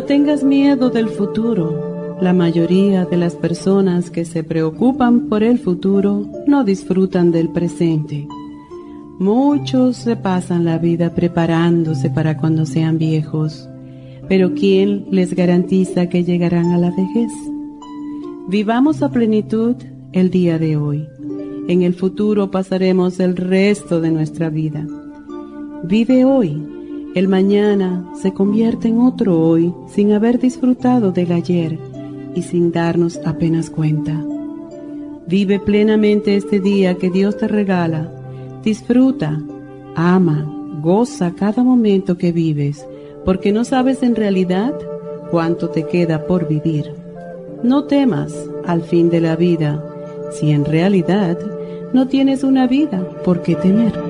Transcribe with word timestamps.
No 0.00 0.06
tengas 0.06 0.42
miedo 0.42 0.88
del 0.88 1.10
futuro. 1.10 2.16
La 2.22 2.32
mayoría 2.32 3.04
de 3.04 3.18
las 3.18 3.34
personas 3.34 4.10
que 4.10 4.24
se 4.24 4.42
preocupan 4.42 5.28
por 5.28 5.42
el 5.42 5.58
futuro 5.58 6.26
no 6.46 6.64
disfrutan 6.64 7.30
del 7.30 7.50
presente. 7.50 8.26
Muchos 9.18 9.98
se 9.98 10.16
pasan 10.16 10.64
la 10.64 10.78
vida 10.78 11.14
preparándose 11.14 12.08
para 12.08 12.38
cuando 12.38 12.64
sean 12.64 12.96
viejos, 12.96 13.68
pero 14.26 14.54
¿quién 14.54 15.04
les 15.10 15.34
garantiza 15.34 16.08
que 16.08 16.24
llegarán 16.24 16.72
a 16.72 16.78
la 16.78 16.92
vejez? 16.92 17.30
Vivamos 18.48 19.02
a 19.02 19.10
plenitud 19.10 19.76
el 20.12 20.30
día 20.30 20.58
de 20.58 20.78
hoy. 20.78 21.06
En 21.68 21.82
el 21.82 21.92
futuro 21.92 22.50
pasaremos 22.50 23.20
el 23.20 23.36
resto 23.36 24.00
de 24.00 24.10
nuestra 24.10 24.48
vida. 24.48 24.86
Vive 25.84 26.24
hoy 26.24 26.79
el 27.14 27.26
mañana 27.26 28.08
se 28.14 28.32
convierte 28.32 28.88
en 28.88 29.00
otro 29.00 29.40
hoy 29.40 29.74
sin 29.88 30.12
haber 30.12 30.38
disfrutado 30.38 31.10
del 31.10 31.32
ayer 31.32 31.78
y 32.34 32.42
sin 32.42 32.70
darnos 32.70 33.20
apenas 33.24 33.68
cuenta. 33.68 34.24
Vive 35.26 35.58
plenamente 35.58 36.36
este 36.36 36.60
día 36.60 36.94
que 36.94 37.10
Dios 37.10 37.36
te 37.36 37.48
regala. 37.48 38.12
Disfruta, 38.62 39.40
ama, 39.96 40.78
goza 40.82 41.32
cada 41.34 41.64
momento 41.64 42.16
que 42.16 42.30
vives, 42.30 42.86
porque 43.24 43.52
no 43.52 43.64
sabes 43.64 44.02
en 44.02 44.14
realidad 44.14 44.74
cuánto 45.30 45.68
te 45.70 45.86
queda 45.86 46.26
por 46.26 46.48
vivir. 46.48 46.94
No 47.62 47.84
temas 47.84 48.32
al 48.66 48.82
fin 48.82 49.10
de 49.10 49.20
la 49.20 49.36
vida, 49.36 49.84
si 50.32 50.50
en 50.50 50.64
realidad 50.64 51.38
no 51.92 52.06
tienes 52.06 52.44
una 52.44 52.66
vida 52.66 53.04
por 53.24 53.42
qué 53.42 53.56
temer. 53.56 54.09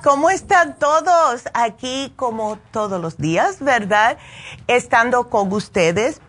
¿Cómo 0.01 0.29
están 0.29 0.79
todos? 0.79 1.43
Aquí 1.53 2.13
como 2.15 2.57
todos 2.71 3.01
los 3.01 3.17
días, 3.17 3.59
¿verdad? 3.59 4.17
Estando 4.67 5.29
con 5.29 5.51
ustedes. 5.51 6.21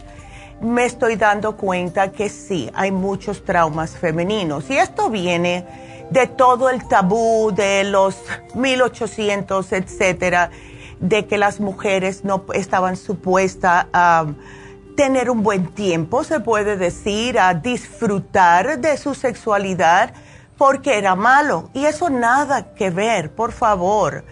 me 0.61 0.85
estoy 0.85 1.15
dando 1.15 1.57
cuenta 1.57 2.11
que 2.11 2.29
sí, 2.29 2.69
hay 2.75 2.91
muchos 2.91 3.43
traumas 3.43 3.97
femeninos. 3.97 4.69
Y 4.69 4.77
esto 4.77 5.09
viene 5.09 5.65
de 6.11 6.27
todo 6.27 6.69
el 6.69 6.87
tabú 6.87 7.51
de 7.51 7.83
los 7.83 8.15
1800, 8.53 9.71
etcétera, 9.71 10.51
de 11.01 11.27
que 11.27 11.37
las 11.37 11.59
mujeres 11.59 12.23
no 12.23 12.45
estaban 12.53 12.95
supuestas 12.95 13.87
a 13.91 14.27
tener 14.95 15.29
un 15.29 15.43
buen 15.43 15.67
tiempo, 15.67 16.23
se 16.23 16.39
puede 16.39 16.77
decir, 16.77 17.39
a 17.39 17.53
disfrutar 17.53 18.79
de 18.79 18.97
su 18.97 19.15
sexualidad 19.15 20.13
porque 20.57 20.97
era 20.97 21.15
malo. 21.15 21.69
Y 21.73 21.85
eso 21.85 22.09
nada 22.09 22.73
que 22.75 22.91
ver, 22.91 23.31
por 23.31 23.51
favor. 23.51 24.23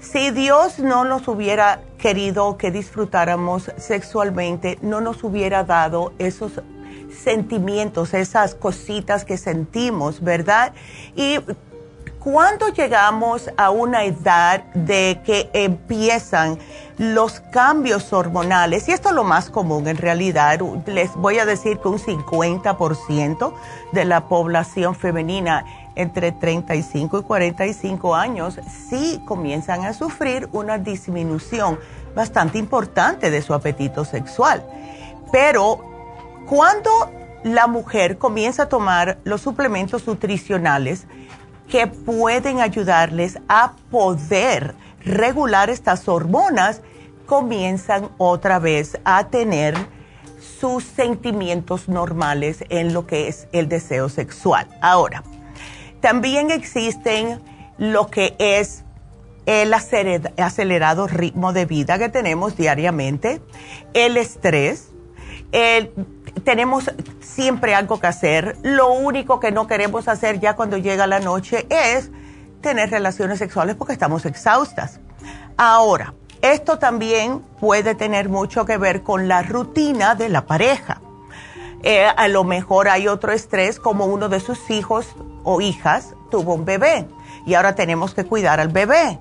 Si 0.00 0.30
Dios 0.30 0.78
no 0.78 1.04
nos 1.04 1.26
hubiera 1.28 1.80
querido 1.98 2.56
que 2.56 2.70
disfrutáramos 2.70 3.70
sexualmente, 3.76 4.78
no 4.80 5.00
nos 5.00 5.24
hubiera 5.24 5.64
dado 5.64 6.12
esos 6.18 6.60
sentimientos, 7.12 8.14
esas 8.14 8.54
cositas 8.54 9.24
que 9.24 9.36
sentimos, 9.36 10.22
¿verdad? 10.22 10.72
Y 11.14 11.38
cuando 12.22 12.68
llegamos 12.68 13.50
a 13.56 13.70
una 13.70 14.04
edad 14.04 14.62
de 14.74 15.20
que 15.24 15.50
empiezan 15.52 16.56
los 16.96 17.40
cambios 17.40 18.12
hormonales, 18.12 18.88
y 18.88 18.92
esto 18.92 19.08
es 19.08 19.14
lo 19.14 19.24
más 19.24 19.50
común 19.50 19.88
en 19.88 19.96
realidad, 19.96 20.60
les 20.86 21.12
voy 21.16 21.40
a 21.40 21.46
decir 21.46 21.78
que 21.78 21.88
un 21.88 21.98
50% 21.98 23.54
de 23.90 24.04
la 24.04 24.28
población 24.28 24.94
femenina 24.94 25.64
entre 25.96 26.30
35 26.30 27.18
y 27.18 27.22
45 27.22 28.14
años 28.14 28.60
sí 28.88 29.20
comienzan 29.26 29.84
a 29.84 29.92
sufrir 29.92 30.48
una 30.52 30.78
disminución 30.78 31.78
bastante 32.14 32.58
importante 32.58 33.30
de 33.30 33.42
su 33.42 33.52
apetito 33.52 34.04
sexual. 34.04 34.62
Pero 35.32 35.80
cuando 36.48 36.90
la 37.42 37.66
mujer 37.66 38.16
comienza 38.18 38.64
a 38.64 38.68
tomar 38.68 39.18
los 39.24 39.40
suplementos 39.40 40.06
nutricionales 40.06 41.06
que 41.72 41.86
pueden 41.86 42.60
ayudarles 42.60 43.38
a 43.48 43.72
poder 43.90 44.74
regular 45.06 45.70
estas 45.70 46.06
hormonas, 46.06 46.82
comienzan 47.24 48.10
otra 48.18 48.58
vez 48.58 48.98
a 49.06 49.28
tener 49.28 49.74
sus 50.60 50.84
sentimientos 50.84 51.88
normales 51.88 52.62
en 52.68 52.92
lo 52.92 53.06
que 53.06 53.26
es 53.26 53.48
el 53.52 53.70
deseo 53.70 54.10
sexual. 54.10 54.68
Ahora, 54.82 55.24
también 56.02 56.50
existen 56.50 57.40
lo 57.78 58.08
que 58.08 58.36
es 58.38 58.84
el 59.46 59.72
acelerado 59.72 61.06
ritmo 61.06 61.54
de 61.54 61.64
vida 61.64 61.98
que 61.98 62.10
tenemos 62.10 62.54
diariamente, 62.54 63.40
el 63.94 64.18
estrés, 64.18 64.90
tenemos 66.44 66.90
siempre 67.20 67.74
algo 67.74 68.00
que 68.00 68.06
hacer. 68.06 68.56
Lo 68.62 68.92
único 68.92 69.40
que 69.40 69.52
no 69.52 69.66
queremos 69.66 70.08
hacer 70.08 70.40
ya 70.40 70.56
cuando 70.56 70.76
llega 70.76 71.06
la 71.06 71.20
noche 71.20 71.66
es 71.70 72.10
tener 72.60 72.90
relaciones 72.90 73.38
sexuales 73.38 73.76
porque 73.76 73.92
estamos 73.92 74.24
exhaustas. 74.26 75.00
Ahora, 75.56 76.14
esto 76.40 76.78
también 76.78 77.40
puede 77.60 77.94
tener 77.94 78.28
mucho 78.28 78.64
que 78.64 78.78
ver 78.78 79.02
con 79.02 79.28
la 79.28 79.42
rutina 79.42 80.14
de 80.14 80.28
la 80.28 80.46
pareja. 80.46 81.00
Eh, 81.82 82.06
a 82.06 82.28
lo 82.28 82.44
mejor 82.44 82.88
hay 82.88 83.08
otro 83.08 83.32
estrés 83.32 83.78
como 83.78 84.06
uno 84.06 84.28
de 84.28 84.40
sus 84.40 84.70
hijos 84.70 85.06
o 85.42 85.60
hijas 85.60 86.14
tuvo 86.30 86.54
un 86.54 86.64
bebé 86.64 87.08
y 87.44 87.54
ahora 87.54 87.74
tenemos 87.74 88.14
que 88.14 88.24
cuidar 88.24 88.60
al 88.60 88.68
bebé. 88.68 89.18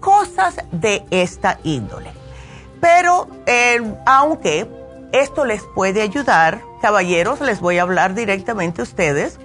Cosas 0.00 0.56
de 0.70 1.04
esta 1.10 1.58
índole. 1.64 2.10
Pero 2.80 3.28
eh, 3.46 3.80
aunque 4.06 4.68
esto 5.14 5.44
les 5.44 5.62
puede 5.62 6.02
ayudar, 6.02 6.60
caballeros, 6.82 7.40
les 7.40 7.60
voy 7.60 7.78
a 7.78 7.82
hablar 7.82 8.14
directamente 8.14 8.80
a 8.80 8.84
ustedes, 8.84 9.38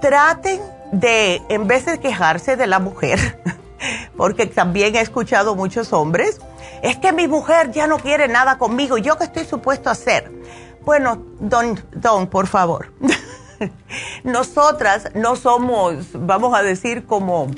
traten 0.00 0.60
de, 0.92 1.42
en 1.50 1.66
vez 1.66 1.84
de 1.84 2.00
quejarse 2.00 2.56
de 2.56 2.66
la 2.66 2.78
mujer, 2.78 3.42
porque 4.16 4.46
también 4.46 4.96
he 4.96 5.00
escuchado 5.00 5.54
muchos 5.54 5.92
hombres, 5.92 6.40
es 6.82 6.96
que 6.96 7.12
mi 7.12 7.28
mujer 7.28 7.70
ya 7.70 7.86
no 7.86 7.98
quiere 7.98 8.28
nada 8.28 8.56
conmigo, 8.56 8.96
¿yo 8.96 9.18
qué 9.18 9.24
estoy 9.24 9.44
supuesto 9.44 9.90
a 9.90 9.92
hacer? 9.92 10.32
Bueno, 10.86 11.22
don, 11.38 11.78
don, 11.92 12.26
por 12.26 12.46
favor. 12.46 12.92
Nosotras 14.24 15.10
no 15.14 15.36
somos, 15.36 16.06
vamos 16.14 16.54
a 16.54 16.62
decir, 16.62 17.04
como, 17.04 17.48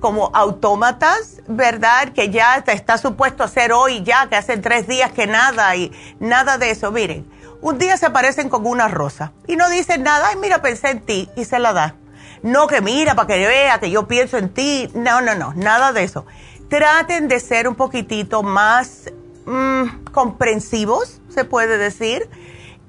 como 0.00 0.30
autómatas, 0.34 1.42
¿verdad? 1.46 2.12
Que 2.12 2.30
ya 2.30 2.56
está 2.56 2.98
supuesto 2.98 3.42
a 3.42 3.46
hacer 3.46 3.72
hoy, 3.72 4.02
ya, 4.02 4.28
que 4.28 4.36
hace 4.36 4.56
tres 4.56 4.86
días 4.86 5.12
que 5.12 5.26
nada 5.26 5.74
y 5.76 5.92
nada 6.20 6.58
de 6.58 6.70
eso. 6.70 6.90
Miren, 6.90 7.28
un 7.60 7.78
día 7.78 7.96
se 7.96 8.06
aparecen 8.06 8.48
con 8.48 8.66
una 8.66 8.88
rosa 8.88 9.32
y 9.46 9.56
no 9.56 9.68
dicen 9.68 10.02
nada, 10.02 10.28
ay, 10.28 10.36
mira, 10.36 10.62
pensé 10.62 10.90
en 10.90 11.00
ti 11.00 11.28
y 11.36 11.44
se 11.44 11.58
la 11.58 11.72
da. 11.72 11.96
No 12.42 12.68
que 12.68 12.80
mira, 12.80 13.14
para 13.14 13.26
que 13.26 13.46
vea 13.46 13.80
que 13.80 13.90
yo 13.90 14.06
pienso 14.06 14.38
en 14.38 14.50
ti. 14.50 14.88
No, 14.94 15.20
no, 15.20 15.34
no, 15.34 15.52
nada 15.54 15.92
de 15.92 16.04
eso. 16.04 16.24
Traten 16.68 17.26
de 17.26 17.40
ser 17.40 17.66
un 17.66 17.74
poquitito 17.74 18.42
más 18.42 19.10
mm, 19.46 20.04
comprensivos, 20.12 21.20
se 21.28 21.44
puede 21.44 21.78
decir 21.78 22.28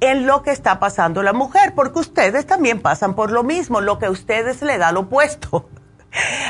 en 0.02 0.26
lo 0.26 0.44
que 0.44 0.52
está 0.52 0.80
pasando 0.80 1.24
la 1.24 1.34
mujer, 1.34 1.74
porque 1.76 2.00
ustedes 2.00 2.46
también 2.46 2.82
pasan 2.82 3.16
por 3.16 3.32
lo 3.32 3.44
mismo, 3.44 3.82
lo 3.82 4.00
que 4.00 4.06
a 4.06 4.12
ustedes 4.12 4.62
le 4.62 4.78
da 4.78 4.92
lo 4.92 5.02
opuesto. 5.02 5.70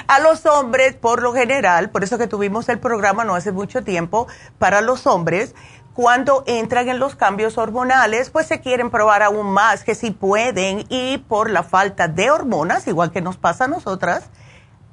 A 0.07 0.19
los 0.19 0.45
hombres, 0.45 0.95
por 0.95 1.21
lo 1.21 1.33
general, 1.33 1.89
por 1.89 2.03
eso 2.03 2.17
que 2.17 2.27
tuvimos 2.27 2.69
el 2.69 2.79
programa 2.79 3.25
no 3.25 3.35
hace 3.35 3.51
mucho 3.51 3.83
tiempo, 3.83 4.27
para 4.57 4.81
los 4.81 5.05
hombres, 5.05 5.55
cuando 5.93 6.43
entran 6.47 6.87
en 6.87 6.99
los 6.99 7.15
cambios 7.15 7.57
hormonales, 7.57 8.29
pues 8.29 8.47
se 8.47 8.61
quieren 8.61 8.89
probar 8.89 9.21
aún 9.21 9.51
más 9.51 9.83
que 9.83 9.95
si 9.95 10.11
pueden 10.11 10.85
y 10.89 11.17
por 11.17 11.49
la 11.49 11.63
falta 11.63 12.07
de 12.07 12.31
hormonas, 12.31 12.87
igual 12.87 13.11
que 13.11 13.21
nos 13.21 13.37
pasa 13.37 13.65
a 13.65 13.67
nosotras, 13.67 14.29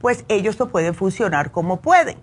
pues 0.01 0.25
ellos 0.29 0.59
no 0.59 0.69
pueden 0.69 0.95
funcionar 0.95 1.53
como 1.53 1.81
pueden 1.81 2.19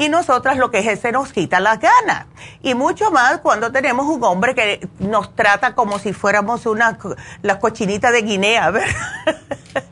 y 0.00 0.08
nosotras 0.08 0.56
lo 0.56 0.70
que 0.70 0.78
es 0.78 1.00
se 1.00 1.12
nos 1.12 1.30
quita 1.30 1.60
las 1.60 1.78
ganas. 1.78 2.26
Y 2.62 2.74
mucho 2.74 3.10
más 3.10 3.38
cuando 3.40 3.70
tenemos 3.70 4.06
un 4.06 4.24
hombre 4.24 4.54
que 4.54 4.88
nos 4.98 5.34
trata 5.36 5.74
como 5.74 5.98
si 5.98 6.14
fuéramos 6.14 6.64
una 6.64 6.98
la 7.42 7.58
cochinita 7.58 8.10
de 8.10 8.22
Guinea, 8.22 8.70
¿verdad? 8.70 9.84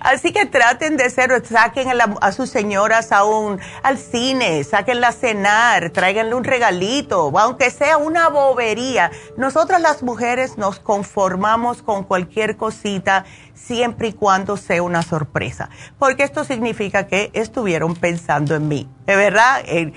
Así 0.00 0.32
que 0.32 0.46
traten 0.46 0.96
de 0.96 1.10
ser, 1.10 1.44
saquen 1.46 1.88
a, 2.20 2.32
sus 2.32 2.50
señoras 2.50 3.12
a 3.12 3.20
al 3.82 3.98
cine, 3.98 4.64
sáquenla 4.64 5.08
a 5.08 5.12
cenar, 5.12 5.90
tráiganle 5.90 6.34
un 6.34 6.44
regalito, 6.44 7.32
aunque 7.38 7.70
sea 7.70 7.98
una 7.98 8.28
bobería. 8.28 9.10
Nosotras 9.36 9.80
las 9.80 10.02
mujeres 10.02 10.56
nos 10.58 10.80
conformamos 10.80 11.82
con 11.82 12.04
cualquier 12.04 12.56
cosita 12.56 13.24
siempre 13.54 14.08
y 14.08 14.12
cuando 14.12 14.56
sea 14.56 14.82
una 14.82 15.02
sorpresa, 15.02 15.68
porque 15.98 16.22
esto 16.22 16.44
significa 16.44 17.06
que 17.06 17.30
estuvieron 17.34 17.94
pensando 17.94 18.54
en 18.54 18.68
mí, 18.68 18.88
¿de 19.06 19.16
verdad? 19.16 19.62
En, 19.66 19.92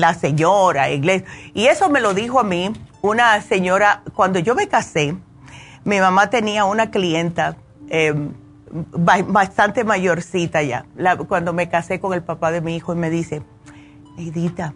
la 0.00 0.14
señora, 0.14 0.88
en, 0.88 1.24
y 1.54 1.66
eso 1.66 1.88
me 1.88 2.00
lo 2.00 2.12
dijo 2.12 2.40
a 2.40 2.44
mí 2.44 2.72
una 3.02 3.40
señora, 3.40 4.02
cuando 4.14 4.40
yo 4.40 4.54
me 4.54 4.68
casé, 4.68 5.16
mi 5.84 6.00
mamá 6.00 6.30
tenía 6.30 6.64
una 6.64 6.90
clienta, 6.90 7.56
eh, 7.88 8.14
bastante 8.74 9.84
mayorcita 9.84 10.62
ya, 10.62 10.84
cuando 11.28 11.52
me 11.52 11.68
casé 11.68 12.00
con 12.00 12.12
el 12.12 12.22
papá 12.22 12.50
de 12.50 12.60
mi 12.60 12.74
hijo 12.74 12.92
y 12.92 12.96
me 12.96 13.08
dice, 13.08 13.42
Edita, 14.18 14.74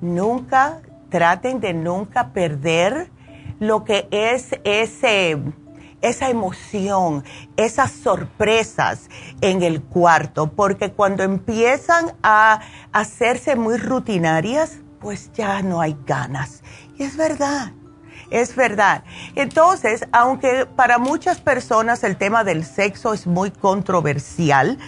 nunca, 0.00 0.80
traten 1.10 1.60
de 1.60 1.74
nunca 1.74 2.32
perder 2.32 3.10
lo 3.58 3.84
que 3.84 4.08
es 4.10 4.58
ese, 4.64 5.38
esa 6.00 6.30
emoción, 6.30 7.24
esas 7.56 7.90
sorpresas 7.90 9.10
en 9.42 9.62
el 9.62 9.82
cuarto, 9.82 10.50
porque 10.52 10.92
cuando 10.92 11.22
empiezan 11.22 12.12
a 12.22 12.60
hacerse 12.92 13.54
muy 13.54 13.76
rutinarias, 13.76 14.78
pues 14.98 15.30
ya 15.32 15.60
no 15.60 15.82
hay 15.82 15.96
ganas. 16.06 16.62
Y 16.96 17.02
es 17.02 17.18
verdad 17.18 17.72
es 18.30 18.56
verdad. 18.56 19.04
Entonces, 19.34 20.06
aunque 20.12 20.66
para 20.66 20.98
muchas 20.98 21.40
personas 21.40 22.04
el 22.04 22.16
tema 22.16 22.44
del 22.44 22.64
sexo 22.64 23.12
es 23.12 23.26
muy 23.26 23.50
controversial 23.50 24.78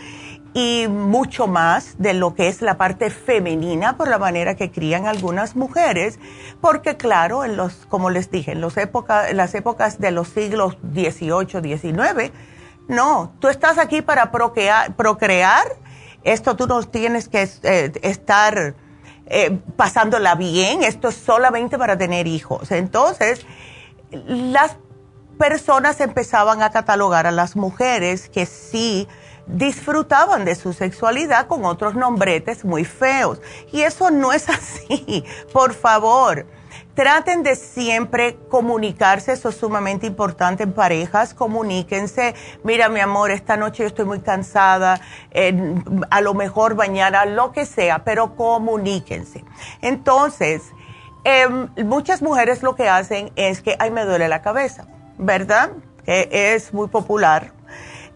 y 0.54 0.86
mucho 0.88 1.46
más 1.46 1.96
de 1.98 2.12
lo 2.12 2.34
que 2.34 2.48
es 2.48 2.60
la 2.60 2.76
parte 2.76 3.10
femenina 3.10 3.96
por 3.96 4.08
la 4.08 4.18
manera 4.18 4.54
que 4.54 4.70
crían 4.70 5.06
algunas 5.06 5.56
mujeres, 5.56 6.18
porque 6.60 6.96
claro, 6.96 7.44
en 7.44 7.56
los, 7.56 7.86
como 7.88 8.10
les 8.10 8.30
dije, 8.30 8.52
en, 8.52 8.60
los 8.60 8.74
las 9.32 9.54
épocas 9.54 9.98
de 9.98 10.10
los 10.10 10.28
siglos 10.28 10.76
XVIII, 10.92 11.78
XIX, 11.78 12.32
no, 12.88 13.32
tú 13.38 13.48
estás 13.48 13.78
aquí 13.78 14.02
para 14.02 14.30
procrear, 14.30 14.94
procrear 14.94 15.64
esto 16.24 16.54
tú 16.54 16.66
no 16.66 16.82
tienes 16.82 17.28
que 17.28 17.48
eh, 17.62 17.92
estar 18.02 18.74
eh, 19.34 19.58
pasándola 19.76 20.34
bien, 20.34 20.82
esto 20.82 21.08
es 21.08 21.14
solamente 21.14 21.78
para 21.78 21.96
tener 21.96 22.26
hijos. 22.26 22.70
Entonces, 22.70 23.46
las 24.10 24.76
personas 25.38 26.02
empezaban 26.02 26.62
a 26.62 26.70
catalogar 26.70 27.26
a 27.26 27.30
las 27.30 27.56
mujeres 27.56 28.28
que 28.28 28.44
sí 28.44 29.08
disfrutaban 29.46 30.44
de 30.44 30.54
su 30.54 30.74
sexualidad 30.74 31.46
con 31.46 31.64
otros 31.64 31.94
nombretes 31.94 32.66
muy 32.66 32.84
feos. 32.84 33.40
Y 33.72 33.80
eso 33.80 34.10
no 34.10 34.34
es 34.34 34.48
así, 34.50 35.24
por 35.50 35.72
favor. 35.72 36.44
Traten 36.94 37.42
de 37.42 37.56
siempre 37.56 38.36
comunicarse, 38.50 39.32
eso 39.32 39.48
es 39.48 39.56
sumamente 39.56 40.06
importante 40.06 40.62
en 40.64 40.74
parejas, 40.74 41.32
comuníquense, 41.32 42.34
mira 42.64 42.90
mi 42.90 43.00
amor, 43.00 43.30
esta 43.30 43.56
noche 43.56 43.82
yo 43.82 43.86
estoy 43.86 44.04
muy 44.04 44.20
cansada, 44.20 45.00
a 46.10 46.20
lo 46.20 46.34
mejor 46.34 46.74
mañana, 46.74 47.24
lo 47.24 47.50
que 47.52 47.64
sea, 47.64 48.04
pero 48.04 48.36
comuníquense. 48.36 49.42
Entonces, 49.80 50.64
em, 51.24 51.70
muchas 51.86 52.20
mujeres 52.20 52.62
lo 52.62 52.74
que 52.74 52.90
hacen 52.90 53.32
es 53.36 53.62
que, 53.62 53.74
ay, 53.78 53.90
me 53.90 54.04
duele 54.04 54.28
la 54.28 54.42
cabeza, 54.42 54.86
¿verdad? 55.16 55.70
es 56.04 56.74
muy 56.74 56.88
popular 56.88 57.52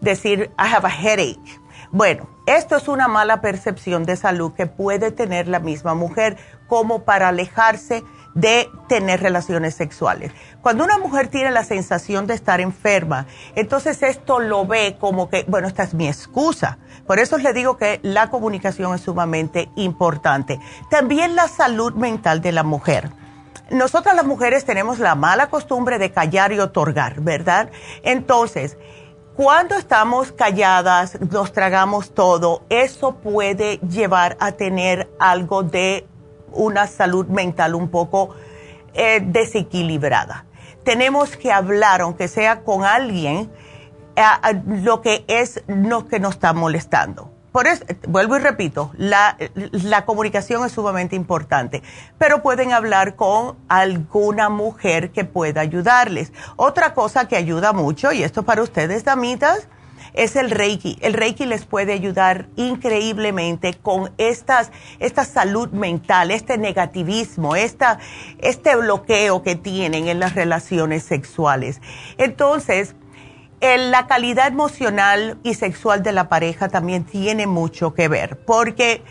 decir, 0.00 0.50
I 0.59 0.75
have 0.75 0.87
a 0.87 0.90
headache. 0.90 1.61
Bueno, 1.92 2.28
esto 2.47 2.76
es 2.76 2.88
una 2.88 3.09
mala 3.09 3.40
percepción 3.40 4.04
de 4.04 4.16
salud 4.16 4.52
que 4.52 4.66
puede 4.66 5.12
tener 5.12 5.49
la 5.49 5.61
misma 5.61 5.95
mujer 5.95 6.37
como 6.66 7.04
para 7.04 7.28
alejarse 7.28 8.02
de 8.37 8.71
tener 8.87 9.21
relaciones 9.23 9.75
sexuales. 9.75 10.31
Cuando 10.61 10.85
una 10.85 10.99
mujer 10.99 11.28
tiene 11.28 11.50
la 11.50 11.64
sensación 11.64 12.26
de 12.26 12.35
estar 12.35 12.61
enferma, 12.61 13.26
entonces 13.55 14.02
esto 14.02 14.38
lo 14.38 14.66
ve 14.66 14.97
como 15.00 15.28
que, 15.28 15.45
bueno, 15.49 15.66
esta 15.66 15.83
es 15.83 15.95
mi 15.95 16.07
excusa. 16.07 16.78
Por 17.07 17.19
eso 17.19 17.38
les 17.38 17.55
digo 17.55 17.78
que 17.78 17.99
la 18.02 18.28
comunicación 18.31 18.95
es 18.95 19.00
sumamente 19.00 19.71
importante. 19.75 20.61
También 20.90 21.35
la 21.35 21.49
salud 21.49 21.95
mental 21.95 22.43
de 22.43 22.52
la 22.52 22.62
mujer. 22.62 23.11
Nosotras 23.71 24.14
las 24.14 24.26
mujeres 24.26 24.64
tenemos 24.64 24.99
la 24.99 25.14
mala 25.14 25.49
costumbre 25.49 25.99
de 25.99 26.12
callar 26.12 26.52
y 26.52 26.61
otorgar, 26.61 27.21
¿verdad? 27.21 27.71
Entonces, 28.02 28.76
cuando 29.35 29.76
estamos 29.76 30.31
calladas, 30.33 31.19
nos 31.21 31.52
tragamos 31.52 32.14
todo, 32.14 32.64
eso 32.69 33.16
puede 33.16 33.78
llevar 33.78 34.37
a 34.40 34.52
tener 34.52 35.11
algo 35.19 35.62
de 35.62 36.07
una 36.53 36.87
salud 36.87 37.26
mental 37.26 37.75
un 37.75 37.88
poco 37.88 38.35
eh, 38.95 39.21
desequilibrada. 39.25 40.47
Tenemos 40.85 41.37
que 41.37 41.53
hablar, 41.53 42.00
aunque 42.00 42.29
sea 42.29 42.62
con 42.62 42.85
alguien, 42.85 43.50
eh, 44.17 44.23
lo 44.67 45.03
que 45.03 45.25
es 45.29 45.62
lo 45.67 46.07
que 46.07 46.21
nos 46.21 46.35
está 46.35 46.53
molestando. 46.53 47.31
Por 47.53 47.67
eso, 47.67 47.85
vuelvo 48.07 48.37
y 48.37 48.41
repito, 48.41 48.91
la, 48.99 49.38
la, 49.55 50.05
comunicación 50.05 50.67
es 50.67 50.73
sumamente 50.73 51.17
importante, 51.17 51.83
pero 52.19 52.43
pueden 52.43 52.75
hablar 52.75 53.17
con 53.17 53.57
alguna 53.69 54.50
mujer 54.50 55.11
que 55.11 55.25
pueda 55.25 55.62
ayudarles. 55.62 56.35
Otra 56.57 56.93
cosa 56.93 57.29
que 57.29 57.35
ayuda 57.35 57.73
mucho, 57.73 58.12
y 58.12 58.23
esto 58.23 58.43
para 58.43 58.62
ustedes, 58.62 59.05
damitas, 59.05 59.69
es 60.17 60.35
el 60.35 60.51
Reiki. 60.51 60.99
El 61.01 61.13
Reiki 61.13 61.47
les 61.47 61.65
puede 61.65 61.93
ayudar 61.93 62.49
increíblemente 62.57 63.75
con 63.75 64.13
estas, 64.19 64.73
esta 64.99 65.25
salud 65.25 65.71
mental, 65.71 66.31
este 66.31 66.59
negativismo, 66.59 67.55
esta, 67.55 67.99
este 68.39 68.75
bloqueo 68.77 69.43
que 69.43 69.55
tienen 69.55 70.09
en 70.09 70.19
las 70.19 70.35
relaciones 70.35 71.05
sexuales. 71.05 71.81
Entonces, 72.19 72.97
la 73.61 74.07
calidad 74.07 74.49
emocional 74.49 75.39
y 75.43 75.55
sexual 75.55 76.03
de 76.03 76.13
la 76.13 76.29
pareja 76.29 76.69
también 76.69 77.05
tiene 77.05 77.47
mucho 77.47 77.95
que 77.95 78.09
ver, 78.09 78.39
porque 78.39 79.03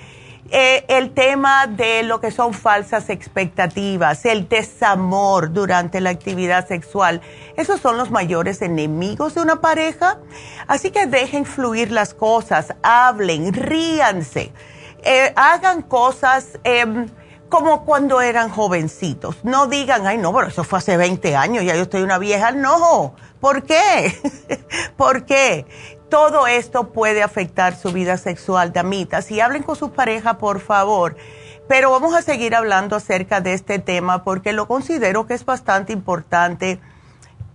eh, 0.51 0.85
el 0.89 1.11
tema 1.11 1.65
de 1.65 2.03
lo 2.03 2.19
que 2.19 2.29
son 2.29 2.53
falsas 2.53 3.09
expectativas, 3.09 4.25
el 4.25 4.47
desamor 4.47 5.51
durante 5.51 6.01
la 6.01 6.11
actividad 6.11 6.67
sexual, 6.67 7.21
esos 7.57 7.81
son 7.81 7.97
los 7.97 8.11
mayores 8.11 8.61
enemigos 8.61 9.33
de 9.33 9.41
una 9.41 9.59
pareja. 9.59 10.19
Así 10.67 10.91
que 10.91 11.07
dejen 11.07 11.45
fluir 11.45 11.91
las 11.91 12.13
cosas, 12.13 12.75
hablen, 12.83 13.53
ríanse, 13.53 14.51
eh, 15.03 15.33
hagan 15.35 15.81
cosas 15.81 16.59
em, 16.63 17.07
como 17.49 17.83
cuando 17.83 18.21
eran 18.21 18.49
jovencitos. 18.49 19.37
No 19.43 19.65
digan, 19.65 20.05
ay, 20.05 20.19
no, 20.19 20.33
pero 20.33 20.47
eso 20.47 20.63
fue 20.63 20.79
hace 20.79 20.95
20 20.95 21.35
años, 21.35 21.63
ya 21.63 21.75
yo 21.75 21.83
estoy 21.83 22.01
una 22.01 22.19
vieja. 22.19 22.51
No, 22.51 23.15
¿por 23.39 23.63
qué? 23.63 24.15
¿Por 24.97 25.25
qué? 25.25 25.65
Todo 26.09 26.47
esto 26.47 26.89
puede 26.89 27.23
afectar 27.23 27.75
su 27.75 27.91
vida 27.91 28.17
sexual, 28.17 28.73
damitas. 28.73 29.31
Y 29.31 29.39
hablen 29.41 29.63
con 29.63 29.75
su 29.75 29.91
pareja, 29.91 30.37
por 30.37 30.59
favor. 30.59 31.15
Pero 31.67 31.89
vamos 31.89 32.13
a 32.13 32.21
seguir 32.21 32.55
hablando 32.55 32.95
acerca 32.95 33.41
de 33.41 33.53
este 33.53 33.79
tema 33.79 34.23
porque 34.23 34.53
lo 34.53 34.67
considero 34.67 35.25
que 35.25 35.33
es 35.33 35.45
bastante 35.45 35.93
importante, 35.93 36.79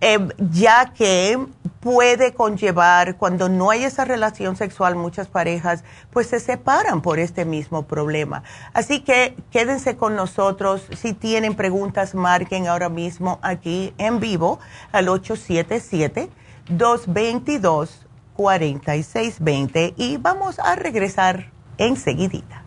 eh, 0.01 0.27
ya 0.37 0.91
que 0.93 1.39
puede 1.79 2.33
conllevar, 2.33 3.15
cuando 3.15 3.47
no 3.47 3.71
hay 3.71 3.85
esa 3.85 4.03
relación 4.03 4.57
sexual, 4.57 4.95
muchas 4.95 5.27
parejas 5.27 5.83
pues 6.11 6.27
se 6.27 6.39
separan 6.39 7.01
por 7.01 7.19
este 7.19 7.45
mismo 7.45 7.83
problema. 7.83 8.43
Así 8.73 8.99
que 8.99 9.35
quédense 9.49 9.95
con 9.95 10.15
nosotros. 10.15 10.83
Si 10.97 11.13
tienen 11.13 11.55
preguntas, 11.55 12.13
marquen 12.13 12.67
ahora 12.67 12.89
mismo 12.89 13.39
aquí 13.41 13.93
en 13.97 14.19
vivo 14.19 14.59
al 14.91 15.07
877 15.07 16.29
222 16.67 18.05
4620 18.35 19.93
y 19.97 20.17
vamos 20.17 20.59
a 20.59 20.75
regresar 20.75 21.51
enseguidita. 21.77 22.63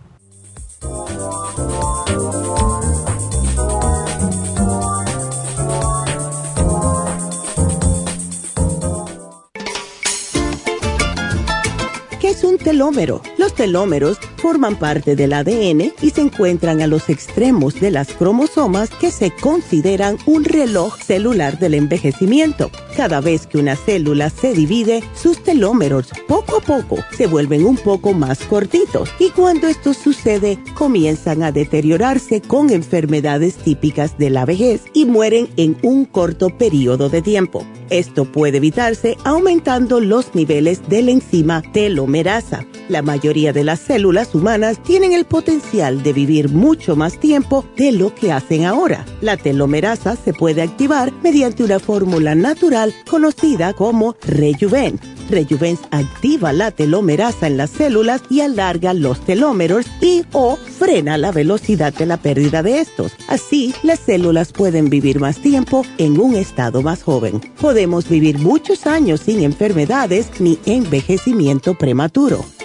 Es 12.34 12.42
un 12.42 12.58
telómero? 12.58 13.22
Los 13.38 13.54
telómeros 13.54 14.18
forman 14.38 14.76
parte 14.76 15.14
del 15.14 15.32
ADN 15.32 15.92
y 16.02 16.10
se 16.10 16.20
encuentran 16.20 16.82
a 16.82 16.88
los 16.88 17.08
extremos 17.08 17.80
de 17.80 17.92
las 17.92 18.08
cromosomas 18.08 18.90
que 18.90 19.12
se 19.12 19.30
consideran 19.30 20.18
un 20.26 20.42
reloj 20.44 20.98
celular 21.00 21.60
del 21.60 21.74
envejecimiento. 21.74 22.72
Cada 22.96 23.20
vez 23.20 23.46
que 23.46 23.58
una 23.58 23.76
célula 23.76 24.30
se 24.30 24.52
divide, 24.52 25.04
sus 25.14 25.44
telómeros 25.44 26.08
poco 26.26 26.56
a 26.56 26.60
poco 26.60 27.04
se 27.16 27.28
vuelven 27.28 27.64
un 27.64 27.76
poco 27.76 28.12
más 28.12 28.40
cortitos 28.40 29.10
y 29.20 29.30
cuando 29.30 29.68
esto 29.68 29.94
sucede 29.94 30.58
comienzan 30.74 31.44
a 31.44 31.52
deteriorarse 31.52 32.40
con 32.40 32.70
enfermedades 32.70 33.54
típicas 33.54 34.18
de 34.18 34.30
la 34.30 34.44
vejez 34.44 34.82
y 34.92 35.04
mueren 35.04 35.48
en 35.56 35.76
un 35.82 36.04
corto 36.04 36.50
periodo 36.50 37.08
de 37.08 37.22
tiempo. 37.22 37.64
Esto 37.90 38.24
puede 38.24 38.56
evitarse 38.56 39.16
aumentando 39.24 40.00
los 40.00 40.34
niveles 40.34 40.88
de 40.88 41.02
la 41.02 41.12
enzima 41.12 41.62
telomerasa. 41.62 42.23
Perasa 42.24 42.64
La 42.88 43.02
mayoría 43.02 43.52
de 43.52 43.64
las 43.64 43.80
células 43.80 44.34
humanas 44.34 44.82
tienen 44.82 45.12
el 45.12 45.24
potencial 45.24 46.02
de 46.02 46.12
vivir 46.12 46.50
mucho 46.50 46.96
más 46.96 47.18
tiempo 47.18 47.64
de 47.76 47.92
lo 47.92 48.14
que 48.14 48.32
hacen 48.32 48.64
ahora. 48.64 49.04
La 49.20 49.36
telomerasa 49.36 50.16
se 50.16 50.32
puede 50.32 50.62
activar 50.62 51.12
mediante 51.22 51.64
una 51.64 51.78
fórmula 51.78 52.34
natural 52.34 52.94
conocida 53.08 53.72
como 53.72 54.16
Rejuven 54.22 55.00
Rejuvens 55.30 55.80
activa 55.90 56.52
la 56.52 56.70
telomerasa 56.70 57.46
en 57.46 57.56
las 57.56 57.70
células 57.70 58.22
y 58.30 58.40
alarga 58.40 58.94
los 58.94 59.20
telómeros 59.24 59.86
y 60.00 60.24
o 60.32 60.56
frena 60.56 61.18
la 61.18 61.32
velocidad 61.32 61.92
de 61.94 62.06
la 62.06 62.16
pérdida 62.16 62.62
de 62.62 62.80
estos. 62.80 63.12
Así, 63.28 63.74
las 63.82 64.00
células 64.00 64.52
pueden 64.52 64.90
vivir 64.90 65.20
más 65.20 65.38
tiempo 65.38 65.84
en 65.98 66.20
un 66.20 66.34
estado 66.34 66.82
más 66.82 67.02
joven. 67.02 67.40
Podemos 67.60 68.08
vivir 68.08 68.38
muchos 68.38 68.86
años 68.86 69.20
sin 69.20 69.42
enfermedades 69.42 70.28
ni 70.40 70.58
envejecimiento 70.66 71.74
prematuro. 71.74 72.44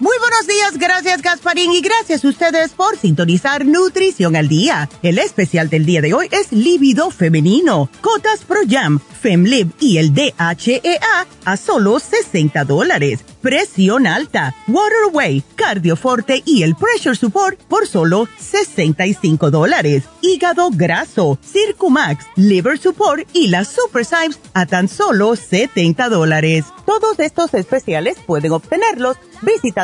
Muy 0.00 0.16
buenos 0.18 0.48
días, 0.48 0.76
gracias 0.76 1.22
Gasparín 1.22 1.72
y 1.72 1.80
gracias 1.80 2.24
a 2.24 2.28
ustedes 2.28 2.72
por 2.72 2.98
sintonizar 2.98 3.64
Nutrición 3.64 4.34
al 4.34 4.48
Día. 4.48 4.88
El 5.04 5.18
especial 5.18 5.70
del 5.70 5.86
día 5.86 6.00
de 6.00 6.12
hoy 6.12 6.26
es 6.32 6.50
Líbido 6.50 7.12
Femenino, 7.12 7.88
Cotas 8.00 8.40
Pro 8.40 8.58
Jam, 8.68 8.98
FemLib 8.98 9.70
y 9.78 9.98
el 9.98 10.12
DHEA 10.12 11.26
a 11.44 11.56
solo 11.56 12.00
60 12.00 12.64
dólares. 12.64 13.20
Presión 13.40 14.08
alta, 14.08 14.54
Waterway, 14.66 15.44
Cardioforte 15.54 16.42
y 16.44 16.64
el 16.64 16.74
Pressure 16.74 17.14
Support 17.14 17.60
por 17.68 17.86
solo 17.86 18.26
65 18.38 19.52
dólares. 19.52 20.04
Hígado 20.22 20.70
graso, 20.72 21.38
Circumax, 21.44 22.24
Liver 22.34 22.78
Support 22.78 23.28
y 23.32 23.46
las 23.48 23.68
Super 23.68 24.04
Symes 24.04 24.40
a 24.54 24.66
tan 24.66 24.88
solo 24.88 25.36
70 25.36 26.08
dólares. 26.08 26.64
Todos 26.84 27.18
estos 27.20 27.54
especiales 27.54 28.16
pueden 28.26 28.52
obtenerlos 28.52 29.16
visitando 29.42 29.83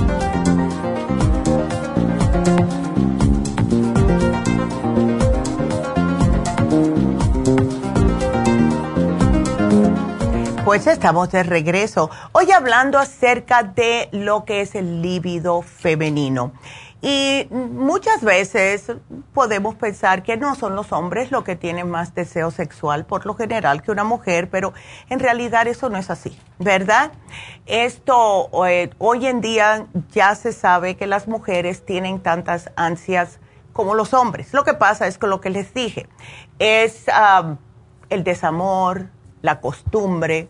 Pues 10.63 10.85
estamos 10.85 11.31
de 11.31 11.41
regreso. 11.41 12.11
Hoy 12.33 12.51
hablando 12.51 12.99
acerca 12.99 13.63
de 13.63 14.09
lo 14.11 14.45
que 14.45 14.61
es 14.61 14.75
el 14.75 15.01
líbido 15.01 15.63
femenino. 15.63 16.51
Y 17.01 17.47
muchas 17.49 18.21
veces 18.21 18.91
podemos 19.33 19.73
pensar 19.73 20.21
que 20.21 20.37
no 20.37 20.53
son 20.53 20.75
los 20.75 20.91
hombres 20.91 21.31
los 21.31 21.43
que 21.43 21.55
tienen 21.55 21.89
más 21.89 22.13
deseo 22.13 22.51
sexual 22.51 23.05
por 23.05 23.25
lo 23.25 23.33
general 23.33 23.81
que 23.81 23.89
una 23.89 24.03
mujer, 24.03 24.51
pero 24.51 24.71
en 25.09 25.19
realidad 25.19 25.65
eso 25.65 25.89
no 25.89 25.97
es 25.97 26.11
así, 26.11 26.37
¿verdad? 26.59 27.11
Esto 27.65 28.51
eh, 28.67 28.91
hoy 28.99 29.25
en 29.25 29.41
día 29.41 29.87
ya 30.11 30.35
se 30.35 30.53
sabe 30.53 30.95
que 30.95 31.07
las 31.07 31.27
mujeres 31.27 31.83
tienen 31.87 32.19
tantas 32.19 32.69
ansias 32.75 33.39
como 33.73 33.95
los 33.95 34.13
hombres. 34.13 34.53
Lo 34.53 34.63
que 34.63 34.75
pasa 34.75 35.07
es 35.07 35.17
que 35.17 35.25
lo 35.25 35.41
que 35.41 35.49
les 35.49 35.73
dije 35.73 36.07
es 36.59 37.05
ah, 37.11 37.55
el 38.11 38.23
desamor, 38.23 39.07
la 39.41 39.59
costumbre, 39.59 40.49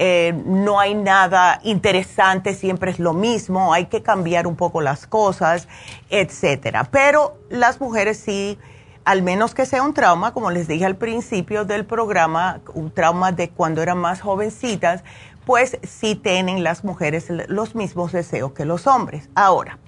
eh, 0.00 0.32
no 0.46 0.78
hay 0.78 0.94
nada 0.94 1.58
interesante, 1.64 2.54
siempre 2.54 2.92
es 2.92 3.00
lo 3.00 3.14
mismo, 3.14 3.72
hay 3.72 3.86
que 3.86 4.00
cambiar 4.00 4.46
un 4.46 4.54
poco 4.54 4.80
las 4.80 5.08
cosas, 5.08 5.66
etcétera. 6.08 6.84
Pero 6.84 7.36
las 7.50 7.80
mujeres 7.80 8.16
sí, 8.16 8.58
al 9.04 9.22
menos 9.22 9.56
que 9.56 9.66
sea 9.66 9.82
un 9.82 9.94
trauma, 9.94 10.32
como 10.32 10.52
les 10.52 10.68
dije 10.68 10.86
al 10.86 10.94
principio 10.94 11.64
del 11.64 11.84
programa, 11.84 12.60
un 12.74 12.92
trauma 12.92 13.32
de 13.32 13.50
cuando 13.50 13.82
eran 13.82 13.98
más 13.98 14.20
jovencitas, 14.20 15.02
pues 15.44 15.78
sí 15.82 16.14
tienen 16.14 16.62
las 16.62 16.84
mujeres 16.84 17.26
los 17.48 17.74
mismos 17.74 18.12
deseos 18.12 18.52
que 18.52 18.64
los 18.64 18.86
hombres. 18.86 19.28
Ahora, 19.34 19.78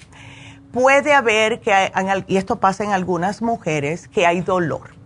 puede 0.73 1.13
haber 1.13 1.61
que, 1.61 1.93
y 2.27 2.37
esto 2.37 2.59
pasa 2.59 2.83
en 2.83 2.91
algunas 2.91 3.43
mujeres, 3.43 4.09
que 4.09 4.27
hay 4.27 4.41
dolor 4.41 5.00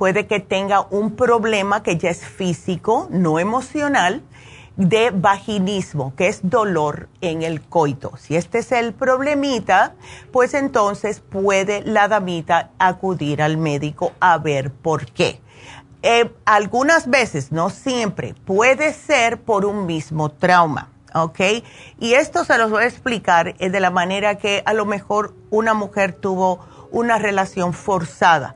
puede 0.00 0.26
que 0.26 0.40
tenga 0.40 0.86
un 0.88 1.14
problema 1.14 1.82
que 1.82 1.98
ya 1.98 2.08
es 2.08 2.24
físico, 2.24 3.06
no 3.10 3.38
emocional, 3.38 4.22
de 4.78 5.10
vaginismo, 5.10 6.14
que 6.16 6.28
es 6.28 6.40
dolor 6.42 7.10
en 7.20 7.42
el 7.42 7.60
coito. 7.60 8.16
Si 8.16 8.34
este 8.34 8.60
es 8.60 8.72
el 8.72 8.94
problemita, 8.94 9.92
pues 10.32 10.54
entonces 10.54 11.20
puede 11.20 11.82
la 11.82 12.08
damita 12.08 12.70
acudir 12.78 13.42
al 13.42 13.58
médico 13.58 14.12
a 14.20 14.38
ver 14.38 14.72
por 14.72 15.04
qué. 15.04 15.42
Eh, 16.02 16.32
algunas 16.46 17.10
veces, 17.10 17.52
no 17.52 17.68
siempre, 17.68 18.34
puede 18.46 18.94
ser 18.94 19.38
por 19.42 19.66
un 19.66 19.84
mismo 19.84 20.30
trauma. 20.30 20.88
¿ok? 21.12 21.40
Y 21.98 22.14
esto 22.14 22.46
se 22.46 22.56
los 22.56 22.70
voy 22.70 22.84
a 22.84 22.86
explicar 22.86 23.54
eh, 23.58 23.68
de 23.68 23.80
la 23.80 23.90
manera 23.90 24.38
que 24.38 24.62
a 24.64 24.72
lo 24.72 24.86
mejor 24.86 25.34
una 25.50 25.74
mujer 25.74 26.14
tuvo 26.14 26.58
una 26.90 27.18
relación 27.18 27.74
forzada 27.74 28.54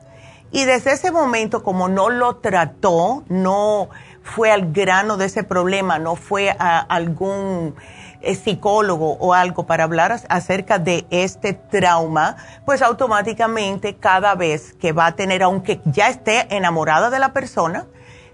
y 0.55 0.63
desde 0.63 0.93
ese 0.93 1.11
momento, 1.11 1.63
como 1.63 1.89
no 1.89 2.09
lo 2.09 2.37
trató, 2.37 3.25
no 3.27 3.89
fue 4.23 4.53
al 4.53 4.71
grano 4.71 5.17
de 5.17 5.25
ese 5.25 5.43
problema, 5.43 5.99
no 5.99 6.15
fue 6.15 6.55
a 6.57 6.79
algún 6.79 7.75
eh, 8.21 8.35
psicólogo 8.35 9.17
o 9.19 9.33
algo 9.33 9.65
para 9.65 9.83
hablar 9.83 10.17
acerca 10.29 10.79
de 10.79 11.05
este 11.09 11.51
trauma, 11.51 12.37
pues 12.63 12.81
automáticamente 12.81 13.95
cada 13.95 14.33
vez 14.35 14.71
que 14.79 14.93
va 14.93 15.07
a 15.07 15.15
tener, 15.17 15.43
aunque 15.43 15.81
ya 15.83 16.07
esté 16.07 16.47
enamorada 16.55 17.09
de 17.09 17.19
la 17.19 17.33
persona, 17.33 17.85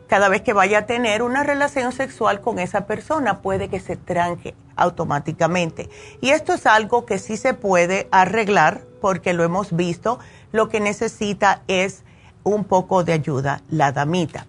cada 0.06 0.30
vez 0.30 0.44
que 0.44 0.54
vaya 0.54 0.78
a 0.78 0.86
tener 0.86 1.24
una 1.24 1.42
relación 1.42 1.92
sexual 1.92 2.40
con 2.40 2.60
esa 2.60 2.86
persona 2.86 3.42
puede 3.42 3.68
que 3.68 3.80
se 3.80 3.96
tranque 3.96 4.54
automáticamente. 4.76 5.90
Y 6.22 6.30
esto 6.30 6.54
es 6.54 6.68
algo 6.68 7.08
que 7.08 7.18
sí 7.18 7.36
se 7.36 7.56
puede 7.56 8.08
arreglar 8.12 8.82
porque 9.02 9.34
lo 9.34 9.44
hemos 9.44 9.76
visto. 9.76 10.20
Lo 10.52 10.70
que 10.70 10.80
necesita 10.80 11.64
es 11.68 12.04
un 12.44 12.64
poco 12.64 13.04
de 13.04 13.14
ayuda 13.14 13.62
la 13.70 13.92
damita. 13.92 14.46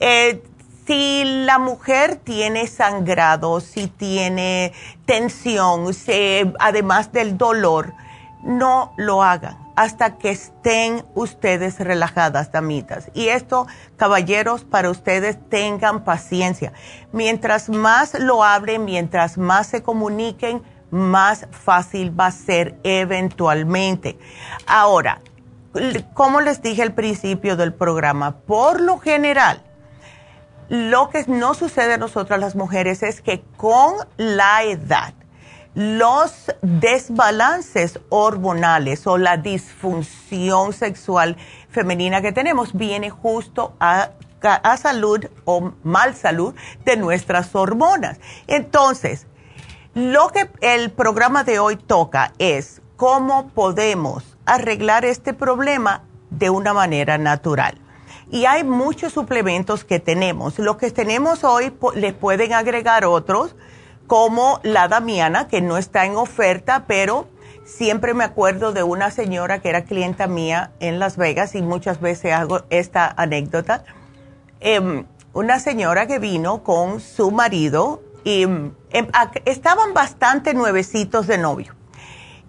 Eh, 0.00 0.42
si 0.86 1.22
la 1.44 1.58
mujer 1.58 2.16
tiene 2.16 2.66
sangrado, 2.66 3.60
si 3.60 3.86
tiene 3.86 4.72
tensión, 5.06 5.90
además 6.58 7.12
del 7.12 7.38
dolor, 7.38 7.94
no 8.42 8.92
lo 8.96 9.22
hagan 9.22 9.62
hasta 9.76 10.18
que 10.18 10.30
estén 10.30 11.04
ustedes 11.14 11.78
relajadas, 11.78 12.52
damitas. 12.52 13.10
Y 13.14 13.28
esto, 13.28 13.66
caballeros, 13.96 14.64
para 14.64 14.90
ustedes 14.90 15.38
tengan 15.48 16.04
paciencia. 16.04 16.72
Mientras 17.12 17.68
más 17.68 18.18
lo 18.18 18.44
hablen, 18.44 18.84
mientras 18.84 19.38
más 19.38 19.68
se 19.68 19.82
comuniquen, 19.82 20.62
más 20.90 21.46
fácil 21.50 22.18
va 22.18 22.26
a 22.26 22.32
ser 22.32 22.78
eventualmente. 22.82 24.18
Ahora, 24.66 25.20
como 26.14 26.40
les 26.40 26.62
dije 26.62 26.82
al 26.82 26.92
principio 26.92 27.56
del 27.56 27.72
programa, 27.72 28.38
por 28.40 28.80
lo 28.80 28.98
general, 28.98 29.62
lo 30.68 31.10
que 31.10 31.24
no 31.26 31.54
sucede 31.54 31.94
a 31.94 31.98
nosotras 31.98 32.40
las 32.40 32.56
mujeres 32.56 33.02
es 33.02 33.20
que 33.20 33.42
con 33.56 33.94
la 34.16 34.62
edad, 34.64 35.14
los 35.74 36.52
desbalances 36.60 37.98
hormonales 38.10 39.06
o 39.06 39.16
la 39.16 39.38
disfunción 39.38 40.72
sexual 40.72 41.36
femenina 41.70 42.20
que 42.20 42.32
tenemos 42.32 42.74
viene 42.74 43.08
justo 43.10 43.74
a, 43.80 44.10
a 44.42 44.76
salud 44.76 45.26
o 45.44 45.72
mal 45.82 46.14
salud 46.14 46.54
de 46.84 46.96
nuestras 46.96 47.54
hormonas. 47.54 48.20
Entonces, 48.46 49.26
lo 49.94 50.28
que 50.28 50.50
el 50.60 50.90
programa 50.90 51.44
de 51.44 51.58
hoy 51.58 51.76
toca 51.76 52.32
es 52.38 52.82
cómo 52.96 53.48
podemos 53.48 54.31
arreglar 54.46 55.04
este 55.04 55.34
problema 55.34 56.04
de 56.30 56.50
una 56.50 56.72
manera 56.72 57.18
natural. 57.18 57.78
Y 58.30 58.46
hay 58.46 58.64
muchos 58.64 59.12
suplementos 59.12 59.84
que 59.84 60.00
tenemos. 60.00 60.58
Los 60.58 60.76
que 60.76 60.90
tenemos 60.90 61.44
hoy 61.44 61.72
les 61.94 62.14
pueden 62.14 62.54
agregar 62.54 63.04
otros, 63.04 63.54
como 64.06 64.60
la 64.62 64.88
Damiana, 64.88 65.48
que 65.48 65.60
no 65.60 65.76
está 65.76 66.06
en 66.06 66.16
oferta, 66.16 66.84
pero 66.86 67.28
siempre 67.64 68.14
me 68.14 68.24
acuerdo 68.24 68.72
de 68.72 68.82
una 68.82 69.10
señora 69.10 69.60
que 69.60 69.68
era 69.68 69.84
clienta 69.84 70.26
mía 70.26 70.72
en 70.80 70.98
Las 70.98 71.16
Vegas 71.16 71.54
y 71.54 71.62
muchas 71.62 72.00
veces 72.00 72.32
hago 72.32 72.62
esta 72.70 73.06
anécdota. 73.16 73.84
Em, 74.60 75.04
una 75.34 75.60
señora 75.60 76.06
que 76.06 76.18
vino 76.18 76.62
con 76.62 77.00
su 77.00 77.30
marido 77.30 78.02
y 78.24 78.42
em, 78.42 78.72
estaban 79.44 79.94
bastante 79.94 80.54
nuevecitos 80.54 81.26
de 81.26 81.38
novio. 81.38 81.74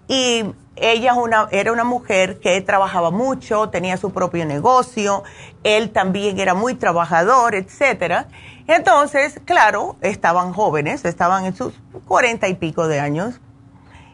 Y 0.08 0.44
ella 0.76 1.14
era 1.50 1.72
una 1.72 1.84
mujer 1.84 2.40
que 2.40 2.60
trabajaba 2.60 3.10
mucho, 3.10 3.68
tenía 3.70 3.96
su 3.96 4.12
propio 4.12 4.44
negocio, 4.44 5.22
él 5.62 5.90
también 5.90 6.38
era 6.38 6.54
muy 6.54 6.74
trabajador, 6.74 7.54
etcétera. 7.54 8.26
Entonces, 8.66 9.40
claro, 9.44 9.96
estaban 10.00 10.52
jóvenes, 10.52 11.04
estaban 11.04 11.44
en 11.44 11.54
sus 11.54 11.74
cuarenta 12.06 12.48
y 12.48 12.54
pico 12.54 12.88
de 12.88 12.98
años. 12.98 13.40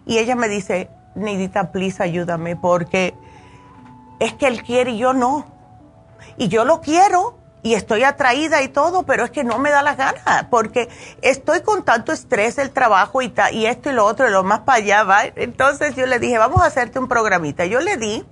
Y 0.04 0.18
ella 0.18 0.36
me 0.36 0.48
dice, 0.48 0.90
Nidita, 1.14 1.72
please 1.72 2.02
ayúdame 2.02 2.56
porque 2.56 3.14
es 4.18 4.34
que 4.34 4.46
él 4.46 4.62
quiere 4.62 4.92
y 4.92 4.98
yo 4.98 5.12
no. 5.12 5.46
Y 6.36 6.48
yo 6.48 6.64
lo 6.64 6.80
quiero 6.80 7.39
y 7.62 7.74
estoy 7.74 8.04
atraída 8.04 8.62
y 8.62 8.68
todo, 8.68 9.02
pero 9.02 9.24
es 9.24 9.30
que 9.30 9.44
no 9.44 9.58
me 9.58 9.70
da 9.70 9.82
la 9.82 9.94
gana, 9.94 10.48
porque 10.50 10.88
estoy 11.22 11.60
con 11.60 11.84
tanto 11.84 12.12
estrés 12.12 12.58
el 12.58 12.70
trabajo 12.70 13.20
y, 13.22 13.32
y 13.52 13.66
esto 13.66 13.90
y 13.90 13.92
lo 13.92 14.06
otro, 14.06 14.28
y 14.28 14.30
lo 14.30 14.42
más 14.42 14.60
para 14.60 14.78
allá 14.78 15.04
va. 15.04 15.24
Entonces 15.36 15.94
yo 15.94 16.06
le 16.06 16.18
dije, 16.18 16.38
vamos 16.38 16.62
a 16.62 16.66
hacerte 16.66 16.98
un 16.98 17.08
programita. 17.08 17.66
Yo 17.66 17.80
le 17.80 17.96
di, 17.96 18.24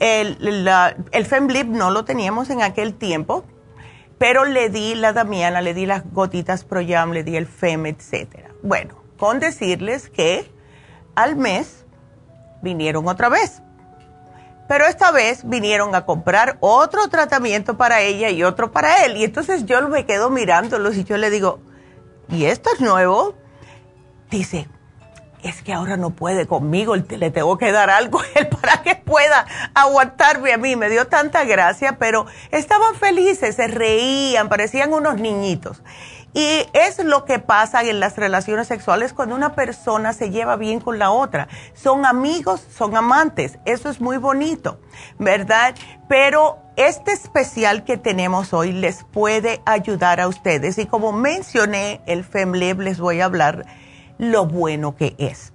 el, 0.00 0.64
la, 0.64 0.96
el 1.10 1.26
Femblip 1.26 1.66
no 1.66 1.90
lo 1.90 2.04
teníamos 2.04 2.48
en 2.50 2.62
aquel 2.62 2.94
tiempo, 2.94 3.44
pero 4.16 4.44
le 4.44 4.70
di 4.70 4.94
la 4.94 5.12
Damiana, 5.12 5.60
le 5.60 5.74
di 5.74 5.86
las 5.86 6.10
gotitas 6.10 6.64
Proyam, 6.64 7.12
le 7.12 7.24
di 7.24 7.36
el 7.36 7.46
Fem, 7.46 7.86
etcétera. 7.86 8.50
Bueno, 8.62 8.94
con 9.18 9.40
decirles 9.40 10.08
que 10.08 10.50
al 11.14 11.36
mes 11.36 11.84
vinieron 12.62 13.06
otra 13.06 13.28
vez 13.28 13.62
pero 14.68 14.86
esta 14.86 15.10
vez 15.10 15.48
vinieron 15.48 15.94
a 15.94 16.04
comprar 16.04 16.58
otro 16.60 17.08
tratamiento 17.08 17.78
para 17.78 18.02
ella 18.02 18.28
y 18.28 18.44
otro 18.44 18.70
para 18.70 19.04
él. 19.04 19.16
Y 19.16 19.24
entonces 19.24 19.64
yo 19.64 19.88
me 19.88 20.04
quedo 20.04 20.28
mirándolos 20.28 20.96
y 20.96 21.04
yo 21.04 21.16
le 21.16 21.30
digo, 21.30 21.60
¿y 22.28 22.44
esto 22.44 22.70
es 22.74 22.80
nuevo? 22.80 23.34
Dice, 24.30 24.68
es 25.42 25.62
que 25.62 25.72
ahora 25.72 25.96
no 25.96 26.10
puede 26.10 26.46
conmigo, 26.46 26.94
le 26.96 27.30
tengo 27.30 27.56
que 27.56 27.72
dar 27.72 27.88
algo 27.90 28.20
a 28.20 28.24
él 28.34 28.48
para 28.60 28.82
que 28.82 28.94
pueda 28.94 29.46
aguantarme 29.74 30.52
a 30.52 30.58
mí. 30.58 30.76
Me 30.76 30.90
dio 30.90 31.06
tanta 31.06 31.44
gracia, 31.44 31.96
pero 31.98 32.26
estaban 32.50 32.94
felices, 32.94 33.56
se 33.56 33.68
reían, 33.68 34.50
parecían 34.50 34.92
unos 34.92 35.16
niñitos. 35.16 35.82
Y 36.34 36.66
es 36.72 37.02
lo 37.02 37.24
que 37.24 37.38
pasa 37.38 37.82
en 37.82 38.00
las 38.00 38.16
relaciones 38.16 38.68
sexuales 38.68 39.12
cuando 39.12 39.34
una 39.34 39.54
persona 39.54 40.12
se 40.12 40.30
lleva 40.30 40.56
bien 40.56 40.80
con 40.80 40.98
la 40.98 41.10
otra. 41.10 41.48
Son 41.74 42.04
amigos, 42.04 42.64
son 42.70 42.96
amantes. 42.96 43.58
Eso 43.64 43.88
es 43.88 44.00
muy 44.00 44.18
bonito, 44.18 44.78
¿verdad? 45.18 45.74
Pero 46.08 46.58
este 46.76 47.12
especial 47.12 47.84
que 47.84 47.96
tenemos 47.96 48.52
hoy 48.52 48.72
les 48.72 49.04
puede 49.04 49.62
ayudar 49.64 50.20
a 50.20 50.28
ustedes. 50.28 50.78
Y 50.78 50.86
como 50.86 51.12
mencioné, 51.12 52.02
el 52.06 52.24
FEMLEB 52.24 52.80
les 52.80 53.00
voy 53.00 53.20
a 53.20 53.24
hablar 53.24 53.64
lo 54.18 54.46
bueno 54.46 54.96
que 54.96 55.14
es. 55.18 55.52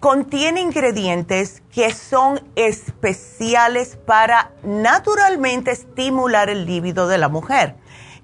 Contiene 0.00 0.60
ingredientes 0.60 1.62
que 1.72 1.94
son 1.94 2.40
especiales 2.56 3.96
para 4.04 4.50
naturalmente 4.64 5.70
estimular 5.70 6.50
el 6.50 6.66
líbido 6.66 7.06
de 7.06 7.18
la 7.18 7.28
mujer 7.28 7.76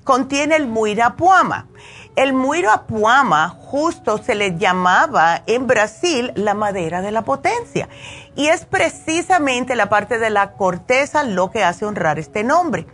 contiene 0.09 0.57
el 0.57 0.69
muirapuama. 0.69 1.69
El 2.17 2.33
muirapuama 2.33 3.51
justo 3.51 4.17
se 4.17 4.35
le 4.35 4.57
llamaba 4.57 5.43
en 5.47 5.67
Brasil 5.67 6.33
la 6.35 6.55
madera 6.55 7.03
de 7.03 7.11
la 7.11 7.25
potencia. 7.27 7.91
Y 8.35 8.47
es 8.47 8.65
precisamente 8.65 9.77
la 9.77 9.91
parte 9.91 10.19
de 10.19 10.31
la 10.31 10.53
corteza 10.53 11.25
lo 11.25 11.51
que 11.51 11.63
hace 11.63 11.85
honrar 11.85 12.19
este 12.19 12.43
nombre. 12.43 12.87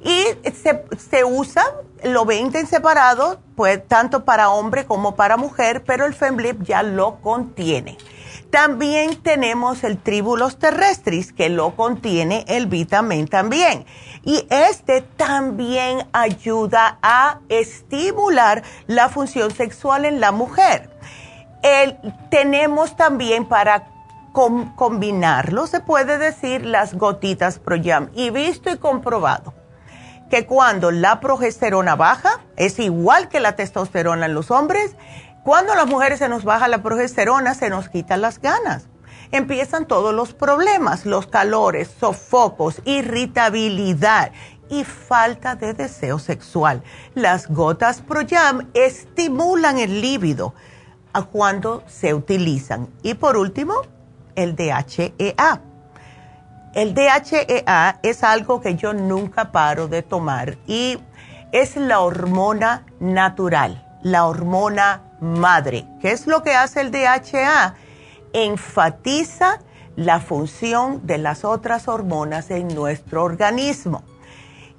Y 0.00 0.22
se, 0.52 1.24
usa, 1.24 1.64
lo 2.04 2.24
venden 2.24 2.68
separado, 2.68 3.40
pues 3.56 3.84
tanto 3.88 4.24
para 4.24 4.50
hombre 4.50 4.86
como 4.86 5.16
para 5.16 5.36
mujer, 5.36 5.82
pero 5.84 6.06
el 6.06 6.14
Femblip 6.14 6.62
ya 6.62 6.84
lo 6.84 7.20
contiene. 7.20 7.98
También 8.50 9.22
tenemos 9.22 9.84
el 9.84 9.96
Tribulus 9.96 10.58
terrestris, 10.58 11.32
que 11.32 11.48
lo 11.48 11.76
contiene 11.76 12.44
el 12.48 12.66
vitamin 12.66 13.28
también. 13.28 13.86
Y 14.24 14.44
este 14.50 15.02
también 15.02 16.08
ayuda 16.12 16.98
a 17.00 17.38
estimular 17.48 18.64
la 18.88 19.08
función 19.08 19.52
sexual 19.52 20.04
en 20.04 20.20
la 20.20 20.32
mujer. 20.32 20.90
tenemos 22.30 22.96
también 22.96 23.44
para 23.44 23.86
combinarlo, 24.32 25.66
se 25.66 25.80
puede 25.80 26.18
decir, 26.18 26.64
las 26.64 26.94
gotitas 26.94 27.58
ProYam. 27.58 28.10
Y 28.14 28.30
visto 28.30 28.70
y 28.70 28.78
comprobado 28.78 29.54
que 30.30 30.46
cuando 30.46 30.90
la 30.90 31.20
progesterona 31.20 31.96
baja, 31.96 32.40
es 32.56 32.78
igual 32.78 33.28
que 33.28 33.40
la 33.40 33.56
testosterona 33.56 34.26
en 34.26 34.34
los 34.34 34.50
hombres, 34.50 34.96
cuando 35.44 35.72
a 35.72 35.76
las 35.76 35.86
mujeres 35.86 36.18
se 36.18 36.28
nos 36.28 36.44
baja 36.44 36.68
la 36.68 36.82
progesterona, 36.82 37.54
se 37.54 37.70
nos 37.70 37.88
quitan 37.88 38.20
las 38.20 38.40
ganas 38.40 38.88
empiezan 39.32 39.86
todos 39.86 40.14
los 40.14 40.34
problemas, 40.34 41.06
los 41.06 41.26
calores, 41.26 41.90
sofocos, 41.98 42.82
irritabilidad 42.84 44.32
y 44.68 44.84
falta 44.84 45.56
de 45.56 45.74
deseo 45.74 46.18
sexual. 46.18 46.82
Las 47.14 47.48
gotas 47.48 48.00
ProYam 48.00 48.68
estimulan 48.74 49.78
el 49.78 50.00
líbido 50.00 50.54
cuando 51.32 51.82
se 51.86 52.14
utilizan. 52.14 52.88
Y 53.02 53.14
por 53.14 53.36
último, 53.36 53.74
el 54.36 54.54
DHEA. 54.54 55.60
El 56.72 56.94
DHEA 56.94 57.98
es 58.02 58.22
algo 58.22 58.60
que 58.60 58.76
yo 58.76 58.92
nunca 58.92 59.50
paro 59.50 59.88
de 59.88 60.02
tomar 60.02 60.56
y 60.68 60.98
es 61.50 61.74
la 61.74 61.98
hormona 61.98 62.86
natural, 63.00 63.84
la 64.04 64.26
hormona 64.26 65.09
madre. 65.20 65.86
¿Qué 66.00 66.12
es 66.12 66.26
lo 66.26 66.42
que 66.42 66.54
hace 66.54 66.80
el 66.80 66.90
DHEA? 66.90 67.74
enfatiza 68.32 69.60
la 69.96 70.20
función 70.20 71.06
de 71.06 71.18
las 71.18 71.44
otras 71.44 71.88
hormonas 71.88 72.50
en 72.50 72.68
nuestro 72.68 73.24
organismo. 73.24 74.02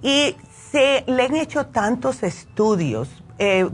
Y 0.02 0.36
se 0.72 1.04
le 1.08 1.24
han 1.24 1.36
hecho 1.36 1.68
tantos 1.68 2.24
estudios 2.24 3.10
eh, 3.38 3.70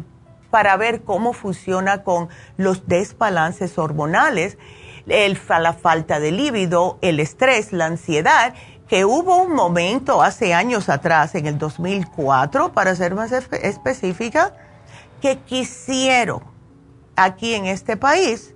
para 0.50 0.76
ver 0.78 1.04
cómo 1.04 1.34
funciona 1.34 2.04
con 2.04 2.30
los 2.58 2.88
desbalances 2.88 3.78
hormonales, 3.78 4.58
la 5.06 5.74
falta 5.74 6.20
de 6.20 6.32
líbido, 6.32 6.98
el 7.02 7.20
estrés, 7.20 7.72
la 7.72 7.86
ansiedad, 7.86 8.54
que 8.90 9.06
hubo 9.06 9.38
un 9.42 9.54
momento 9.54 10.22
hace 10.22 10.54
años 10.54 10.90
atrás, 10.90 11.36
en 11.36 11.46
el 11.46 11.58
2004, 11.58 12.74
para 12.74 12.96
ser 12.96 13.16
más 13.16 13.32
específica, 13.32 14.54
que 15.22 15.40
quisieron 15.40 16.57
aquí 17.18 17.54
en 17.54 17.66
este 17.66 17.98
país 17.98 18.56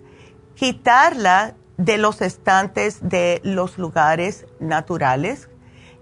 quitarla 0.56 1.56
de 1.78 1.98
los 1.98 2.22
estantes 2.22 3.00
de 3.02 3.42
los 3.44 3.78
lugares 3.78 4.46
naturales 4.60 5.50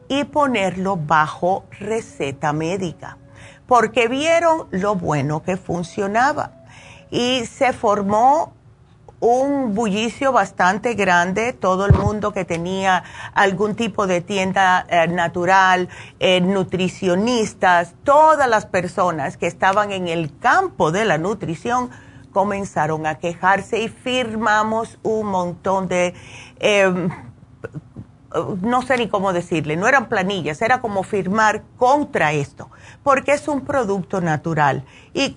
y 0.10 0.26
ponerlo 0.26 0.98
bajo 0.98 1.66
receta 1.80 2.52
médica, 2.52 3.18
porque 3.66 4.08
vieron 4.08 4.68
lo 4.72 4.96
bueno 4.96 5.42
que 5.42 5.56
funcionaba. 5.56 6.52
Y 7.12 7.46
se 7.46 7.74
formó 7.74 8.54
un 9.20 9.76
bullicio 9.76 10.32
bastante 10.32 10.94
grande, 10.94 11.54
todo 11.54 11.86
el 11.86 11.94
mundo 11.94 12.32
que 12.32 12.46
tenía 12.46 13.04
algún 13.34 13.76
tipo 13.76 14.08
de 14.08 14.22
tienda 14.22 14.86
eh, 14.90 15.08
natural, 15.08 15.90
eh, 16.20 16.42
nutricionistas, 16.42 17.94
todas 18.04 18.50
las 18.50 18.66
personas 18.66 19.38
que 19.38 19.48
estaban 19.48 19.92
en 19.92 20.08
el 20.08 20.38
campo 20.40 20.92
de 20.92 21.06
la 21.06 21.18
nutrición, 21.18 21.90
comenzaron 22.40 23.06
a 23.06 23.16
quejarse 23.16 23.82
y 23.82 23.90
firmamos 23.90 24.98
un 25.04 25.28
montón 25.28 25.90
de, 25.90 26.14
em, 26.62 27.10
no 28.62 28.82
sé 28.82 28.96
ni 28.98 29.10
cómo 29.10 29.34
decirle, 29.34 29.76
no 29.76 29.90
eran 29.90 30.08
planillas, 30.08 30.62
era 30.62 30.80
como 30.80 31.04
firmar 31.04 31.64
contra 31.76 32.32
esto, 32.32 32.70
porque 33.04 33.34
es 33.34 33.50
un 33.50 33.66
producto 33.66 34.22
natural 34.22 34.86
y 35.14 35.36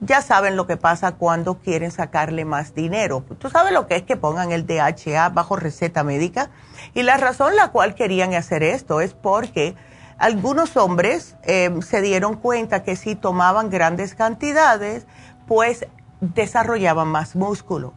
ya 0.00 0.20
saben 0.20 0.56
lo 0.56 0.66
que 0.66 0.76
pasa 0.76 1.12
cuando 1.12 1.54
quieren 1.54 1.90
sacarle 1.90 2.44
más 2.44 2.74
dinero. 2.74 3.24
Tú 3.38 3.48
sabes 3.48 3.72
lo 3.72 3.86
que 3.86 3.96
es 3.96 4.02
que 4.02 4.18
pongan 4.18 4.52
el 4.52 4.66
DHA 4.66 5.30
bajo 5.30 5.56
receta 5.56 6.04
médica 6.04 6.50
y 6.92 7.02
la 7.02 7.16
razón 7.16 7.56
la 7.56 7.68
cual 7.68 7.94
querían 7.94 8.34
hacer 8.34 8.62
esto 8.62 9.00
es 9.00 9.14
porque 9.14 9.74
algunos 10.18 10.76
hombres 10.76 11.36
em, 11.44 11.80
se 11.80 12.02
dieron 12.02 12.36
cuenta 12.36 12.82
que 12.82 12.94
si 12.94 13.14
tomaban 13.14 13.70
grandes 13.70 14.14
cantidades, 14.14 15.06
pues 15.46 15.86
desarrollaban 16.20 17.08
más 17.08 17.36
músculo. 17.36 17.92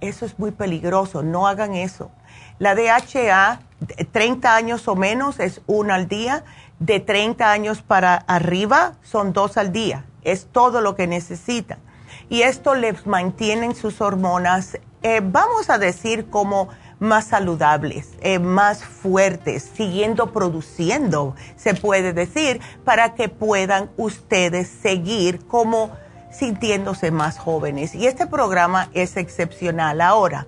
Eso 0.00 0.26
es 0.26 0.38
muy 0.38 0.50
peligroso, 0.50 1.22
no 1.22 1.46
hagan 1.46 1.74
eso. 1.74 2.10
La 2.58 2.74
DHA, 2.74 3.60
30 4.12 4.54
años 4.54 4.88
o 4.88 4.96
menos, 4.96 5.40
es 5.40 5.62
una 5.66 5.94
al 5.94 6.08
día. 6.08 6.44
De 6.78 7.00
30 7.00 7.50
años 7.50 7.82
para 7.82 8.14
arriba, 8.14 8.94
son 9.02 9.32
dos 9.32 9.56
al 9.56 9.72
día. 9.72 10.04
Es 10.22 10.46
todo 10.52 10.80
lo 10.80 10.94
que 10.94 11.06
necesitan. 11.06 11.78
Y 12.28 12.42
esto 12.42 12.74
les 12.74 13.06
mantiene 13.06 13.74
sus 13.74 14.00
hormonas, 14.00 14.78
eh, 15.02 15.20
vamos 15.22 15.70
a 15.70 15.78
decir, 15.78 16.28
como 16.28 16.68
más 16.98 17.26
saludables, 17.26 18.14
eh, 18.20 18.38
más 18.38 18.84
fuertes, 18.84 19.70
siguiendo 19.74 20.32
produciendo, 20.32 21.34
se 21.56 21.74
puede 21.74 22.12
decir, 22.12 22.60
para 22.84 23.14
que 23.14 23.28
puedan 23.28 23.90
ustedes 23.96 24.68
seguir 24.68 25.46
como 25.46 25.92
sintiéndose 26.38 27.10
más 27.10 27.38
jóvenes. 27.38 27.94
Y 27.94 28.06
este 28.06 28.26
programa 28.26 28.88
es 28.92 29.16
excepcional. 29.16 30.00
Ahora, 30.00 30.46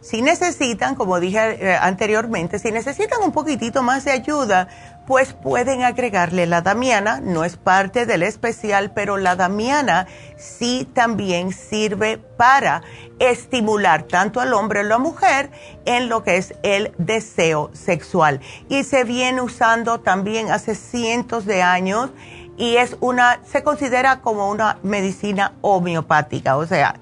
Si 0.00 0.22
necesitan, 0.22 0.94
como 0.94 1.20
dije 1.20 1.38
eh, 1.38 1.76
anteriormente, 1.76 2.58
si 2.58 2.70
necesitan 2.70 3.22
un 3.22 3.32
poquitito 3.32 3.82
más 3.82 4.04
de 4.04 4.12
ayuda, 4.12 4.68
pues 5.06 5.32
pueden 5.32 5.82
agregarle 5.82 6.46
la 6.46 6.60
damiana, 6.60 7.20
no 7.20 7.44
es 7.44 7.56
parte 7.56 8.06
del 8.06 8.22
especial, 8.22 8.92
pero 8.92 9.16
la 9.16 9.36
damiana 9.36 10.06
sí 10.36 10.88
también 10.94 11.52
sirve 11.52 12.18
para 12.18 12.82
estimular 13.18 14.02
tanto 14.04 14.40
al 14.40 14.52
hombre 14.52 14.80
o 14.80 14.82
la 14.84 14.98
mujer 14.98 15.50
en 15.84 16.08
lo 16.08 16.22
que 16.22 16.36
es 16.36 16.54
el 16.62 16.92
deseo 16.98 17.70
sexual. 17.72 18.40
Y 18.68 18.84
se 18.84 19.04
viene 19.04 19.40
usando 19.40 20.00
también 20.00 20.50
hace 20.50 20.74
cientos 20.74 21.44
de 21.44 21.62
años 21.62 22.10
y 22.58 22.76
es 22.76 22.96
una, 23.00 23.40
se 23.44 23.62
considera 23.62 24.20
como 24.20 24.50
una 24.50 24.78
medicina 24.82 25.54
homeopática, 25.62 26.56
o 26.56 26.66
sea, 26.66 26.96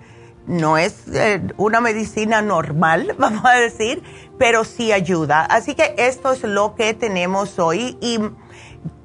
no 0.46 0.78
es 0.78 1.08
eh, 1.12 1.42
una 1.56 1.80
medicina 1.80 2.42
normal, 2.42 3.14
vamos 3.18 3.44
a 3.44 3.54
decir, 3.54 4.02
pero 4.38 4.64
sí 4.64 4.92
ayuda. 4.92 5.42
Así 5.42 5.74
que 5.74 5.94
esto 5.98 6.32
es 6.32 6.42
lo 6.44 6.74
que 6.74 6.94
tenemos 6.94 7.58
hoy 7.58 7.96
y 8.00 8.20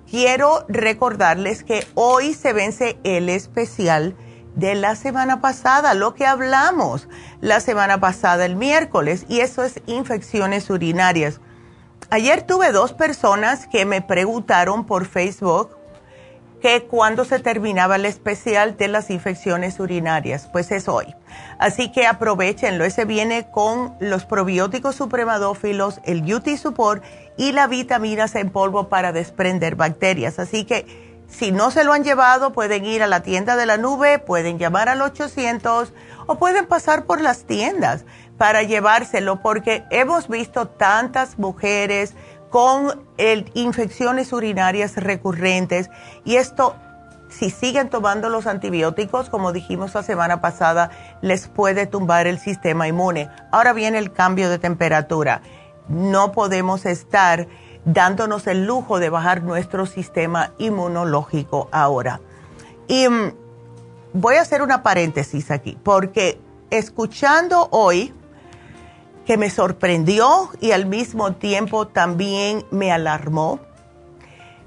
quiero 0.09 0.65
recordarles 0.67 1.63
que 1.63 1.87
hoy 1.95 2.33
se 2.33 2.53
vence 2.53 2.99
el 3.03 3.29
especial 3.29 4.15
de 4.55 4.75
la 4.75 4.95
semana 4.95 5.39
pasada, 5.39 5.93
lo 5.93 6.13
que 6.13 6.25
hablamos 6.25 7.07
la 7.39 7.61
semana 7.61 8.01
pasada, 8.01 8.45
el 8.45 8.57
miércoles, 8.57 9.25
y 9.29 9.39
eso 9.39 9.63
es 9.63 9.81
infecciones 9.85 10.69
urinarias. 10.69 11.39
Ayer 12.09 12.41
tuve 12.41 12.73
dos 12.73 12.91
personas 12.91 13.67
que 13.67 13.85
me 13.85 14.01
preguntaron 14.01 14.85
por 14.85 15.05
Facebook 15.05 15.77
que 16.61 16.83
cuando 16.83 17.25
se 17.25 17.39
terminaba 17.39 17.95
el 17.95 18.05
especial 18.05 18.77
de 18.77 18.87
las 18.87 19.09
infecciones 19.09 19.79
urinarias, 19.79 20.47
pues 20.51 20.71
es 20.71 20.87
hoy. 20.87 21.15
Así 21.59 21.91
que 21.91 22.05
aprovechenlo, 22.05 22.85
ese 22.85 23.05
viene 23.05 23.49
con 23.51 23.95
los 23.99 24.25
probióticos 24.25 24.95
supremadófilos, 24.95 25.99
el 26.05 26.31
UT 26.33 26.47
Support 26.55 27.03
y 27.37 27.51
la 27.51 27.67
vitamina 27.67 28.27
C 28.27 28.39
en 28.39 28.51
polvo 28.51 28.89
para 28.89 29.11
desprender 29.11 29.75
bacterias. 29.75 30.39
Así 30.39 30.65
que 30.65 30.85
si 31.27 31.51
no 31.51 31.71
se 31.71 31.83
lo 31.83 31.93
han 31.93 32.03
llevado, 32.03 32.51
pueden 32.51 32.85
ir 32.85 33.01
a 33.01 33.07
la 33.07 33.23
tienda 33.23 33.55
de 33.55 33.65
la 33.65 33.77
nube, 33.77 34.19
pueden 34.19 34.59
llamar 34.59 34.89
al 34.89 35.01
800 35.01 35.93
o 36.27 36.35
pueden 36.35 36.67
pasar 36.67 37.05
por 37.05 37.21
las 37.21 37.45
tiendas 37.45 38.05
para 38.37 38.63
llevárselo 38.63 39.41
porque 39.41 39.83
hemos 39.91 40.27
visto 40.27 40.67
tantas 40.67 41.39
mujeres 41.39 42.15
con 42.51 43.01
infecciones 43.53 44.31
urinarias 44.33 44.97
recurrentes 44.97 45.89
y 46.25 46.35
esto, 46.35 46.75
si 47.29 47.49
siguen 47.49 47.89
tomando 47.89 48.27
los 48.27 48.45
antibióticos, 48.45 49.29
como 49.29 49.53
dijimos 49.53 49.95
la 49.95 50.03
semana 50.03 50.41
pasada, 50.41 50.91
les 51.21 51.47
puede 51.47 51.87
tumbar 51.87 52.27
el 52.27 52.37
sistema 52.39 52.89
inmune. 52.89 53.29
Ahora 53.51 53.71
viene 53.71 53.97
el 53.97 54.11
cambio 54.11 54.49
de 54.49 54.59
temperatura. 54.59 55.41
No 55.87 56.33
podemos 56.33 56.85
estar 56.85 57.47
dándonos 57.85 58.45
el 58.47 58.65
lujo 58.65 58.99
de 58.99 59.09
bajar 59.09 59.43
nuestro 59.43 59.85
sistema 59.85 60.51
inmunológico 60.57 61.69
ahora. 61.71 62.19
Y 62.89 63.07
mm, 63.07 63.33
voy 64.13 64.35
a 64.35 64.41
hacer 64.41 64.61
una 64.61 64.83
paréntesis 64.83 65.51
aquí, 65.51 65.77
porque 65.81 66.37
escuchando 66.69 67.69
hoy, 67.71 68.13
que 69.31 69.37
me 69.37 69.49
sorprendió 69.49 70.49
y 70.59 70.71
al 70.73 70.87
mismo 70.87 71.31
tiempo 71.35 71.87
también 71.87 72.65
me 72.69 72.91
alarmó. 72.91 73.61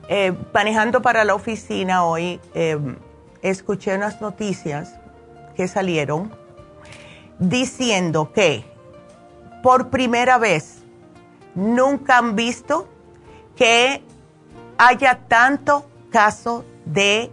Eh, 0.08 0.32
manejando 0.54 1.02
para 1.02 1.22
la 1.24 1.34
oficina 1.34 2.02
hoy, 2.06 2.40
eh, 2.54 2.78
escuché 3.42 3.94
unas 3.94 4.22
noticias 4.22 4.94
que 5.54 5.68
salieron 5.68 6.34
diciendo 7.38 8.32
que 8.32 8.64
por 9.62 9.90
primera 9.90 10.38
vez 10.38 10.82
nunca 11.54 12.16
han 12.16 12.34
visto 12.34 12.88
que 13.56 14.02
haya 14.78 15.26
tanto 15.28 15.84
caso 16.08 16.64
de 16.86 17.30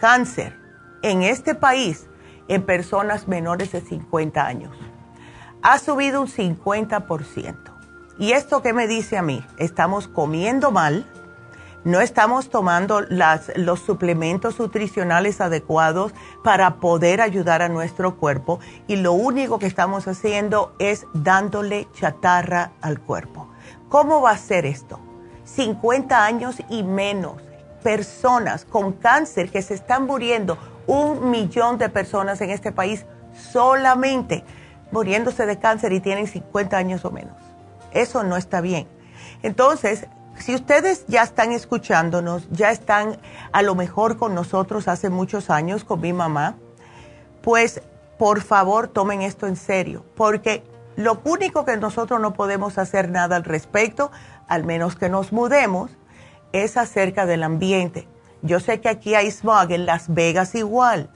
cáncer 0.00 0.56
en 1.02 1.20
este 1.20 1.54
país 1.54 2.06
en 2.48 2.62
personas 2.62 3.28
menores 3.28 3.72
de 3.72 3.82
50 3.82 4.46
años 4.46 4.74
ha 5.62 5.78
subido 5.78 6.20
un 6.20 6.28
50%. 6.28 7.56
¿Y 8.18 8.32
esto 8.32 8.62
qué 8.62 8.72
me 8.72 8.86
dice 8.86 9.16
a 9.16 9.22
mí? 9.22 9.44
Estamos 9.56 10.08
comiendo 10.08 10.70
mal, 10.70 11.06
no 11.84 12.00
estamos 12.00 12.50
tomando 12.50 13.00
los 13.00 13.80
suplementos 13.80 14.58
nutricionales 14.58 15.40
adecuados 15.40 16.12
para 16.44 16.76
poder 16.76 17.20
ayudar 17.20 17.62
a 17.62 17.68
nuestro 17.68 18.16
cuerpo 18.18 18.60
y 18.86 18.96
lo 18.96 19.12
único 19.12 19.58
que 19.58 19.66
estamos 19.66 20.06
haciendo 20.06 20.74
es 20.78 21.06
dándole 21.12 21.88
chatarra 21.92 22.72
al 22.80 23.00
cuerpo. 23.00 23.48
¿Cómo 23.88 24.20
va 24.20 24.30
a 24.30 24.38
ser 24.38 24.66
esto? 24.66 25.00
50 25.44 26.24
años 26.24 26.56
y 26.68 26.84
menos, 26.84 27.42
personas 27.82 28.64
con 28.64 28.92
cáncer 28.92 29.50
que 29.50 29.62
se 29.62 29.74
están 29.74 30.06
muriendo, 30.06 30.58
un 30.86 31.30
millón 31.30 31.78
de 31.78 31.88
personas 31.88 32.40
en 32.40 32.50
este 32.50 32.70
país 32.70 33.06
solamente 33.52 34.44
muriéndose 34.92 35.46
de 35.46 35.58
cáncer 35.58 35.92
y 35.92 36.00
tienen 36.00 36.28
50 36.28 36.76
años 36.76 37.04
o 37.04 37.10
menos. 37.10 37.34
Eso 37.90 38.22
no 38.22 38.36
está 38.36 38.60
bien. 38.60 38.86
Entonces, 39.42 40.06
si 40.38 40.54
ustedes 40.54 41.04
ya 41.08 41.22
están 41.22 41.52
escuchándonos, 41.52 42.48
ya 42.50 42.70
están 42.70 43.18
a 43.52 43.62
lo 43.62 43.74
mejor 43.74 44.16
con 44.16 44.34
nosotros 44.34 44.88
hace 44.88 45.10
muchos 45.10 45.50
años, 45.50 45.84
con 45.84 46.00
mi 46.00 46.12
mamá, 46.12 46.56
pues 47.42 47.82
por 48.18 48.40
favor 48.40 48.88
tomen 48.88 49.22
esto 49.22 49.46
en 49.46 49.56
serio, 49.56 50.04
porque 50.16 50.64
lo 50.96 51.20
único 51.24 51.64
que 51.64 51.76
nosotros 51.76 52.20
no 52.20 52.34
podemos 52.34 52.78
hacer 52.78 53.08
nada 53.10 53.36
al 53.36 53.44
respecto, 53.44 54.10
al 54.46 54.64
menos 54.64 54.96
que 54.96 55.08
nos 55.08 55.32
mudemos, 55.32 55.90
es 56.52 56.76
acerca 56.76 57.26
del 57.26 57.42
ambiente. 57.42 58.06
Yo 58.42 58.60
sé 58.60 58.80
que 58.80 58.88
aquí 58.88 59.14
hay 59.14 59.30
smog, 59.30 59.70
en 59.70 59.86
Las 59.86 60.12
Vegas 60.12 60.54
igual, 60.54 61.10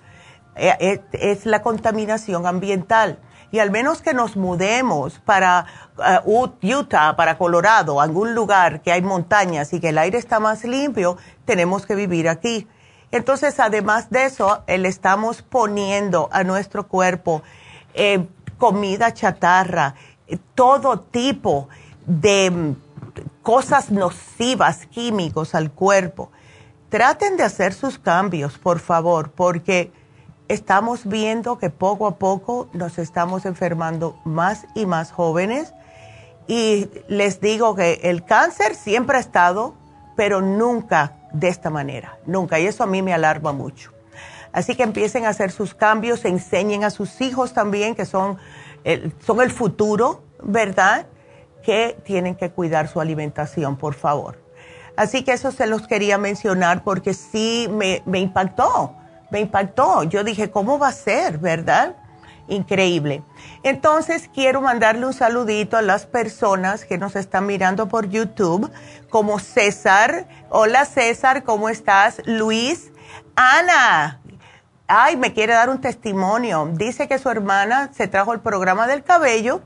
eh, 0.57 0.75
eh, 0.81 1.01
es 1.13 1.45
la 1.47 1.63
contaminación 1.63 2.47
ambiental 2.47 3.19
y 3.57 3.59
al 3.59 3.71
menos 3.71 4.03
que 4.03 4.13
nos 4.13 4.37
mudemos 4.37 5.19
para 5.25 5.65
uh, 5.97 6.51
Utah, 6.63 7.17
para 7.17 7.39
Colorado, 7.39 8.03
algún 8.03 8.35
lugar 8.35 8.83
que 8.83 8.93
hay 8.93 9.01
montañas 9.01 9.73
y 9.73 9.81
que 9.81 9.89
el 9.89 9.97
aire 9.97 10.19
está 10.19 10.41
más 10.41 10.63
limpio, 10.65 11.17
tenemos 11.47 11.87
que 11.87 11.95
vivir 11.95 12.29
aquí. 12.29 12.69
Entonces, 13.13 13.59
además 13.59 14.11
de 14.11 14.27
eso, 14.27 14.63
le 14.67 14.89
estamos 14.89 15.41
poniendo 15.41 16.29
a 16.33 16.45
nuestro 16.45 16.87
cuerpo 16.87 17.43
eh, 17.95 18.27
comida 18.59 19.15
chatarra, 19.15 19.95
todo 20.55 21.01
tipo 21.01 21.71
de 22.05 22.51
mm, 22.51 22.77
cosas 23.41 23.91
nocivas, 23.91 24.85
químicos 24.85 25.55
al 25.55 25.71
cuerpo. 25.71 26.31
Traten 26.91 27.39
de 27.39 27.45
hacer 27.45 27.73
sus 27.73 27.99
cambios, 27.99 28.59
por 28.59 28.81
favor, 28.81 29.31
porque 29.31 29.93
estamos 30.49 31.07
viendo 31.07 31.59
que 31.59 31.71
poco 31.71 32.07
a 32.07 32.17
poco 32.17 32.69
nos 32.73 32.99
estamos 32.99 33.47
enfermando 33.47 34.19
más 34.25 34.67
y 34.75 34.87
más 34.87 35.13
jóvenes. 35.13 35.73
Y 36.47 36.89
les 37.09 37.41
digo 37.41 37.75
que 37.75 38.01
el 38.05 38.25
cáncer 38.25 38.75
siempre 38.75 39.17
ha 39.17 39.21
estado, 39.21 39.75
pero 40.17 40.41
nunca 40.41 41.17
de 41.33 41.49
esta 41.49 41.71
manera, 41.71 42.19
nunca. 42.27 42.61
Y 42.61 42.67
eso 42.67 42.85
a 42.85 42.87
mí 42.87 43.03
me 43.03 43.13
alarma 43.13 43.53
mucho. 43.53 43.93
Así 44.53 44.75
que 44.75 44.85
empiecen 44.85 45.27
a 45.27 45.31
hacer 45.31 45.51
sus 45.51 45.75
cambios, 45.75 46.25
enseñen 46.25 46.85
a 46.85 46.91
sus 46.91 47.21
hijos 47.21 47.53
también, 47.53 47.95
que 47.95 48.07
son 48.07 48.39
el, 48.85 49.13
son 49.25 49.41
el 49.43 49.51
futuro, 49.51 50.23
¿verdad? 50.43 51.07
Que 51.63 51.99
tienen 52.05 52.37
que 52.37 52.51
cuidar 52.51 52.89
su 52.89 53.01
alimentación, 53.01 53.77
por 53.77 53.95
favor. 53.95 54.39
Así 54.97 55.25
que 55.25 55.33
eso 55.33 55.51
se 55.51 55.67
los 55.67 55.87
quería 55.87 56.17
mencionar 56.17 56.85
porque 56.85 57.13
sí 57.13 57.69
me, 57.71 58.03
me 58.07 58.21
impactó 58.21 58.95
me 59.31 59.41
impactó. 59.41 60.03
Yo 60.05 60.25
dije, 60.25 60.51
¿cómo 60.51 60.79
va 60.79 60.89
a 60.89 60.93
ser, 60.93 61.39
verdad? 61.39 61.97
Increíble. 62.49 63.23
Entonces, 63.63 64.31
quiero 64.33 64.61
mandarle 64.61 65.07
un 65.07 65.13
saludito 65.13 65.77
a 65.77 65.83
las 65.83 66.07
personas 66.07 66.85
que 66.85 66.99
nos 66.99 67.17
están 67.17 67.47
mirando 67.47 67.89
por 67.89 68.09
YouTube, 68.09 68.71
como 69.11 69.41
César. 69.41 70.29
Hola 70.51 70.85
César, 70.85 71.43
¿cómo 71.43 71.69
estás? 71.69 72.23
Luis. 72.25 72.93
Ana. 73.35 74.21
Ay, 74.87 75.17
me 75.17 75.33
quiere 75.33 75.55
dar 75.55 75.69
un 75.69 75.81
testimonio. 75.81 76.71
Dice 76.75 77.09
que 77.09 77.19
su 77.19 77.29
hermana 77.29 77.91
se 77.93 78.07
trajo 78.07 78.33
el 78.33 78.41
programa 78.41 78.87
del 78.87 79.03
cabello 79.03 79.63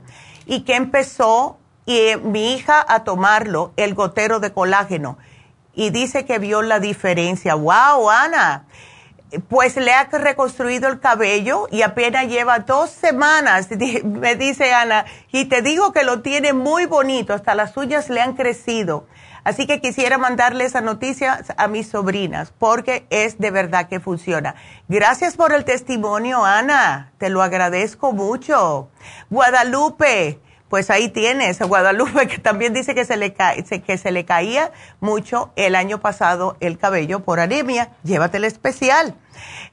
y 0.47 0.61
que 0.61 0.75
empezó 0.75 1.59
y, 1.85 2.15
mi 2.23 2.53
hija 2.53 2.83
a 2.87 3.03
tomarlo, 3.03 3.73
el 3.77 3.93
gotero 3.93 4.39
de 4.39 4.51
colágeno. 4.51 5.19
Y 5.73 5.91
dice 5.91 6.25
que 6.25 6.39
vio 6.39 6.63
la 6.63 6.79
diferencia. 6.79 7.53
¡Wow, 7.53 8.09
Ana! 8.09 8.65
Pues 9.39 9.75
le 9.77 9.93
ha 9.93 10.05
reconstruido 10.05 10.89
el 10.89 10.99
cabello 10.99 11.67
y 11.71 11.81
apenas 11.83 12.27
lleva 12.27 12.59
dos 12.59 12.89
semanas, 12.89 13.69
me 14.03 14.35
dice 14.35 14.73
Ana, 14.73 15.05
y 15.31 15.45
te 15.45 15.61
digo 15.61 15.93
que 15.93 16.03
lo 16.03 16.21
tiene 16.21 16.53
muy 16.53 16.85
bonito, 16.85 17.33
hasta 17.33 17.55
las 17.55 17.75
uñas 17.77 18.09
le 18.09 18.21
han 18.21 18.33
crecido. 18.33 19.07
Así 19.43 19.65
que 19.65 19.81
quisiera 19.81 20.19
mandarle 20.19 20.65
esa 20.65 20.81
noticia 20.81 21.43
a 21.57 21.67
mis 21.67 21.87
sobrinas, 21.87 22.53
porque 22.59 23.07
es 23.09 23.39
de 23.39 23.49
verdad 23.49 23.87
que 23.87 23.99
funciona. 23.99 24.53
Gracias 24.87 25.35
por 25.35 25.51
el 25.53 25.65
testimonio, 25.65 26.45
Ana, 26.45 27.11
te 27.17 27.29
lo 27.29 27.41
agradezco 27.41 28.11
mucho. 28.11 28.89
Guadalupe, 29.31 30.39
pues 30.69 30.91
ahí 30.91 31.09
tienes 31.09 31.59
a 31.59 31.65
Guadalupe 31.65 32.27
que 32.29 32.37
también 32.37 32.73
dice 32.73 32.93
que 32.93 33.03
se 33.03 33.17
le, 33.17 33.33
que 33.33 33.97
se 33.97 34.11
le 34.11 34.25
caía 34.25 34.71
mucho 34.99 35.51
el 35.55 35.75
año 35.75 35.99
pasado 36.01 36.55
el 36.59 36.77
cabello 36.77 37.21
por 37.21 37.39
anemia. 37.39 37.89
Llévatelo 38.03 38.45
especial. 38.45 39.15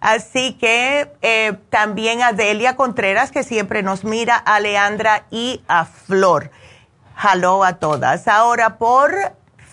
Así 0.01 0.53
que 0.55 1.11
eh, 1.23 1.55
también 1.71 2.23
a 2.23 2.33
Delia 2.33 2.77
Contreras 2.77 3.31
que 3.31 3.43
siempre 3.43 3.83
nos 3.83 4.05
mira, 4.05 4.37
a 4.37 4.61
Leandra 4.61 5.25
y 5.31 5.63
a 5.69 5.85
Flor. 5.85 6.51
Hello 7.21 7.65
a 7.65 7.75
todas. 7.75 8.29
Ahora 8.29 8.79
por 8.79 9.13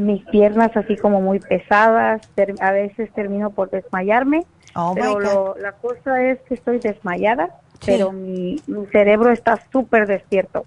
mis 0.01 0.25
piernas 0.27 0.77
así 0.77 0.97
como 0.97 1.21
muy 1.21 1.41
pesadas, 1.41 2.21
a 2.61 2.73
veces 2.73 3.11
termino 3.13 3.51
por 3.51 3.71
desmayarme, 3.71 4.45
oh 4.75 4.95
pero 4.95 5.55
la 5.59 5.73
cosa 5.73 6.23
es 6.23 6.39
que 6.43 6.55
estoy 6.55 6.79
desmayada, 6.79 7.51
pero 7.85 8.13
mi, 8.13 8.61
cerebro 8.93 9.31
está 9.31 9.61
súper 9.73 10.07
despierto. 10.07 10.65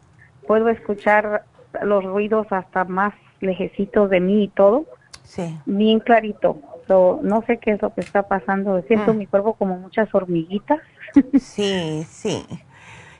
Puedo 0.47 0.69
escuchar 0.69 1.43
los 1.83 2.03
ruidos 2.03 2.47
hasta 2.49 2.83
más 2.85 3.13
lejecitos 3.39 4.09
de 4.09 4.19
mí 4.19 4.45
y 4.45 4.47
todo, 4.47 4.85
sí. 5.23 5.57
bien 5.65 5.99
clarito. 5.99 6.57
no 6.87 7.43
sé 7.45 7.57
qué 7.57 7.71
es 7.71 7.81
lo 7.81 7.93
que 7.93 8.01
está 8.01 8.23
pasando, 8.23 8.81
siento 8.83 9.13
mm. 9.13 9.17
mi 9.17 9.27
cuerpo 9.27 9.53
como 9.53 9.77
muchas 9.77 10.13
hormiguitas. 10.13 10.79
sí, 11.39 12.03
sí. 12.09 12.45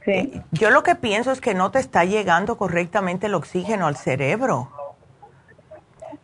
Sí. 0.05 0.41
Yo 0.53 0.71
lo 0.71 0.81
que 0.81 0.95
pienso 0.95 1.31
es 1.31 1.41
que 1.41 1.53
no 1.53 1.71
te 1.71 1.79
está 1.79 2.03
llegando 2.03 2.57
correctamente 2.57 3.27
el 3.27 3.35
oxígeno 3.35 3.85
al 3.85 3.95
cerebro. 3.95 4.69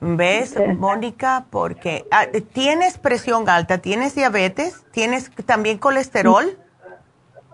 ¿Ves, 0.02 0.56
Mónica? 0.78 1.46
Porque 1.50 2.06
ah, 2.12 2.28
tienes 2.54 2.98
presión 2.98 3.50
alta, 3.50 3.80
tienes 3.80 4.14
diabetes, 4.16 4.86
tienes 4.92 5.32
también 5.46 5.78
colesterol. 5.78 6.58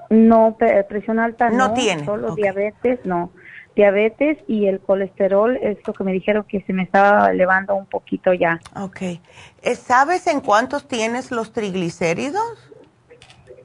No, 0.10 0.58
presión 0.89 1.19
alta 1.19 1.49
no, 1.49 1.69
no 1.69 1.73
tiene. 1.73 2.04
Solo 2.04 2.36
diabetes, 2.36 2.99
no. 3.06 3.32
Diabetes 3.75 4.38
y 4.47 4.67
el 4.67 4.82
colesterol, 4.82 5.56
esto 5.62 5.93
que 5.93 6.04
me 6.04 6.12
dijeron 6.12 6.43
que 6.43 6.62
se 6.63 6.73
me 6.73 6.84
estaba 6.84 7.32
elevando 7.32 7.73
un 7.75 7.86
poquito 7.86 8.34
ya. 8.34 8.60
Ok. 8.75 9.01
Eh, 9.01 9.75
¿Sabes 9.75 10.27
en 10.27 10.41
cuántos 10.41 10.88
tienes 10.89 11.32
los 11.32 11.54
triglicéridos? 11.54 12.69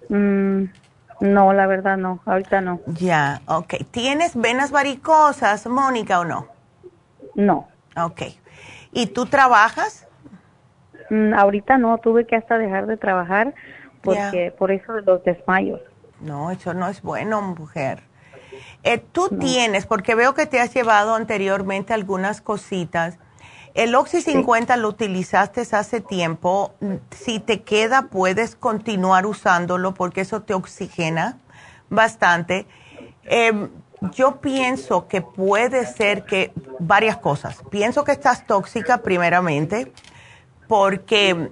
Mm, 0.09 0.67
no, 1.21 1.53
la 1.53 1.67
verdad 1.67 1.97
no, 1.97 2.21
ahorita 2.25 2.61
no. 2.61 2.81
Ya, 2.87 3.41
ok. 3.47 3.75
¿Tienes 3.91 4.37
venas 4.37 4.71
varicosas, 4.71 5.67
Mónica, 5.67 6.21
o 6.21 6.25
no? 6.25 6.47
No. 7.35 7.67
Ok. 7.97 8.23
¿Y 8.97 9.09
tú 9.09 9.27
trabajas? 9.27 10.07
Mm, 11.11 11.35
ahorita 11.35 11.77
no, 11.77 11.99
tuve 11.99 12.27
que 12.27 12.35
hasta 12.35 12.57
dejar 12.57 12.87
de 12.87 12.97
trabajar 12.97 13.55
porque 14.01 14.55
por 14.57 14.71
eso 14.71 14.95
de 14.95 15.03
los 15.03 15.23
desmayos. 15.23 15.83
No, 16.21 16.51
eso 16.51 16.73
no 16.73 16.89
es 16.89 17.03
bueno, 17.03 17.43
mujer. 17.43 18.05
Eh, 18.85 18.97
tú 18.97 19.29
tienes, 19.39 19.85
porque 19.85 20.15
veo 20.15 20.33
que 20.33 20.47
te 20.47 20.61
has 20.61 20.73
llevado 20.73 21.15
anteriormente 21.15 21.93
algunas 21.93 22.41
cositas. 22.41 23.19
El 23.75 23.95
Oxy 23.95 24.23
50 24.23 24.79
lo 24.79 24.89
utilizaste 24.89 25.61
hace 25.73 26.01
tiempo. 26.01 26.73
Si 27.11 27.39
te 27.39 27.61
queda, 27.61 28.09
puedes 28.11 28.57
continuar 28.57 29.27
usándolo 29.27 29.93
porque 29.93 30.23
eso 30.23 30.41
te 30.41 30.55
oxigena 30.55 31.37
bastante. 31.91 32.67
Eh, 33.25 33.69
yo 34.01 34.41
pienso 34.41 35.09
que 35.09 35.23
puede 35.23 35.87
ser 35.87 36.25
que 36.25 36.53
varias 36.79 37.17
cosas. 37.17 37.63
Pienso 37.71 38.05
que 38.05 38.13
estás 38.13 38.47
tóxica 38.47 38.99
primeramente 38.99 39.93
porque 40.69 41.51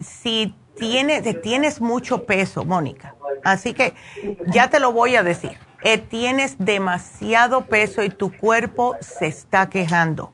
si 0.00 0.54
tienes, 0.76 1.40
tienes 1.40 1.80
mucho 1.80 2.24
peso, 2.24 2.64
Mónica, 2.64 3.14
así 3.44 3.72
que 3.72 3.94
ya 4.46 4.68
te 4.68 4.80
lo 4.80 4.92
voy 4.92 5.16
a 5.16 5.22
decir, 5.22 5.58
eh, 5.82 5.98
tienes 5.98 6.56
demasiado 6.58 7.62
peso 7.62 8.02
y 8.02 8.10
tu 8.10 8.36
cuerpo 8.36 8.96
se 9.00 9.26
está 9.26 9.70
quejando. 9.70 10.32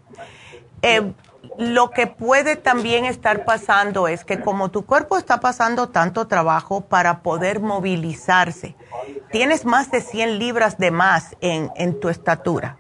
Eh, 0.83 1.13
lo 1.59 1.91
que 1.91 2.07
puede 2.07 2.57
también 2.57 3.05
estar 3.05 3.45
pasando 3.45 4.09
es 4.09 4.25
que 4.25 4.41
como 4.41 4.71
tu 4.71 4.87
cuerpo 4.87 5.19
está 5.19 5.41
pasando 5.41 5.89
tanto 5.89 6.27
trabajo 6.27 6.83
para 6.83 7.23
poder 7.23 7.61
movilizarse, 7.61 8.77
tienes 9.31 9.65
más 9.65 9.91
de 9.91 10.01
100 10.01 10.39
libras 10.39 10.79
de 10.79 10.91
más 10.91 11.37
en, 11.41 11.71
en 11.77 11.99
tu 11.99 12.09
estatura 12.09 12.79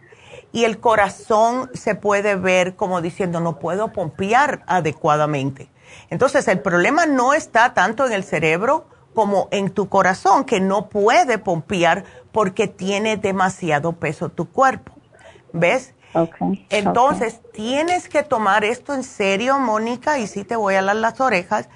y 0.53 0.65
el 0.65 0.79
corazón 0.79 1.71
se 1.75 1.95
puede 1.95 2.37
ver 2.37 2.77
como 2.77 3.01
diciendo 3.01 3.41
no 3.41 3.59
puedo 3.59 3.93
pompear 3.93 4.63
adecuadamente. 4.67 5.71
Entonces 6.11 6.47
el 6.49 6.61
problema 6.61 7.07
no 7.07 7.35
está 7.35 7.75
tanto 7.75 8.07
en 8.07 8.13
el 8.13 8.25
cerebro 8.25 8.87
como 9.15 9.49
en 9.51 9.71
tu 9.71 9.89
corazón 9.89 10.45
que 10.45 10.61
no 10.61 10.89
puede 10.89 11.39
pompear 11.39 12.05
porque 12.33 12.69
tiene 12.69 13.17
demasiado 13.17 13.93
peso 13.93 14.29
tu 14.29 14.51
cuerpo. 14.51 14.93
¿Ves? 15.53 15.95
Entonces, 16.71 17.41
tienes 17.53 18.09
que 18.09 18.23
tomar 18.23 18.65
esto 18.65 18.95
en 18.95 19.03
serio, 19.03 19.59
Mónica, 19.59 20.19
y 20.19 20.27
sí 20.27 20.45
te 20.45 20.57
voy 20.57 20.75
a 20.75 20.83
las 20.83 21.21
orejas. 21.21 21.69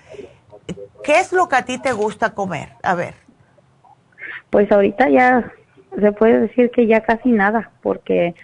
¿Qué 1.02 1.20
es 1.20 1.32
lo 1.32 1.48
que 1.48 1.56
a 1.56 1.64
ti 1.64 1.78
te 1.78 1.92
gusta 1.92 2.34
comer? 2.34 2.70
A 2.82 2.94
ver. 2.94 3.14
Pues 4.50 4.70
ahorita 4.70 5.08
ya 5.08 5.52
se 5.98 6.12
puede 6.12 6.40
decir 6.40 6.70
que 6.70 6.86
ya 6.86 7.00
casi 7.00 7.30
nada, 7.30 7.70
porque 7.82 8.34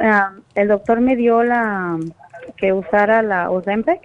ah, 0.00 0.32
el 0.54 0.68
doctor 0.68 1.00
me 1.00 1.16
dio 1.16 1.42
la 1.42 1.98
que 2.56 2.72
usara 2.72 3.22
la 3.22 3.50
Ozempic. 3.50 4.00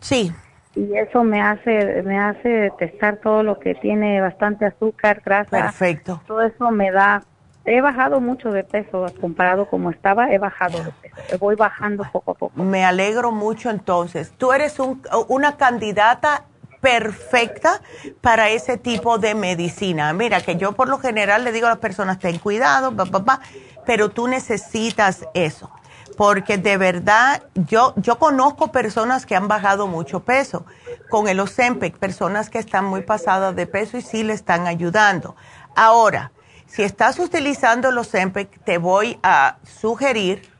Sí. 0.00 0.32
Y 0.74 0.94
eso 0.96 1.24
me 1.24 1.40
hace 1.40 2.02
me 2.02 2.18
hace 2.18 2.70
testar 2.78 3.16
todo 3.16 3.42
lo 3.42 3.58
que 3.58 3.74
tiene 3.74 4.20
bastante 4.20 4.66
azúcar, 4.66 5.22
grasa. 5.24 5.50
Perfecto. 5.50 6.20
Todo 6.26 6.42
eso 6.42 6.70
me 6.70 6.90
da 6.90 7.22
he 7.66 7.80
bajado 7.80 8.20
mucho 8.20 8.52
de 8.52 8.64
peso 8.64 9.06
comparado 9.20 9.68
como 9.68 9.90
estaba, 9.90 10.32
he 10.32 10.38
bajado 10.38 10.82
de 10.82 10.92
peso. 10.92 11.38
Voy 11.38 11.56
bajando 11.56 12.04
poco 12.12 12.30
a 12.30 12.34
poco. 12.34 12.62
Me 12.62 12.84
alegro 12.84 13.32
mucho 13.32 13.70
entonces. 13.70 14.32
Tú 14.38 14.52
eres 14.52 14.78
un, 14.78 15.02
una 15.28 15.56
candidata 15.56 16.44
perfecta 16.80 17.80
para 18.20 18.48
ese 18.50 18.76
tipo 18.76 19.18
de 19.18 19.34
medicina. 19.34 20.12
Mira, 20.12 20.40
que 20.40 20.56
yo 20.56 20.72
por 20.72 20.88
lo 20.88 20.98
general 20.98 21.42
le 21.42 21.50
digo 21.50 21.66
a 21.66 21.70
las 21.70 21.78
personas, 21.78 22.20
ten 22.20 22.38
cuidado, 22.38 22.94
papá, 22.94 23.40
pero 23.84 24.10
tú 24.10 24.28
necesitas 24.28 25.26
eso. 25.34 25.70
Porque 26.16 26.56
de 26.56 26.76
verdad, 26.76 27.42
yo, 27.54 27.92
yo 27.96 28.18
conozco 28.18 28.72
personas 28.72 29.26
que 29.26 29.34
han 29.34 29.48
bajado 29.48 29.86
mucho 29.86 30.20
peso 30.20 30.64
con 31.10 31.28
el 31.28 31.40
Ozempic, 31.40 31.98
personas 31.98 32.48
que 32.48 32.58
están 32.58 32.84
muy 32.84 33.02
pasadas 33.02 33.54
de 33.56 33.66
peso 33.66 33.98
y 33.98 34.02
sí 34.02 34.22
le 34.22 34.32
están 34.32 34.66
ayudando. 34.66 35.34
Ahora, 35.74 36.30
si 36.66 36.82
estás 36.82 37.18
utilizando 37.18 37.88
el 37.88 37.98
Ozempic, 37.98 38.62
te 38.64 38.78
voy 38.78 39.18
a 39.22 39.58
sugerir 39.80 40.50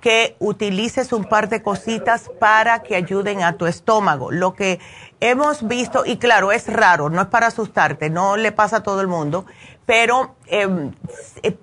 que 0.00 0.34
utilices 0.40 1.12
un 1.12 1.24
par 1.24 1.48
de 1.48 1.62
cositas 1.62 2.28
para 2.40 2.82
que 2.82 2.96
ayuden 2.96 3.44
a 3.44 3.56
tu 3.56 3.66
estómago. 3.66 4.32
Lo 4.32 4.54
que 4.54 4.80
hemos 5.20 5.66
visto, 5.68 6.04
y 6.04 6.16
claro, 6.16 6.50
es 6.50 6.66
raro, 6.66 7.08
no 7.08 7.22
es 7.22 7.28
para 7.28 7.46
asustarte, 7.46 8.10
no 8.10 8.36
le 8.36 8.50
pasa 8.50 8.78
a 8.78 8.82
todo 8.82 9.00
el 9.00 9.06
mundo, 9.06 9.46
pero 9.86 10.34
em, 10.46 10.92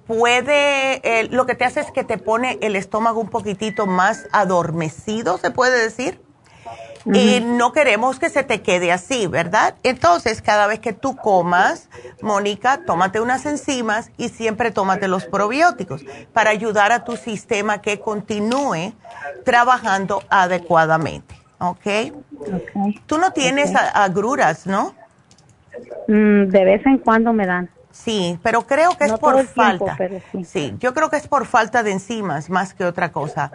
puede, 0.08 1.02
eh, 1.04 1.28
lo 1.32 1.46
que 1.46 1.56
te 1.56 1.66
hace 1.66 1.82
es 1.82 1.92
que 1.92 2.06
te 2.06 2.18
pone 2.18 2.58
el 2.62 2.78
estómago 2.78 3.20
un 3.20 3.30
poquitito 3.30 3.88
más 3.88 4.28
adormecido, 4.32 5.38
se 5.38 5.52
puede 5.52 5.78
decir 5.82 6.22
y 7.14 7.40
no 7.42 7.72
queremos 7.72 8.20
que 8.20 8.30
se 8.30 8.44
te 8.44 8.62
quede 8.62 8.92
así, 8.92 9.28
¿verdad? 9.28 9.76
Entonces, 9.84 10.42
cada 10.42 10.68
vez 10.68 10.80
que 10.80 10.94
tú 10.94 11.16
comas, 11.16 11.90
Mónica, 12.22 12.82
tómate 12.86 13.20
unas 13.20 13.46
enzimas 13.46 14.12
y 14.18 14.30
siempre 14.30 14.72
tómate 14.72 15.08
los 15.08 15.26
probióticos 15.26 16.04
para 16.34 16.50
ayudar 16.52 16.92
a 16.92 17.04
tu 17.04 17.16
sistema 17.16 17.82
que 17.82 18.00
continúe 18.00 18.94
trabajando 19.44 20.24
adecuadamente, 20.30 21.36
¿ok? 21.60 21.78
okay. 21.78 22.14
Tú 23.06 23.18
no 23.18 23.32
tienes 23.32 23.74
agruras, 23.76 24.68
¿no? 24.68 24.94
Mm, 26.08 26.48
de 26.48 26.66
vez 26.66 26.86
en 26.86 26.98
cuando 27.00 27.34
me 27.34 27.46
dan. 27.46 27.70
Sí, 28.04 28.40
pero 28.42 28.66
creo 28.66 28.98
que 28.98 29.06
es 29.06 29.14
por 29.20 29.46
falta. 29.46 29.98
sí. 30.46 30.74
yo 30.80 30.94
creo 30.94 31.10
que 31.10 31.18
es 31.18 31.28
por 31.28 31.46
falta 31.46 31.84
de 31.84 31.92
enzimas 31.92 32.50
más 32.50 32.74
que 32.74 32.86
otra 32.86 33.12
cosa. 33.12 33.52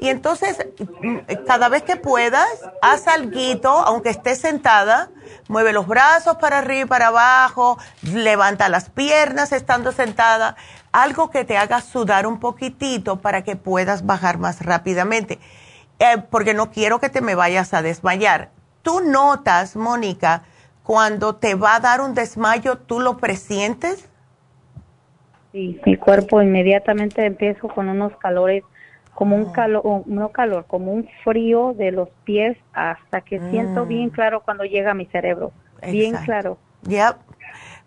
Y 0.00 0.08
entonces, 0.08 0.58
mm, 1.00 1.18
cada 1.46 1.68
vez 1.68 1.84
que 1.84 1.94
puedas, 1.94 2.48
haz 2.82 3.06
algo, 3.06 3.68
aunque 3.68 4.10
estés 4.10 4.40
sentada, 4.40 5.10
mueve 5.46 5.72
los 5.72 5.86
brazos 5.86 6.36
para 6.38 6.58
arriba 6.58 6.80
y 6.80 6.88
para 6.88 7.06
abajo, 7.08 7.78
levanta 8.02 8.68
las 8.68 8.90
piernas 8.90 9.52
estando 9.52 9.92
sentada, 9.92 10.56
algo 10.90 11.30
que 11.30 11.44
te 11.44 11.56
haga 11.56 11.80
sudar 11.80 12.26
un 12.26 12.40
poquitito 12.40 13.20
para 13.20 13.44
que 13.44 13.54
puedas 13.54 14.04
bajar 14.04 14.38
más 14.38 14.60
rápidamente. 14.60 15.38
Eh, 16.00 16.18
porque 16.30 16.52
no 16.52 16.72
quiero 16.72 16.98
que 16.98 17.10
te 17.10 17.20
me 17.20 17.36
vayas 17.36 17.72
a 17.74 17.82
desmayar. 17.82 18.50
Tú 18.82 19.00
notas, 19.00 19.76
Mónica, 19.76 20.42
cuando 20.84 21.34
te 21.34 21.54
va 21.54 21.76
a 21.76 21.80
dar 21.80 22.02
un 22.02 22.14
desmayo, 22.14 22.76
¿tú 22.76 23.00
lo 23.00 23.16
presientes? 23.16 24.08
Sí, 25.50 25.80
mi 25.86 25.96
cuerpo 25.96 26.42
inmediatamente 26.42 27.24
empiezo 27.24 27.68
con 27.68 27.88
unos 27.88 28.14
calores, 28.18 28.64
como 29.14 29.34
un 29.36 29.48
ah. 29.48 29.52
calor, 29.52 30.02
no 30.06 30.28
calor, 30.28 30.66
como 30.66 30.92
un 30.92 31.08
frío 31.24 31.72
de 31.72 31.90
los 31.90 32.10
pies 32.24 32.58
hasta 32.74 33.22
que 33.22 33.40
siento 33.50 33.86
mm. 33.86 33.88
bien 33.88 34.10
claro 34.10 34.42
cuando 34.42 34.64
llega 34.64 34.90
a 34.90 34.94
mi 34.94 35.06
cerebro. 35.06 35.52
Bien 35.90 36.16
claro. 36.24 36.58
Ya, 36.82 37.16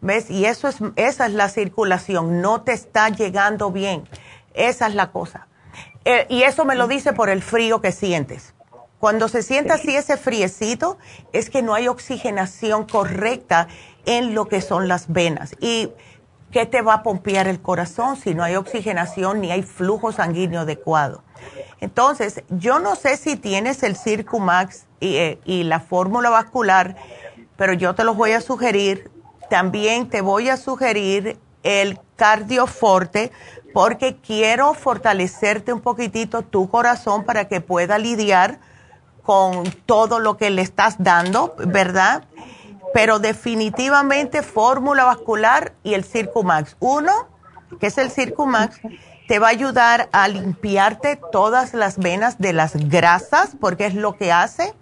¿ves? 0.02 0.32
Y 0.32 0.46
eso 0.46 0.68
es, 0.68 0.80
esa 0.96 1.28
es 1.28 1.34
la 1.34 1.50
circulación, 1.50 2.42
no 2.42 2.64
te 2.64 2.74
está 2.74 3.10
llegando 3.10 3.72
bien. 3.72 4.04
Esa 4.56 4.88
es 4.88 4.96
la 4.96 5.12
cosa. 5.12 5.48
Eh, 6.04 6.26
y 6.30 6.44
eso 6.44 6.66
me 6.66 6.76
lo 6.76 6.88
dice 6.88 7.14
por 7.14 7.30
el 7.30 7.44
frío 7.44 7.80
que 7.80 7.92
sientes. 7.92 8.56
Cuando 9.08 9.30
se 9.30 9.42
sienta 9.42 9.76
así 9.76 9.96
ese 9.96 10.18
friecito, 10.18 10.98
es 11.32 11.50
que 11.50 11.62
no 11.62 11.74
hay 11.74 11.88
oxigenación 11.88 12.86
correcta 12.86 13.70
en 14.06 14.36
lo 14.36 14.50
que 14.50 14.60
son 14.60 14.90
las 14.90 15.14
venas. 15.14 15.56
¿Y 15.62 15.92
qué 16.52 16.66
te 16.66 16.82
va 16.82 16.96
a 16.96 17.04
pompear 17.04 17.48
el 17.48 17.62
corazón 17.62 18.18
si 18.18 18.36
no 18.36 18.44
hay 18.44 18.58
oxigenación 18.58 19.40
ni 19.40 19.50
hay 19.50 19.64
flujo 19.64 20.12
sanguíneo 20.12 20.60
adecuado? 20.60 21.24
Entonces, 21.80 22.44
yo 22.50 22.80
no 22.80 22.98
sé 22.98 23.16
si 23.16 23.38
tienes 23.38 23.82
el 23.84 23.96
Circumax 23.96 24.88
y, 25.00 25.16
eh, 25.16 25.40
y 25.46 25.64
la 25.64 25.80
fórmula 25.80 26.30
vascular, 26.30 26.98
pero 27.56 27.72
yo 27.72 27.96
te 27.96 28.04
los 28.04 28.18
voy 28.18 28.34
a 28.34 28.42
sugerir. 28.42 29.10
También 29.50 30.10
te 30.10 30.20
voy 30.20 30.50
a 30.50 30.58
sugerir 30.58 31.40
el 31.64 31.98
Cardioforte 32.18 33.32
porque 33.74 34.18
quiero 34.18 34.74
fortalecerte 34.74 35.72
un 35.72 35.80
poquitito 35.80 36.42
tu 36.42 36.70
corazón 36.70 37.24
para 37.24 37.48
que 37.48 37.62
pueda 37.62 37.98
lidiar 38.00 38.60
con 39.28 39.70
todo 39.86 40.20
lo 40.20 40.38
que 40.38 40.50
le 40.50 40.62
estás 40.62 40.96
dando, 41.00 41.54
¿verdad? 41.58 42.24
Pero 42.94 43.20
definitivamente 43.20 44.42
fórmula 44.42 45.04
vascular 45.04 45.74
y 45.84 45.96
el 45.96 46.06
Circumax. 46.06 46.78
Uno, 46.80 47.12
que 47.82 47.88
es 47.88 47.98
el 47.98 48.10
Circumax, 48.10 48.80
te 49.28 49.40
va 49.40 49.48
a 49.48 49.50
ayudar 49.50 50.08
a 50.14 50.30
limpiarte 50.30 51.20
todas 51.34 51.74
las 51.74 51.98
venas 51.98 52.38
de 52.38 52.54
las 52.54 52.78
grasas, 52.88 53.50
porque 53.60 53.88
es 53.88 53.96
lo 53.96 54.16
que 54.16 54.32
hace 54.32 54.74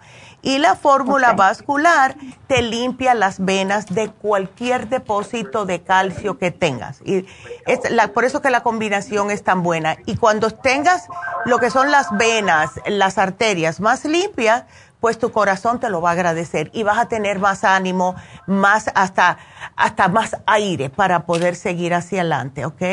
y 0.45 0.59
la 0.59 0.75
fórmula 0.75 1.33
vascular 1.33 2.15
te 2.45 2.61
limpia 2.61 3.15
las 3.15 3.43
venas 3.43 3.87
de 3.87 4.09
cualquier 4.11 4.87
depósito 4.87 5.65
de 5.65 5.81
calcio 5.81 6.37
que 6.37 6.51
tengas. 6.51 7.01
Y 7.03 7.25
es 7.65 7.79
por 8.13 8.25
eso 8.25 8.43
que 8.43 8.51
la 8.51 8.61
combinación 8.61 9.31
es 9.31 9.43
tan 9.43 9.63
buena. 9.63 9.97
Y 10.05 10.17
cuando 10.17 10.51
tengas 10.51 11.07
lo 11.45 11.57
que 11.57 11.71
son 11.71 11.89
las 11.89 12.15
venas, 12.15 12.79
las 12.85 13.17
arterias 13.17 13.79
más 13.79 14.05
limpias, 14.05 14.65
pues 14.99 15.17
tu 15.17 15.31
corazón 15.31 15.79
te 15.79 15.89
lo 15.89 15.99
va 15.99 16.11
a 16.11 16.13
agradecer 16.13 16.69
y 16.73 16.83
vas 16.83 16.99
a 16.99 17.07
tener 17.07 17.39
más 17.39 17.63
ánimo, 17.63 18.15
más 18.45 18.91
hasta, 18.93 19.39
hasta 19.75 20.09
más 20.09 20.37
aire 20.45 20.91
para 20.91 21.25
poder 21.25 21.55
seguir 21.55 21.95
hacia 21.95 22.21
adelante, 22.21 22.65
¿ok? 22.65 22.83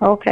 Ok. 0.00 0.26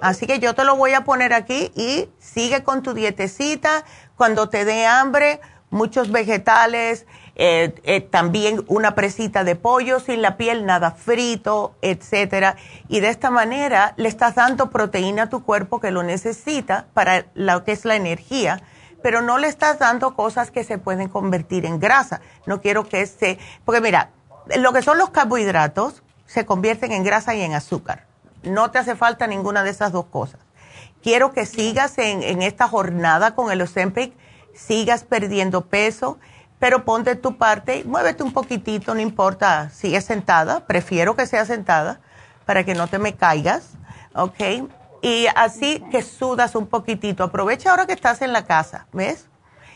Así 0.00 0.26
que 0.26 0.38
yo 0.38 0.54
te 0.54 0.64
lo 0.64 0.76
voy 0.76 0.94
a 0.94 1.04
poner 1.04 1.34
aquí 1.34 1.70
y 1.74 2.08
sigue 2.18 2.62
con 2.64 2.82
tu 2.82 2.94
dietecita. 2.94 3.84
Cuando 4.14 4.48
te 4.48 4.64
dé 4.64 4.86
hambre, 4.86 5.40
muchos 5.70 6.10
vegetales, 6.10 7.06
eh, 7.34 7.74
eh, 7.84 8.00
también 8.00 8.64
una 8.66 8.94
presita 8.94 9.44
de 9.44 9.56
pollo 9.56 10.00
sin 10.00 10.22
la 10.22 10.36
piel, 10.36 10.64
nada 10.64 10.92
frito, 10.92 11.74
etcétera. 11.82 12.56
Y 12.88 13.00
de 13.00 13.08
esta 13.08 13.30
manera 13.30 13.92
le 13.96 14.08
estás 14.08 14.36
dando 14.36 14.70
proteína 14.70 15.24
a 15.24 15.28
tu 15.28 15.44
cuerpo 15.44 15.80
que 15.80 15.90
lo 15.90 16.02
necesita 16.02 16.86
para 16.94 17.26
lo 17.34 17.64
que 17.64 17.72
es 17.72 17.84
la 17.84 17.96
energía, 17.96 18.62
pero 19.02 19.20
no 19.20 19.38
le 19.38 19.48
estás 19.48 19.78
dando 19.78 20.14
cosas 20.14 20.50
que 20.50 20.64
se 20.64 20.78
pueden 20.78 21.08
convertir 21.08 21.66
en 21.66 21.78
grasa. 21.78 22.20
No 22.46 22.60
quiero 22.60 22.88
que 22.88 23.04
se, 23.06 23.38
porque 23.64 23.80
mira, 23.80 24.10
lo 24.56 24.72
que 24.72 24.82
son 24.82 24.96
los 24.98 25.10
carbohidratos 25.10 26.02
se 26.24 26.46
convierten 26.46 26.92
en 26.92 27.04
grasa 27.04 27.34
y 27.34 27.42
en 27.42 27.54
azúcar. 27.54 28.06
No 28.42 28.70
te 28.70 28.78
hace 28.78 28.96
falta 28.96 29.26
ninguna 29.26 29.62
de 29.62 29.70
esas 29.70 29.92
dos 29.92 30.06
cosas. 30.06 30.40
Quiero 31.02 31.32
que 31.32 31.46
sigas 31.46 31.98
en, 31.98 32.22
en 32.22 32.42
esta 32.42 32.66
jornada 32.66 33.34
con 33.34 33.52
el 33.52 33.60
Ozempic 33.60 34.14
sigas 34.56 35.04
perdiendo 35.04 35.66
peso, 35.66 36.18
pero 36.58 36.84
ponte 36.84 37.14
tu 37.16 37.36
parte, 37.36 37.84
muévete 37.84 38.22
un 38.22 38.32
poquitito, 38.32 38.94
no 38.94 39.00
importa, 39.00 39.70
sigue 39.70 40.00
sentada, 40.00 40.66
prefiero 40.66 41.14
que 41.14 41.26
sea 41.26 41.44
sentada 41.44 42.00
para 42.46 42.64
que 42.64 42.74
no 42.74 42.88
te 42.88 42.98
me 42.98 43.14
caigas, 43.14 43.70
¿ok? 44.14 44.68
Y 45.02 45.26
así 45.36 45.84
que 45.90 46.02
sudas 46.02 46.54
un 46.54 46.66
poquitito, 46.66 47.24
aprovecha 47.24 47.70
ahora 47.70 47.86
que 47.86 47.92
estás 47.92 48.22
en 48.22 48.32
la 48.32 48.46
casa, 48.46 48.86
¿ves? 48.92 49.26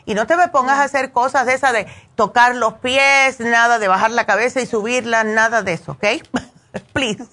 Y 0.07 0.14
no 0.14 0.26
te 0.26 0.37
me 0.37 0.49
pongas 0.49 0.78
a 0.78 0.85
hacer 0.85 1.12
cosas 1.12 1.47
de 1.47 1.55
esas 1.55 1.72
de 1.72 1.87
tocar 2.14 2.57
los 2.57 2.74
pies, 2.74 3.39
nada 3.39 3.78
de 3.78 3.87
bajar 3.87 4.11
la 4.11 4.24
cabeza 4.24 4.61
y 4.61 4.66
subirla, 4.66 5.24
nada 5.24 5.62
de 5.62 5.74
eso, 5.74 5.93
¿ok? 5.93 6.05
please. 6.93 7.25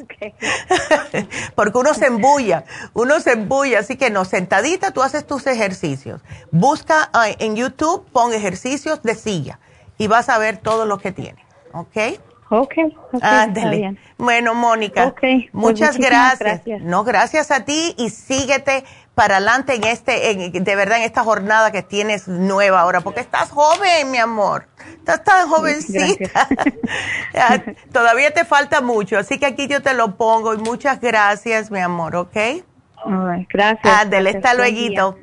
Porque 1.55 1.77
uno 1.77 1.93
se 1.93 2.07
embulla, 2.07 2.63
uno 2.93 3.19
se 3.19 3.33
embulla, 3.33 3.79
así 3.79 3.95
que 3.95 4.09
no, 4.09 4.25
sentadita 4.25 4.91
tú 4.91 5.01
haces 5.01 5.25
tus 5.25 5.47
ejercicios. 5.47 6.21
Busca 6.51 7.09
en 7.39 7.55
YouTube, 7.55 8.05
pon 8.11 8.33
ejercicios 8.33 9.01
de 9.03 9.15
silla 9.15 9.59
y 9.97 10.07
vas 10.07 10.29
a 10.29 10.37
ver 10.37 10.57
todo 10.57 10.85
lo 10.85 10.97
que 10.97 11.11
tiene, 11.11 11.45
¿ok? 11.73 11.97
Ok, 12.49 12.73
okay 13.13 13.97
Bueno, 14.17 14.55
Mónica, 14.55 15.13
pues 15.19 15.45
muchas 15.51 15.97
gracias. 15.97 16.61
No, 16.81 17.03
gracias 17.03 17.51
a 17.51 17.65
ti 17.65 17.93
y 17.97 18.09
síguete 18.09 18.85
para 19.17 19.37
adelante 19.37 19.73
en 19.73 19.83
este, 19.83 20.29
en, 20.29 20.63
de 20.63 20.75
verdad, 20.75 20.99
en 20.99 21.03
esta 21.03 21.23
jornada 21.23 21.71
que 21.71 21.81
tienes 21.81 22.27
nueva 22.27 22.81
ahora, 22.81 23.01
porque 23.01 23.19
estás 23.19 23.49
joven, 23.49 24.11
mi 24.11 24.19
amor. 24.19 24.67
Estás 24.99 25.23
tan 25.23 25.49
jovencita. 25.49 26.47
Todavía 27.91 28.31
te 28.31 28.45
falta 28.45 28.79
mucho, 28.79 29.17
así 29.17 29.39
que 29.39 29.47
aquí 29.47 29.67
yo 29.67 29.81
te 29.81 29.95
lo 29.95 30.17
pongo 30.17 30.53
y 30.53 30.57
muchas 30.57 31.01
gracias, 31.01 31.71
mi 31.71 31.79
amor, 31.79 32.15
¿ok? 32.15 32.37
gracias. 33.49 34.01
Ándale, 34.01 34.29
hasta 34.29 34.53
luego. 34.53 35.17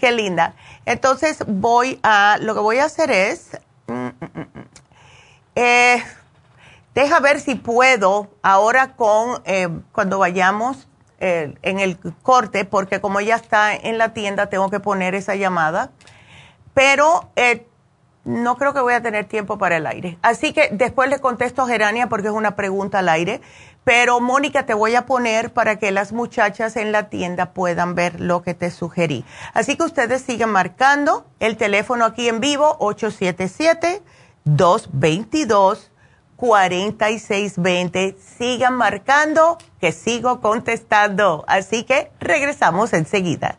Qué 0.00 0.10
linda. 0.10 0.54
Entonces 0.86 1.44
voy 1.46 2.00
a, 2.02 2.38
lo 2.40 2.54
que 2.54 2.60
voy 2.60 2.78
a 2.78 2.86
hacer 2.86 3.10
es, 3.10 3.60
mm, 3.88 3.92
mm, 3.92 4.40
mm, 4.40 4.68
eh, 5.56 6.02
Deja 6.94 7.18
ver 7.18 7.40
si 7.40 7.56
puedo 7.56 8.30
ahora 8.40 8.94
con 8.94 9.42
eh, 9.44 9.68
cuando 9.90 10.18
vayamos 10.18 10.86
eh, 11.18 11.54
en 11.62 11.80
el 11.80 11.98
corte, 12.22 12.64
porque 12.64 13.00
como 13.00 13.20
ya 13.20 13.36
está 13.36 13.74
en 13.74 13.98
la 13.98 14.12
tienda, 14.12 14.46
tengo 14.46 14.70
que 14.70 14.80
poner 14.80 15.14
esa 15.14 15.34
llamada. 15.34 15.90
Pero 16.74 17.30
eh, 17.36 17.66
no 18.24 18.56
creo 18.56 18.72
que 18.74 18.80
voy 18.80 18.94
a 18.94 19.02
tener 19.02 19.26
tiempo 19.26 19.58
para 19.58 19.76
el 19.76 19.86
aire. 19.86 20.18
Así 20.22 20.52
que 20.52 20.70
después 20.72 21.08
le 21.10 21.20
contesto 21.20 21.62
a 21.62 21.66
Gerania 21.66 22.08
porque 22.08 22.28
es 22.28 22.34
una 22.34 22.56
pregunta 22.56 23.00
al 23.00 23.08
aire. 23.08 23.40
Pero 23.84 24.18
Mónica, 24.20 24.64
te 24.64 24.72
voy 24.72 24.94
a 24.94 25.04
poner 25.04 25.52
para 25.52 25.76
que 25.76 25.90
las 25.90 26.12
muchachas 26.12 26.76
en 26.76 26.90
la 26.90 27.10
tienda 27.10 27.52
puedan 27.52 27.94
ver 27.94 28.18
lo 28.18 28.42
que 28.42 28.54
te 28.54 28.70
sugerí. 28.70 29.26
Así 29.52 29.76
que 29.76 29.84
ustedes 29.84 30.22
sigan 30.22 30.50
marcando 30.50 31.26
el 31.38 31.58
teléfono 31.58 32.06
aquí 32.06 32.28
en 32.28 32.40
vivo, 32.40 32.76
877-222-4620. 36.44 38.16
Sigan 38.18 38.74
marcando, 38.74 39.58
que 39.80 39.92
sigo 39.92 40.40
contestando. 40.40 41.44
Así 41.46 41.84
que 41.84 42.10
regresamos 42.20 42.92
enseguida. 42.92 43.58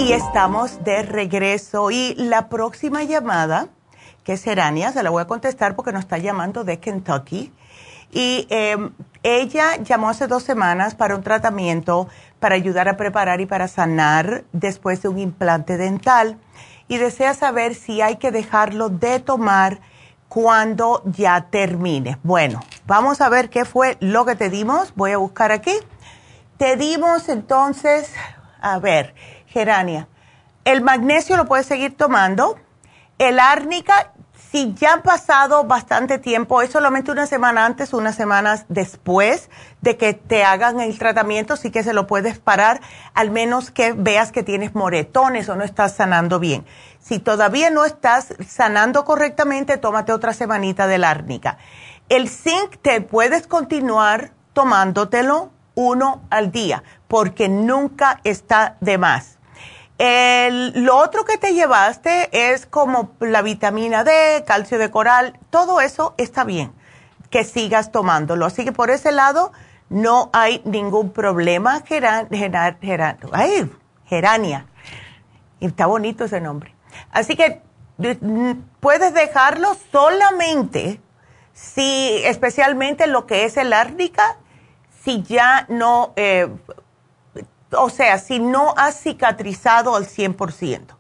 Y 0.04 0.12
estamos 0.12 0.84
de 0.84 1.04
regreso 1.04 1.90
y 1.90 2.14
la 2.16 2.50
próxima 2.50 3.04
llamada, 3.04 3.70
que 4.26 4.34
es 4.34 4.42
Serania, 4.42 4.92
se 4.92 5.02
la 5.02 5.10
voy 5.10 5.22
a 5.22 5.28
contestar 5.28 5.76
porque 5.76 5.94
nos 5.94 6.02
está 6.02 6.18
llamando 6.18 6.66
de 6.66 6.80
Kentucky. 6.80 7.54
Y 8.14 8.46
em, 8.52 8.92
ella 9.24 9.78
llamó 9.78 10.10
hace 10.10 10.28
dos 10.28 10.44
semanas 10.44 10.94
para 10.94 11.16
un 11.16 11.24
tratamiento 11.24 12.08
para 12.40 12.56
ayudar 12.56 12.88
a 12.88 12.96
preparar 12.96 13.42
y 13.42 13.48
para 13.48 13.68
sanar 13.68 14.44
después 14.52 15.02
de 15.02 15.08
un 15.10 15.18
implante 15.18 15.78
dental 15.78 16.38
y 16.88 16.98
desea 16.98 17.34
saber 17.34 17.74
si 17.74 18.02
hay 18.02 18.18
que 18.18 18.32
dejarlo 18.32 18.90
de 18.90 19.20
tomar 19.20 19.80
cuando 20.30 21.02
ya 21.06 21.48
termine. 21.50 22.20
Bueno, 22.22 22.60
vamos 22.86 23.22
a 23.22 23.30
ver 23.30 23.50
qué 23.50 23.66
fue 23.66 23.98
lo 24.00 24.26
que 24.26 24.36
te 24.36 24.50
dimos. 24.50 24.94
Voy 24.96 25.12
a 25.12 25.18
buscar 25.18 25.52
aquí. 25.52 25.74
Te 26.58 26.76
dimos 26.76 27.30
entonces, 27.30 28.12
a 28.62 28.78
ver, 28.80 29.16
gerania. 29.48 30.08
El 30.66 30.82
magnesio 30.82 31.36
lo 31.36 31.46
puedes 31.46 31.66
seguir 31.66 31.98
tomando. 31.98 32.60
El 33.18 33.40
árnica, 33.40 34.13
si 34.54 34.76
ya 34.76 34.94
ha 34.94 35.02
pasado 35.02 35.64
bastante 35.64 36.20
tiempo, 36.20 36.62
es 36.62 36.70
solamente 36.70 37.10
una 37.10 37.26
semana 37.26 37.66
antes, 37.66 37.92
unas 37.92 38.14
semanas 38.14 38.66
después 38.70 39.50
de 39.82 39.98
que 39.98 40.14
te 40.14 40.44
hagan 40.44 40.80
el 40.80 40.96
tratamiento, 41.00 41.56
sí 41.56 41.72
que 41.72 41.82
se 41.82 41.92
lo 41.92 42.06
puedes 42.06 42.38
parar, 42.38 42.80
al 43.16 43.32
menos 43.32 43.72
que 43.72 43.94
veas 43.94 44.32
que 44.32 44.44
tienes 44.44 44.76
moretones 44.76 45.50
o 45.50 45.56
no 45.56 45.64
estás 45.64 45.96
sanando 45.96 46.40
bien. 46.40 46.68
Si 47.00 47.18
todavía 47.18 47.72
no 47.72 47.84
estás 47.84 48.36
sanando 48.48 49.06
correctamente, 49.06 49.78
tómate 49.78 50.14
otra 50.14 50.34
semanita 50.34 50.86
del 50.86 51.04
árnica. 51.04 51.58
El 52.08 52.30
zinc 52.30 52.78
te 52.80 53.02
puedes 53.02 53.48
continuar 53.48 54.34
tomándotelo 54.54 55.50
uno 55.74 56.22
al 56.30 56.52
día, 56.52 56.84
porque 57.08 57.50
nunca 57.50 58.22
está 58.24 58.78
de 58.82 59.00
más 59.00 59.40
el, 59.98 60.84
lo 60.84 60.98
otro 60.98 61.26
que 61.26 61.38
te 61.38 61.54
llevaste 61.54 62.30
es 62.32 62.66
como 62.66 63.12
la 63.20 63.42
vitamina 63.42 64.04
D, 64.04 64.44
calcio 64.46 64.78
de 64.78 64.92
coral, 64.92 65.40
todo 65.50 65.82
eso 65.82 66.14
está 66.18 66.44
bien 66.44 66.74
que 67.34 67.44
sigas 67.44 67.92
tomándolo. 67.92 68.46
Así 68.46 68.64
que 68.64 68.72
por 68.72 68.92
ese 68.92 69.12
lado 69.12 69.52
no 69.90 70.30
hay 70.34 70.62
ningún 70.66 71.12
problema. 71.12 71.82
Geran, 71.82 72.28
ay, 73.32 73.72
gerania. 74.06 74.68
Está 75.60 75.88
bonito 75.88 76.26
ese 76.26 76.40
nombre. 76.40 76.76
Así 77.12 77.36
que 77.36 77.64
mm, 77.98 78.52
puedes 78.80 79.16
dejarlo 79.16 79.76
solamente 79.92 81.02
si, 81.54 82.22
especialmente 82.24 83.08
lo 83.08 83.26
que 83.26 83.46
es 83.46 83.58
el 83.58 83.74
árnica, 83.74 84.38
si 85.04 85.24
ya 85.24 85.66
no, 85.70 86.14
eh, 86.16 86.50
o 87.78 87.90
sea, 87.90 88.18
si 88.18 88.40
no 88.40 88.74
has 88.78 89.00
cicatrizado 89.00 89.96
al 89.96 90.08
100%. 90.08 90.96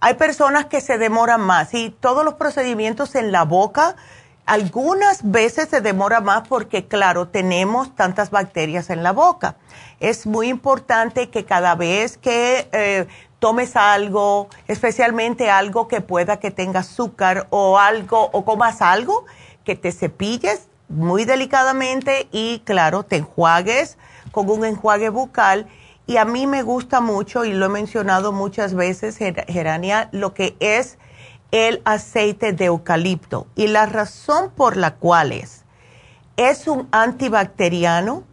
Hay 0.00 0.14
personas 0.14 0.66
que 0.66 0.80
se 0.80 0.98
demoran 0.98 1.40
más 1.40 1.72
y 1.72 1.90
todos 1.90 2.24
los 2.24 2.34
procedimientos 2.34 3.14
en 3.14 3.32
la 3.32 3.44
boca, 3.44 3.96
algunas 4.46 5.30
veces 5.30 5.70
se 5.70 5.80
demora 5.80 6.20
más 6.20 6.46
porque, 6.46 6.86
claro, 6.86 7.28
tenemos 7.28 7.94
tantas 7.94 8.30
bacterias 8.30 8.90
en 8.90 9.02
la 9.02 9.12
boca. 9.12 9.56
Es 10.00 10.26
muy 10.26 10.48
importante 10.48 11.30
que 11.30 11.46
cada 11.46 11.74
vez 11.74 12.18
que 12.18 12.68
eh, 12.72 13.06
tomes 13.38 13.76
algo, 13.76 14.48
especialmente 14.68 15.50
algo 15.50 15.88
que 15.88 16.02
pueda 16.02 16.38
que 16.38 16.50
tenga 16.50 16.80
azúcar 16.80 17.46
o 17.50 17.78
algo, 17.78 18.28
o 18.32 18.44
comas 18.44 18.82
algo, 18.82 19.24
que 19.64 19.76
te 19.76 19.92
cepilles 19.92 20.68
muy 20.88 21.24
delicadamente 21.24 22.28
y, 22.30 22.60
claro, 22.60 23.04
te 23.04 23.16
enjuagues 23.16 23.96
con 24.32 24.50
un 24.50 24.64
enjuague 24.64 25.08
bucal 25.08 25.66
y 26.06 26.18
a 26.18 26.24
mí 26.24 26.46
me 26.46 26.62
gusta 26.62 27.00
mucho 27.00 27.44
y 27.44 27.52
lo 27.52 27.66
he 27.66 27.68
mencionado 27.70 28.32
muchas 28.32 28.74
veces, 28.74 29.16
Gerania, 29.16 30.08
lo 30.12 30.34
que 30.34 30.56
es 30.60 30.98
el 31.50 31.80
aceite 31.84 32.52
de 32.52 32.66
eucalipto. 32.66 33.46
Y 33.54 33.68
la 33.68 33.86
razón 33.86 34.50
por 34.50 34.76
la 34.76 34.96
cual 34.96 35.32
es, 35.32 35.64
es 36.36 36.66
un 36.66 36.88
antibacteriano 36.90 38.24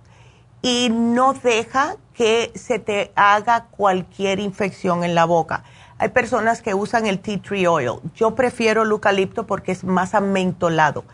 y 0.61 0.89
no 0.91 1.33
deja 1.33 1.95
que 2.13 2.51
se 2.55 2.79
te 2.79 3.11
haga 3.15 3.67
cualquier 3.71 4.39
infección 4.39 5.03
en 5.03 5.15
la 5.15 5.25
boca. 5.25 5.63
Hay 5.97 6.09
personas 6.09 6.61
que 6.61 6.73
usan 6.73 7.05
el 7.05 7.19
tea 7.19 7.41
tree 7.41 7.67
oil. 7.67 7.99
Yo 8.15 8.35
prefiero 8.35 8.81
el 8.83 8.89
eucalipto 8.89 9.45
porque 9.45 9.71
es 9.71 9.83
más 9.83 10.13
amentolado. 10.13 11.05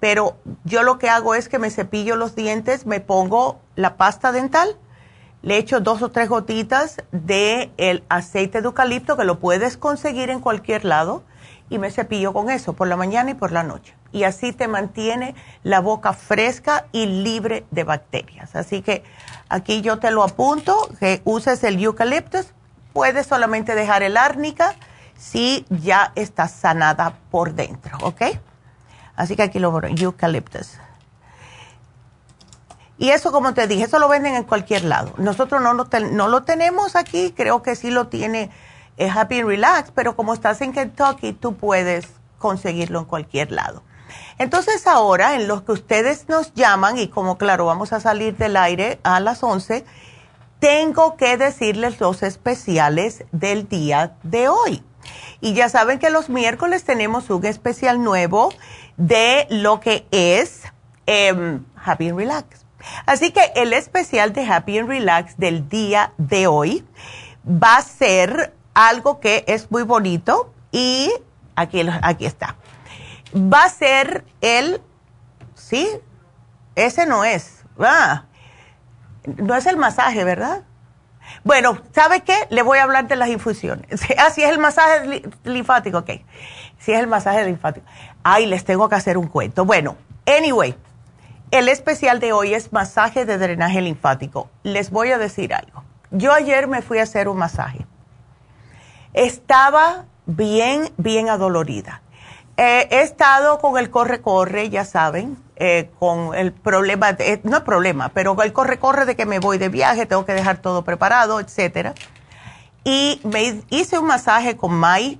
Pero 0.00 0.36
yo 0.64 0.82
lo 0.82 0.98
que 0.98 1.08
hago 1.08 1.34
es 1.34 1.48
que 1.48 1.58
me 1.58 1.70
cepillo 1.70 2.16
los 2.16 2.36
dientes, 2.36 2.86
me 2.86 3.00
pongo 3.00 3.58
la 3.74 3.96
pasta 3.96 4.30
dental, 4.30 4.76
le 5.46 5.58
echo 5.58 5.78
dos 5.78 6.02
o 6.02 6.10
tres 6.10 6.28
gotitas 6.28 6.96
de 7.12 7.70
el 7.76 8.02
aceite 8.08 8.60
de 8.60 8.66
eucalipto 8.66 9.16
que 9.16 9.22
lo 9.22 9.38
puedes 9.38 9.76
conseguir 9.76 10.28
en 10.28 10.40
cualquier 10.40 10.84
lado 10.84 11.22
y 11.70 11.78
me 11.78 11.92
cepillo 11.92 12.32
con 12.32 12.50
eso 12.50 12.72
por 12.72 12.88
la 12.88 12.96
mañana 12.96 13.30
y 13.30 13.34
por 13.34 13.52
la 13.52 13.62
noche. 13.62 13.94
Y 14.10 14.24
así 14.24 14.52
te 14.52 14.66
mantiene 14.66 15.36
la 15.62 15.78
boca 15.78 16.14
fresca 16.14 16.86
y 16.90 17.06
libre 17.06 17.64
de 17.70 17.84
bacterias. 17.84 18.56
Así 18.56 18.82
que 18.82 19.04
aquí 19.48 19.82
yo 19.82 20.00
te 20.00 20.10
lo 20.10 20.24
apunto, 20.24 20.88
que 20.98 21.22
uses 21.24 21.62
el 21.62 21.80
eucaliptus. 21.80 22.52
Puedes 22.92 23.28
solamente 23.28 23.76
dejar 23.76 24.02
el 24.02 24.16
árnica 24.16 24.74
si 25.16 25.64
ya 25.70 26.10
está 26.16 26.48
sanada 26.48 27.18
por 27.30 27.54
dentro, 27.54 27.96
¿ok? 28.02 28.22
Así 29.14 29.36
que 29.36 29.44
aquí 29.44 29.60
lo 29.60 29.70
voy 29.70 29.94
eucaliptus. 29.96 30.80
Y 32.98 33.10
eso, 33.10 33.30
como 33.30 33.52
te 33.52 33.66
dije, 33.66 33.84
eso 33.84 33.98
lo 33.98 34.08
venden 34.08 34.34
en 34.34 34.44
cualquier 34.44 34.84
lado. 34.84 35.12
Nosotros 35.18 35.60
no 35.60 35.74
lo, 35.74 36.42
tenemos 36.42 36.96
aquí, 36.96 37.32
creo 37.36 37.62
que 37.62 37.76
sí 37.76 37.90
lo 37.90 38.08
tiene 38.08 38.50
es 38.96 39.14
Happy 39.14 39.40
and 39.40 39.48
Relax, 39.48 39.90
pero 39.90 40.16
como 40.16 40.32
estás 40.32 40.62
en 40.62 40.72
Kentucky, 40.72 41.34
tú 41.34 41.54
puedes 41.54 42.06
conseguirlo 42.38 43.00
en 43.00 43.04
cualquier 43.04 43.52
lado. 43.52 43.82
Entonces 44.38 44.86
ahora, 44.86 45.34
en 45.34 45.48
lo 45.48 45.64
que 45.64 45.72
ustedes 45.72 46.28
nos 46.28 46.54
llaman, 46.54 46.96
y 46.98 47.08
como 47.08 47.36
claro, 47.36 47.66
vamos 47.66 47.92
a 47.92 48.00
salir 48.00 48.36
del 48.36 48.56
aire 48.56 48.98
a 49.02 49.20
las 49.20 49.42
11, 49.42 49.84
tengo 50.58 51.16
que 51.16 51.36
decirles 51.36 52.00
los 52.00 52.22
especiales 52.22 53.24
del 53.32 53.68
día 53.68 54.16
de 54.22 54.48
hoy. 54.48 54.82
Y 55.40 55.52
ya 55.52 55.68
saben 55.68 55.98
que 55.98 56.10
los 56.10 56.30
miércoles 56.30 56.84
tenemos 56.84 57.28
un 57.28 57.44
especial 57.44 58.02
nuevo 58.02 58.52
de 58.96 59.46
lo 59.50 59.80
que 59.80 60.06
es 60.10 60.62
em, 61.04 61.64
Happy 61.76 62.08
and 62.08 62.18
Relax. 62.18 62.65
Así 63.06 63.30
que 63.30 63.52
el 63.56 63.72
especial 63.72 64.32
de 64.32 64.46
Happy 64.46 64.78
and 64.78 64.88
Relax 64.88 65.36
del 65.36 65.68
día 65.68 66.12
de 66.18 66.46
hoy 66.46 66.86
va 67.46 67.76
a 67.76 67.82
ser 67.82 68.54
algo 68.74 69.20
que 69.20 69.44
es 69.46 69.70
muy 69.70 69.82
bonito 69.82 70.52
y 70.72 71.10
aquí, 71.54 71.82
aquí 72.02 72.26
está. 72.26 72.56
Va 73.34 73.64
a 73.64 73.68
ser 73.68 74.24
el, 74.40 74.80
sí, 75.54 75.88
ese 76.74 77.06
no 77.06 77.24
es, 77.24 77.64
ah, 77.78 78.24
no 79.36 79.54
es 79.54 79.66
el 79.66 79.76
masaje, 79.76 80.24
¿verdad? 80.24 80.64
Bueno, 81.42 81.80
¿sabe 81.92 82.20
qué? 82.20 82.46
Le 82.50 82.62
voy 82.62 82.78
a 82.78 82.84
hablar 82.84 83.08
de 83.08 83.16
las 83.16 83.28
infusiones. 83.28 84.00
Ah, 84.18 84.28
es 84.28 84.38
el 84.38 84.58
masaje 84.58 85.22
linfático, 85.44 85.98
ok. 85.98 86.10
Si 86.78 86.92
es 86.92 87.00
el 87.00 87.06
masaje 87.06 87.44
linfático. 87.44 87.86
Ay, 88.22 88.46
les 88.46 88.64
tengo 88.64 88.88
que 88.88 88.94
hacer 88.94 89.18
un 89.18 89.26
cuento. 89.26 89.64
Bueno, 89.64 89.96
anyway, 90.26 90.76
el 91.50 91.68
especial 91.68 92.20
de 92.20 92.32
hoy 92.32 92.54
es 92.54 92.72
masaje 92.72 93.24
de 93.24 93.38
drenaje 93.38 93.80
linfático. 93.80 94.50
Les 94.62 94.90
voy 94.90 95.10
a 95.10 95.18
decir 95.18 95.54
algo. 95.54 95.84
Yo 96.10 96.32
ayer 96.32 96.66
me 96.68 96.82
fui 96.82 96.98
a 96.98 97.02
hacer 97.02 97.28
un 97.28 97.38
masaje 97.38 97.86
estaba 99.16 100.04
bien, 100.26 100.92
bien 100.98 101.28
adolorida. 101.28 102.02
Eh, 102.58 102.86
he 102.90 103.00
estado 103.00 103.58
con 103.58 103.76
el 103.78 103.90
corre-corre, 103.90 104.70
ya 104.70 104.84
saben, 104.84 105.36
eh, 105.56 105.90
con 105.98 106.34
el 106.34 106.52
problema, 106.52 107.12
de, 107.14 107.40
no 107.42 107.56
el 107.56 107.62
problema, 107.62 108.10
pero 108.10 108.40
el 108.42 108.52
corre-corre 108.52 109.06
de 109.06 109.16
que 109.16 109.26
me 109.26 109.38
voy 109.38 109.58
de 109.58 109.68
viaje, 109.68 110.06
tengo 110.06 110.24
que 110.24 110.34
dejar 110.34 110.58
todo 110.58 110.84
preparado, 110.84 111.40
etcétera. 111.40 111.94
Y 112.84 113.20
me 113.24 113.62
hice 113.70 113.98
un 113.98 114.06
masaje 114.06 114.56
con 114.56 114.74
Mai 114.74 115.18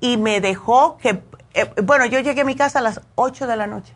y 0.00 0.18
me 0.18 0.40
dejó 0.40 0.98
que, 0.98 1.22
eh, 1.54 1.70
bueno, 1.82 2.04
yo 2.06 2.20
llegué 2.20 2.42
a 2.42 2.44
mi 2.44 2.54
casa 2.54 2.78
a 2.78 2.82
las 2.82 3.00
8 3.16 3.46
de 3.46 3.56
la 3.56 3.66
noche 3.66 3.95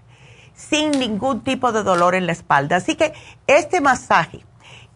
sin 0.69 0.93
ningún 0.93 1.43
tipo 1.43 1.73
de 1.73 1.83
dolor 1.83 2.15
en 2.15 2.27
la 2.27 2.33
espalda. 2.33 2.77
Así 2.77 2.95
que 2.95 3.13
este 3.47 3.81
masaje 3.81 4.45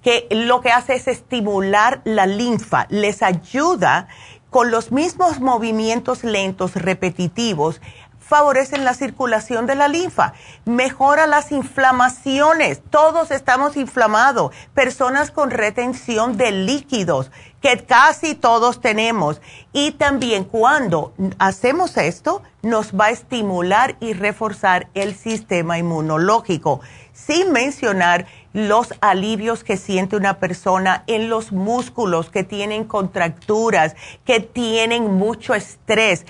que 0.02 0.28
lo 0.30 0.60
que 0.60 0.70
hace 0.70 0.94
es 0.94 1.08
estimular 1.08 2.02
la 2.04 2.26
linfa, 2.26 2.86
les 2.90 3.22
ayuda 3.22 4.08
con 4.50 4.70
los 4.70 4.92
mismos 4.92 5.40
movimientos 5.40 6.24
lentos, 6.24 6.74
repetitivos, 6.74 7.80
favorecen 8.20 8.84
la 8.84 8.94
circulación 8.94 9.66
de 9.66 9.74
la 9.74 9.88
linfa, 9.88 10.34
mejora 10.64 11.26
las 11.26 11.52
inflamaciones, 11.52 12.82
todos 12.90 13.30
estamos 13.30 13.76
inflamados, 13.76 14.54
personas 14.74 15.30
con 15.30 15.50
retención 15.50 16.36
de 16.36 16.52
líquidos, 16.52 17.30
que 17.64 17.82
casi 17.82 18.34
todos 18.34 18.82
tenemos. 18.82 19.40
Y 19.72 19.92
también 19.92 20.44
cuando 20.44 21.14
hacemos 21.38 21.96
esto, 21.96 22.42
nos 22.60 22.92
va 22.92 23.06
a 23.06 23.10
estimular 23.10 23.96
y 24.00 24.12
reforzar 24.12 24.88
el 24.92 25.14
sistema 25.14 25.78
inmunológico, 25.78 26.82
sin 27.14 27.52
mencionar 27.52 28.26
los 28.52 28.92
alivios 29.00 29.64
que 29.64 29.78
siente 29.78 30.14
una 30.14 30.40
persona 30.40 31.04
en 31.06 31.30
los 31.30 31.52
músculos 31.52 32.28
que 32.28 32.44
tienen 32.44 32.84
contracturas, 32.84 33.96
que 34.26 34.40
tienen 34.40 35.14
mucho 35.14 35.54
estrés. 35.54 36.26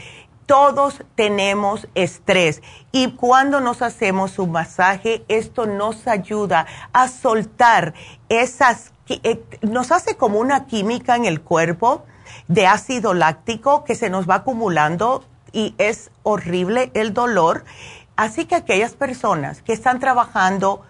Todos 0.46 1.02
tenemos 1.16 1.88
estrés 1.96 2.62
y 2.92 3.10
cuando 3.12 3.60
nos 3.60 3.82
hacemos 3.82 4.38
un 4.38 4.52
masaje, 4.52 5.24
esto 5.26 5.66
nos 5.66 6.06
ayuda 6.06 6.66
a 6.92 7.08
soltar 7.08 7.94
esas, 8.28 8.92
nos 9.62 9.92
hace 9.92 10.16
como 10.16 10.38
una 10.38 10.66
química 10.66 11.16
en 11.16 11.24
el 11.24 11.40
cuerpo 11.40 12.04
de 12.48 12.66
ácido 12.66 13.14
láctico 13.14 13.84
que 13.84 13.94
se 13.94 14.10
nos 14.10 14.28
va 14.28 14.36
acumulando 14.36 15.24
y 15.52 15.74
es 15.78 16.10
horrible 16.22 16.90
el 16.94 17.14
dolor. 17.14 17.64
Así 18.16 18.46
que 18.46 18.54
aquellas 18.54 18.94
personas 18.94 19.62
que 19.62 19.72
están 19.72 20.00
trabajando 20.00 20.82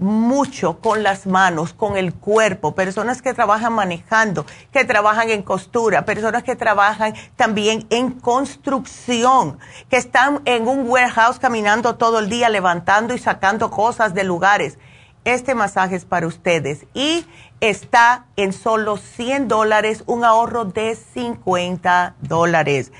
mucho 0.00 0.78
con 0.78 1.02
las 1.02 1.26
manos, 1.26 1.74
con 1.74 1.98
el 1.98 2.14
cuerpo, 2.14 2.74
personas 2.74 3.20
que 3.20 3.34
trabajan 3.34 3.74
manejando, 3.74 4.46
que 4.72 4.84
trabajan 4.84 5.28
en 5.28 5.42
costura, 5.42 6.06
personas 6.06 6.42
que 6.42 6.56
trabajan 6.56 7.14
también 7.36 7.86
en 7.90 8.12
construcción, 8.12 9.58
que 9.90 9.98
están 9.98 10.40
en 10.46 10.66
un 10.66 10.88
warehouse 10.88 11.38
caminando 11.38 11.96
todo 11.96 12.18
el 12.18 12.30
día, 12.30 12.48
levantando 12.48 13.14
y 13.14 13.18
sacando 13.18 13.70
cosas 13.70 14.14
de 14.14 14.24
lugares. 14.24 14.78
Este 15.26 15.54
masaje 15.54 15.96
es 15.96 16.06
para 16.06 16.26
ustedes 16.26 16.86
y 16.94 17.26
está 17.60 18.26
en 18.36 18.52
solo 18.52 18.96
100 18.96 19.48
dólares, 19.48 20.02
un 20.06 20.24
ahorro 20.24 20.64
de 20.64 20.96
50 20.96 22.16
dólares. 22.20 22.92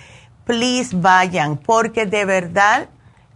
Please 0.45 0.97
vayan, 0.97 1.57
porque 1.57 2.07
de 2.07 2.25
verdad 2.25 2.89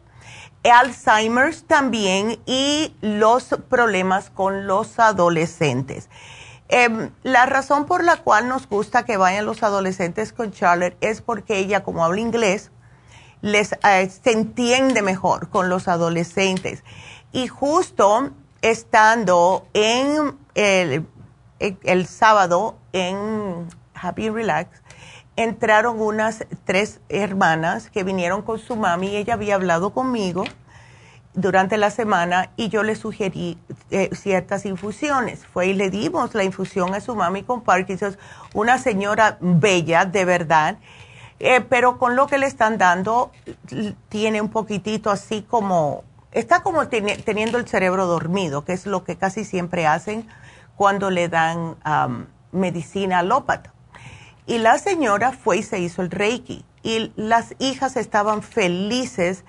Alzheimer's 0.65 1.65
también 1.65 2.41
y 2.45 2.93
los 3.01 3.55
problemas 3.69 4.31
con 4.31 4.67
los 4.67 4.99
adolescentes. 4.99 6.09
Em, 6.69 7.11
la 7.23 7.47
razón 7.47 7.87
por 7.87 8.03
la 8.03 8.17
cual 8.17 8.49
nos 8.49 8.69
gusta 8.69 9.05
que 9.05 9.17
vayan 9.17 9.47
los 9.47 9.63
adolescentes 9.63 10.33
con 10.33 10.51
Charlotte 10.51 10.97
es 11.01 11.23
porque 11.23 11.59
ella, 11.59 11.85
como 11.85 12.05
habla 12.05 12.21
inglés, 12.21 12.73
les 13.43 13.73
eh, 13.73 14.11
se 14.11 14.33
entiende 14.33 15.03
mejor 15.03 15.49
con 15.51 15.69
los 15.69 15.89
adolescentes. 15.89 16.83
Y 17.33 17.49
justo 17.49 18.31
estando 18.63 19.67
en 19.75 20.37
el, 20.55 22.07
sábado 22.07 22.77
en 22.93 23.69
Happy 23.95 24.31
Relax, 24.31 24.83
entraron 25.37 26.01
unas 26.01 26.47
tres 26.65 27.01
hermanas 27.09 27.91
que 27.91 28.05
vinieron 28.05 28.43
con 28.43 28.59
su 28.59 28.77
mami 28.77 29.09
y 29.09 29.17
ella 29.17 29.35
había 29.35 29.55
hablado 29.55 29.91
conmigo 29.91 30.45
durante 31.35 31.77
la 31.77 31.91
semana 31.91 32.51
y 32.57 32.71
yo 32.71 32.83
le 32.83 32.97
sugerí 32.97 33.59
eh, 33.91 34.09
ciertas 34.15 34.65
infusiones. 34.65 35.45
Fue 35.47 35.69
y 35.69 35.75
le 35.75 35.91
dimos 35.91 36.35
la 36.35 36.45
infusión 36.45 36.95
a 36.95 37.01
su 37.01 37.15
mami 37.15 37.43
con 37.43 37.63
Parkinson, 37.63 38.17
una 38.55 38.79
señora 38.79 39.37
bella, 39.41 40.07
de 40.07 40.25
verdad, 40.25 40.79
eh, 41.39 41.61
pero 41.61 41.99
con 41.99 42.17
lo 42.17 42.27
que 42.27 42.39
le 42.39 42.47
están 42.47 42.79
dando 42.79 43.31
tiene 44.09 44.41
un 44.41 44.49
poquitito 44.49 45.11
así 45.11 45.43
como, 45.43 46.05
está 46.33 46.63
como 46.63 46.89
teniendo 46.89 47.59
el 47.59 47.69
cerebro 47.69 48.07
dormido, 48.07 48.65
que 48.65 48.73
es 48.73 48.87
lo 48.87 49.05
que 49.05 49.17
casi 49.17 49.45
siempre 49.45 49.87
hacen 49.87 50.27
cuando 50.77 51.11
le 51.11 51.29
dan 51.29 51.77
medicina 52.53 53.21
alópata. 53.21 53.73
Y 54.47 54.59
la 54.59 54.79
señora 54.79 55.33
fue 55.33 55.59
y 55.59 55.63
se 55.63 55.81
hizo 55.81 56.03
el 56.03 56.11
reiki. 56.11 56.65
Y 56.83 57.13
las 57.17 57.55
hijas 57.59 57.97
estaban 57.97 58.43
felices 58.43 59.45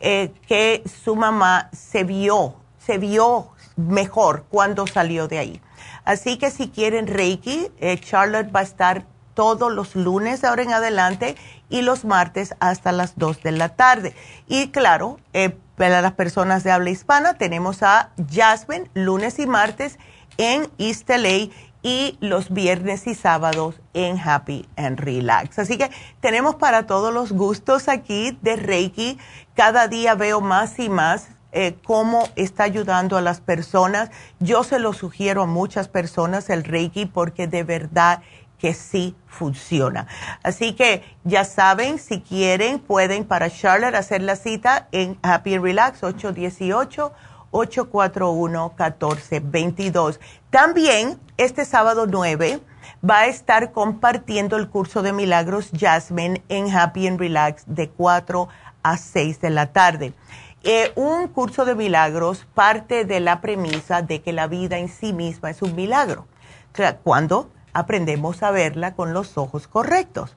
eh, 0.00 0.32
que 0.46 0.82
su 1.04 1.16
mamá 1.16 1.68
se 1.72 2.04
vio, 2.04 2.54
se 2.78 2.98
vio 2.98 3.50
mejor 3.76 4.44
cuando 4.48 4.86
salió 4.86 5.28
de 5.28 5.38
ahí. 5.38 5.62
Así 6.04 6.38
que 6.38 6.50
si 6.50 6.68
quieren 6.68 7.06
reiki, 7.06 7.70
eh, 7.78 7.98
Charlotte 7.98 8.54
va 8.54 8.60
a 8.60 8.62
estar 8.62 9.04
todos 9.38 9.72
los 9.72 9.94
lunes 9.94 10.42
ahora 10.42 10.64
en 10.64 10.72
adelante 10.72 11.36
y 11.68 11.82
los 11.82 12.04
martes 12.04 12.56
hasta 12.58 12.90
las 12.90 13.16
2 13.16 13.40
de 13.44 13.52
la 13.52 13.68
tarde. 13.68 14.12
Y 14.48 14.70
claro, 14.70 15.20
eh, 15.32 15.56
para 15.76 16.02
las 16.02 16.14
personas 16.14 16.64
de 16.64 16.72
habla 16.72 16.90
hispana 16.90 17.34
tenemos 17.34 17.84
a 17.84 18.10
Jasmine 18.28 18.90
lunes 18.94 19.38
y 19.38 19.46
martes 19.46 20.00
en 20.38 20.68
East 20.78 21.08
LA 21.08 21.50
y 21.84 22.18
los 22.18 22.50
viernes 22.52 23.06
y 23.06 23.14
sábados 23.14 23.76
en 23.94 24.18
Happy 24.18 24.68
and 24.74 24.98
Relax. 24.98 25.60
Así 25.60 25.78
que 25.78 25.88
tenemos 26.18 26.56
para 26.56 26.88
todos 26.88 27.14
los 27.14 27.30
gustos 27.30 27.88
aquí 27.88 28.36
de 28.42 28.56
Reiki. 28.56 29.20
Cada 29.54 29.86
día 29.86 30.16
veo 30.16 30.40
más 30.40 30.80
y 30.80 30.88
más 30.88 31.28
eh, 31.52 31.76
cómo 31.84 32.28
está 32.34 32.64
ayudando 32.64 33.16
a 33.16 33.20
las 33.20 33.40
personas. 33.40 34.10
Yo 34.40 34.64
se 34.64 34.80
lo 34.80 34.92
sugiero 34.94 35.42
a 35.42 35.46
muchas 35.46 35.86
personas 35.86 36.50
el 36.50 36.64
Reiki 36.64 37.06
porque 37.06 37.46
de 37.46 37.62
verdad 37.62 38.20
que 38.58 38.74
sí 38.74 39.16
funciona. 39.26 40.06
Así 40.42 40.74
que 40.74 41.02
ya 41.24 41.44
saben, 41.44 41.98
si 41.98 42.20
quieren, 42.20 42.78
pueden 42.78 43.24
para 43.24 43.50
Charlotte 43.50 43.94
hacer 43.94 44.22
la 44.22 44.36
cita 44.36 44.88
en 44.92 45.18
Happy 45.22 45.54
and 45.54 45.64
Relax 45.64 46.02
818 46.02 47.12
841-1422. 47.50 50.20
También 50.50 51.18
este 51.36 51.64
sábado 51.64 52.06
9 52.06 52.60
va 53.08 53.20
a 53.20 53.26
estar 53.26 53.70
compartiendo 53.72 54.56
el 54.56 54.68
curso 54.68 55.02
de 55.02 55.12
milagros 55.12 55.70
Jasmine 55.78 56.42
en 56.48 56.68
Happy 56.70 57.06
and 57.06 57.20
Relax 57.20 57.62
de 57.66 57.90
4 57.90 58.48
a 58.82 58.96
6 58.96 59.40
de 59.40 59.50
la 59.50 59.72
tarde. 59.72 60.14
Eh, 60.64 60.90
un 60.96 61.28
curso 61.28 61.64
de 61.64 61.76
milagros 61.76 62.44
parte 62.54 63.04
de 63.04 63.20
la 63.20 63.40
premisa 63.40 64.02
de 64.02 64.20
que 64.20 64.32
la 64.32 64.48
vida 64.48 64.78
en 64.78 64.88
sí 64.88 65.12
misma 65.12 65.50
es 65.50 65.62
un 65.62 65.76
milagro. 65.76 66.26
Cuando 67.02 67.50
aprendemos 67.72 68.42
a 68.42 68.50
verla 68.50 68.94
con 68.94 69.12
los 69.12 69.38
ojos 69.38 69.68
correctos. 69.68 70.36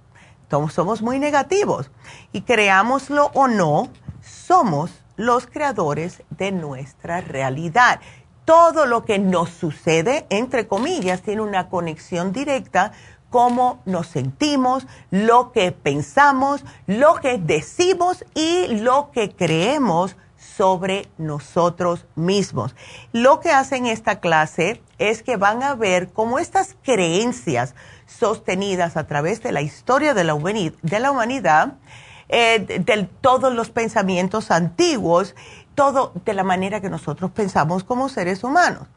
somos 0.69 1.01
muy 1.01 1.19
negativos 1.19 1.89
y 2.31 2.41
creámoslo 2.41 3.31
o 3.33 3.47
no, 3.47 3.89
somos 4.21 4.91
los 5.15 5.47
creadores 5.47 6.23
de 6.29 6.51
nuestra 6.51 7.21
realidad. 7.21 8.01
Todo 8.45 8.85
lo 8.85 9.05
que 9.05 9.19
nos 9.19 9.49
sucede, 9.49 10.25
entre 10.29 10.67
comillas, 10.67 11.21
tiene 11.21 11.41
una 11.41 11.69
conexión 11.69 12.33
directa 12.33 12.91
cómo 13.31 13.79
nos 13.85 14.07
sentimos, 14.07 14.85
lo 15.09 15.51
que 15.53 15.71
pensamos, 15.71 16.63
lo 16.85 17.15
que 17.15 17.37
decimos 17.39 18.25
y 18.35 18.67
lo 18.67 19.09
que 19.11 19.31
creemos 19.31 20.17
sobre 20.57 21.07
nosotros 21.17 22.05
mismos. 22.15 22.75
Lo 23.11 23.39
que 23.39 23.51
hacen 23.51 23.85
esta 23.85 24.19
clase 24.19 24.81
es 24.97 25.23
que 25.23 25.37
van 25.37 25.63
a 25.63 25.75
ver 25.75 26.11
cómo 26.11 26.39
estas 26.39 26.75
creencias 26.83 27.75
sostenidas 28.05 28.97
a 28.97 29.07
través 29.07 29.41
de 29.41 29.51
la 29.51 29.61
historia 29.61 30.13
de 30.13 30.23
la, 30.23 30.33
humanidad 30.33 31.73
eh, 32.29 32.59
de, 32.59 33.09
todos 33.21 33.53
los 33.53 33.69
pensamientos 33.69 34.51
antiguos, 34.51 35.35
todo 35.75 36.11
de 36.25 36.33
la 36.33 36.43
manera 36.43 36.81
que 36.81 36.89
nosotros 36.89 37.31
pensamos 37.31 37.83
como 37.83 38.09
seres 38.09 38.43
humanos. 38.43 38.87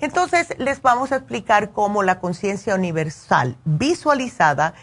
Entonces, 0.00 0.54
les 0.58 0.80
vamos 0.80 1.12
a 1.12 1.16
explicar 1.16 1.72
cómo 1.72 2.02
la 2.02 2.20
conciencia 2.20 2.74
universal 2.74 3.56
visualizada 3.64 4.74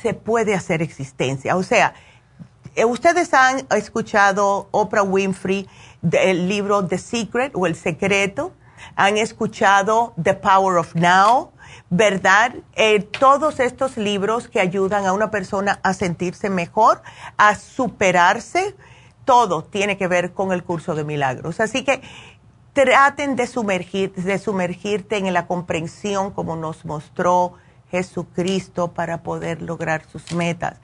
se 0.00 0.14
puede 0.14 0.54
hacer 0.54 0.82
existencia. 0.82 1.56
O 1.56 1.62
sea, 1.62 1.94
ustedes 2.84 3.32
han 3.32 3.66
escuchado 3.70 4.68
Oprah 4.70 5.02
Winfrey, 5.02 5.68
el 6.12 6.48
libro 6.48 6.86
The 6.86 6.98
Secret 6.98 7.52
o 7.54 7.66
El 7.66 7.74
Secreto, 7.74 8.52
han 8.94 9.16
escuchado 9.16 10.12
The 10.22 10.34
Power 10.34 10.76
of 10.78 10.94
Now, 10.94 11.52
¿verdad? 11.90 12.54
Eh, 12.74 13.00
todos 13.00 13.60
estos 13.60 13.96
libros 13.96 14.48
que 14.48 14.60
ayudan 14.60 15.06
a 15.06 15.12
una 15.12 15.30
persona 15.30 15.80
a 15.82 15.94
sentirse 15.94 16.50
mejor, 16.50 17.02
a 17.36 17.54
superarse, 17.54 18.76
todo 19.24 19.64
tiene 19.64 19.96
que 19.96 20.06
ver 20.06 20.32
con 20.32 20.52
el 20.52 20.62
curso 20.62 20.94
de 20.94 21.04
milagros. 21.04 21.60
Así 21.60 21.84
que 21.84 22.02
traten 22.72 23.36
de, 23.36 23.46
sumergir, 23.46 24.12
de 24.14 24.38
sumergirte 24.38 25.16
en 25.16 25.32
la 25.32 25.46
comprensión 25.46 26.30
como 26.30 26.56
nos 26.56 26.84
mostró 26.84 27.54
Jesucristo 27.90 28.92
para 28.92 29.22
poder 29.22 29.62
lograr 29.62 30.04
sus 30.10 30.32
metas. 30.32 30.78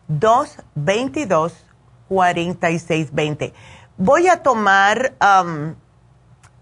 222 0.09 1.66
4620 2.12 3.54
Voy 3.98 4.26
a 4.28 4.42
tomar 4.42 5.14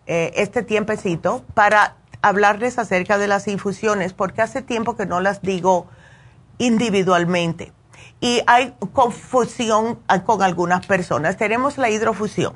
eh, 0.06 0.32
este 0.34 0.62
tiempecito 0.62 1.44
para 1.54 1.96
hablarles 2.22 2.78
acerca 2.78 3.18
de 3.18 3.28
las 3.28 3.48
infusiones, 3.48 4.12
porque 4.12 4.42
hace 4.42 4.62
tiempo 4.62 4.96
que 4.96 5.06
no 5.06 5.20
las 5.20 5.40
digo 5.40 5.86
individualmente. 6.58 7.72
Y 8.20 8.42
hay 8.46 8.74
confusión 8.92 10.00
con 10.26 10.42
algunas 10.42 10.84
personas. 10.86 11.36
Tenemos 11.36 11.78
la 11.78 11.88
hidrofusión. 11.88 12.54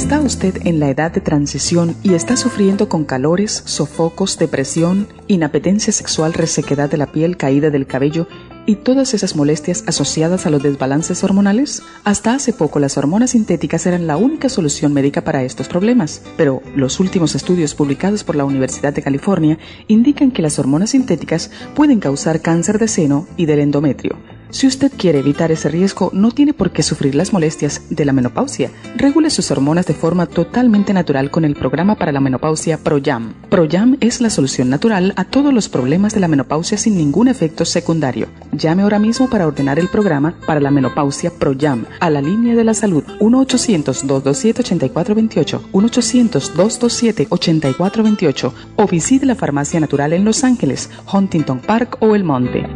¿Está 0.00 0.18
usted 0.22 0.66
en 0.66 0.80
la 0.80 0.88
edad 0.88 1.12
de 1.12 1.20
transición 1.20 1.94
y 2.02 2.14
está 2.14 2.34
sufriendo 2.34 2.88
con 2.88 3.04
calores, 3.04 3.62
sofocos, 3.66 4.38
depresión, 4.38 5.06
inapetencia 5.28 5.92
sexual, 5.92 6.32
resequedad 6.32 6.88
de 6.88 6.96
la 6.96 7.12
piel, 7.12 7.36
caída 7.36 7.68
del 7.68 7.86
cabello 7.86 8.26
y 8.64 8.76
todas 8.76 9.12
esas 9.12 9.36
molestias 9.36 9.84
asociadas 9.86 10.46
a 10.46 10.50
los 10.50 10.62
desbalances 10.62 11.22
hormonales? 11.22 11.82
Hasta 12.02 12.32
hace 12.32 12.54
poco 12.54 12.78
las 12.78 12.96
hormonas 12.96 13.32
sintéticas 13.32 13.84
eran 13.84 14.06
la 14.06 14.16
única 14.16 14.48
solución 14.48 14.94
médica 14.94 15.22
para 15.22 15.44
estos 15.44 15.68
problemas, 15.68 16.22
pero 16.38 16.62
los 16.74 16.98
últimos 16.98 17.34
estudios 17.34 17.74
publicados 17.74 18.24
por 18.24 18.36
la 18.36 18.46
Universidad 18.46 18.94
de 18.94 19.02
California 19.02 19.58
indican 19.86 20.30
que 20.30 20.40
las 20.40 20.58
hormonas 20.58 20.90
sintéticas 20.90 21.50
pueden 21.74 22.00
causar 22.00 22.40
cáncer 22.40 22.78
de 22.78 22.88
seno 22.88 23.28
y 23.36 23.44
del 23.44 23.60
endometrio 23.60 24.16
si 24.50 24.66
usted 24.66 24.90
quiere 24.96 25.20
evitar 25.20 25.52
ese 25.52 25.68
riesgo, 25.68 26.10
no 26.12 26.32
tiene 26.32 26.52
por 26.52 26.72
qué 26.72 26.82
sufrir 26.82 27.14
las 27.14 27.32
molestias 27.32 27.82
de 27.88 28.04
la 28.04 28.12
menopausia. 28.12 28.72
Regule 28.96 29.30
sus 29.30 29.48
hormonas 29.50 29.86
de 29.86 29.94
forma 29.94 30.26
totalmente 30.26 30.92
natural 30.92 31.30
con 31.30 31.44
el 31.44 31.54
programa 31.54 31.94
para 31.94 32.10
la 32.12 32.20
menopausia 32.20 32.76
ProYam. 32.78 33.32
ProYam 33.48 33.96
es 34.00 34.20
la 34.20 34.28
solución 34.30 34.68
natural 34.68 35.12
a 35.16 35.24
todos 35.24 35.54
los 35.54 35.68
problemas 35.68 36.14
de 36.14 36.20
la 36.20 36.28
menopausia 36.28 36.78
sin 36.78 36.96
ningún 36.96 37.28
efecto 37.28 37.64
secundario. 37.64 38.26
Llame 38.52 38.82
ahora 38.82 38.98
mismo 38.98 39.30
para 39.30 39.46
ordenar 39.46 39.78
el 39.78 39.86
programa 39.88 40.34
para 40.46 40.60
la 40.60 40.70
menopausia 40.70 41.30
ProYam 41.30 41.86
a 42.00 42.10
la 42.10 42.20
línea 42.20 42.56
de 42.56 42.64
la 42.64 42.74
salud 42.74 43.04
1-800-227-8428, 43.20 45.60
1-800-227-8428 45.72 48.52
o 48.76 48.86
visite 48.86 49.24
la 49.26 49.36
farmacia 49.36 49.80
natural 49.80 50.12
en 50.12 50.24
Los 50.24 50.44
Ángeles, 50.44 50.90
Huntington 51.12 51.58
Park 51.60 51.96
o 52.00 52.14
El 52.14 52.22
Monte. 52.24 52.66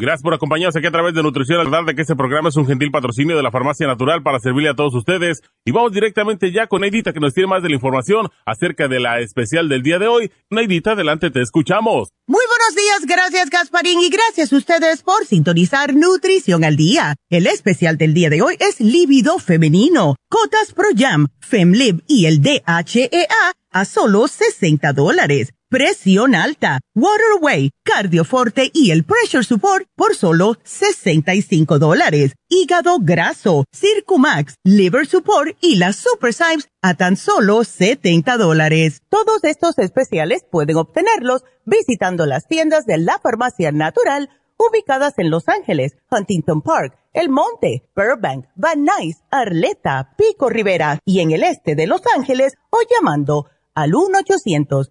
Gracias 0.00 0.22
por 0.22 0.32
acompañarnos 0.32 0.76
aquí 0.76 0.86
a 0.86 0.92
través 0.92 1.12
de 1.12 1.24
Nutrición. 1.24 1.58
Al 1.58 1.86
de 1.86 1.96
que 1.96 2.02
este 2.02 2.14
programa 2.14 2.50
es 2.50 2.56
un 2.56 2.68
gentil 2.68 2.92
patrocinio 2.92 3.36
de 3.36 3.42
la 3.42 3.50
Farmacia 3.50 3.88
Natural 3.88 4.22
para 4.22 4.38
servirle 4.38 4.68
a 4.68 4.74
todos 4.74 4.94
ustedes. 4.94 5.42
Y 5.64 5.72
vamos 5.72 5.90
directamente 5.90 6.52
ya 6.52 6.68
con 6.68 6.82
Neidita 6.82 7.12
que 7.12 7.18
nos 7.18 7.34
tiene 7.34 7.48
más 7.48 7.64
de 7.64 7.68
la 7.68 7.74
información 7.74 8.28
acerca 8.46 8.86
de 8.86 9.00
la 9.00 9.18
especial 9.18 9.68
del 9.68 9.82
día 9.82 9.98
de 9.98 10.06
hoy. 10.06 10.30
Neidita, 10.50 10.92
adelante, 10.92 11.32
te 11.32 11.42
escuchamos. 11.42 12.10
Muy 12.28 12.44
buenos 12.46 12.76
días, 12.76 13.06
gracias 13.08 13.50
Gasparín 13.50 14.00
y 14.00 14.08
gracias 14.08 14.52
a 14.52 14.56
ustedes 14.56 15.02
por 15.02 15.26
sintonizar 15.26 15.92
Nutrición 15.92 16.62
al 16.62 16.76
Día. 16.76 17.16
El 17.28 17.48
especial 17.48 17.98
del 17.98 18.14
día 18.14 18.30
de 18.30 18.40
hoy 18.40 18.56
es 18.60 18.80
Líbido 18.80 19.40
Femenino, 19.40 20.14
Cotas 20.28 20.74
Pro 20.74 20.90
Jam, 20.96 21.26
Femlib 21.40 22.04
y 22.06 22.26
el 22.26 22.40
DHEA 22.40 23.52
a 23.72 23.84
solo 23.84 24.28
60 24.28 24.92
dólares 24.92 25.54
presión 25.68 26.34
alta, 26.34 26.80
Waterway, 26.94 27.70
Cardioforte 27.82 28.70
y 28.72 28.90
el 28.90 29.04
Pressure 29.04 29.44
Support 29.44 29.86
por 29.94 30.14
solo 30.14 30.56
65 30.64 31.78
dólares. 31.78 32.32
Hígado 32.48 32.98
graso, 33.00 33.64
Circumax, 33.72 34.54
Liver 34.64 35.06
Support 35.06 35.56
y 35.60 35.76
las 35.76 35.96
Super 35.96 36.32
Symes 36.32 36.68
a 36.82 36.94
tan 36.94 37.16
solo 37.16 37.64
70 37.64 38.36
dólares. 38.38 39.02
Todos 39.08 39.44
estos 39.44 39.78
especiales 39.78 40.44
pueden 40.50 40.76
obtenerlos 40.76 41.44
visitando 41.64 42.24
las 42.24 42.46
tiendas 42.46 42.86
de 42.86 42.98
la 42.98 43.18
Farmacia 43.18 43.70
Natural 43.72 44.30
ubicadas 44.58 45.14
en 45.18 45.30
Los 45.30 45.48
Ángeles, 45.48 45.96
Huntington 46.10 46.62
Park, 46.62 46.98
El 47.12 47.28
Monte, 47.28 47.88
Burbank, 47.94 48.46
Van 48.56 48.84
Nuys, 48.84 49.22
Arleta, 49.30 50.14
Pico 50.16 50.48
Rivera 50.48 50.98
y 51.04 51.20
en 51.20 51.30
el 51.30 51.44
este 51.44 51.74
de 51.74 51.86
Los 51.86 52.02
Ángeles 52.16 52.54
o 52.70 52.78
llamando 52.90 53.46
al 53.74 53.94
1 53.94 54.18
800 54.18 54.90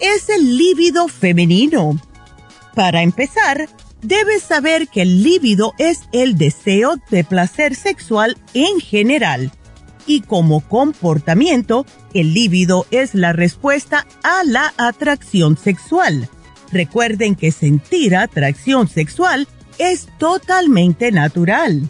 Es 0.00 0.28
el 0.28 0.56
líbido 0.56 1.08
femenino? 1.08 2.00
Para 2.74 3.02
empezar, 3.02 3.68
debes 4.02 4.42
saber 4.42 4.88
que 4.88 5.02
el 5.02 5.22
líbido 5.22 5.74
es 5.78 6.02
el 6.12 6.38
deseo 6.38 6.96
de 7.10 7.24
placer 7.24 7.74
sexual 7.74 8.36
en 8.54 8.80
general 8.80 9.52
y 10.08 10.22
como 10.22 10.60
comportamiento, 10.60 11.86
el 12.14 12.34
líbido 12.34 12.86
es 12.90 13.14
la 13.14 13.32
respuesta 13.32 14.06
a 14.24 14.42
la 14.42 14.72
atracción 14.78 15.56
sexual. 15.56 16.28
Recuerden 16.72 17.36
que 17.36 17.52
sentir 17.52 18.16
atracción 18.16 18.88
sexual 18.88 19.46
es 19.76 20.08
totalmente 20.18 21.12
natural. 21.12 21.88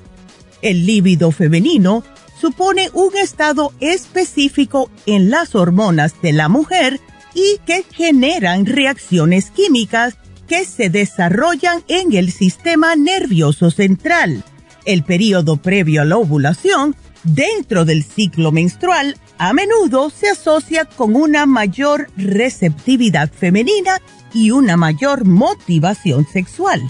El 0.61 0.84
líbido 0.84 1.30
femenino 1.30 2.02
supone 2.38 2.90
un 2.92 3.16
estado 3.16 3.72
específico 3.80 4.90
en 5.06 5.30
las 5.30 5.54
hormonas 5.54 6.20
de 6.20 6.32
la 6.32 6.48
mujer 6.48 7.00
y 7.39 7.61
que 7.64 7.84
generan 7.93 8.66
reacciones 8.66 9.53
químicas 9.53 10.16
que 10.49 10.64
se 10.64 10.91
desarrollan 10.91 11.84
en 11.86 12.12
el 12.12 12.32
sistema 12.32 12.97
nervioso 12.97 13.70
central. 13.70 14.43
El 14.84 15.05
periodo 15.05 15.57
previo 15.59 16.03
a 16.03 16.05
la 16.05 16.16
ovulación, 16.16 16.97
dentro 17.22 17.84
del 17.84 18.03
ciclo 18.03 18.51
menstrual, 18.51 19.16
a 19.39 19.53
menudo 19.53 20.11
se 20.11 20.30
asocia 20.30 20.84
con 20.84 21.14
una 21.14 21.47
mayor 21.47 22.11
receptividad 22.16 23.30
femenina 23.30 24.01
y 24.34 24.51
una 24.51 24.76
mayor 24.76 25.24
motivación 25.24 26.26
sexual. 26.26 26.82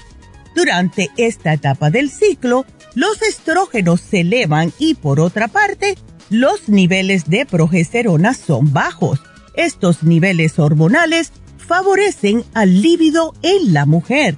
Durante 0.54 1.10
esta 1.18 1.52
etapa 1.52 1.90
del 1.90 2.10
ciclo, 2.10 2.64
los 2.94 3.20
estrógenos 3.20 4.00
se 4.00 4.20
elevan 4.20 4.72
y 4.78 4.94
por 4.94 5.20
otra 5.20 5.48
parte, 5.48 5.98
los 6.30 6.70
niveles 6.70 7.28
de 7.28 7.44
progesterona 7.44 8.32
son 8.32 8.72
bajos 8.72 9.20
estos 9.58 10.02
niveles 10.02 10.58
hormonales 10.58 11.32
favorecen 11.58 12.42
al 12.54 12.80
líbido 12.80 13.34
en 13.42 13.74
la 13.74 13.84
mujer. 13.84 14.36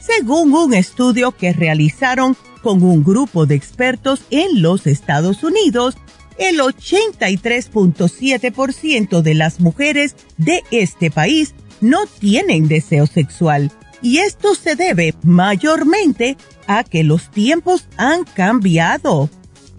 Según 0.00 0.54
un 0.54 0.72
estudio 0.72 1.32
que 1.32 1.52
realizaron 1.52 2.34
con 2.62 2.82
un 2.82 3.04
grupo 3.04 3.44
de 3.44 3.56
expertos 3.56 4.22
en 4.30 4.62
los 4.62 4.86
Estados 4.86 5.44
Unidos, 5.44 5.98
el 6.38 6.60
83.7% 6.60 9.20
de 9.20 9.34
las 9.34 9.60
mujeres 9.60 10.16
de 10.38 10.64
este 10.70 11.10
país 11.10 11.54
no 11.80 12.06
tienen 12.06 12.68
deseo 12.68 13.06
sexual 13.06 13.70
y 14.00 14.18
esto 14.18 14.54
se 14.54 14.76
debe 14.76 15.14
mayormente 15.22 16.36
a 16.66 16.84
que 16.84 17.02
los 17.02 17.30
tiempos 17.30 17.88
han 17.96 18.24
cambiado. 18.24 19.30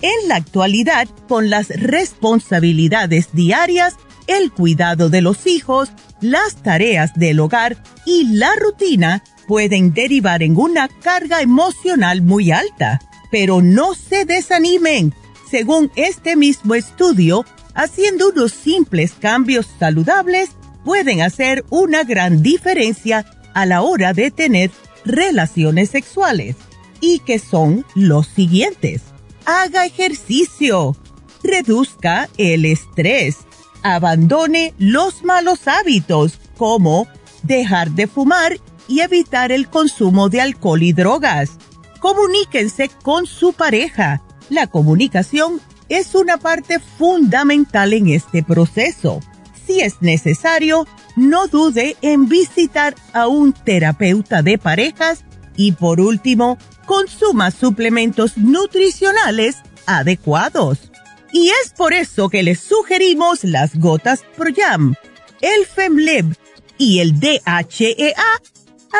En 0.02 0.28
la 0.28 0.36
actualidad, 0.36 1.08
con 1.28 1.50
las 1.50 1.70
responsabilidades 1.70 3.30
diarias, 3.34 3.96
el 4.28 4.52
cuidado 4.52 5.10
de 5.10 5.22
los 5.22 5.48
hijos, 5.48 5.90
las 6.22 6.56
tareas 6.58 7.14
del 7.16 7.40
hogar 7.40 7.78
y 8.06 8.36
la 8.36 8.56
rutina 8.56 9.24
pueden 9.48 9.94
derivar 9.94 10.44
en 10.44 10.58
una 10.58 10.88
carga 10.88 11.42
emocional 11.42 12.22
muy 12.22 12.52
alta. 12.52 13.02
Pero 13.32 13.62
no 13.62 13.94
se 13.94 14.26
desanimen. 14.26 15.14
Según 15.50 15.92
este 15.96 16.36
mismo 16.36 16.76
estudio, 16.76 17.46
haciendo 17.74 18.30
unos 18.30 18.52
simples 18.52 19.14
cambios 19.20 19.68
saludables 19.80 20.52
pueden 20.84 21.22
hacer 21.22 21.66
una 21.70 22.04
gran 22.04 22.42
diferencia 22.42 23.26
a 23.54 23.66
la 23.66 23.82
hora 23.82 24.14
de 24.14 24.32
tener 24.32 24.72
relaciones 25.04 25.90
sexuales 25.90 26.56
y 27.02 27.20
que 27.20 27.40
son 27.40 27.86
los 27.96 28.28
siguientes. 28.28 29.02
Haga 29.46 29.86
ejercicio, 29.86 30.96
reduzca 31.44 32.30
el 32.38 32.66
estrés, 32.66 33.38
abandone 33.84 34.74
los 34.78 35.24
malos 35.24 35.68
hábitos 35.68 36.40
como 36.58 37.08
dejar 37.44 37.92
de 37.92 38.08
fumar 38.08 38.58
y 38.88 39.02
evitar 39.02 39.52
el 39.52 39.68
consumo 39.68 40.30
de 40.30 40.42
alcohol 40.42 40.84
y 40.84 40.94
drogas. 40.94 41.52
Comuníquense 42.00 42.90
con 43.04 43.26
su 43.26 43.54
pareja. 43.54 44.22
La 44.50 44.68
comunicación 44.68 45.60
es 45.90 46.16
una 46.16 46.38
parte 46.38 46.80
fundamental 46.80 47.94
en 47.94 48.08
este 48.08 48.44
proceso. 48.44 49.20
Si 49.66 49.82
es 49.82 50.02
necesario, 50.02 50.88
no 51.16 51.48
dude 51.48 51.98
en 52.02 52.30
visitar 52.30 52.96
a 53.14 53.28
un 53.28 53.52
terapeuta 53.52 54.42
de 54.42 54.58
parejas 54.58 55.26
y 55.58 55.74
por 55.74 56.00
último, 56.00 56.58
consuma 56.86 57.52
suplementos 57.52 58.38
nutricionales 58.38 59.58
adecuados. 59.86 60.92
Y 61.32 61.50
es 61.50 61.72
por 61.76 61.94
eso 61.94 62.30
que 62.30 62.44
les 62.44 62.60
sugerimos 62.60 63.44
las 63.44 63.76
gotas 63.76 64.24
ProYam, 64.36 64.96
el 65.42 65.66
FemLib 65.66 66.36
y 66.78 67.00
el 67.00 67.20
DHEA 67.20 68.14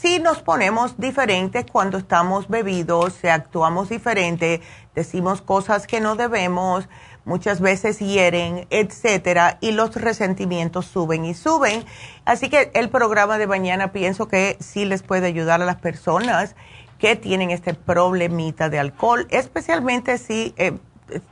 si 0.00 0.18
nos 0.18 0.42
ponemos 0.42 0.98
diferentes 0.98 1.66
cuando 1.70 1.98
estamos 1.98 2.48
bebidos, 2.48 3.14
si 3.20 3.28
actuamos 3.28 3.88
diferente, 3.88 4.60
decimos 4.94 5.42
cosas 5.42 5.86
que 5.86 6.00
no 6.00 6.16
debemos, 6.16 6.88
muchas 7.24 7.60
veces 7.60 7.98
hieren, 7.98 8.66
etcétera, 8.70 9.58
y 9.60 9.72
los 9.72 9.94
resentimientos 9.94 10.86
suben 10.86 11.24
y 11.24 11.34
suben. 11.34 11.84
Así 12.24 12.48
que 12.48 12.70
el 12.74 12.88
programa 12.88 13.38
de 13.38 13.46
mañana 13.46 13.92
pienso 13.92 14.28
que 14.28 14.56
sí 14.60 14.84
les 14.84 15.02
puede 15.02 15.26
ayudar 15.26 15.62
a 15.62 15.66
las 15.66 15.76
personas 15.76 16.56
que 16.98 17.14
tienen 17.14 17.50
este 17.50 17.74
problemita 17.74 18.70
de 18.70 18.78
alcohol, 18.78 19.26
especialmente 19.30 20.18
si 20.18 20.54
eh, 20.56 20.78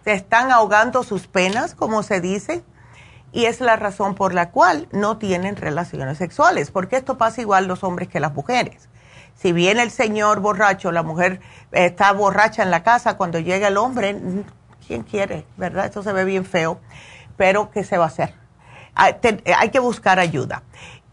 están 0.04 0.52
ahogando 0.52 1.02
sus 1.02 1.26
penas, 1.26 1.74
como 1.74 2.02
se 2.02 2.20
dice 2.20 2.62
y 3.32 3.44
es 3.44 3.60
la 3.60 3.76
razón 3.76 4.14
por 4.14 4.34
la 4.34 4.50
cual 4.50 4.88
no 4.92 5.18
tienen 5.18 5.56
relaciones 5.56 6.18
sexuales, 6.18 6.70
porque 6.70 6.96
esto 6.96 7.18
pasa 7.18 7.40
igual 7.40 7.66
los 7.66 7.84
hombres 7.84 8.08
que 8.08 8.20
las 8.20 8.34
mujeres. 8.34 8.88
Si 9.34 9.52
viene 9.52 9.82
el 9.82 9.90
señor 9.90 10.40
borracho, 10.40 10.92
la 10.92 11.02
mujer 11.02 11.40
está 11.72 12.12
borracha 12.12 12.62
en 12.62 12.70
la 12.70 12.82
casa, 12.82 13.16
cuando 13.16 13.38
llega 13.38 13.68
el 13.68 13.76
hombre, 13.76 14.16
¿quién 14.86 15.02
quiere? 15.02 15.46
¿Verdad? 15.56 15.86
Esto 15.86 16.02
se 16.02 16.12
ve 16.12 16.24
bien 16.24 16.44
feo, 16.44 16.80
pero 17.36 17.70
¿qué 17.70 17.84
se 17.84 17.96
va 17.96 18.04
a 18.04 18.08
hacer? 18.08 18.34
Hay 18.94 19.70
que 19.70 19.78
buscar 19.78 20.18
ayuda. 20.18 20.62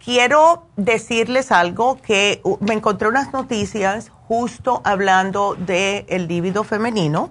Quiero 0.03 0.67
decirles 0.75 1.51
algo 1.51 2.01
que 2.01 2.41
me 2.59 2.73
encontré 2.73 3.07
unas 3.07 3.31
noticias 3.31 4.11
justo 4.27 4.81
hablando 4.83 5.55
del 5.55 6.05
el 6.09 6.27
líbido 6.27 6.63
femenino, 6.63 7.29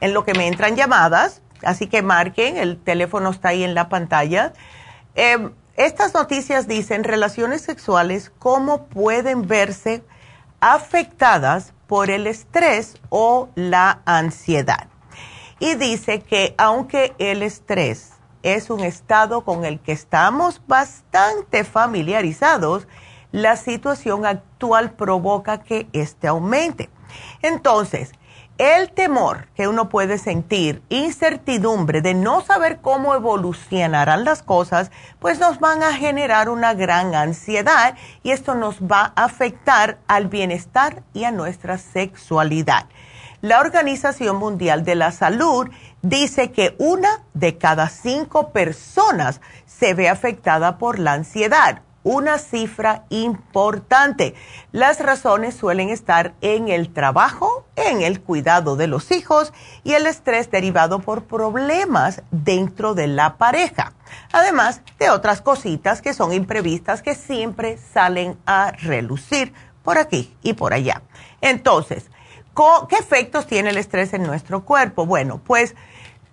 en 0.00 0.14
lo 0.14 0.24
que 0.24 0.34
me 0.34 0.46
entran 0.46 0.76
llamadas 0.76 1.41
Así 1.64 1.86
que 1.86 2.02
marquen, 2.02 2.56
el 2.56 2.78
teléfono 2.78 3.30
está 3.30 3.48
ahí 3.48 3.64
en 3.64 3.74
la 3.74 3.88
pantalla. 3.88 4.52
Eh, 5.14 5.50
estas 5.76 6.14
noticias 6.14 6.68
dicen 6.68 7.04
relaciones 7.04 7.62
sexuales, 7.62 8.30
cómo 8.38 8.86
pueden 8.86 9.46
verse 9.46 10.02
afectadas 10.60 11.72
por 11.86 12.10
el 12.10 12.26
estrés 12.26 12.94
o 13.08 13.48
la 13.54 14.00
ansiedad. 14.04 14.88
Y 15.58 15.74
dice 15.74 16.20
que 16.20 16.54
aunque 16.58 17.14
el 17.18 17.42
estrés 17.42 18.12
es 18.42 18.70
un 18.70 18.80
estado 18.80 19.44
con 19.44 19.64
el 19.64 19.80
que 19.80 19.92
estamos 19.92 20.60
bastante 20.66 21.64
familiarizados, 21.64 22.86
la 23.30 23.56
situación 23.56 24.26
actual 24.26 24.92
provoca 24.92 25.62
que 25.62 25.88
éste 25.92 26.28
aumente. 26.28 26.90
Entonces, 27.40 28.12
el 28.58 28.90
temor 28.92 29.48
que 29.54 29.66
uno 29.68 29.88
puede 29.88 30.18
sentir, 30.18 30.82
incertidumbre 30.88 32.02
de 32.02 32.14
no 32.14 32.40
saber 32.42 32.80
cómo 32.80 33.14
evolucionarán 33.14 34.24
las 34.24 34.42
cosas, 34.42 34.90
pues 35.18 35.38
nos 35.38 35.58
van 35.58 35.82
a 35.82 35.94
generar 35.94 36.48
una 36.48 36.74
gran 36.74 37.14
ansiedad 37.14 37.96
y 38.22 38.30
esto 38.30 38.54
nos 38.54 38.80
va 38.80 39.12
a 39.16 39.24
afectar 39.24 39.98
al 40.06 40.28
bienestar 40.28 41.02
y 41.12 41.24
a 41.24 41.32
nuestra 41.32 41.78
sexualidad. 41.78 42.86
La 43.40 43.60
Organización 43.60 44.36
Mundial 44.36 44.84
de 44.84 44.94
la 44.94 45.10
Salud 45.10 45.68
dice 46.02 46.52
que 46.52 46.76
una 46.78 47.24
de 47.34 47.58
cada 47.58 47.88
cinco 47.88 48.50
personas 48.50 49.40
se 49.66 49.94
ve 49.94 50.08
afectada 50.08 50.78
por 50.78 50.98
la 50.98 51.14
ansiedad 51.14 51.82
una 52.04 52.38
cifra 52.38 53.04
importante. 53.08 54.34
Las 54.72 55.00
razones 55.00 55.54
suelen 55.54 55.88
estar 55.88 56.34
en 56.40 56.68
el 56.68 56.92
trabajo, 56.92 57.66
en 57.76 58.02
el 58.02 58.20
cuidado 58.20 58.76
de 58.76 58.86
los 58.86 59.10
hijos 59.10 59.52
y 59.84 59.94
el 59.94 60.06
estrés 60.06 60.50
derivado 60.50 61.00
por 61.00 61.24
problemas 61.24 62.22
dentro 62.30 62.94
de 62.94 63.06
la 63.06 63.36
pareja. 63.36 63.92
Además 64.32 64.82
de 64.98 65.10
otras 65.10 65.40
cositas 65.40 66.02
que 66.02 66.14
son 66.14 66.32
imprevistas 66.32 67.02
que 67.02 67.14
siempre 67.14 67.78
salen 67.92 68.38
a 68.46 68.72
relucir 68.72 69.52
por 69.82 69.98
aquí 69.98 70.36
y 70.42 70.54
por 70.54 70.72
allá. 70.72 71.02
Entonces, 71.40 72.10
¿qué 72.88 72.96
efectos 72.96 73.46
tiene 73.46 73.70
el 73.70 73.78
estrés 73.78 74.12
en 74.12 74.22
nuestro 74.22 74.64
cuerpo? 74.64 75.06
Bueno, 75.06 75.40
pues 75.44 75.74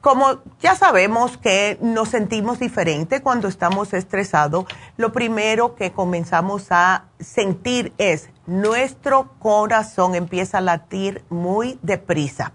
como 0.01 0.39
ya 0.61 0.75
sabemos 0.75 1.37
que 1.37 1.77
nos 1.81 2.09
sentimos 2.09 2.59
diferente 2.59 3.21
cuando 3.21 3.47
estamos 3.47 3.93
estresados, 3.93 4.65
lo 4.95 5.11
primero 5.11 5.75
que 5.75 5.91
comenzamos 5.91 6.67
a 6.69 7.05
sentir 7.19 7.93
es 7.97 8.29
nuestro 8.45 9.33
corazón 9.39 10.15
empieza 10.15 10.59
a 10.59 10.61
latir 10.61 11.23
muy 11.29 11.79
deprisa. 11.81 12.53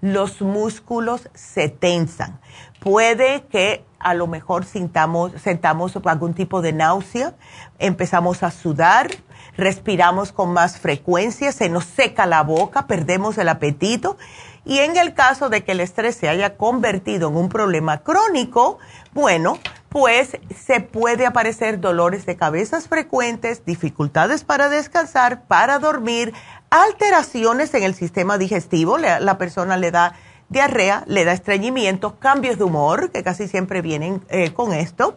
Los 0.00 0.40
músculos 0.40 1.28
se 1.34 1.68
tensan. 1.68 2.40
Puede 2.80 3.44
que 3.44 3.84
a 4.00 4.14
lo 4.14 4.26
mejor 4.26 4.64
sintamos, 4.64 5.32
sentamos 5.40 5.94
algún 6.04 6.34
tipo 6.34 6.62
de 6.62 6.72
náusea, 6.72 7.34
empezamos 7.78 8.42
a 8.42 8.50
sudar, 8.50 9.10
respiramos 9.56 10.32
con 10.32 10.52
más 10.52 10.78
frecuencia, 10.78 11.52
se 11.52 11.68
nos 11.68 11.84
seca 11.84 12.24
la 12.24 12.42
boca, 12.42 12.86
perdemos 12.86 13.36
el 13.36 13.48
apetito 13.48 14.16
y 14.64 14.78
en 14.78 14.96
el 14.96 15.14
caso 15.14 15.48
de 15.48 15.64
que 15.64 15.72
el 15.72 15.80
estrés 15.80 16.16
se 16.16 16.28
haya 16.28 16.56
convertido 16.56 17.28
en 17.28 17.36
un 17.36 17.48
problema 17.48 17.98
crónico, 17.98 18.78
bueno, 19.12 19.58
pues 19.88 20.38
se 20.54 20.80
puede 20.80 21.26
aparecer 21.26 21.80
dolores 21.80 22.26
de 22.26 22.36
cabezas 22.36 22.86
frecuentes, 22.86 23.64
dificultades 23.64 24.44
para 24.44 24.68
descansar, 24.68 25.42
para 25.46 25.78
dormir, 25.78 26.32
alteraciones 26.70 27.74
en 27.74 27.82
el 27.82 27.94
sistema 27.94 28.38
digestivo, 28.38 28.98
la, 28.98 29.38
persona 29.38 29.76
le 29.76 29.90
da 29.90 30.14
diarrea, 30.48 31.04
le 31.06 31.24
da 31.24 31.32
estreñimiento, 31.32 32.18
cambios 32.18 32.58
de 32.58 32.64
humor, 32.64 33.10
que 33.10 33.22
casi 33.22 33.48
siempre 33.48 33.82
vienen 33.82 34.22
eh, 34.28 34.52
con 34.52 34.72
esto, 34.72 35.14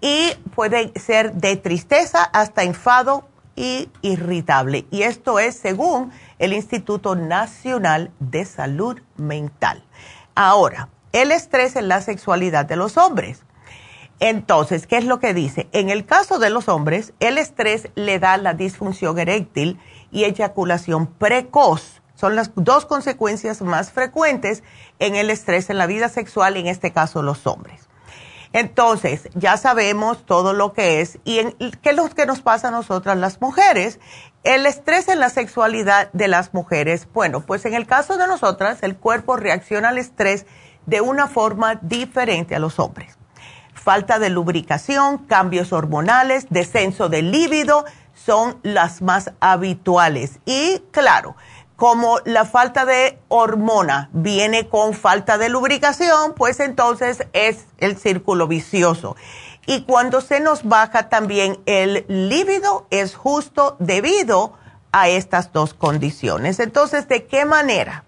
y 0.00 0.32
puede 0.54 0.92
ser 0.98 1.34
de 1.34 1.56
tristeza 1.56 2.24
hasta 2.24 2.62
enfado 2.62 3.28
y 3.56 3.90
irritable. 4.02 4.86
Y 4.90 5.02
esto 5.02 5.38
es 5.38 5.54
según 5.54 6.12
el 6.40 6.54
Instituto 6.54 7.14
Nacional 7.14 8.10
de 8.18 8.44
Salud 8.46 8.98
Mental. 9.16 9.84
Ahora, 10.34 10.88
el 11.12 11.32
estrés 11.32 11.76
en 11.76 11.88
la 11.88 12.00
sexualidad 12.00 12.64
de 12.64 12.76
los 12.76 12.96
hombres. 12.96 13.44
Entonces, 14.20 14.86
¿qué 14.86 14.96
es 14.96 15.04
lo 15.04 15.20
que 15.20 15.34
dice? 15.34 15.68
En 15.72 15.90
el 15.90 16.06
caso 16.06 16.38
de 16.38 16.50
los 16.50 16.68
hombres, 16.68 17.12
el 17.20 17.36
estrés 17.36 17.90
le 17.94 18.18
da 18.18 18.38
la 18.38 18.54
disfunción 18.54 19.18
eréctil 19.18 19.78
y 20.10 20.24
eyaculación 20.24 21.06
precoz. 21.06 22.00
Son 22.14 22.36
las 22.36 22.52
dos 22.54 22.86
consecuencias 22.86 23.60
más 23.60 23.92
frecuentes 23.92 24.62
en 24.98 25.16
el 25.16 25.30
estrés 25.30 25.68
en 25.68 25.78
la 25.78 25.86
vida 25.86 26.08
sexual, 26.08 26.56
en 26.56 26.66
este 26.66 26.92
caso 26.92 27.22
los 27.22 27.46
hombres. 27.46 27.90
Entonces, 28.52 29.28
ya 29.34 29.56
sabemos 29.56 30.26
todo 30.26 30.52
lo 30.52 30.72
que 30.72 31.00
es 31.00 31.18
y 31.24 31.40
qué 31.82 31.90
es 31.90 31.96
lo 31.96 32.08
que 32.08 32.26
nos 32.26 32.42
pasa 32.42 32.68
a 32.68 32.72
nosotras 32.72 33.16
las 33.16 33.40
mujeres. 33.40 34.00
El 34.42 34.64
estrés 34.64 35.08
en 35.08 35.20
la 35.20 35.28
sexualidad 35.28 36.10
de 36.14 36.26
las 36.26 36.54
mujeres, 36.54 37.06
bueno, 37.12 37.40
pues 37.40 37.66
en 37.66 37.74
el 37.74 37.86
caso 37.86 38.16
de 38.16 38.26
nosotras, 38.26 38.78
el 38.82 38.96
cuerpo 38.96 39.36
reacciona 39.36 39.90
al 39.90 39.98
estrés 39.98 40.46
de 40.86 41.02
una 41.02 41.28
forma 41.28 41.74
diferente 41.82 42.56
a 42.56 42.58
los 42.58 42.78
hombres. 42.78 43.18
Falta 43.74 44.18
de 44.18 44.30
lubricación, 44.30 45.18
cambios 45.18 45.74
hormonales, 45.74 46.46
descenso 46.48 47.10
del 47.10 47.30
líbido 47.30 47.84
son 48.14 48.58
las 48.62 49.02
más 49.02 49.32
habituales. 49.40 50.38
Y 50.46 50.78
claro, 50.90 51.36
como 51.76 52.18
la 52.24 52.46
falta 52.46 52.86
de 52.86 53.18
hormona 53.28 54.08
viene 54.12 54.68
con 54.68 54.94
falta 54.94 55.36
de 55.36 55.50
lubricación, 55.50 56.34
pues 56.34 56.60
entonces 56.60 57.26
es 57.34 57.66
el 57.78 57.98
círculo 57.98 58.48
vicioso. 58.48 59.16
Y 59.66 59.82
cuando 59.82 60.20
se 60.20 60.40
nos 60.40 60.64
baja 60.64 61.08
también 61.08 61.60
el 61.66 62.04
líbido 62.08 62.86
es 62.90 63.14
justo 63.14 63.76
debido 63.78 64.54
a 64.92 65.08
estas 65.08 65.52
dos 65.52 65.74
condiciones. 65.74 66.60
Entonces, 66.60 67.08
¿de 67.08 67.26
qué 67.26 67.44
manera 67.44 68.04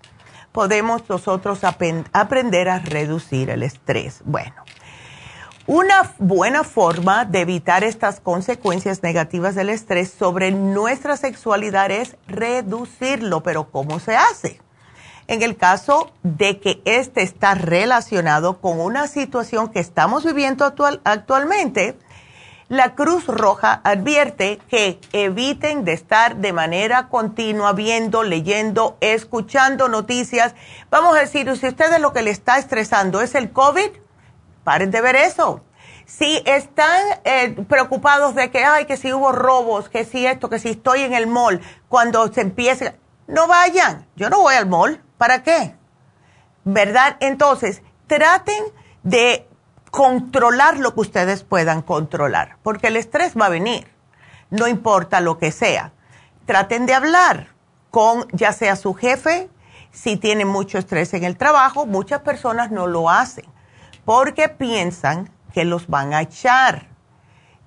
podemos 0.50 1.08
nosotros 1.08 1.60
aprender 1.64 2.68
a 2.68 2.78
reducir 2.80 3.50
el 3.50 3.62
estrés? 3.62 4.22
Bueno, 4.24 4.56
una 5.66 6.12
buena 6.18 6.64
forma 6.64 7.24
de 7.24 7.42
evitar 7.42 7.84
estas 7.84 8.18
consecuencias 8.18 9.02
negativas 9.04 9.54
del 9.54 9.70
estrés 9.70 10.10
sobre 10.10 10.50
nuestra 10.50 11.16
sexualidad 11.16 11.90
es 11.92 12.16
reducirlo, 12.26 13.42
pero 13.44 13.70
¿cómo 13.70 14.00
se 14.00 14.16
hace? 14.16 14.60
En 15.32 15.40
el 15.42 15.56
caso 15.56 16.12
de 16.22 16.60
que 16.60 16.82
este 16.84 17.22
está 17.22 17.54
relacionado 17.54 18.60
con 18.60 18.78
una 18.78 19.06
situación 19.06 19.70
que 19.70 19.80
estamos 19.80 20.26
viviendo 20.26 20.70
actualmente, 21.04 21.96
la 22.68 22.94
Cruz 22.94 23.26
Roja 23.28 23.80
advierte 23.82 24.58
que 24.68 25.00
eviten 25.14 25.86
de 25.86 25.94
estar 25.94 26.36
de 26.36 26.52
manera 26.52 27.08
continua 27.08 27.72
viendo, 27.72 28.24
leyendo, 28.24 28.98
escuchando 29.00 29.88
noticias. 29.88 30.54
Vamos 30.90 31.16
a 31.16 31.20
decir, 31.20 31.56
si 31.56 31.66
ustedes 31.66 31.98
lo 31.98 32.12
que 32.12 32.20
le 32.20 32.30
está 32.30 32.58
estresando 32.58 33.22
es 33.22 33.34
el 33.34 33.52
COVID, 33.52 33.88
Paren 34.64 34.90
de 34.90 35.00
ver 35.00 35.16
eso. 35.16 35.62
Si 36.04 36.42
están 36.44 37.02
eh, 37.24 37.56
preocupados 37.70 38.34
de 38.34 38.50
que, 38.50 38.66
ay, 38.66 38.84
que 38.84 38.98
si 38.98 39.14
hubo 39.14 39.32
robos, 39.32 39.88
que 39.88 40.04
si 40.04 40.26
esto, 40.26 40.50
que 40.50 40.58
si 40.58 40.68
estoy 40.68 41.04
en 41.04 41.14
el 41.14 41.26
mall, 41.26 41.62
cuando 41.88 42.30
se 42.30 42.42
empiece, 42.42 42.94
no 43.28 43.46
vayan. 43.46 44.06
Yo 44.14 44.28
no 44.28 44.40
voy 44.40 44.56
al 44.56 44.66
mall. 44.66 45.02
¿Para 45.22 45.44
qué? 45.44 45.76
¿Verdad? 46.64 47.16
Entonces, 47.20 47.80
traten 48.08 48.60
de 49.04 49.48
controlar 49.92 50.78
lo 50.78 50.94
que 50.94 51.00
ustedes 51.02 51.44
puedan 51.44 51.80
controlar, 51.82 52.56
porque 52.64 52.88
el 52.88 52.96
estrés 52.96 53.38
va 53.40 53.46
a 53.46 53.48
venir, 53.48 53.86
no 54.50 54.66
importa 54.66 55.20
lo 55.20 55.38
que 55.38 55.52
sea. 55.52 55.92
Traten 56.44 56.86
de 56.86 56.94
hablar 56.94 57.50
con 57.92 58.26
ya 58.32 58.52
sea 58.52 58.74
su 58.74 58.94
jefe, 58.94 59.48
si 59.92 60.16
tienen 60.16 60.48
mucho 60.48 60.76
estrés 60.76 61.14
en 61.14 61.22
el 61.22 61.36
trabajo, 61.36 61.86
muchas 61.86 62.22
personas 62.22 62.72
no 62.72 62.88
lo 62.88 63.08
hacen 63.08 63.44
porque 64.04 64.48
piensan 64.48 65.30
que 65.54 65.64
los 65.64 65.86
van 65.86 66.14
a 66.14 66.22
echar. 66.22 66.88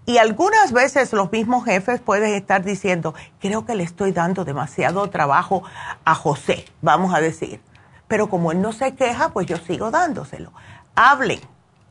Y 0.08 0.20
algunas 0.20 0.72
veces 0.72 1.14
los 1.14 1.32
mismos 1.32 1.66
jefes 1.66 2.00
pueden 2.00 2.36
estar 2.36 2.64
diciendo, 2.64 3.16
creo 3.40 3.66
que 3.66 3.74
le 3.74 3.84
estoy 3.84 4.12
dando 4.12 4.46
demasiado 4.46 5.10
trabajo 5.10 5.64
a 6.04 6.14
José, 6.14 6.66
vamos 6.82 7.14
a 7.14 7.22
decir. 7.22 7.60
Pero 8.08 8.30
como 8.30 8.52
él 8.52 8.62
no 8.62 8.72
se 8.72 8.94
queja, 8.94 9.30
pues 9.30 9.48
yo 9.48 9.58
sigo 9.58 9.90
dándoselo. 9.90 10.54
Hablen, 10.94 11.40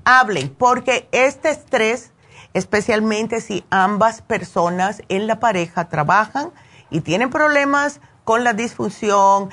hablen, 0.04 0.48
porque 0.48 1.08
este 1.10 1.50
estrés, 1.50 2.12
especialmente 2.52 3.40
si 3.40 3.64
ambas 3.70 4.22
personas 4.22 5.02
en 5.08 5.26
la 5.26 5.40
pareja 5.40 5.88
trabajan 5.88 6.52
y 6.90 7.00
tienen 7.00 7.30
problemas 7.30 8.00
con 8.22 8.44
la 8.44 8.52
disfunción, 8.52 9.50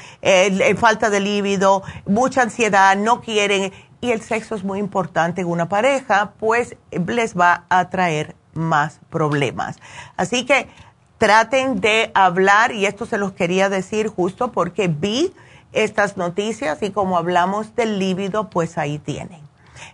falta 0.78 1.10
de 1.10 1.20
líbido, 1.20 1.82
mucha 2.06 2.44
ansiedad, 2.44 2.96
no 2.96 3.22
quieren, 3.22 3.74
y 4.02 4.12
el 4.12 4.22
sexo 4.22 4.56
es 4.56 4.64
muy 4.64 4.80
importante 4.80 5.42
en 5.42 5.48
una 5.48 5.68
pareja, 5.68 6.34
pues 6.40 6.76
les 6.92 7.38
va 7.38 7.66
a 7.70 7.90
traer 7.90 8.36
más 8.54 9.00
problemas. 9.10 9.78
Así 10.18 10.46
que 10.46 10.70
traten 11.18 11.82
de 11.82 12.12
hablar, 12.14 12.72
y 12.72 12.86
esto 12.86 13.06
se 13.06 13.18
los 13.18 13.34
quería 13.34 13.70
decir 13.70 14.08
justo 14.08 14.52
porque 14.52 14.88
vi 14.88 15.34
estas 15.72 16.18
noticias 16.18 16.82
y 16.82 16.92
como 16.92 17.18
hablamos 17.18 17.76
del 17.76 18.00
líbido, 18.00 18.50
pues 18.50 18.78
ahí 18.78 19.00
tienen. 19.00 19.42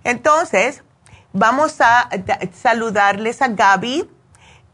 Entonces, 0.04 0.84
vamos 1.34 1.82
a 1.82 2.10
saludarles 2.54 3.42
a 3.42 3.50
Gaby. 3.50 4.10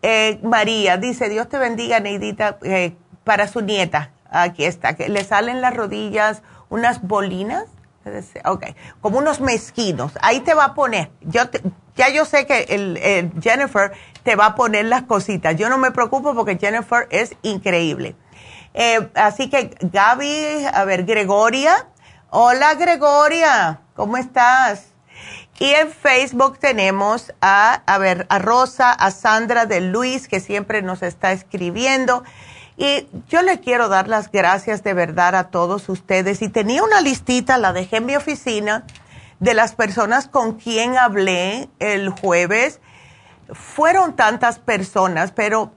Eh, 0.02 0.40
María 0.44 0.98
dice, 0.98 1.30
Dios 1.30 1.50
te 1.50 1.58
bendiga, 1.58 2.00
Neidita, 2.00 2.58
eh, 2.64 2.96
para 3.24 3.48
su 3.48 3.62
nieta. 3.62 4.12
Aquí 4.30 4.66
está, 4.66 4.96
que 4.96 5.10
le 5.10 5.24
salen 5.24 5.62
las 5.62 5.76
rodillas 5.76 6.42
unas 6.70 7.02
bolinas 7.04 7.66
Ok, 8.46 8.66
como 9.02 9.18
unos 9.18 9.40
mezquinos. 9.40 10.12
Ahí 10.22 10.42
te 10.42 10.54
va 10.54 10.66
a 10.66 10.74
poner. 10.74 11.12
Yo 11.22 11.42
ya 11.96 12.10
yo 12.10 12.26
sé 12.26 12.46
que 12.46 12.66
el, 12.70 13.32
Jennifer 13.42 13.92
te 14.24 14.36
va 14.36 14.48
a 14.48 14.56
poner 14.56 14.86
las 14.86 15.04
cositas. 15.04 15.56
Yo 15.56 15.70
no 15.70 15.78
me 15.78 15.92
preocupo 15.92 16.34
porque 16.34 16.58
Jennifer 16.58 17.08
es 17.12 17.36
increíble. 17.44 18.16
Eh, 18.74 19.10
así 19.16 19.50
que 19.50 19.76
Gaby, 19.82 20.66
a 20.74 20.84
ver, 20.86 21.06
Gregoria. 21.06 21.88
Hola 22.30 22.74
Gregoria, 22.74 23.82
¿cómo 23.96 24.18
estás? 24.18 24.88
Y 25.60 25.70
en 25.70 25.92
Facebook 25.92 26.58
tenemos 26.60 27.32
a, 27.40 27.84
a 27.86 27.98
ver, 28.00 28.26
a 28.30 28.40
Rosa, 28.40 28.92
a 28.92 29.12
Sandra 29.12 29.66
de 29.66 29.80
Luis, 29.80 30.28
que 30.28 30.42
siempre 30.42 30.82
nos 30.82 31.04
está 31.04 31.32
escribiendo. 31.32 32.24
Y 32.78 33.08
yo 33.28 33.42
le 33.42 33.60
quiero 33.60 33.88
dar 33.90 34.08
las 34.08 34.32
gracias 34.32 34.84
de 34.84 34.94
verdad 34.94 35.36
a 35.36 35.50
todos 35.50 35.90
ustedes. 35.90 36.42
Y 36.42 36.50
tenía 36.50 36.84
una 36.84 37.02
listita, 37.02 37.58
la 37.58 37.74
dejé 37.74 37.98
en 37.98 38.06
mi 38.06 38.16
oficina, 38.16 38.86
de 39.40 39.54
las 39.54 39.76
personas 39.76 40.28
con 40.28 40.54
quien 40.54 40.98
hablé 40.98 41.70
el 41.80 42.10
jueves. 42.10 42.80
Fueron 43.52 44.16
tantas 44.16 44.60
personas, 44.60 45.32
pero 45.32 45.72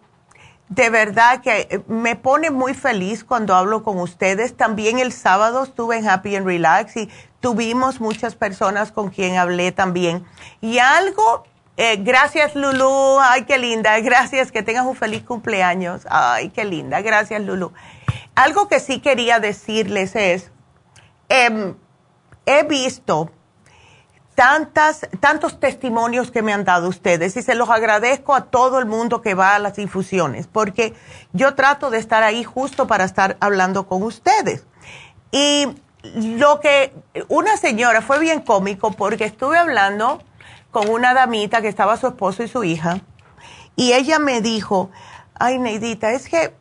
de 0.68 0.90
verdad 0.90 1.42
que 1.42 1.82
me 1.86 2.16
pone 2.16 2.50
muy 2.50 2.74
feliz 2.74 3.24
cuando 3.24 3.54
hablo 3.54 3.82
con 3.82 3.98
ustedes. 3.98 4.56
También 4.56 4.98
el 4.98 5.12
sábado 5.12 5.64
estuve 5.64 5.98
en 5.98 6.08
Happy 6.08 6.36
and 6.36 6.46
Relax 6.46 6.96
y 6.96 7.10
tuvimos 7.40 8.00
muchas 8.00 8.34
personas 8.34 8.90
con 8.90 9.10
quien 9.10 9.36
hablé 9.36 9.72
también. 9.72 10.24
Y 10.60 10.78
algo 10.78 11.44
eh, 11.76 11.96
gracias, 11.98 12.54
Lulu. 12.54 13.18
Ay, 13.20 13.44
qué 13.44 13.58
linda. 13.58 13.98
Gracias. 14.00 14.50
Que 14.50 14.62
tengas 14.62 14.86
un 14.86 14.96
feliz 14.96 15.22
cumpleaños. 15.22 16.06
Ay, 16.08 16.50
qué 16.50 16.64
linda. 16.64 17.00
Gracias, 17.02 17.40
Lulu. 17.42 17.72
Algo 18.34 18.68
que 18.68 18.80
sí 18.80 19.00
quería 19.00 19.40
decirles 19.40 20.16
es, 20.16 20.50
em, 21.28 21.74
he 22.46 22.62
visto 22.64 23.30
tantas, 24.34 25.08
tantos 25.20 25.58
testimonios 25.58 26.30
que 26.30 26.42
me 26.42 26.52
han 26.52 26.64
dado 26.64 26.88
ustedes 26.88 27.36
y 27.36 27.42
se 27.42 27.54
los 27.54 27.70
agradezco 27.70 28.34
a 28.34 28.42
todo 28.42 28.78
el 28.78 28.84
mundo 28.84 29.22
que 29.22 29.34
va 29.34 29.54
a 29.54 29.58
las 29.58 29.78
infusiones, 29.78 30.46
porque 30.46 30.94
yo 31.32 31.54
trato 31.54 31.88
de 31.90 31.98
estar 31.98 32.22
ahí 32.22 32.44
justo 32.44 32.86
para 32.86 33.04
estar 33.04 33.38
hablando 33.40 33.88
con 33.88 34.02
ustedes. 34.02 34.66
Y 35.32 35.66
lo 36.14 36.60
que 36.60 36.92
una 37.28 37.56
señora 37.56 38.02
fue 38.02 38.18
bien 38.18 38.40
cómico 38.40 38.92
porque 38.92 39.24
estuve 39.24 39.58
hablando 39.58 40.22
con 40.76 40.90
una 40.90 41.14
damita 41.14 41.62
que 41.62 41.68
estaba 41.68 41.96
su 41.96 42.08
esposo 42.08 42.42
y 42.42 42.48
su 42.48 42.62
hija 42.62 43.00
y 43.76 43.94
ella 43.94 44.18
me 44.18 44.42
dijo, 44.42 44.90
ay 45.32 45.58
Neidita, 45.58 46.12
es 46.12 46.28
que 46.28 46.52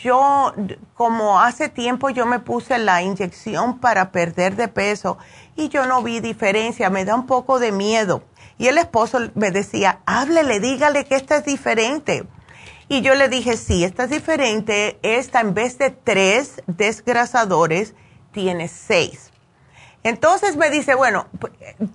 yo 0.00 0.54
como 0.94 1.40
hace 1.40 1.68
tiempo 1.68 2.08
yo 2.10 2.24
me 2.24 2.38
puse 2.38 2.78
la 2.78 3.02
inyección 3.02 3.80
para 3.80 4.12
perder 4.12 4.54
de 4.54 4.68
peso 4.68 5.18
y 5.56 5.70
yo 5.70 5.86
no 5.86 6.04
vi 6.04 6.20
diferencia, 6.20 6.88
me 6.88 7.04
da 7.04 7.16
un 7.16 7.26
poco 7.26 7.58
de 7.58 7.72
miedo. 7.72 8.22
Y 8.58 8.68
el 8.68 8.78
esposo 8.78 9.18
me 9.34 9.50
decía, 9.50 9.98
háblele, 10.06 10.60
dígale 10.60 11.04
que 11.04 11.16
esta 11.16 11.38
es 11.38 11.44
diferente. 11.44 12.28
Y 12.88 13.00
yo 13.00 13.16
le 13.16 13.28
dije, 13.28 13.56
sí, 13.56 13.82
esta 13.82 14.04
es 14.04 14.10
diferente. 14.10 15.00
Esta 15.02 15.40
en 15.40 15.52
vez 15.52 15.78
de 15.78 15.90
tres 15.90 16.62
desgrasadores, 16.68 17.94
tiene 18.30 18.68
seis. 18.68 19.32
Entonces 20.04 20.56
me 20.56 20.68
dice, 20.68 20.94
bueno, 20.94 21.26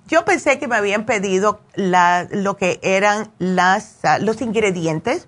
yo 0.08 0.26
pensé 0.26 0.58
que 0.58 0.68
me 0.68 0.76
habían 0.76 1.06
pedido 1.06 1.62
lo 1.76 2.58
que 2.58 2.80
eran 2.82 3.32
las, 3.38 4.04
ah, 4.04 4.18
los 4.18 4.42
ingredientes 4.42 5.28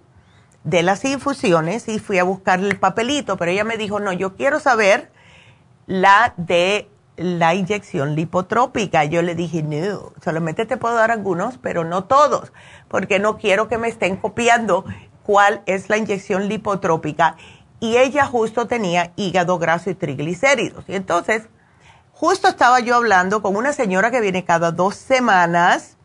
de 0.63 0.81
las 0.81 1.05
infusiones 1.05 1.87
y 1.87 1.99
fui 1.99 2.17
a 2.17 2.23
buscarle 2.23 2.69
el 2.69 2.79
papelito, 2.79 3.37
pero 3.37 3.51
ella 3.51 3.63
me 3.63 3.77
dijo, 3.77 3.99
no, 3.99 4.11
yo 4.13 4.35
quiero 4.35 4.59
saber 4.59 5.11
la 5.85 6.33
de 6.37 6.89
la 7.17 7.53
inyección 7.53 8.15
lipotrópica. 8.15 9.03
Yo 9.05 9.21
le 9.21 9.35
dije, 9.35 9.61
no, 9.61 10.11
solamente 10.23 10.65
te 10.65 10.77
puedo 10.77 10.95
dar 10.95 11.11
algunos, 11.11 11.59
pero 11.59 11.83
no 11.83 12.05
todos, 12.05 12.51
porque 12.87 13.19
no 13.19 13.37
quiero 13.37 13.67
que 13.67 13.77
me 13.77 13.89
estén 13.89 14.17
copiando 14.17 14.85
cuál 15.23 15.61
es 15.67 15.87
la 15.89 15.97
inyección 15.97 16.47
lipotrópica. 16.49 17.35
Y 17.79 17.97
ella 17.97 18.25
justo 18.25 18.67
tenía 18.67 19.11
hígado 19.15 19.59
graso 19.59 19.91
y 19.91 19.95
triglicéridos. 19.95 20.83
Y 20.87 20.95
entonces, 20.95 21.47
justo 22.21 22.49
estaba 22.49 22.79
yo 22.81 22.97
hablando 22.97 23.41
con 23.41 23.55
una 23.55 23.73
señora 23.73 24.11
que 24.11 24.21
viene 24.21 24.45
cada 24.45 24.71
dos 24.71 24.95
semanas 24.95 25.97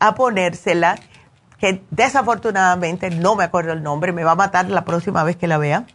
a 0.00 0.14
ponérsela, 0.14 0.98
que 1.58 1.82
desafortunadamente 1.90 3.08
no 3.08 3.36
me 3.36 3.44
acuerdo 3.44 3.72
el 3.72 3.82
nombre, 3.82 4.12
me 4.12 4.22
va 4.22 4.32
a 4.32 4.34
matar 4.34 4.68
la 4.68 4.84
próxima 4.84 5.24
vez 5.24 5.36
que 5.36 5.46
la 5.46 5.56
vea, 5.56 5.86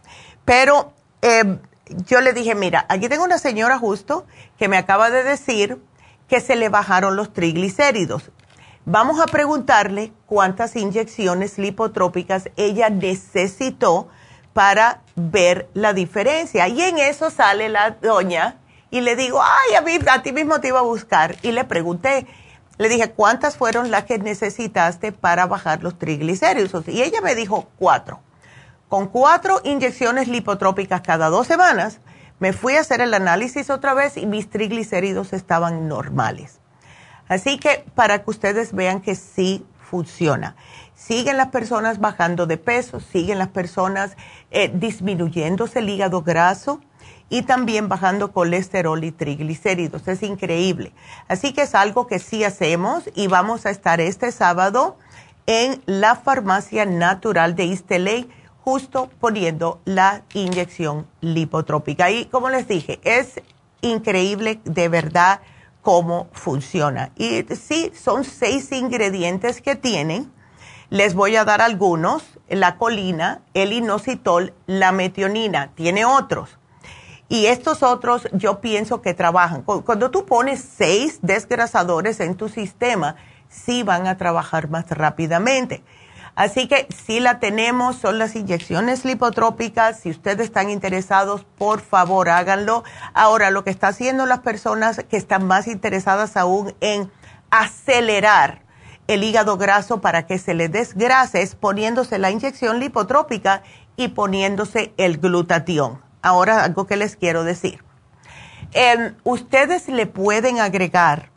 pero 0.44 0.94
eh, 1.22 1.60
yo 2.08 2.20
le 2.20 2.32
dije, 2.32 2.56
mira, 2.56 2.86
aquí 2.88 3.08
tengo 3.08 3.22
una 3.22 3.38
señora 3.38 3.78
justo 3.78 4.26
que 4.58 4.66
me 4.66 4.78
acaba 4.78 5.10
de 5.10 5.22
decir 5.22 5.80
que 6.26 6.40
se 6.40 6.56
le 6.56 6.70
bajaron 6.70 7.14
los 7.14 7.32
triglicéridos. 7.32 8.32
Vamos 8.84 9.20
a 9.20 9.26
preguntarle 9.26 10.12
cuántas 10.26 10.74
inyecciones 10.74 11.56
lipotrópicas 11.56 12.50
ella 12.56 12.90
necesitó 12.90 14.08
para 14.54 15.02
ver 15.14 15.68
la 15.72 15.92
diferencia. 15.92 16.66
Y 16.66 16.82
en 16.82 16.98
eso 16.98 17.30
sale 17.30 17.68
la 17.68 17.90
doña 17.90 18.56
y 18.90 19.00
le 19.00 19.16
digo, 19.16 19.40
ay, 19.42 19.74
a, 19.74 19.82
mí, 19.82 19.98
ti 20.22 20.32
mismo 20.32 20.60
te 20.60 20.68
iba 20.68 20.78
a 20.78 20.82
buscar. 20.82 21.36
Y 21.42 21.52
le 21.52 21.64
pregunté, 21.64 22.26
le 22.78 22.88
dije, 22.88 23.10
¿cuántas 23.10 23.56
fueron 23.56 23.90
las 23.90 24.04
que 24.04 24.18
necesitaste 24.18 25.12
para 25.12 25.46
bajar 25.46 25.82
los 25.82 25.98
triglicéridos? 25.98 26.88
Y 26.88 27.02
ella 27.02 27.20
me 27.20 27.34
dijo, 27.34 27.68
cuatro. 27.78 28.20
Con 28.88 29.08
cuatro 29.08 29.60
inyecciones 29.64 30.28
lipotrópicas 30.28 31.02
cada 31.02 31.28
dos 31.28 31.46
semanas, 31.46 32.00
me 32.38 32.52
fui 32.52 32.76
a 32.76 32.80
hacer 32.80 33.00
el 33.00 33.12
análisis 33.12 33.68
otra 33.68 33.92
vez 33.94 34.16
y 34.16 34.24
mis 34.24 34.48
triglicéridos 34.48 35.32
estaban 35.32 35.88
normales. 35.88 36.60
Así 37.28 37.58
que 37.58 37.84
para 37.94 38.22
que 38.22 38.30
ustedes 38.30 38.72
vean 38.72 39.00
que 39.00 39.14
sí 39.14 39.66
funciona. 39.78 40.56
Siguen 40.94 41.36
las 41.36 41.48
personas 41.48 42.00
bajando 42.00 42.46
de 42.46 42.56
peso, 42.56 43.00
siguen 43.00 43.38
las 43.38 43.48
personas 43.48 44.16
eh, 44.50 44.70
disminuyéndose 44.72 45.80
el 45.80 45.88
hígado 45.88 46.22
graso 46.22 46.80
y 47.30 47.42
también 47.42 47.88
bajando 47.88 48.32
colesterol 48.32 49.02
y 49.04 49.12
triglicéridos. 49.12 50.08
Es 50.08 50.22
increíble. 50.22 50.92
Así 51.28 51.52
que 51.52 51.62
es 51.62 51.74
algo 51.74 52.06
que 52.06 52.18
sí 52.18 52.44
hacemos 52.44 53.04
y 53.14 53.26
vamos 53.26 53.66
a 53.66 53.70
estar 53.70 54.00
este 54.00 54.32
sábado 54.32 54.96
en 55.46 55.82
la 55.86 56.16
farmacia 56.16 56.84
natural 56.84 57.54
de 57.54 57.64
Isteley 57.64 58.30
justo 58.64 59.10
poniendo 59.18 59.80
la 59.84 60.22
inyección 60.34 61.06
lipotrópica. 61.20 62.10
Y 62.10 62.26
como 62.26 62.50
les 62.50 62.68
dije, 62.68 63.00
es 63.02 63.40
increíble 63.80 64.60
de 64.64 64.88
verdad 64.88 65.40
cómo 65.82 66.28
funciona. 66.32 67.12
Y 67.16 67.44
sí, 67.54 67.92
son 67.94 68.24
seis 68.24 68.72
ingredientes 68.72 69.62
que 69.62 69.74
tienen. 69.74 70.30
Les 70.90 71.14
voy 71.14 71.36
a 71.36 71.44
dar 71.44 71.62
algunos, 71.62 72.22
la 72.48 72.76
colina, 72.76 73.40
el 73.54 73.72
inositol, 73.72 74.54
la 74.66 74.92
metionina, 74.92 75.70
tiene 75.74 76.04
otros. 76.04 76.57
Y 77.28 77.46
estos 77.46 77.82
otros 77.82 78.26
yo 78.32 78.60
pienso 78.60 79.02
que 79.02 79.12
trabajan. 79.12 79.62
Cuando 79.62 80.10
tú 80.10 80.24
pones 80.24 80.60
seis 80.60 81.18
desgrasadores 81.20 82.20
en 82.20 82.36
tu 82.36 82.48
sistema, 82.48 83.16
sí 83.48 83.82
van 83.82 84.06
a 84.06 84.16
trabajar 84.16 84.70
más 84.70 84.88
rápidamente. 84.90 85.82
Así 86.34 86.68
que 86.68 86.86
si 87.04 87.20
la 87.20 87.40
tenemos, 87.40 87.96
son 87.96 88.18
las 88.18 88.36
inyecciones 88.36 89.04
lipotrópicas. 89.04 90.00
Si 90.00 90.10
ustedes 90.10 90.46
están 90.46 90.70
interesados, 90.70 91.44
por 91.58 91.80
favor 91.80 92.30
háganlo. 92.30 92.84
Ahora, 93.12 93.50
lo 93.50 93.64
que 93.64 93.70
está 93.70 93.88
haciendo 93.88 94.24
las 94.24 94.38
personas 94.38 95.04
que 95.10 95.16
están 95.16 95.46
más 95.46 95.66
interesadas 95.66 96.36
aún 96.36 96.74
en 96.80 97.10
acelerar 97.50 98.62
el 99.08 99.24
hígado 99.24 99.56
graso 99.56 100.00
para 100.00 100.26
que 100.26 100.38
se 100.38 100.54
le 100.54 100.68
desgrase 100.68 101.42
es 101.42 101.56
poniéndose 101.56 102.18
la 102.18 102.30
inyección 102.30 102.78
lipotrópica 102.78 103.62
y 103.96 104.08
poniéndose 104.08 104.94
el 104.96 105.18
glutatión. 105.18 106.07
Ahora, 106.22 106.64
algo 106.64 106.86
que 106.86 106.96
les 106.96 107.16
quiero 107.16 107.44
decir. 107.44 107.84
Em, 108.72 109.14
ustedes 109.24 109.88
le 109.88 110.06
pueden 110.06 110.60
agregar 110.60 111.30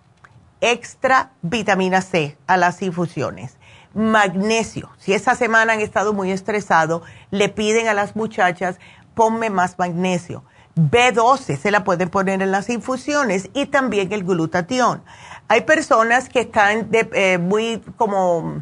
extra 0.59 1.31
vitamina 1.41 2.01
C 2.01 2.37
a 2.47 2.57
las 2.57 2.81
infusiones 2.81 3.57
magnesio. 3.93 4.89
Si 4.97 5.13
esa 5.13 5.35
semana 5.35 5.73
han 5.73 5.81
estado 5.81 6.13
muy 6.13 6.31
estresados, 6.31 7.03
le 7.29 7.49
piden 7.49 7.87
a 7.87 7.93
las 7.93 8.15
muchachas, 8.15 8.79
ponme 9.13 9.49
más 9.49 9.77
magnesio. 9.77 10.43
B12 10.75 11.57
se 11.57 11.71
la 11.71 11.83
pueden 11.83 12.09
poner 12.09 12.41
en 12.41 12.51
las 12.51 12.69
infusiones 12.69 13.49
y 13.53 13.65
también 13.65 14.11
el 14.13 14.23
glutatión. 14.23 15.03
Hay 15.49 15.61
personas 15.61 16.29
que 16.29 16.41
están 16.41 16.89
eh, 16.93 17.37
muy 17.37 17.81
como 17.97 18.61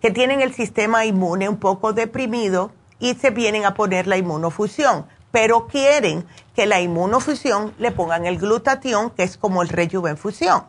que 0.00 0.10
tienen 0.10 0.40
el 0.40 0.52
sistema 0.52 1.04
inmune 1.04 1.48
un 1.48 1.56
poco 1.56 1.92
deprimido 1.92 2.72
y 2.98 3.14
se 3.14 3.30
vienen 3.30 3.64
a 3.64 3.74
poner 3.74 4.06
la 4.06 4.16
inmunofusión, 4.16 5.06
pero 5.34 5.66
quieren 5.66 6.24
que 6.54 6.64
la 6.64 6.80
inmunofusión 6.80 7.74
le 7.78 7.90
pongan 7.90 8.24
el 8.24 8.38
glutatión, 8.38 9.10
que 9.10 9.24
es 9.24 9.36
como 9.36 9.62
el 9.62 9.68
rejuvenfusión 9.68 10.62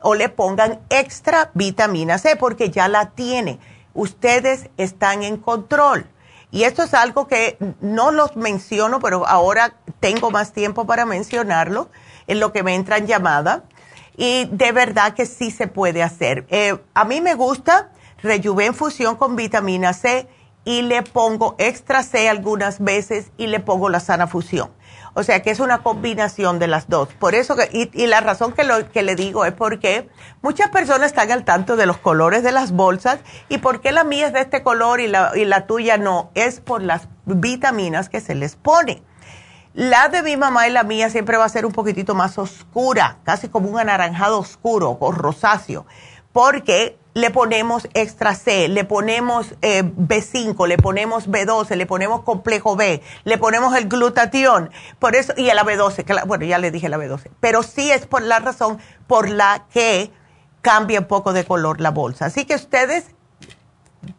o 0.00 0.16
le 0.16 0.28
pongan 0.28 0.80
extra 0.90 1.52
vitamina 1.54 2.18
C 2.18 2.34
porque 2.34 2.70
ya 2.70 2.88
la 2.88 3.10
tiene. 3.10 3.60
Ustedes 3.94 4.70
están 4.76 5.22
en 5.22 5.36
control. 5.36 6.08
Y 6.50 6.64
esto 6.64 6.82
es 6.82 6.94
algo 6.94 7.28
que 7.28 7.58
no 7.80 8.10
los 8.10 8.34
menciono, 8.34 8.98
pero 8.98 9.24
ahora 9.24 9.74
tengo 10.00 10.32
más 10.32 10.52
tiempo 10.52 10.84
para 10.84 11.06
mencionarlo 11.06 11.88
en 12.26 12.40
lo 12.40 12.52
que 12.52 12.64
me 12.64 12.74
entran 12.74 13.06
llamadas. 13.06 13.62
Y 14.16 14.46
de 14.50 14.72
verdad 14.72 15.14
que 15.14 15.26
sí 15.26 15.52
se 15.52 15.68
puede 15.68 16.02
hacer. 16.02 16.44
Eh, 16.50 16.76
a 16.92 17.04
mí 17.04 17.20
me 17.20 17.34
gusta 17.34 17.92
Rejuven 18.20 18.74
Fusión 18.74 19.14
con 19.14 19.36
vitamina 19.36 19.92
C 19.92 20.26
y 20.64 20.82
le 20.82 21.02
pongo 21.02 21.54
extra 21.58 22.02
C 22.02 22.28
algunas 22.28 22.80
veces 22.80 23.30
y 23.36 23.46
le 23.46 23.60
pongo 23.60 23.88
la 23.88 24.00
sana 24.00 24.26
fusión. 24.26 24.70
O 25.14 25.22
sea 25.24 25.42
que 25.42 25.50
es 25.50 25.58
una 25.58 25.78
combinación 25.82 26.58
de 26.58 26.68
las 26.68 26.88
dos. 26.88 27.08
Por 27.14 27.34
eso, 27.34 27.56
que, 27.56 27.68
y, 27.72 28.06
la 28.06 28.20
razón 28.20 28.52
que, 28.52 28.64
lo, 28.64 28.90
que 28.90 29.02
le 29.02 29.16
digo 29.16 29.44
es 29.44 29.52
porque 29.52 30.08
muchas 30.42 30.70
personas 30.70 31.08
están 31.08 31.32
al 31.32 31.44
tanto 31.44 31.76
de 31.76 31.86
los 31.86 31.98
colores 31.98 32.42
de 32.42 32.52
las 32.52 32.72
bolsas 32.72 33.18
y 33.48 33.58
por 33.58 33.80
qué 33.80 33.90
la 33.90 34.04
mía 34.04 34.28
es 34.28 34.32
de 34.32 34.40
este 34.40 34.62
color 34.62 35.00
y 35.00 35.08
la, 35.08 35.32
y 35.34 35.44
la 35.44 35.66
tuya 35.66 35.98
no. 35.98 36.30
Es 36.34 36.60
por 36.60 36.82
las 36.82 37.08
vitaminas 37.24 38.08
que 38.08 38.20
se 38.20 38.34
les 38.34 38.54
pone. 38.54 39.02
La 39.74 40.08
de 40.08 40.22
mi 40.22 40.36
mamá 40.36 40.66
y 40.66 40.72
la 40.72 40.82
mía 40.82 41.10
siempre 41.10 41.36
va 41.36 41.44
a 41.44 41.48
ser 41.48 41.66
un 41.66 41.72
poquitito 41.72 42.14
más 42.14 42.38
oscura, 42.38 43.18
casi 43.24 43.48
como 43.48 43.68
un 43.68 43.78
anaranjado 43.78 44.38
oscuro 44.38 44.96
o 44.98 45.12
rosáceo, 45.12 45.86
porque 46.32 46.98
le 47.14 47.30
ponemos 47.30 47.88
extra 47.94 48.34
C, 48.34 48.68
le 48.68 48.84
ponemos 48.84 49.54
eh, 49.60 49.82
B5, 49.82 50.68
le 50.68 50.78
ponemos 50.78 51.28
B12, 51.28 51.74
le 51.74 51.86
ponemos 51.86 52.22
complejo 52.22 52.76
B, 52.76 53.02
le 53.24 53.38
ponemos 53.38 53.74
el 53.76 53.88
glutatión, 53.88 54.70
por 54.98 55.16
eso, 55.16 55.32
y 55.36 55.50
a 55.50 55.54
la 55.54 55.64
B12, 55.64 56.04
que 56.04 56.14
bueno, 56.26 56.44
ya 56.44 56.58
le 56.58 56.70
dije 56.70 56.88
la 56.88 56.98
B12, 56.98 57.30
pero 57.40 57.62
sí 57.62 57.90
es 57.90 58.06
por 58.06 58.22
la 58.22 58.38
razón 58.38 58.78
por 59.06 59.28
la 59.28 59.66
que 59.72 60.12
cambia 60.62 61.00
un 61.00 61.06
poco 61.06 61.32
de 61.32 61.44
color 61.44 61.80
la 61.80 61.90
bolsa. 61.90 62.26
Así 62.26 62.44
que 62.44 62.54
ustedes 62.54 63.06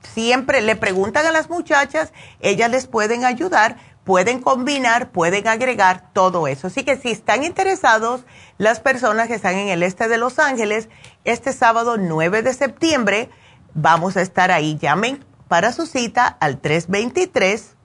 siempre 0.02 0.62
le 0.62 0.76
preguntan 0.76 1.26
a 1.26 1.32
las 1.32 1.50
muchachas, 1.50 2.12
ellas 2.42 2.70
les 2.70 2.88
pueden 2.88 3.24
ayudar 3.24 3.78
pueden 4.10 4.42
combinar, 4.42 5.12
pueden 5.12 5.48
agregar 5.48 6.12
todo 6.14 6.48
eso. 6.48 6.66
Así 6.66 6.84
que 6.84 6.98
si 6.98 7.12
están 7.12 7.44
interesados, 7.44 8.26
las 8.58 8.80
personas 8.80 9.28
que 9.28 9.36
están 9.36 9.54
en 9.54 9.68
el 9.68 9.84
este 9.84 10.08
de 10.08 10.18
Los 10.18 10.40
Ángeles, 10.40 10.90
este 11.24 11.54
sábado 11.54 11.96
9 11.98 12.44
de 12.44 12.54
septiembre, 12.54 13.30
vamos 13.74 14.18
a 14.18 14.22
estar 14.22 14.52
ahí. 14.52 14.78
Llamen 14.78 15.24
para 15.48 15.72
su 15.72 15.86
cita 15.86 16.28
al 16.28 16.60
323 16.60 17.78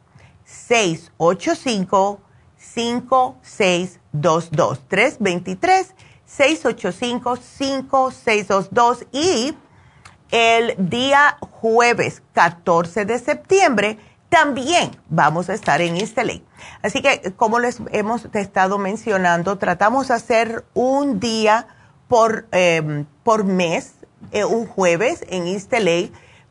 685 0.44 2.20
5622 2.56 4.81
323 4.89 5.94
685 6.27 7.36
5622 7.36 9.06
y 9.12 9.55
el 10.31 10.74
día 10.78 11.36
jueves 11.40 12.23
14 12.32 13.05
de 13.05 13.19
septiembre 13.19 13.98
también 14.35 14.90
vamos 15.09 15.48
a 15.48 15.55
estar 15.55 15.81
en 15.81 15.97
East 15.97 16.19
Así 16.82 17.02
que, 17.02 17.32
como 17.36 17.61
les 17.61 17.81
hemos 17.93 18.27
estado 18.32 18.78
mencionando, 18.78 19.59
tratamos 19.59 20.09
de 20.09 20.15
hacer 20.15 20.65
un 20.74 21.20
día 21.20 21.69
por, 22.09 22.48
em, 22.51 23.06
por 23.24 23.44
mes, 23.44 23.94
eh, 24.30 24.44
un 24.44 24.66
jueves 24.66 25.24
en 25.28 25.46
East 25.46 25.72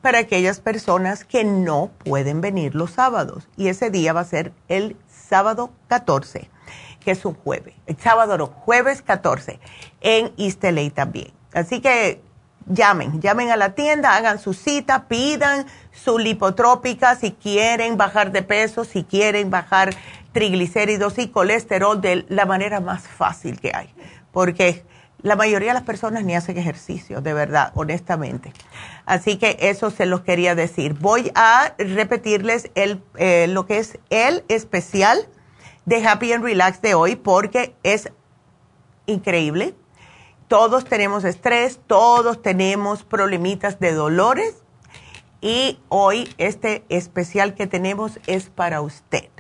para 0.02 0.20
aquellas 0.20 0.60
personas 0.60 1.24
que 1.24 1.46
no 1.46 1.92
pueden 2.04 2.42
venir 2.42 2.76
los 2.76 2.92
sábados. 2.92 3.48
Y 3.56 3.70
ese 3.70 3.90
día 3.90 4.12
va 4.12 4.20
a 4.20 4.26
ser 4.26 4.52
el 4.68 4.98
sábado 5.08 5.72
14, 5.88 6.50
que 7.00 7.12
es 7.12 7.24
un 7.24 7.36
jueves. 7.36 7.76
El 7.86 7.98
sábado 7.98 8.38
no, 8.38 8.48
jueves 8.48 9.02
14, 9.02 9.60
en 10.02 10.34
East 10.38 10.62
también. 10.94 11.32
Así 11.54 11.80
que 11.80 12.22
llamen, 12.66 13.22
llamen 13.22 13.50
a 13.52 13.56
la 13.56 13.76
tienda, 13.76 14.16
hagan 14.16 14.40
su 14.40 14.54
cita, 14.54 15.08
pidan 15.08 15.66
su 15.92 16.18
lipotrópica 16.18 17.16
si 17.16 17.32
quieren 17.32 17.98
bajar 17.98 18.32
de 18.32 18.42
peso, 18.42 18.84
si 18.84 19.04
quieren 19.04 19.52
bajar 19.52 19.94
triglicéridos 20.32 21.20
y 21.20 21.28
colesterol 21.30 22.02
de 22.02 22.26
la 22.28 22.46
manera 22.46 22.80
más 22.80 23.08
fácil 23.08 23.60
que 23.60 23.72
hay, 23.74 23.94
porque 24.32 24.84
la 25.24 25.36
mayoría 25.36 25.70
de 25.70 25.74
las 25.74 25.84
personas 25.84 26.24
ni 26.24 26.36
hacen 26.36 26.58
ejercicio, 26.58 27.22
de 27.22 27.34
verdad, 27.34 27.72
honestamente. 27.74 28.54
Así 29.06 29.38
que 29.38 29.58
eso 29.60 29.90
se 29.90 30.06
los 30.06 30.22
quería 30.22 30.54
decir. 30.54 30.94
Voy 30.94 31.32
a 31.34 31.74
repetirles 31.78 32.70
el, 32.76 33.02
eh, 33.16 33.48
lo 33.50 33.66
que 33.66 33.80
es 33.80 33.98
el 34.12 34.44
especial 34.50 35.28
de 35.86 36.06
Happy 36.06 36.32
and 36.32 36.44
Relax 36.44 36.82
de 36.82 36.94
hoy 36.94 37.16
porque 37.16 37.76
es 37.82 38.12
increíble 39.08 39.74
todos 40.54 40.86
tenemos 40.86 41.24
estrés, 41.24 41.80
todos 41.88 42.44
tenemos 42.44 43.04
problemitas 43.04 43.80
de 43.80 43.92
dolores 43.92 44.62
y 45.42 45.80
hoy 45.90 46.30
este 46.38 46.86
especial 46.90 47.56
que 47.56 47.66
tenemos 47.66 48.20
es 48.28 48.52
para 48.52 48.82
usted. 48.82 49.33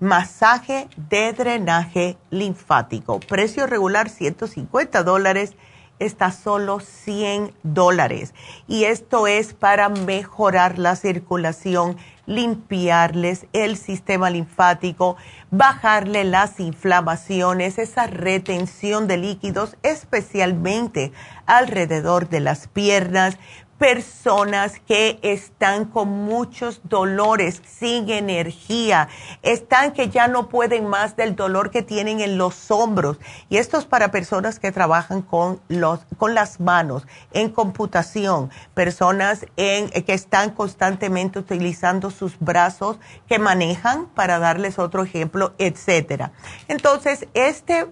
Masaje 0.00 0.86
de 1.10 1.32
drenaje 1.32 2.16
linfático. 2.30 3.18
Precio 3.18 3.66
regular 3.66 4.08
150 4.08 5.02
dólares 5.02 5.56
está 5.98 6.30
solo 6.30 6.78
100 6.78 7.52
dólares. 7.64 8.32
Y 8.68 8.84
esto 8.84 9.26
es 9.26 9.54
para 9.54 9.88
mejorar 9.88 10.78
la 10.78 10.94
circulación, 10.94 11.96
limpiarles 12.26 13.46
el 13.52 13.76
sistema 13.76 14.30
linfático, 14.30 15.16
bajarle 15.50 16.22
las 16.22 16.60
inflamaciones, 16.60 17.78
esa 17.78 18.06
retención 18.06 19.08
de 19.08 19.16
líquidos, 19.16 19.76
especialmente 19.82 21.10
alrededor 21.46 22.28
de 22.28 22.38
las 22.38 22.68
piernas, 22.68 23.36
personas 23.78 24.80
que 24.80 25.20
están 25.22 25.84
con 25.84 26.08
muchos 26.08 26.80
dolores, 26.84 27.62
sin 27.64 28.10
energía, 28.10 29.08
están 29.42 29.92
que 29.92 30.08
ya 30.08 30.26
no 30.26 30.48
pueden 30.48 30.86
más 30.86 31.16
del 31.16 31.36
dolor 31.36 31.70
que 31.70 31.82
tienen 31.82 32.20
en 32.20 32.38
los 32.38 32.70
hombros. 32.70 33.18
Y 33.48 33.58
esto 33.58 33.78
es 33.78 33.84
para 33.84 34.10
personas 34.10 34.58
que 34.58 34.72
trabajan 34.72 35.22
con, 35.22 35.60
los, 35.68 36.00
con 36.16 36.34
las 36.34 36.58
manos, 36.60 37.06
en 37.32 37.50
computación, 37.50 38.50
personas 38.74 39.46
en, 39.56 39.88
que 39.90 40.12
están 40.12 40.50
constantemente 40.50 41.38
utilizando 41.38 42.10
sus 42.10 42.38
brazos, 42.40 42.98
que 43.28 43.38
manejan, 43.38 44.06
para 44.06 44.40
darles 44.40 44.78
otro 44.78 45.04
ejemplo, 45.04 45.54
etcétera. 45.58 46.32
Entonces, 46.66 47.28
este 47.34 47.86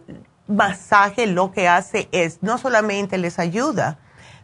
masaje 0.49 1.27
lo 1.27 1.53
que 1.53 1.69
hace 1.69 2.09
es 2.13 2.43
no 2.43 2.59
solamente 2.59 3.19
les 3.19 3.39
ayuda, 3.39 3.99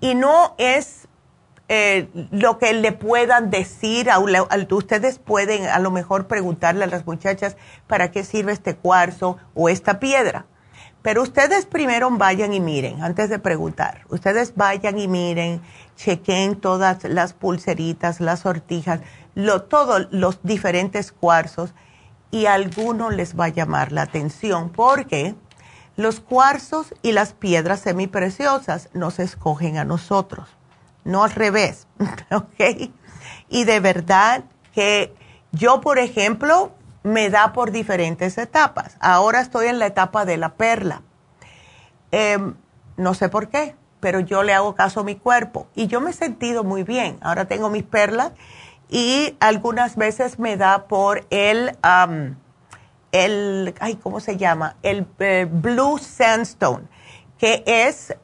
Y 0.00 0.14
no 0.14 0.54
es 0.58 1.08
eh, 1.68 2.08
lo 2.30 2.58
que 2.58 2.72
le 2.72 2.92
puedan 2.92 3.50
decir, 3.50 4.10
a, 4.10 4.18
ustedes 4.18 5.18
pueden 5.18 5.66
a 5.66 5.78
lo 5.78 5.90
mejor 5.90 6.26
preguntarle 6.26 6.84
a 6.84 6.88
las 6.88 7.06
muchachas 7.06 7.56
para 7.86 8.10
qué 8.10 8.24
sirve 8.24 8.52
este 8.52 8.74
cuarzo 8.74 9.36
o 9.54 9.68
esta 9.68 10.00
piedra. 10.00 10.46
Pero 11.02 11.22
ustedes 11.22 11.64
primero 11.64 12.10
vayan 12.10 12.52
y 12.52 12.60
miren, 12.60 13.02
antes 13.02 13.30
de 13.30 13.38
preguntar. 13.38 14.02
Ustedes 14.08 14.54
vayan 14.56 14.98
y 14.98 15.08
miren, 15.08 15.62
chequen 15.96 16.56
todas 16.56 17.04
las 17.04 17.32
pulseritas, 17.32 18.20
las 18.20 18.40
sortijas 18.40 19.00
todos 19.68 20.08
los 20.10 20.40
diferentes 20.42 21.12
cuarzos 21.12 21.72
y 22.30 22.46
alguno 22.46 23.10
les 23.10 23.38
va 23.38 23.46
a 23.46 23.48
llamar 23.48 23.92
la 23.92 24.02
atención 24.02 24.70
porque 24.70 25.34
los 25.96 26.20
cuarzos 26.20 26.94
y 27.02 27.12
las 27.12 27.32
piedras 27.32 27.80
semipreciosas 27.80 28.88
nos 28.94 29.18
escogen 29.18 29.78
a 29.78 29.84
nosotros, 29.84 30.48
no 31.04 31.24
al 31.24 31.30
revés, 31.30 31.86
¿ok? 32.30 32.90
Y 33.48 33.64
de 33.64 33.80
verdad 33.80 34.44
que 34.74 35.14
yo, 35.52 35.80
por 35.80 35.98
ejemplo, 35.98 36.72
me 37.08 37.30
da 37.30 37.52
por 37.52 37.72
diferentes 37.72 38.38
etapas. 38.38 38.96
Ahora 39.00 39.40
estoy 39.40 39.66
en 39.66 39.78
la 39.78 39.86
etapa 39.86 40.24
de 40.24 40.36
la 40.36 40.54
perla. 40.54 41.02
Em, 42.10 42.54
no 42.96 43.14
sé 43.14 43.28
por 43.28 43.48
qué, 43.48 43.74
pero 44.00 44.20
yo 44.20 44.42
le 44.42 44.54
hago 44.54 44.74
caso 44.74 45.00
a 45.00 45.04
mi 45.04 45.16
cuerpo 45.16 45.66
y 45.74 45.86
yo 45.86 46.00
me 46.00 46.10
he 46.10 46.12
sentido 46.12 46.64
muy 46.64 46.84
bien. 46.84 47.18
Ahora 47.20 47.46
tengo 47.46 47.70
mis 47.70 47.82
perlas 47.82 48.32
y 48.88 49.36
algunas 49.40 49.96
veces 49.96 50.38
me 50.38 50.56
da 50.56 50.86
por 50.86 51.26
el, 51.30 51.76
el 53.12 53.74
ay, 53.80 53.96
¿cómo 53.96 54.20
se 54.20 54.36
llama? 54.36 54.76
El 54.82 55.06
eh, 55.18 55.48
Blue 55.50 55.98
Sandstone, 55.98 56.86
que 57.38 57.62
es 57.66 58.16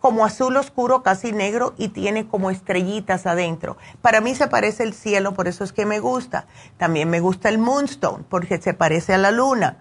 como 0.00 0.24
azul 0.24 0.56
oscuro, 0.56 1.02
casi 1.02 1.32
negro, 1.32 1.74
y 1.76 1.88
tiene 1.88 2.26
como 2.26 2.50
estrellitas 2.50 3.26
adentro. 3.26 3.76
Para 4.00 4.20
mí 4.20 4.34
se 4.34 4.46
parece 4.46 4.84
el 4.84 4.94
cielo, 4.94 5.34
por 5.34 5.48
eso 5.48 5.64
es 5.64 5.72
que 5.72 5.86
me 5.86 5.98
gusta. 6.00 6.46
También 6.76 7.10
me 7.10 7.20
gusta 7.20 7.48
el 7.48 7.58
Moonstone, 7.58 8.24
porque 8.28 8.58
se 8.58 8.74
parece 8.74 9.14
a 9.14 9.18
la 9.18 9.30
luna. 9.30 9.78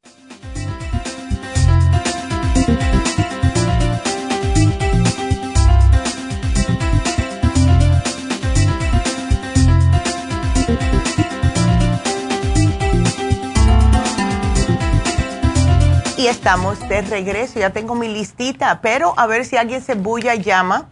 Y 16.19 16.27
estamos 16.27 16.77
de 16.89 17.01
regreso. 17.01 17.59
Ya 17.59 17.69
tengo 17.69 17.95
mi 17.95 18.09
listita, 18.09 18.81
pero 18.81 19.13
a 19.15 19.25
ver 19.25 19.45
si 19.45 19.55
alguien 19.55 19.81
se 19.81 19.95
bulla 19.95 20.35
y 20.35 20.43
llama, 20.43 20.89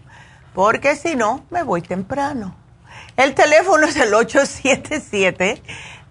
porque 0.54 0.95
si 0.95 1.18
no, 1.18 1.44
me 1.49 1.64
voy 1.64 1.82
temprano. 1.82 2.56
El 3.18 3.36
teléfono 3.36 3.88
es 3.88 3.98
el 3.98 4.14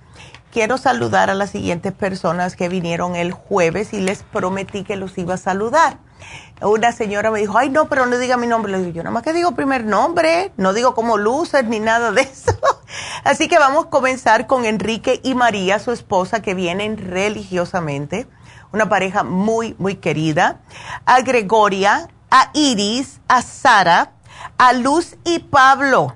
Quiero 0.51 0.79
saludar 0.79 1.29
a 1.29 1.35
las 1.35 1.51
siguientes 1.51 1.93
personas 1.93 2.55
que 2.55 2.67
vinieron 2.67 3.15
el 3.15 3.31
jueves 3.31 3.93
y 3.93 4.01
les 4.01 4.23
prometí 4.23 4.83
que 4.83 4.95
los 4.95 5.15
iba 5.19 5.35
a 5.35 5.37
saludar. 5.37 5.99
Una 6.61 6.91
señora 6.91 7.31
me 7.31 7.39
dijo, 7.39 7.57
ay 7.57 7.69
no, 7.69 7.89
pero 7.89 8.05
no 8.05 8.17
diga 8.17 8.37
mi 8.37 8.47
nombre. 8.47 8.71
Le 8.71 8.79
digo, 8.79 8.91
yo 8.91 9.03
nada 9.03 9.13
más 9.13 9.23
que 9.23 9.33
digo 9.33 9.53
primer 9.53 9.83
nombre, 9.83 10.51
no 10.57 10.73
digo 10.73 10.93
como 10.93 11.17
luces 11.17 11.65
ni 11.65 11.79
nada 11.79 12.11
de 12.11 12.21
eso. 12.21 12.57
Así 13.23 13.47
que 13.47 13.57
vamos 13.57 13.85
a 13.85 13.89
comenzar 13.89 14.47
con 14.47 14.65
Enrique 14.65 15.19
y 15.23 15.33
María, 15.33 15.79
su 15.79 15.91
esposa, 15.91 16.41
que 16.41 16.53
vienen 16.53 16.97
religiosamente, 16.97 18.27
una 18.71 18.89
pareja 18.89 19.23
muy, 19.23 19.75
muy 19.79 19.95
querida, 19.95 20.61
a 21.05 21.21
Gregoria, 21.21 22.09
a 22.29 22.51
Iris, 22.53 23.21
a 23.27 23.41
Sara, 23.41 24.13
a 24.57 24.73
Luz 24.73 25.17
y 25.23 25.39
Pablo, 25.39 26.15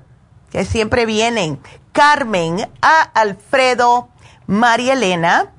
que 0.50 0.64
siempre 0.64 1.06
vienen, 1.06 1.60
Carmen, 1.92 2.70
a 2.82 3.02
Alfredo, 3.02 4.10
María 4.46 4.92
Elena, 4.92 5.52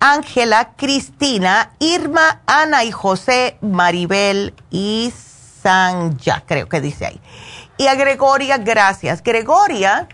Ángela, 0.00 0.72
Cristina, 0.76 1.72
Irma, 1.78 2.40
Ana 2.46 2.84
y 2.84 2.90
José, 2.90 3.58
Maribel 3.60 4.54
y 4.70 5.12
Sanja, 5.62 6.42
creo 6.46 6.68
que 6.68 6.80
dice 6.80 7.06
ahí. 7.06 7.20
Y 7.76 7.86
a 7.86 7.94
Gregoria, 7.94 8.56
gracias. 8.56 9.22
Gregoria 9.22 10.08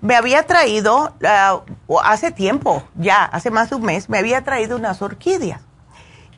me 0.00 0.16
había 0.16 0.44
traído, 0.44 1.14
uh, 1.86 1.98
hace 2.00 2.32
tiempo, 2.32 2.82
ya, 2.96 3.24
hace 3.24 3.50
más 3.50 3.70
de 3.70 3.76
un 3.76 3.82
mes, 3.82 4.08
me 4.08 4.18
había 4.18 4.42
traído 4.42 4.76
unas 4.76 5.02
orquídeas. 5.02 5.60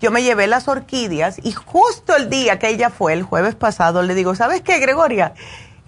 yo 0.00 0.10
me 0.10 0.22
llevé 0.22 0.46
las 0.46 0.66
orquídeas 0.66 1.38
y 1.42 1.52
justo 1.52 2.16
el 2.16 2.30
día 2.30 2.58
que 2.58 2.68
ella 2.68 2.88
fue, 2.88 3.12
el 3.12 3.22
jueves 3.22 3.54
pasado, 3.54 4.02
le 4.02 4.14
digo, 4.14 4.34
¿sabes 4.34 4.62
qué, 4.62 4.78
Gregoria? 4.78 5.34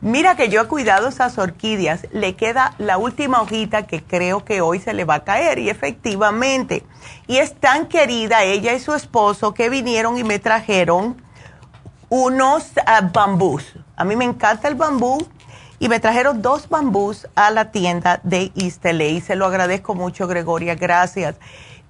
Mira 0.05 0.35
que 0.35 0.49
yo 0.49 0.61
he 0.63 0.67
cuidado 0.67 1.07
esas 1.07 1.39
orquídeas, 1.39 2.09
le 2.11 2.35
queda 2.35 2.75
la 2.79 2.99
última 2.99 3.41
hojita 3.41 3.87
que 3.87 4.03
creo 4.03 4.45
que 4.45 4.61
hoy 4.61 4.81
se 4.81 4.95
le 4.95 5.05
va 5.05 5.15
a 5.15 5.25
caer 5.25 5.61
y 5.61 5.71
efectivamente. 5.71 6.85
Y 7.29 7.37
es 7.37 7.55
tan 7.55 7.87
querida 7.87 8.43
ella 8.43 8.73
y 8.73 8.81
su 8.81 8.95
esposo 8.95 9.55
que 9.55 9.71
vinieron 9.71 10.19
y 10.19 10.25
me 10.25 10.41
trajeron 10.41 11.23
unos 12.09 12.73
ah, 12.85 13.09
bambús. 13.13 13.75
A 13.95 14.03
mí 14.03 14.17
me 14.17 14.25
encanta 14.25 14.67
el 14.67 14.75
bambú 14.75 15.25
y 15.79 15.89
me 15.89 16.01
trajeron 16.01 16.43
dos 16.43 16.69
bambús 16.69 17.29
a 17.37 17.53
la 17.53 17.71
tienda 17.71 18.19
de 18.25 18.51
East 18.57 18.85
y 18.85 19.21
se 19.21 19.37
lo 19.37 19.47
agradezco 19.47 19.95
mucho, 19.95 20.27
Gregoria, 20.27 20.75
gracias. 20.75 21.37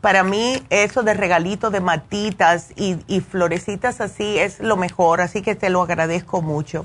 Para 0.02 0.22
mí 0.22 0.62
eso 0.68 1.02
de 1.02 1.14
regalito 1.14 1.70
de 1.70 1.80
matitas 1.80 2.74
y 2.76 3.20
florecitas 3.20 4.02
así 4.02 4.39
es 4.39 4.60
lo 4.60 4.76
mejor, 4.76 5.22
así 5.22 5.40
que 5.40 5.55
te 5.55 5.70
lo 5.70 5.80
agradezco 5.80 6.43
mucho. 6.43 6.84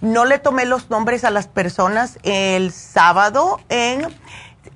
No 0.00 0.24
le 0.24 0.38
tomé 0.38 0.64
los 0.64 0.90
nombres 0.90 1.24
a 1.24 1.30
las 1.30 1.48
personas 1.48 2.18
el 2.22 2.72
sábado 2.72 3.60
en 3.68 4.06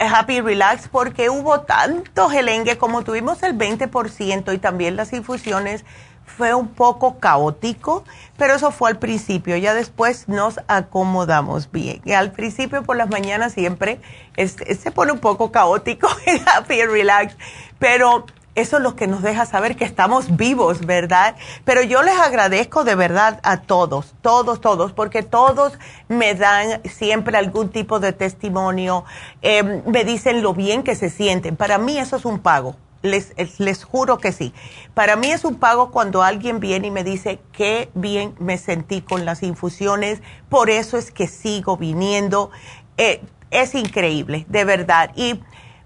Happy 0.01 0.41
Relax 0.41 0.89
porque 0.89 1.31
hubo 1.31 1.61
tanto 1.61 2.29
gelengue 2.29 2.77
como 2.77 3.03
tuvimos 3.03 3.43
el 3.43 3.57
20% 3.57 4.53
y 4.53 4.59
también 4.59 4.97
las 4.97 5.13
infusiones 5.13 5.85
fue 6.25 6.55
un 6.55 6.69
poco 6.69 7.19
caótico, 7.19 8.05
pero 8.37 8.55
eso 8.55 8.71
fue 8.71 8.91
al 8.91 8.99
principio, 8.99 9.57
ya 9.57 9.75
después 9.75 10.29
nos 10.29 10.61
acomodamos 10.67 11.71
bien. 11.71 12.01
Y 12.05 12.13
al 12.13 12.33
principio 12.33 12.83
por 12.83 12.97
las 12.97 13.11
mañanas 13.11 13.53
siempre 13.53 14.01
se 14.37 14.91
pone 14.91 15.13
un 15.13 15.19
poco 15.19 15.53
caótico 15.53 16.09
en 16.27 16.41
Happy 16.49 16.83
Relax, 16.85 17.37
pero 17.79 18.27
eso 18.55 18.77
es 18.77 18.83
lo 18.83 18.97
que 18.97 19.07
nos 19.07 19.23
deja 19.23 19.47
saber 19.47 19.77
que 19.77 19.85
estamos 19.85 20.37
vivos, 20.37 20.85
¿verdad? 20.85 21.37
Pero 21.65 21.83
yo 21.83 22.03
les 22.03 22.19
agradezco 22.19 22.85
de 22.85 22.95
verdad 22.95 23.41
a 23.43 23.63
todos, 23.63 24.15
todos, 24.21 24.61
todos, 24.61 24.93
porque 24.93 25.23
todos 25.23 25.79
me 26.09 26.35
dan 26.35 26.83
siempre 26.85 27.39
algún 27.39 27.71
tipo 27.71 27.99
de 27.99 28.13
testimonio, 28.13 29.05
em, 29.41 29.83
me 29.87 30.05
dicen 30.05 30.43
lo 30.43 30.53
bien 30.53 30.83
que 30.83 30.95
se 30.95 31.09
sienten. 31.09 31.57
Para 31.57 31.79
mí 31.79 31.99
eso 31.99 32.17
es 32.17 32.27
un 32.27 32.41
pago, 32.41 32.77
les, 33.01 33.33
les 33.59 33.85
juro 33.85 34.19
que 34.19 34.33
sí. 34.33 34.53
Para 34.93 35.17
mí 35.17 35.31
es 35.31 35.45
un 35.45 35.57
pago 35.57 35.91
cuando 35.91 36.23
alguien 36.23 36.61
viene 36.61 36.89
y 36.89 36.91
me 36.91 37.05
dice 37.05 37.41
qué 37.53 37.91
bien 37.95 38.35
me 38.39 38.59
sentí 38.59 39.01
con 39.01 39.25
las 39.25 39.43
infusiones, 39.43 40.21
por 40.51 40.69
eso 40.69 40.99
es 40.99 41.11
que 41.11 41.27
sigo 41.27 41.79
viniendo. 41.79 42.51
Eh, 42.99 43.23
es 43.51 43.75
increíble, 43.75 44.45
de 44.49 44.65
verdad. 44.65 45.11
Y 45.17 45.41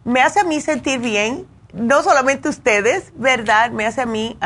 me 0.05 0.20
hace 0.20 0.40
a 0.40 0.44
mí 0.44 0.60
sentir 0.60 0.98
bien 1.01 1.47
no 1.76 2.02
solamente 2.02 2.48
ustedes, 2.48 3.12
¿verdad? 3.14 3.70
Me 3.70 3.86
hace 3.86 4.00
a 4.02 4.06
mí 4.06 4.38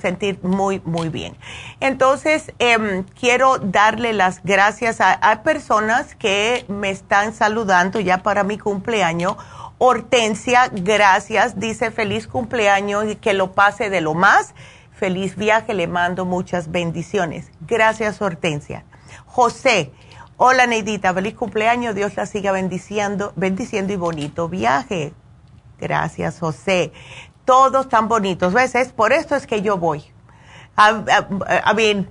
sentir 0.00 0.38
muy, 0.42 0.80
muy 0.84 1.08
bien. 1.08 1.36
Entonces, 1.80 2.52
em, 2.58 3.04
quiero 3.18 3.58
darle 3.58 4.12
las 4.12 4.42
gracias 4.42 5.00
a, 5.00 5.42
personas 5.42 6.14
que 6.14 6.64
me 6.68 6.90
están 6.90 7.34
saludando 7.34 8.00
ya 8.00 8.22
para 8.22 8.44
mi 8.44 8.58
cumpleaños. 8.58 9.36
Hortensia, 9.78 10.70
gracias. 10.72 11.58
Dice 11.58 11.90
feliz 11.90 12.26
cumpleaños 12.26 13.04
y 13.06 13.16
que 13.16 13.34
lo 13.34 13.52
pase 13.52 13.90
de 13.90 14.00
lo 14.00 14.14
más. 14.14 14.54
Feliz 14.92 15.36
viaje, 15.36 15.74
le 15.74 15.86
mando 15.86 16.24
muchas 16.24 16.70
bendiciones. 16.70 17.50
Gracias, 17.60 18.20
Hortensia. 18.20 18.84
José, 19.26 19.92
hola 20.36 20.66
Neidita, 20.66 21.14
feliz 21.14 21.34
cumpleaños. 21.34 21.94
Dios 21.94 22.16
la 22.16 22.26
siga 22.26 22.50
bendiciendo, 22.52 23.32
bendiciendo 23.36 23.92
y 23.92 23.96
bonito 23.96 24.48
viaje. 24.48 25.12
Gracias, 25.80 26.40
José. 26.40 26.92
Todos 27.44 27.88
tan 27.88 28.08
bonitos. 28.08 28.52
¿Ves? 28.52 28.74
Es 28.74 28.92
por 28.92 29.12
esto 29.12 29.34
es 29.34 29.46
que 29.46 29.62
yo 29.62 29.78
voy. 29.78 30.04
A, 30.76 31.72
bien, 31.74 32.08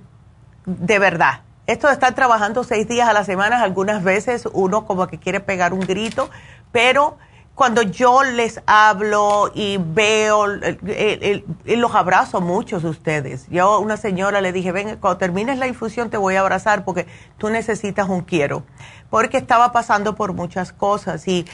de 0.66 0.98
verdad. 0.98 1.42
Esto 1.66 1.86
de 1.86 1.92
estar 1.92 2.14
trabajando 2.14 2.64
seis 2.64 2.88
días 2.88 3.08
a 3.08 3.12
la 3.12 3.24
semana, 3.24 3.62
algunas 3.62 4.02
veces 4.02 4.48
uno 4.52 4.86
como 4.86 5.06
que 5.06 5.18
quiere 5.18 5.40
pegar 5.40 5.74
un 5.74 5.80
grito, 5.80 6.30
pero 6.72 7.18
cuando 7.54 7.82
yo 7.82 8.22
les 8.22 8.62
hablo 8.66 9.50
y 9.52 9.78
veo, 9.78 10.46
los 10.46 11.94
abrazo 11.94 12.40
muchos 12.40 12.84
de 12.84 12.88
ustedes. 12.88 13.48
Yo 13.50 13.64
a 13.64 13.78
una 13.80 13.96
señora 13.96 14.40
le 14.40 14.52
dije, 14.52 14.70
ven, 14.70 14.96
cuando 14.96 15.18
termines 15.18 15.58
la 15.58 15.66
infusión 15.66 16.08
te 16.08 16.16
voy 16.16 16.36
a 16.36 16.40
abrazar 16.40 16.84
porque 16.84 17.06
tú 17.36 17.50
necesitas 17.50 18.08
un 18.08 18.20
quiero. 18.20 18.62
Porque 19.10 19.38
estaba 19.38 19.72
pasando 19.72 20.14
por 20.14 20.34
muchas 20.34 20.72
cosas 20.72 21.26
y 21.26 21.46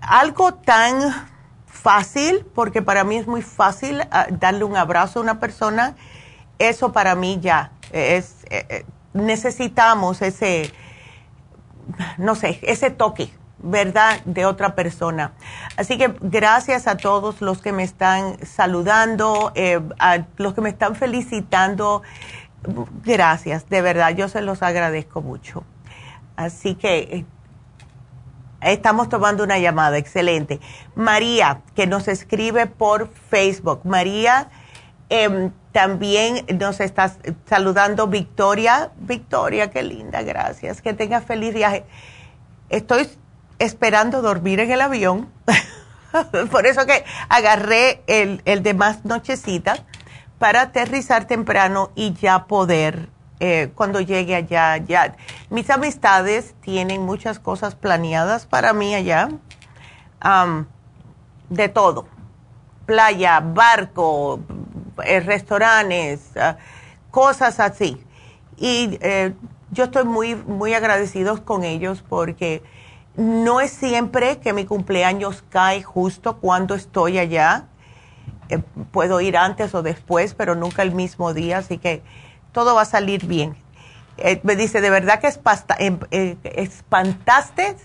algo 0.00 0.54
tan 0.54 1.28
fácil, 1.76 2.44
porque 2.54 2.82
para 2.82 3.04
mí 3.04 3.16
es 3.16 3.26
muy 3.26 3.42
fácil 3.42 4.02
ah, 4.10 4.26
darle 4.30 4.64
un 4.64 4.76
abrazo 4.76 5.20
a 5.20 5.22
una 5.22 5.38
persona, 5.38 5.94
eso 6.58 6.92
para 6.92 7.14
mí 7.14 7.38
ya 7.40 7.72
es, 7.92 8.44
eh, 8.50 8.66
eh, 8.68 8.84
necesitamos 9.12 10.22
ese, 10.22 10.72
no 12.18 12.34
sé, 12.34 12.58
ese 12.62 12.90
toque, 12.90 13.32
¿verdad?, 13.58 14.20
de 14.24 14.46
otra 14.46 14.74
persona. 14.74 15.32
Así 15.76 15.98
que 15.98 16.14
gracias 16.20 16.86
a 16.86 16.96
todos 16.96 17.40
los 17.40 17.60
que 17.60 17.72
me 17.72 17.82
están 17.82 18.44
saludando, 18.44 19.52
eh, 19.54 19.80
a 19.98 20.24
los 20.36 20.54
que 20.54 20.60
me 20.60 20.70
están 20.70 20.96
felicitando. 20.96 22.02
Gracias, 23.04 23.68
de 23.68 23.82
verdad, 23.82 24.10
yo 24.16 24.28
se 24.28 24.40
los 24.40 24.62
agradezco 24.62 25.20
mucho. 25.20 25.62
Así 26.36 26.74
que 26.74 27.24
Estamos 28.66 29.08
tomando 29.08 29.44
una 29.44 29.58
llamada, 29.58 29.96
excelente. 29.96 30.58
María, 30.96 31.62
que 31.76 31.86
nos 31.86 32.08
escribe 32.08 32.66
por 32.66 33.08
Facebook. 33.30 33.82
María, 33.84 34.48
em, 35.08 35.52
también 35.70 36.44
nos 36.58 36.80
está 36.80 37.12
saludando 37.48 38.08
Victoria. 38.08 38.90
Victoria, 38.98 39.70
qué 39.70 39.84
linda, 39.84 40.22
gracias. 40.22 40.82
Que 40.82 40.94
tenga 40.94 41.20
feliz 41.20 41.54
viaje. 41.54 41.84
Estoy 42.68 43.08
esperando 43.60 44.20
dormir 44.20 44.58
en 44.58 44.72
el 44.72 44.80
avión. 44.80 45.28
por 46.50 46.66
eso 46.66 46.86
que 46.86 47.04
agarré 47.28 48.02
el, 48.08 48.42
el 48.46 48.64
de 48.64 48.74
más 48.74 49.04
nochecita 49.04 49.76
para 50.40 50.62
aterrizar 50.62 51.26
temprano 51.26 51.92
y 51.94 52.14
ya 52.14 52.46
poder 52.46 53.10
eh, 53.38 53.70
cuando 53.74 54.00
llegue 54.00 54.34
allá, 54.34 54.78
ya. 54.78 55.14
Mis 55.50 55.68
amistades 55.68 56.54
tienen 56.60 57.02
muchas 57.02 57.38
cosas 57.38 57.74
planeadas 57.74 58.46
para 58.46 58.72
mí 58.72 58.94
allá, 58.94 59.28
de 61.50 61.68
todo, 61.68 62.06
playa, 62.86 63.40
barco, 63.40 64.40
eh, 65.04 65.20
restaurantes, 65.20 66.36
ah, 66.36 66.56
cosas 67.10 67.60
así. 67.60 68.02
Y 68.56 68.98
eh, 69.02 69.34
yo 69.70 69.84
estoy 69.84 70.04
muy, 70.04 70.34
muy 70.34 70.72
agradecido 70.72 71.44
con 71.44 71.62
ellos 71.62 72.02
porque 72.08 72.62
no 73.16 73.60
es 73.60 73.70
siempre 73.70 74.38
que 74.38 74.54
mi 74.54 74.64
cumpleaños 74.64 75.44
cae 75.50 75.82
justo 75.82 76.38
cuando 76.38 76.74
estoy 76.74 77.18
allá. 77.18 77.66
puedo 78.92 79.20
ir 79.20 79.36
antes 79.36 79.74
o 79.74 79.82
después, 79.82 80.34
pero 80.34 80.54
nunca 80.54 80.82
el 80.82 80.92
mismo 80.92 81.34
día, 81.34 81.58
así 81.58 81.78
que 81.78 82.02
todo 82.56 82.74
va 82.74 82.80
a 82.80 82.86
salir 82.86 83.26
bien. 83.26 83.54
Eh, 84.16 84.40
me 84.42 84.56
dice, 84.56 84.80
de 84.80 84.88
verdad 84.88 85.20
que 85.20 85.28
em, 85.78 85.98
eh, 86.10 86.38
espantaste 86.42 87.76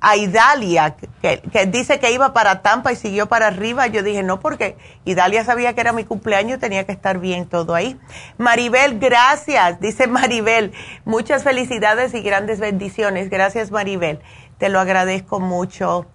a 0.00 0.16
Idalia, 0.16 0.96
que, 1.22 1.40
dice 1.68 2.00
que 2.00 2.10
iba 2.10 2.32
para 2.32 2.60
Tampa 2.60 2.90
y 2.90 2.96
siguió 2.96 3.28
para 3.28 3.46
arriba. 3.46 3.86
Yo 3.86 4.02
dije, 4.02 4.24
no, 4.24 4.40
porque 4.40 4.76
Idalia 5.04 5.44
sabía 5.44 5.74
que 5.74 5.80
era 5.80 5.92
mi 5.92 6.02
cumpleaños, 6.02 6.58
tenía 6.58 6.84
que 6.86 6.90
estar 6.90 7.20
bien 7.20 7.46
todo 7.46 7.72
ahí. 7.72 7.96
Maribel, 8.36 8.98
gracias, 8.98 9.78
dice 9.78 10.06
Maribel. 10.08 10.72
Muchas 11.04 11.44
felicidades 11.44 12.12
y 12.14 12.20
grandes 12.20 12.58
bendiciones. 12.58 13.30
Gracias, 13.30 13.70
Maribel. 13.70 14.18
Te 14.58 14.70
lo 14.70 14.80
agradezco 14.80 15.38
mucho. 15.38 16.06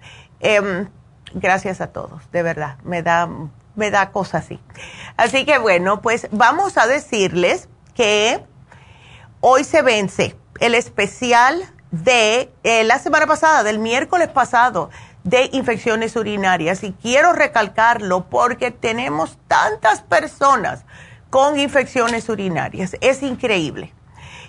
Em, 0.41 0.89
gracias 1.33 1.79
a 1.79 1.93
todos, 1.93 2.29
de 2.33 2.43
verdad, 2.43 2.75
me 2.83 3.03
da, 3.03 3.29
me 3.77 3.89
da 3.89 4.11
cosa 4.11 4.39
así. 4.39 4.59
Así 5.15 5.45
que 5.45 5.59
bueno, 5.59 6.01
pues 6.01 6.27
vamos 6.31 6.77
a 6.77 6.87
decirles 6.87 7.69
que 8.01 8.43
hoy 9.41 9.63
se 9.63 9.83
vence 9.83 10.35
el 10.59 10.73
especial 10.73 11.61
de 11.91 12.51
eh, 12.63 12.83
la 12.83 12.97
semana 12.97 13.27
pasada, 13.27 13.61
del 13.61 13.77
miércoles 13.77 14.27
pasado, 14.29 14.89
de 15.23 15.51
infecciones 15.53 16.15
urinarias. 16.15 16.83
Y 16.83 16.93
quiero 16.93 17.31
recalcarlo 17.31 18.27
porque 18.27 18.71
tenemos 18.71 19.37
tantas 19.47 20.01
personas 20.01 20.83
con 21.29 21.59
infecciones 21.59 22.27
urinarias. 22.27 22.97
Es 23.01 23.21
increíble. 23.21 23.93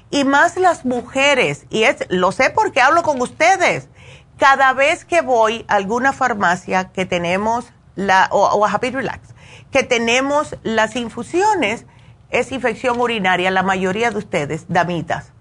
Y 0.09 0.25
más 0.25 0.57
las 0.57 0.87
mujeres, 0.87 1.67
y 1.69 1.83
es, 1.83 2.07
lo 2.09 2.33
sé 2.33 2.49
porque 2.49 2.81
hablo 2.81 3.03
con 3.03 3.21
ustedes. 3.21 3.91
Cada 4.39 4.73
vez 4.73 5.05
que 5.05 5.21
voy 5.21 5.67
a 5.69 5.75
alguna 5.75 6.15
farmacia 6.15 6.91
que 6.91 7.05
tenemos 7.05 7.67
la, 7.97 8.29
o 8.31 8.65
a 8.65 8.73
Happy 8.73 8.89
Relax, 8.89 9.35
que 9.71 9.83
tenemos 9.83 10.57
las 10.63 10.97
infusiones, 10.97 11.85
es 12.33 12.51
infección 12.51 13.01
urinaria, 13.01 13.51
la 13.51 13.63
mayoría 13.63 14.11
de 14.11 14.19
ustedes, 14.19 14.65
damitas. 14.69 15.33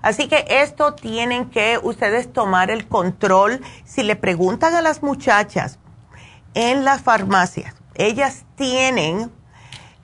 Así 0.00 0.28
que 0.28 0.46
esto 0.48 0.94
tienen 0.94 1.50
que 1.50 1.78
ustedes 1.82 2.32
tomar 2.32 2.70
el 2.70 2.86
control. 2.86 3.60
Si 3.84 4.04
le 4.04 4.16
preguntan 4.16 4.74
a 4.74 4.80
las 4.80 5.02
muchachas 5.02 5.78
en 6.54 6.84
las 6.84 7.02
farmacias, 7.02 7.74
ellas 7.96 8.44
tienen 8.54 9.32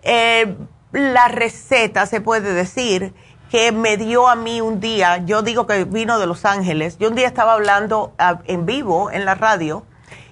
eh, 0.02 0.56
la 0.90 1.28
receta, 1.28 2.06
se 2.06 2.20
puede 2.20 2.52
decir, 2.52 3.14
que 3.48 3.70
me 3.70 3.96
dio 3.96 4.28
a 4.28 4.34
mí 4.34 4.60
un 4.60 4.80
día, 4.80 5.18
yo 5.18 5.42
digo 5.42 5.66
que 5.66 5.84
vino 5.84 6.18
de 6.18 6.26
Los 6.26 6.44
Ángeles, 6.46 6.98
yo 6.98 7.08
un 7.08 7.14
día 7.14 7.26
estaba 7.26 7.52
hablando 7.52 8.14
en 8.46 8.66
vivo 8.66 9.10
en 9.10 9.26
la 9.26 9.34
radio 9.34 9.84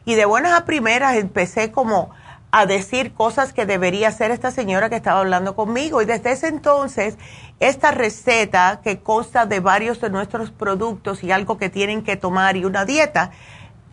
y 0.06 0.14
de 0.14 0.24
buenas 0.24 0.58
a 0.58 0.64
primeras 0.64 1.16
empecé 1.16 1.70
como 1.70 2.10
a 2.52 2.66
decir 2.66 3.12
cosas 3.14 3.52
que 3.52 3.66
debería 3.66 4.08
hacer 4.08 4.30
esta 4.30 4.50
señora 4.50 4.88
que 4.90 4.96
estaba 4.96 5.20
hablando 5.20 5.54
conmigo. 5.54 6.02
Y 6.02 6.04
desde 6.04 6.32
ese 6.32 6.48
entonces, 6.48 7.16
esta 7.60 7.92
receta 7.92 8.80
que 8.82 9.00
consta 9.00 9.46
de 9.46 9.60
varios 9.60 10.00
de 10.00 10.10
nuestros 10.10 10.50
productos 10.50 11.22
y 11.22 11.30
algo 11.30 11.58
que 11.58 11.68
tienen 11.68 12.02
que 12.02 12.16
tomar 12.16 12.56
y 12.56 12.64
una 12.64 12.84
dieta, 12.84 13.30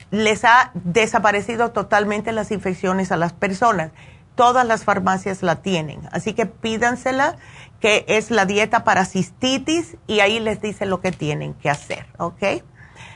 les 0.09 0.45
ha 0.45 0.71
desaparecido 0.73 1.71
totalmente 1.71 2.31
las 2.31 2.51
infecciones 2.51 3.11
a 3.11 3.17
las 3.17 3.33
personas. 3.33 3.91
Todas 4.35 4.65
las 4.65 4.83
farmacias 4.83 5.43
la 5.43 5.57
tienen. 5.57 6.07
Así 6.11 6.33
que 6.33 6.45
pídansela, 6.45 7.37
que 7.79 8.05
es 8.07 8.31
la 8.31 8.45
dieta 8.45 8.83
para 8.83 9.05
cistitis, 9.05 9.97
y 10.07 10.19
ahí 10.21 10.39
les 10.39 10.61
dice 10.61 10.85
lo 10.85 11.01
que 11.01 11.11
tienen 11.11 11.53
que 11.55 11.69
hacer, 11.69 12.07
¿ok? 12.17 12.63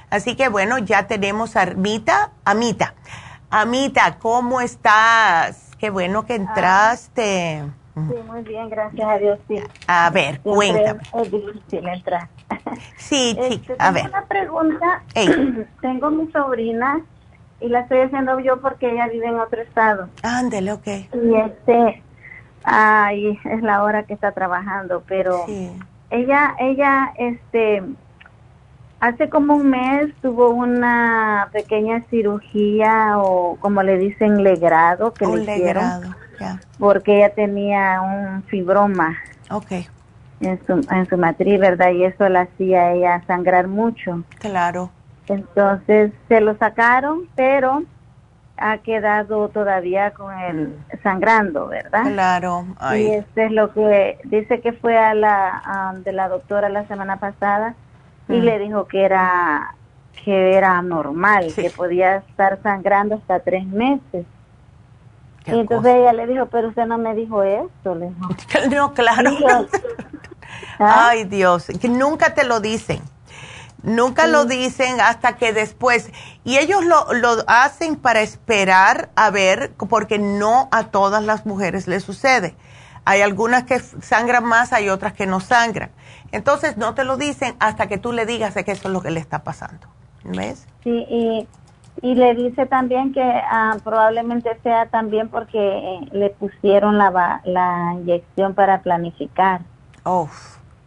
Así 0.10 0.36
que 0.36 0.50
bueno, 0.50 0.78
ya 0.78 1.08
tenemos 1.08 1.56
a 1.56 1.62
Amita. 1.62 2.32
Amita, 2.44 2.96
Amita, 3.54 4.18
¿cómo 4.18 4.62
estás? 4.62 5.72
Qué 5.78 5.90
bueno 5.90 6.26
que 6.26 6.36
entraste. 6.36 7.62
Sí, 7.96 8.16
muy 8.26 8.44
bien, 8.44 8.70
gracias 8.70 9.06
a 9.06 9.18
Dios, 9.18 9.40
sí. 9.50 9.62
A 9.88 10.10
ver, 10.10 10.40
cuéntame. 10.40 11.02
Es 11.22 11.30
difícil 11.30 11.86
entrar. 11.86 12.30
Sí, 12.96 13.38
sí, 13.50 13.62
este, 13.68 13.76
a 13.78 13.92
ver. 13.92 14.04
Tengo 14.04 14.18
una 14.18 14.26
pregunta. 14.26 15.04
tengo 15.82 16.12
mi 16.12 16.32
sobrina 16.32 17.02
y 17.60 17.68
la 17.68 17.82
estoy 17.82 18.00
haciendo 18.00 18.40
yo 18.40 18.62
porque 18.62 18.90
ella 18.90 19.10
vive 19.10 19.28
en 19.28 19.38
otro 19.38 19.62
estado. 19.62 20.08
Ándele, 20.24 20.72
ok. 20.72 20.88
Y 20.88 21.36
este, 21.36 22.02
ay, 22.64 23.38
es 23.44 23.62
la 23.62 23.84
hora 23.84 24.04
que 24.04 24.14
está 24.14 24.32
trabajando, 24.32 25.04
pero 25.06 25.46
ella, 26.10 26.56
ella, 26.58 27.12
este, 27.18 27.84
Hace 29.02 29.30
como 29.30 29.56
un 29.56 29.72
mes 29.72 30.14
tuvo 30.22 30.52
una 30.52 31.50
pequeña 31.52 32.06
cirugía 32.12 33.18
o 33.18 33.58
como 33.60 33.82
le 33.82 33.98
dicen 33.98 34.44
legrado 34.44 35.12
que 35.12 35.26
le 35.26 35.42
hicieron 35.42 36.16
porque 36.78 37.18
ella 37.18 37.34
tenía 37.34 38.00
un 38.02 38.44
fibroma. 38.44 39.18
Okay. 39.50 39.88
En 40.40 40.60
su, 40.68 40.74
en 40.92 41.10
su 41.10 41.18
matriz, 41.18 41.60
¿verdad? 41.60 41.92
Y 41.92 42.04
eso 42.04 42.30
la 42.30 42.42
hacía 42.42 42.94
ella 42.94 43.24
sangrar 43.26 43.68
mucho. 43.68 44.24
Claro. 44.40 44.92
Entonces 45.28 46.12
se 46.28 46.40
lo 46.40 46.56
sacaron, 46.58 47.28
pero 47.36 47.84
ha 48.58 48.78
quedado 48.80 49.50
todavía 49.50 50.12
con 50.12 50.38
el 50.40 50.76
sangrando, 51.02 51.68
¿verdad? 51.68 52.04
Claro. 52.04 52.68
Y 52.96 53.08
este 53.08 53.46
es 53.46 53.52
lo 53.52 53.74
que 53.74 54.20
dice 54.26 54.62
que 54.62 54.74
fue 54.74 54.96
a 54.96 55.16
la 55.16 55.96
de 56.04 56.12
la 56.12 56.30
doctora 56.30 56.70
la 56.70 56.88
semana 56.88 57.18
pasada 57.18 57.74
y 58.32 58.42
le 58.42 58.60
dijo 58.60 58.88
que 58.88 59.04
era 59.04 59.76
que 60.24 60.56
era 60.56 60.82
normal, 60.82 61.52
que 61.54 61.70
podía 61.70 62.18
estar 62.18 62.60
sangrando 62.62 63.16
hasta 63.16 63.40
tres 63.40 63.66
meses. 63.66 64.26
y 65.48 65.60
entonces 65.60 65.96
ella 65.96 66.14
le 66.14 66.28
dijo, 66.28 66.46
pero 66.48 66.70
usted 66.70 66.86
no 66.86 66.98
me 66.98 67.16
dijo 67.16 67.44
eso, 67.44 67.96
le 67.96 68.10
dijo. 68.10 68.30
No, 68.70 68.94
claro. 68.94 69.32
¿Ah? 70.80 71.10
Ay, 71.10 71.24
Dios, 71.24 71.68
que 71.80 71.90
nunca 71.90 72.34
te 72.34 72.44
lo 72.44 72.60
dicen. 72.60 73.02
Nunca 73.84 74.28
lo 74.28 74.46
dicen 74.46 75.02
hasta 75.02 75.38
que 75.38 75.54
después. 75.54 76.12
Y 76.44 76.58
ellos 76.60 76.86
lo, 76.86 77.14
lo 77.14 77.38
hacen 77.48 77.96
para 77.96 78.22
esperar 78.22 79.10
a 79.16 79.32
ver, 79.32 79.72
porque 79.90 80.20
no 80.20 80.70
a 80.72 80.86
todas 80.86 81.24
las 81.24 81.48
mujeres 81.48 81.88
les 81.88 82.04
sucede. 82.04 82.56
Hay 83.06 83.22
algunas 83.22 83.64
que 83.64 83.80
sangran 83.80 84.46
más, 84.46 84.72
hay 84.74 84.90
otras 84.90 85.14
que 85.14 85.26
no 85.26 85.40
sangran. 85.40 85.90
Entonces 86.32 86.78
no 86.78 86.94
te 86.94 87.04
lo 87.04 87.18
dicen 87.18 87.56
hasta 87.60 87.88
que 87.88 87.98
tú 87.98 88.12
le 88.14 88.26
digas 88.26 88.54
que 88.54 88.72
eso 88.72 88.88
es 88.88 88.94
lo 88.94 89.02
que 89.02 89.12
le 89.12 89.20
está 89.20 89.44
pasando. 89.44 89.88
¿Ves? 90.24 90.68
Sí, 90.84 91.06
y, 91.10 91.48
y 92.02 92.16
le 92.16 92.36
dice 92.36 92.66
también 92.66 93.12
que 93.14 93.22
ah, 93.24 93.78
probablemente 93.84 94.58
sea 94.64 94.86
también 94.88 95.30
porque 95.30 95.60
eh, 95.60 96.00
le 96.12 96.30
pusieron 96.30 96.98
la, 96.98 97.42
la 97.44 97.94
inyección 97.96 98.54
para 98.54 98.82
planificar. 98.82 99.62
Oh. 100.04 100.30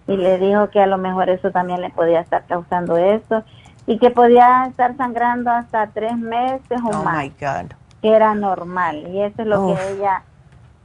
Y 0.06 0.16
le 0.16 0.38
dijo 0.38 0.70
que 0.70 0.80
a 0.80 0.86
lo 0.86 0.98
mejor 0.98 1.30
eso 1.30 1.50
también 1.50 1.80
le 1.80 1.90
podía 1.90 2.20
estar 2.20 2.44
causando 2.46 2.96
eso 2.96 3.42
y 3.86 3.98
que 3.98 4.10
podía 4.10 4.66
estar 4.66 4.96
sangrando 4.96 5.50
hasta 5.50 5.88
tres 5.88 6.16
meses 6.16 6.80
o 6.82 6.88
oh 6.88 7.04
más. 7.04 7.16
My 7.16 7.28
God. 7.30 7.72
Que 8.00 8.10
era 8.10 8.34
normal 8.34 9.08
y 9.08 9.22
eso 9.22 9.42
es 9.42 9.48
lo 9.48 9.66
que 9.66 9.92
ella 9.92 10.22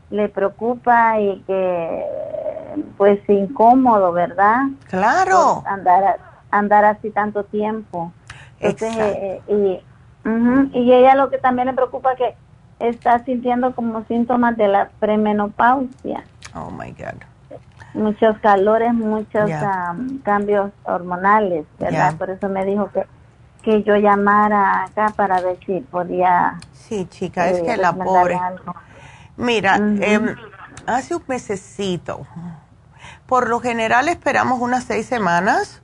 le 0.10 0.30
preocupa 0.30 1.19
y 1.19 1.41
que 1.45 2.06
pues 2.98 3.19
incómodo, 3.27 4.11
¿verdad? 4.11 4.68
Claro. 4.90 5.64
andar 5.65 6.18
andar 6.52 6.86
así 6.86 7.11
tanto 7.11 7.44
tiempo. 7.44 8.11
Entonces, 8.60 8.91
eh, 8.98 9.41
y, 9.48 10.77
y 10.77 10.94
ella 10.94 11.15
lo 11.15 11.30
que 11.30 11.38
también 11.38 11.68
le 11.68 11.73
preocupa 11.73 12.15
que 12.15 12.36
está 12.80 13.23
sintiendo 13.23 13.73
como 13.76 14.03
síntomas 14.06 14.57
de 14.57 14.68
la 14.68 14.90
premenopausia. 14.99 16.23
Oh 16.56 16.72
my 16.72 16.91
God. 16.91 17.22
Muchos 17.94 18.38
calores, 18.40 18.94
muchos 18.94 19.49
cambios 20.23 20.72
hormonales, 20.84 21.65
¿verdad? 21.80 22.15
Por 22.18 22.30
eso 22.30 22.48
me 22.49 22.65
dijo 22.65 22.90
que, 22.91 23.06
que 23.64 23.84
yo 23.84 23.95
llamara 23.95 24.84
acá 24.84 25.07
para 25.15 25.41
ver 25.41 25.57
si 25.65 25.81
podía. 25.81 26.60
Sí, 26.72 27.06
chica, 27.06 27.49
es 27.49 27.61
que 27.61 27.77
la 27.77 27.94
pobre. 27.94 28.40
Mira, 29.40 29.78
em, 29.78 30.36
hace 30.86 31.16
un 31.16 31.24
mesecito, 31.28 32.28
por 33.26 33.48
lo 33.48 33.61
general 33.61 34.10
esperamos 34.10 34.60
unas 34.60 34.84
seis 34.84 35.06
semanas 35.06 35.82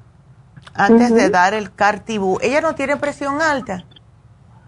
antes 0.74 1.14
de 1.14 1.30
dar 1.30 1.54
el 1.54 1.74
cartibú. 1.74 2.38
¿Ella 2.42 2.60
no 2.60 2.76
tiene 2.76 2.98
presión 2.98 3.42
alta? 3.42 3.86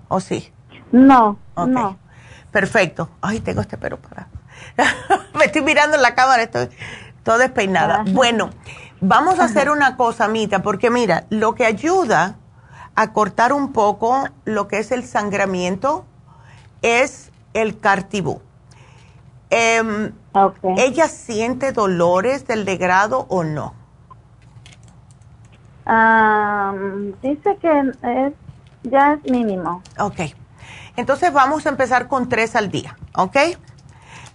¿O 0.07 0.21
sí? 0.21 0.53
No, 0.93 1.37
no. 1.57 1.99
Perfecto. 2.49 3.09
Ay, 3.21 3.41
tengo 3.41 3.59
este 3.59 3.77
pelo 3.77 3.99
para... 3.99 4.29
Me 5.37 5.45
estoy 5.45 5.63
mirando 5.63 5.97
en 5.97 6.01
la 6.01 6.15
cámara, 6.15 6.43
estoy 6.43 6.69
toda 7.23 7.39
despeinada. 7.39 8.05
Bueno, 8.07 8.51
vamos 9.01 9.37
a 9.39 9.43
hacer 9.43 9.69
una 9.69 9.97
cosa, 9.97 10.29
Mita, 10.29 10.63
porque 10.63 10.89
mira, 10.89 11.25
lo 11.29 11.55
que 11.55 11.65
ayuda 11.65 12.37
a 12.95 13.11
cortar 13.11 13.51
un 13.51 13.73
poco 13.73 14.29
lo 14.45 14.69
que 14.69 14.79
es 14.79 14.93
el 14.93 15.03
sangramiento 15.03 16.05
es 16.81 17.31
el 17.53 17.79
cartibú. 17.79 18.41
Eh, 19.49 20.11
¿Ella 20.77 21.07
siente 21.07 21.71
dolores 21.71 22.47
del 22.47 22.65
degrado 22.65 23.25
o 23.29 23.43
no? 23.43 23.73
dice 27.21 27.57
que 27.61 27.79
es, 27.79 28.33
ya 28.83 29.13
es 29.13 29.31
mínimo. 29.31 29.81
Ok. 29.97 30.19
Entonces 30.97 31.31
vamos 31.31 31.65
a 31.65 31.69
empezar 31.69 32.07
con 32.07 32.27
tres 32.27 32.55
al 32.55 32.69
día, 32.69 32.97
¿ok? 33.15 33.37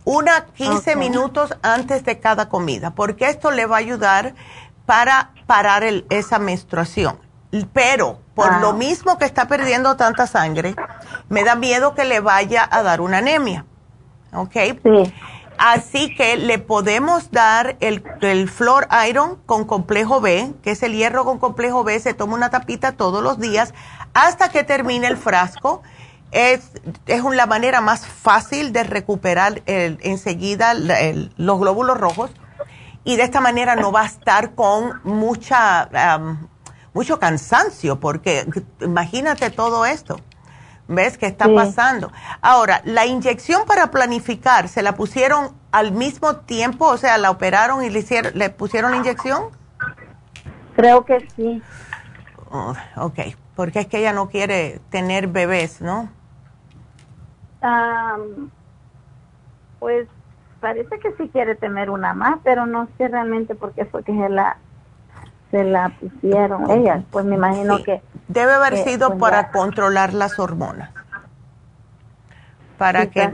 Una 0.04 0.46
15 0.46 0.96
minutos 0.96 1.54
antes 1.62 2.04
de 2.04 2.18
cada 2.18 2.48
comida, 2.48 2.92
porque 2.92 3.28
esto 3.28 3.50
le 3.50 3.66
va 3.66 3.76
a 3.76 3.80
ayudar 3.80 4.34
para 4.86 5.30
parar 5.46 5.84
el, 5.84 6.06
esa 6.08 6.38
menstruación. 6.38 7.18
Pero 7.72 8.18
por 8.34 8.60
lo 8.60 8.70
ah. 8.70 8.72
mismo 8.72 9.18
que 9.18 9.26
está 9.26 9.46
perdiendo 9.46 9.96
tanta 9.96 10.26
sangre, 10.26 10.74
me 11.28 11.44
da 11.44 11.54
miedo 11.54 11.94
que 11.94 12.04
le 12.04 12.20
vaya 12.20 12.66
a 12.70 12.82
dar 12.82 13.00
una 13.00 13.18
anemia. 13.18 13.66
¿Ok? 14.32 14.52
Sí. 14.82 15.14
Así 15.58 16.14
que 16.14 16.36
le 16.36 16.58
podemos 16.58 17.30
dar 17.30 17.76
el, 17.80 18.02
el 18.20 18.48
Flor 18.48 18.88
Iron 19.08 19.36
con 19.46 19.64
complejo 19.64 20.20
B, 20.20 20.52
que 20.62 20.72
es 20.72 20.82
el 20.82 20.94
hierro 20.94 21.24
con 21.24 21.38
complejo 21.38 21.84
B, 21.84 22.00
se 22.00 22.14
toma 22.14 22.34
una 22.34 22.50
tapita 22.50 22.92
todos 22.92 23.22
los 23.22 23.38
días 23.38 23.72
hasta 24.14 24.48
que 24.48 24.64
termine 24.64 25.06
el 25.06 25.16
frasco. 25.16 25.82
Es, 26.32 26.72
es 27.06 27.22
la 27.22 27.46
manera 27.46 27.80
más 27.80 28.06
fácil 28.06 28.72
de 28.72 28.84
recuperar 28.84 29.62
enseguida 29.66 30.72
los 30.74 31.60
glóbulos 31.60 31.98
rojos 31.98 32.30
y 33.04 33.16
de 33.16 33.22
esta 33.22 33.40
manera 33.40 33.76
no 33.76 33.92
va 33.92 34.02
a 34.02 34.06
estar 34.06 34.54
con 34.54 35.00
mucha, 35.04 35.90
mucho 36.94 37.18
cansancio, 37.18 38.00
porque 38.00 38.46
imagínate 38.80 39.50
todo 39.50 39.84
esto. 39.84 40.20
¿Ves 40.92 41.18
qué 41.18 41.26
está 41.26 41.52
pasando? 41.52 42.12
Ahora, 42.40 42.80
la 42.84 43.06
inyección 43.06 43.64
para 43.66 43.90
planificar, 43.90 44.68
¿se 44.68 44.82
la 44.82 44.94
pusieron 44.94 45.56
al 45.72 45.92
mismo 45.92 46.36
tiempo? 46.36 46.86
O 46.86 46.96
sea, 46.96 47.18
¿la 47.18 47.30
operaron 47.30 47.82
y 47.82 47.90
le, 47.90 48.00
hicieron, 48.00 48.32
le 48.34 48.50
pusieron 48.50 48.92
la 48.92 48.98
inyección? 48.98 49.50
Creo 50.76 51.04
que 51.04 51.26
sí. 51.36 51.62
Oh, 52.50 52.74
ok, 52.96 53.18
porque 53.56 53.80
es 53.80 53.86
que 53.86 53.98
ella 53.98 54.12
no 54.12 54.28
quiere 54.28 54.80
tener 54.90 55.26
bebés, 55.28 55.80
¿no? 55.80 56.08
pues 59.78 60.08
parece 60.60 60.98
que 60.98 61.12
sí 61.16 61.28
quiere 61.28 61.54
tener 61.54 61.90
una 61.90 62.12
más, 62.12 62.38
pero 62.42 62.66
no 62.66 62.88
sé 62.98 63.08
realmente 63.08 63.54
por 63.54 63.72
qué 63.72 63.84
fue 63.84 64.02
que 64.02 64.12
se 64.12 64.28
la 64.28 64.58
se 65.52 65.62
la 65.62 65.90
pusieron 66.00 66.68
ellas. 66.70 67.04
Pues 67.12 67.24
me 67.24 67.36
imagino 67.36 67.80
que... 67.84 68.02
Debe 68.26 68.54
haber 68.54 68.78
sido 68.78 69.10
pues, 69.10 69.20
para 69.20 69.52
controlar 69.52 70.14
las 70.14 70.40
hormonas. 70.40 70.90
Para 72.78 73.06
que... 73.06 73.30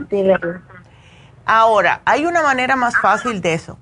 Ahora, 1.45 2.01
hay 2.05 2.27
una 2.27 2.43
manera 2.43 2.75
más 2.75 2.95
fácil 3.01 3.41
de 3.41 3.55
eso. 3.55 3.79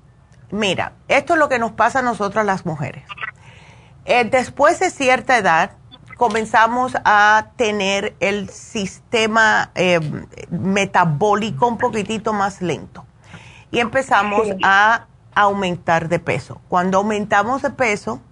Mira, 0.50 0.92
esto 1.08 1.34
es 1.34 1.38
lo 1.38 1.50
que 1.50 1.58
nos 1.58 1.72
pasa 1.72 1.98
a 1.98 2.02
nosotras 2.02 2.46
las 2.46 2.64
mujeres. 2.64 3.04
Eh, 4.06 4.24
después 4.24 4.80
de 4.80 4.88
cierta 4.88 5.36
edad, 5.36 5.72
comenzamos 6.16 6.96
a 7.04 7.48
tener 7.56 8.14
el 8.20 8.48
sistema 8.48 9.70
eh, 9.74 10.00
metabólico 10.48 11.66
un 11.66 11.76
poquitito 11.76 12.32
más 12.32 12.62
lento 12.62 13.04
y 13.70 13.80
empezamos 13.80 14.48
a 14.62 15.06
aumentar 15.34 16.08
de 16.08 16.18
peso. 16.18 16.60
Cuando 16.68 16.98
aumentamos 16.98 17.62
de 17.62 17.70
peso, 17.70 18.22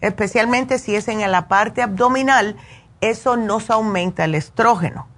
especialmente 0.00 0.78
si 0.78 0.94
es 0.94 1.08
en 1.08 1.30
la 1.30 1.48
parte 1.48 1.82
abdominal, 1.82 2.56
eso 3.00 3.36
nos 3.36 3.70
aumenta 3.70 4.24
el 4.24 4.34
estrógeno. 4.34 5.08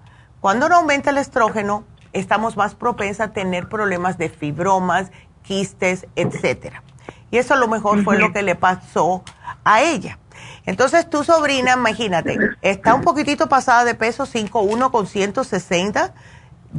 Cuando 0.41 0.69
no 0.69 0.77
aumenta 0.77 1.11
el 1.11 1.19
estrógeno, 1.19 1.85
estamos 2.13 2.57
más 2.57 2.75
propensas 2.75 3.29
a 3.29 3.33
tener 3.33 3.69
problemas 3.69 4.19
de 4.19 4.29
fibromas, 4.29 5.11
quistes, 5.43 6.07
etcétera. 6.17 6.83
Y 7.31 7.39
eso 7.39 7.55
a 7.55 7.57
lo 7.59 7.69
mejor 7.69 8.05
fue 8.05 8.19
lo 8.19 8.33
que 8.33 8.43
le 8.43 8.55
pasó 8.55 9.23
a 9.65 9.83
ella. 9.83 10.19
Entonces 10.65 11.09
tu 11.09 11.25
sobrina, 11.25 11.73
imagínate, 11.73 12.39
está 12.63 12.95
un 12.95 13.03
poquitito 13.03 13.49
pasada 13.49 13.85
de 13.85 13.95
peso, 13.95 14.27
5'1 14.27 14.91
con 14.91 15.07
160, 15.07 16.13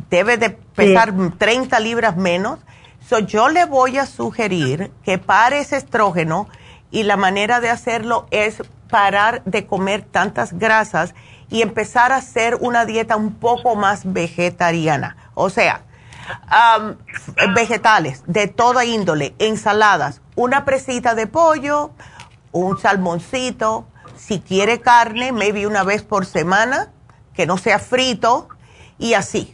debe 0.10 0.38
de 0.38 0.52
pesar 0.52 1.14
30 1.38 1.80
libras 1.80 2.16
menos. 2.16 2.60
So, 3.08 3.20
yo 3.20 3.50
le 3.50 3.66
voy 3.66 3.98
a 3.98 4.06
sugerir 4.06 4.92
que 5.04 5.18
pare 5.18 5.60
ese 5.60 5.78
estrógeno 5.78 6.48
y 6.91 7.03
la 7.03 7.18
manera 7.18 7.60
de 7.60 7.70
hacerlo 7.70 8.28
es 8.32 8.64
parar 8.90 9.44
de 9.45 9.66
comer 9.68 10.02
tantas 10.03 10.53
grasas 10.53 11.14
y 11.49 11.61
empezar 11.61 12.11
a 12.11 12.18
hacer 12.18 12.56
una 12.60 12.86
dieta 12.86 13.16
un 13.16 13.34
poco 13.34 13.76
más 13.76 14.11
vegetariana. 14.11 15.18
O 15.36 15.49
sea, 15.49 15.84
vegetales 17.56 18.24
de 18.28 18.48
toda 18.48 18.86
índole, 18.86 19.36
ensaladas, 19.40 20.22
una 20.36 20.66
presita 20.66 21.16
de 21.16 21.28
pollo, 21.28 21.91
un 22.52 22.80
salmoncito, 22.80 23.88
si 24.16 24.40
quiere 24.40 24.82
carne, 24.82 25.32
maybe 25.32 25.66
una 25.66 25.84
vez 25.84 26.03
por 26.03 26.26
semana, 26.26 26.91
que 27.34 27.45
no 27.45 27.57
sea 27.57 27.80
frito 27.80 28.49
y 28.98 29.14
así. 29.14 29.53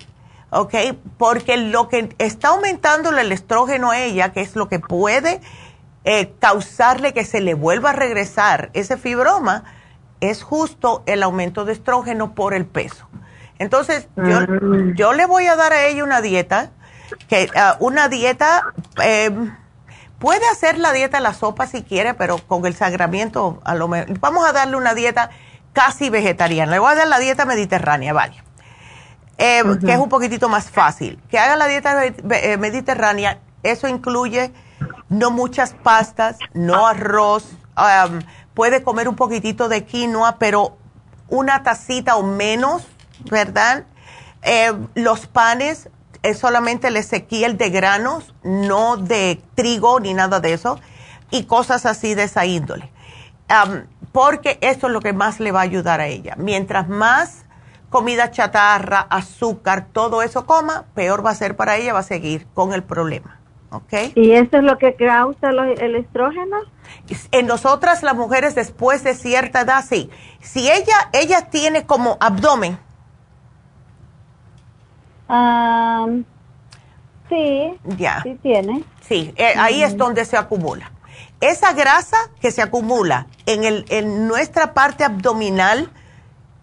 ¿Ok? 0.49 0.73
Porque 1.17 1.57
lo 1.57 1.89
que 1.89 2.15
está 2.17 2.49
aumentando 2.49 3.09
el 3.09 3.31
estrógeno 3.31 3.91
a 3.91 3.99
ella, 3.99 4.31
que 4.31 4.41
es 4.41 4.55
lo 4.55 4.69
que 4.69 4.79
puede 4.79 5.41
eh, 6.05 6.33
causarle 6.39 7.13
que 7.13 7.25
se 7.25 7.41
le 7.41 7.55
vuelva 7.55 7.89
a 7.89 7.93
regresar 7.93 8.69
ese 8.73 8.95
fibroma, 8.95 9.63
es 10.21 10.43
justo 10.43 11.03
el 11.07 11.23
aumento 11.23 11.65
de 11.65 11.73
estrógeno 11.73 12.35
por 12.35 12.53
el 12.53 12.65
peso. 12.65 13.07
Entonces, 13.57 14.07
yo, 14.15 14.41
mm. 14.41 14.93
yo 14.95 15.13
le 15.13 15.25
voy 15.25 15.47
a 15.47 15.55
dar 15.55 15.73
a 15.73 15.85
ella 15.85 16.03
una 16.03 16.21
dieta, 16.21 16.71
que 17.27 17.49
ah, 17.55 17.77
una 17.79 18.07
dieta, 18.07 18.63
eh, 19.03 19.31
puede 20.19 20.47
hacer 20.47 20.77
la 20.77 20.93
dieta 20.93 21.19
la 21.19 21.33
sopa 21.33 21.65
si 21.65 21.81
quiere, 21.81 22.13
pero 22.13 22.37
con 22.37 22.65
el 22.65 22.75
sangramiento, 22.75 23.59
a 23.65 23.73
lo 23.73 23.87
mejor, 23.87 24.19
vamos 24.19 24.47
a 24.47 24.51
darle 24.51 24.75
una 24.77 24.93
dieta 24.93 25.31
casi 25.73 26.11
vegetariana. 26.11 26.71
Le 26.71 26.79
voy 26.79 26.91
a 26.91 26.95
dar 26.95 27.07
la 27.07 27.19
dieta 27.19 27.45
mediterránea, 27.45 28.13
vale. 28.13 28.43
Eh, 29.37 29.63
que 29.83 29.91
es 29.91 29.97
un 29.97 30.09
poquitito 30.09 30.49
más 30.49 30.69
fácil. 30.69 31.19
Que 31.29 31.39
haga 31.39 31.55
la 31.55 31.67
dieta 31.67 32.05
eh, 32.05 32.57
mediterránea, 32.57 33.39
eso 33.63 33.87
incluye 33.87 34.53
no 35.19 35.31
muchas 35.31 35.73
pastas, 35.73 36.37
no 36.53 36.85
arroz, 36.87 37.45
um, 37.77 38.19
puede 38.53 38.83
comer 38.83 39.07
un 39.07 39.15
poquitito 39.15 39.69
de 39.69 39.85
quinoa, 39.85 40.37
pero 40.37 40.77
una 41.29 41.63
tacita 41.63 42.17
o 42.17 42.23
menos, 42.23 42.85
¿verdad? 43.31 43.85
Eh, 44.41 44.73
los 44.93 45.27
panes 45.27 45.89
es 46.21 46.37
solamente 46.37 46.89
el 46.89 46.97
ezequiel 46.97 47.57
de 47.57 47.69
granos, 47.69 48.33
no 48.43 48.97
de 48.97 49.41
trigo 49.55 49.99
ni 49.99 50.13
nada 50.13 50.39
de 50.39 50.53
eso, 50.53 50.79
y 51.31 51.43
cosas 51.43 51.85
así 51.85 52.13
de 52.13 52.23
esa 52.23 52.45
índole. 52.45 52.91
porque 54.11 54.57
eso 54.61 54.87
es 54.87 54.93
lo 54.93 55.01
que 55.01 55.13
más 55.13 55.39
le 55.39 55.51
va 55.51 55.59
a 55.59 55.63
ayudar 55.63 55.99
a 55.99 56.07
ella. 56.07 56.35
Mientras 56.37 56.87
más 56.87 57.45
comida 57.89 58.31
chatarra, 58.31 59.01
azúcar, 59.09 59.87
todo 59.91 60.21
eso 60.21 60.45
coma, 60.45 60.85
peor 60.95 61.25
va 61.25 61.31
a 61.31 61.35
ser 61.35 61.55
para 61.55 61.75
ella, 61.75 61.93
va 61.93 61.99
a 61.99 62.03
seguir 62.03 62.47
con 62.53 62.73
el 62.73 62.81
problema. 62.83 63.39
¿Y 64.15 64.31
eso 64.31 64.57
es 64.57 64.63
lo 64.63 64.77
que 64.77 64.95
causa 64.95 65.49
el 65.49 65.95
estrógeno? 65.95 66.57
En 67.31 67.47
nosotras 67.47 68.03
las 68.03 68.15
mujeres 68.15 68.55
después 68.55 69.03
de 69.03 69.15
cierta 69.15 69.61
edad, 69.61 69.83
sí. 69.87 70.09
Si 70.41 70.69
ella, 70.69 71.09
ella 71.13 71.49
tiene 71.49 71.85
como 71.85 72.17
abdomen. 72.19 72.77
sí. 77.29 77.79
Ya. 77.97 78.21
Sí 78.23 78.37
tiene. 78.41 78.83
Sí, 79.07 79.33
eh, 79.37 79.53
ahí 79.57 79.83
es 79.83 79.97
donde 79.97 80.25
se 80.25 80.37
acumula. 80.37 80.91
Esa 81.41 81.73
grasa 81.73 82.17
que 82.39 82.51
se 82.51 82.61
acumula 82.61 83.27
en, 83.45 83.63
el, 83.63 83.85
en 83.89 84.27
nuestra 84.27 84.73
parte 84.73 85.03
abdominal, 85.03 85.91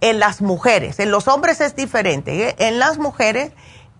en 0.00 0.18
las 0.18 0.42
mujeres, 0.42 0.98
en 0.98 1.12
los 1.12 1.28
hombres 1.28 1.60
es 1.60 1.76
diferente, 1.76 2.48
¿eh? 2.48 2.56
en 2.58 2.80
las 2.80 2.98
mujeres 2.98 3.52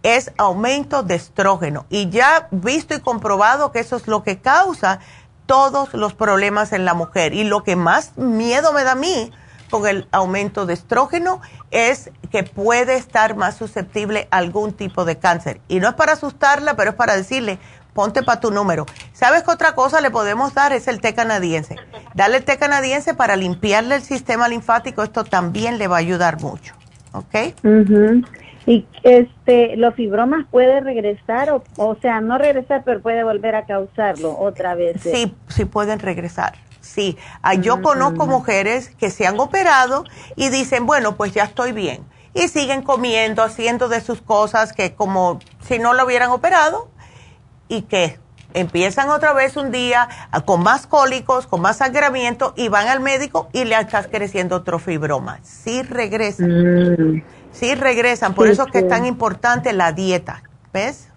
es 0.03 0.33
aumento 0.37 1.03
de 1.03 1.15
estrógeno. 1.15 1.87
Y 1.89 2.11
ya 2.11 2.49
visto 2.51 2.95
y 2.95 3.01
comprobado 3.01 3.73
que 3.73 3.81
eso 3.81 3.97
es 3.97 4.07
lo 4.09 4.23
que 4.23 4.39
causa 4.39 5.01
todos 5.47 5.95
los 5.95 6.15
problemas 6.15 6.73
en 6.73 6.85
la 6.85 6.95
mujer. 6.95 7.35
Y 7.35 7.45
lo 7.45 7.63
que 7.63 7.77
más 7.77 8.17
miedo 8.17 8.73
me 8.73 8.85
da 8.85 8.93
a 8.93 8.97
mí 8.97 9.33
con 9.71 9.87
el 9.87 10.07
aumento 10.13 10.67
de 10.67 10.75
estrógeno 10.75 11.41
es 11.71 12.11
que 12.31 12.43
puede 12.43 12.97
estar 12.97 13.37
más 13.37 13.57
susceptible 13.57 14.29
a 14.31 14.39
algún 14.39 14.75
tipo 14.75 15.05
de 15.05 15.17
cáncer. 15.19 15.61
Y 15.69 15.81
no 15.81 15.89
es 15.89 15.95
para 15.95 16.13
asustarla, 16.13 16.77
pero 16.77 16.91
es 16.91 16.97
para 16.97 17.17
decirle, 17.17 17.59
ponte 17.95 18.23
para 18.23 18.41
tu 18.41 18.51
número. 18.51 18.87
¿Sabes 19.13 19.45
qué 19.45 19.51
otra 19.51 19.75
cosa 19.75 20.01
le 20.01 20.11
podemos 20.11 20.53
dar? 20.55 20.73
Es 20.73 20.89
el 20.89 21.01
té 21.01 21.15
canadiense. 21.15 21.77
Dale 22.15 22.39
el 22.39 22.45
té 22.45 22.59
canadiense 22.59 23.15
para 23.15 23.37
limpiarle 23.37 23.97
el 23.97 24.03
sistema 24.03 24.49
linfático. 24.49 25.03
Esto 25.03 25.25
también 25.25 25.79
le 25.79 25.89
va 25.89 25.97
a 25.97 26.01
ayudar 26.01 26.41
mucho. 26.41 26.75
¿Ok? 27.13 27.55
Y 28.67 28.87
este, 29.03 29.77
los 29.77 29.95
fibromas 29.95 30.47
puede 30.51 30.81
regresar, 30.81 31.51
o, 31.51 31.65
o 31.77 31.97
sea, 31.97 32.21
no 32.21 32.39
regresar, 32.39 32.83
pero 32.85 33.01
puede 33.01 33.25
volver 33.25 33.57
a 33.57 33.67
causarlo 33.67 34.39
otra 34.39 34.75
vez. 34.75 35.05
¿eh? 35.07 35.13
Sí, 35.13 35.35
sí 35.49 35.65
pueden 35.65 35.99
regresar. 35.99 36.55
Sí, 36.81 37.17
ah, 37.43 37.55
yo 37.55 37.81
conozco 37.81 38.27
mujeres 38.27 38.91
que 38.97 39.11
se 39.11 39.27
han 39.27 39.39
operado 39.39 40.05
y 40.35 40.49
dicen, 40.49 40.85
bueno, 40.85 41.17
pues 41.17 41.33
ya 41.33 41.45
estoy 41.45 41.73
bien. 41.73 42.05
Y 42.35 42.49
siguen 42.49 42.83
comiendo, 42.83 43.43
haciendo 43.43 43.89
de 43.89 44.01
sus 44.01 44.21
cosas 44.21 44.73
que 44.73 44.95
como 44.95 45.39
si 45.61 45.79
no 45.79 45.95
lo 45.95 46.05
hubieran 46.05 46.31
operado 46.31 46.89
y 47.69 47.83
que 47.83 48.19
empiezan 48.55 49.11
otra 49.11 49.33
vez 49.33 49.57
un 49.57 49.71
día 49.71 50.09
con 50.45 50.63
más 50.63 50.87
cólicos, 50.87 51.47
con 51.47 51.61
más 51.61 51.79
sangramiento 51.79 52.53
y 52.57 52.69
van 52.69 52.89
al 52.89 53.01
médico 53.01 53.49
y 53.53 53.65
le 53.65 53.79
estás 53.79 54.09
creciendo 54.09 54.57
otro 54.57 54.79
fibroma. 54.79 55.39
Sí 55.43 55.83
regresan. 55.83 56.49
Mm. 56.49 57.23
Sí, 57.53 57.75
regresan. 57.75 58.35
Por 58.35 58.49
eso 58.49 58.65
es 58.67 58.73
que 58.73 58.79
es 58.79 58.89
tan 58.89 59.07
importante 59.07 59.73
la 59.73 59.93
dieta. 59.93 60.43
¿Ves? 60.73 61.09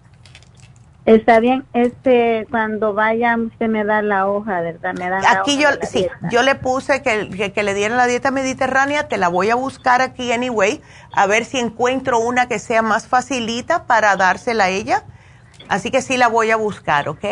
Está 1.06 1.38
bien, 1.38 1.64
este, 1.72 2.48
cuando 2.50 2.92
vaya 2.92 3.36
usted 3.36 3.68
me 3.68 3.84
da 3.84 4.02
la 4.02 4.28
hoja, 4.28 4.60
¿verdad? 4.60 4.92
Me 4.98 5.08
da 5.08 5.20
aquí 5.30 5.56
yo, 5.56 5.68
sí, 5.82 6.08
yo 6.32 6.42
le 6.42 6.56
puse 6.56 7.00
que, 7.00 7.52
que, 7.52 7.62
le 7.62 7.74
dieran 7.74 7.96
la 7.96 8.08
dieta 8.08 8.32
mediterránea, 8.32 9.06
te 9.06 9.16
la 9.16 9.28
voy 9.28 9.50
a 9.50 9.54
buscar 9.54 10.02
aquí 10.02 10.32
anyway, 10.32 10.82
a 11.12 11.28
ver 11.28 11.44
si 11.44 11.60
encuentro 11.60 12.18
una 12.18 12.48
que 12.48 12.58
sea 12.58 12.82
más 12.82 13.06
facilita 13.06 13.86
para 13.86 14.16
dársela 14.16 14.64
a 14.64 14.68
ella. 14.68 15.04
Así 15.68 15.92
que 15.92 16.02
sí 16.02 16.16
la 16.16 16.26
voy 16.26 16.50
a 16.50 16.56
buscar, 16.56 17.08
¿ok? 17.08 17.24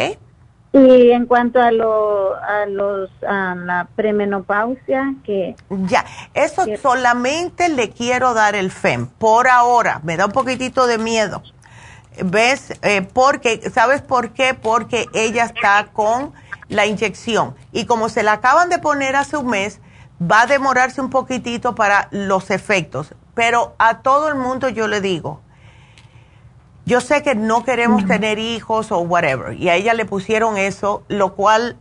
Y 0.75 1.13
en 1.13 1.27
cuanto 1.27 1.63
a, 1.63 1.71
lo, 1.71 2.35
a, 2.35 2.67
los, 2.67 3.09
a 3.23 3.55
la 3.55 3.87
premenopausia, 3.95 5.15
que... 5.25 5.55
Ya, 5.71 6.05
eso 6.35 6.65
solamente 6.83 7.69
le 7.69 7.91
quiero 7.91 8.35
dar 8.35 8.57
el 8.57 8.73
FEM, 8.73 9.07
por 9.07 9.47
ahora, 9.47 10.01
me 10.03 10.17
da 10.17 10.27
un 10.27 10.33
poquitito 10.33 10.89
de 10.89 10.99
miedo. 10.99 11.45
¿Ves? 12.25 12.73
Eh, 12.83 13.03
porque, 13.03 13.71
¿sabes 13.73 14.03
por 14.03 14.31
qué? 14.31 14.55
Porque 14.55 15.07
ella 15.15 15.45
está 15.45 15.87
con 15.93 16.33
la 16.69 16.87
inyección 16.87 17.55
y 17.71 17.87
como 17.87 18.09
se 18.09 18.25
la 18.25 18.33
acaban 18.33 18.69
de 18.69 18.81
poner 18.81 19.15
hace 19.15 19.37
un 19.37 19.47
mes, 19.47 19.81
va 20.21 20.43
a 20.43 20.47
demorarse 20.47 21.01
un 21.01 21.11
poquitito 21.11 21.77
para 21.77 22.09
los 22.11 22.51
efectos. 22.51 23.15
Pero 23.35 23.77
a 23.79 23.99
todo 23.99 24.29
el 24.29 24.35
mundo 24.35 24.69
yo 24.69 24.89
le 24.89 25.01
digo, 25.01 25.41
yo 26.87 27.01
sé 27.01 27.23
que 27.23 27.35
no 27.35 27.65
queremos 27.65 28.07
tener 28.07 28.39
hijos 28.39 28.93
o 28.93 28.99
whatever, 29.01 29.55
y 29.55 29.69
a 29.69 29.75
ella 29.75 29.95
le 29.95 30.05
pusieron 30.05 30.57
eso, 30.57 31.03
lo 31.09 31.35
cual 31.35 31.77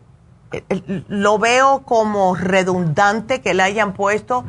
eh, 0.51 0.63
eh, 0.69 1.03
lo 1.07 1.39
veo 1.39 1.83
como 1.83 2.35
redundante 2.35 3.41
que 3.41 3.53
le 3.53 3.63
hayan 3.63 3.93
puesto 3.93 4.45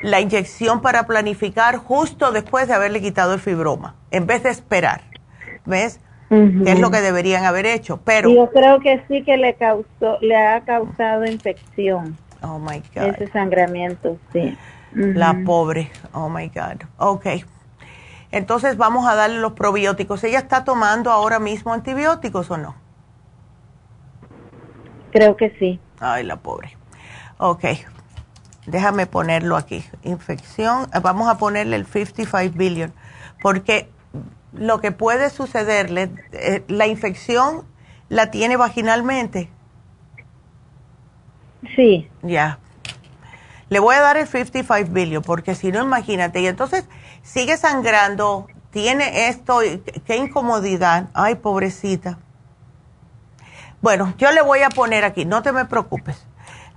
la 0.00 0.20
inyección 0.20 0.80
para 0.80 1.06
planificar 1.06 1.76
justo 1.76 2.32
después 2.32 2.68
de 2.68 2.74
haberle 2.74 3.00
quitado 3.00 3.34
el 3.34 3.40
fibroma, 3.40 3.94
en 4.10 4.26
vez 4.26 4.42
de 4.42 4.50
esperar. 4.50 5.02
¿Ves? 5.64 6.00
es 6.30 6.80
lo 6.80 6.90
que 6.90 7.02
deberían 7.02 7.44
haber 7.44 7.66
hecho, 7.66 8.00
pero... 8.02 8.30
Yo 8.30 8.50
creo 8.50 8.80
que 8.80 9.04
sí 9.06 9.22
que 9.22 9.36
le 9.36 9.52
causó, 9.54 10.18
le 10.22 10.34
ha 10.34 10.62
causado 10.62 11.26
infección. 11.26 12.16
Oh, 12.40 12.58
my 12.58 12.82
God. 12.94 13.14
Ese 13.14 13.28
sangramiento, 13.28 14.16
sí. 14.32 14.56
La 14.94 15.36
pobre, 15.44 15.90
oh, 16.12 16.30
my 16.30 16.48
God. 16.48 16.84
Ok. 16.96 17.26
Entonces 18.32 18.78
vamos 18.78 19.06
a 19.06 19.14
darle 19.14 19.38
los 19.38 19.52
probióticos. 19.52 20.24
¿Ella 20.24 20.38
está 20.38 20.64
tomando 20.64 21.10
ahora 21.10 21.38
mismo 21.38 21.72
antibióticos 21.72 22.50
o 22.50 22.56
no? 22.56 22.74
Creo 25.12 25.36
que 25.36 25.50
sí. 25.58 25.78
Ay, 26.00 26.24
la 26.24 26.36
pobre. 26.36 26.76
Ok, 27.36 27.64
déjame 28.66 29.06
ponerlo 29.06 29.56
aquí. 29.56 29.84
Infección, 30.02 30.88
vamos 31.02 31.28
a 31.28 31.36
ponerle 31.36 31.76
el 31.76 31.86
55 31.86 32.56
billion, 32.56 32.92
porque 33.42 33.90
lo 34.52 34.80
que 34.80 34.92
puede 34.92 35.28
sucederle, 35.28 36.10
eh, 36.32 36.64
la 36.68 36.86
infección 36.86 37.64
la 38.08 38.30
tiene 38.30 38.56
vaginalmente. 38.56 39.50
Sí. 41.76 42.08
Ya. 42.22 42.58
Le 43.72 43.80
voy 43.80 43.94
a 43.94 44.02
dar 44.02 44.18
el 44.18 44.28
55 44.28 44.92
billion, 44.92 45.22
porque 45.22 45.54
si 45.54 45.72
no, 45.72 45.82
imagínate. 45.82 46.42
Y 46.42 46.46
entonces 46.46 46.84
sigue 47.22 47.56
sangrando, 47.56 48.46
tiene 48.70 49.28
esto, 49.28 49.60
qué 50.04 50.16
incomodidad. 50.16 51.08
Ay, 51.14 51.36
pobrecita. 51.36 52.18
Bueno, 53.80 54.12
yo 54.18 54.30
le 54.30 54.42
voy 54.42 54.60
a 54.60 54.68
poner 54.68 55.06
aquí, 55.06 55.24
no 55.24 55.40
te 55.40 55.52
me 55.52 55.64
preocupes. 55.64 56.22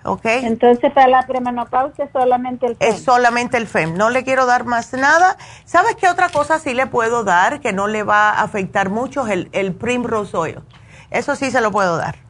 ¿Ok? 0.06 0.24
Entonces, 0.24 0.94
para 0.94 1.10
la 1.10 1.28
premenopausia 1.28 2.08
solamente 2.14 2.66
el 2.66 2.78
FEM. 2.78 2.94
Es 2.94 3.04
solamente 3.04 3.58
el 3.58 3.68
FEM. 3.68 3.98
No 3.98 4.10
le 4.10 4.24
quiero 4.24 4.46
dar 4.46 4.64
más 4.64 4.94
nada. 4.94 5.36
¿Sabes 5.66 5.98
qué 5.98 6.08
otra 6.08 6.30
cosa 6.30 6.60
sí 6.60 6.74
le 6.74 6.88
puedo 6.88 7.26
dar 7.26 7.60
que 7.60 7.74
no 7.74 7.88
le 7.88 8.04
va 8.04 8.30
a 8.30 8.42
afectar 8.42 8.90
mucho? 8.90 9.28
El, 9.28 9.50
el 9.52 9.74
Primrose 9.74 10.38
Oil. 10.38 10.62
Eso 11.12 11.36
sí 11.36 11.52
se 11.52 11.60
lo 11.60 11.72
puedo 11.72 11.98
dar. 11.98 12.25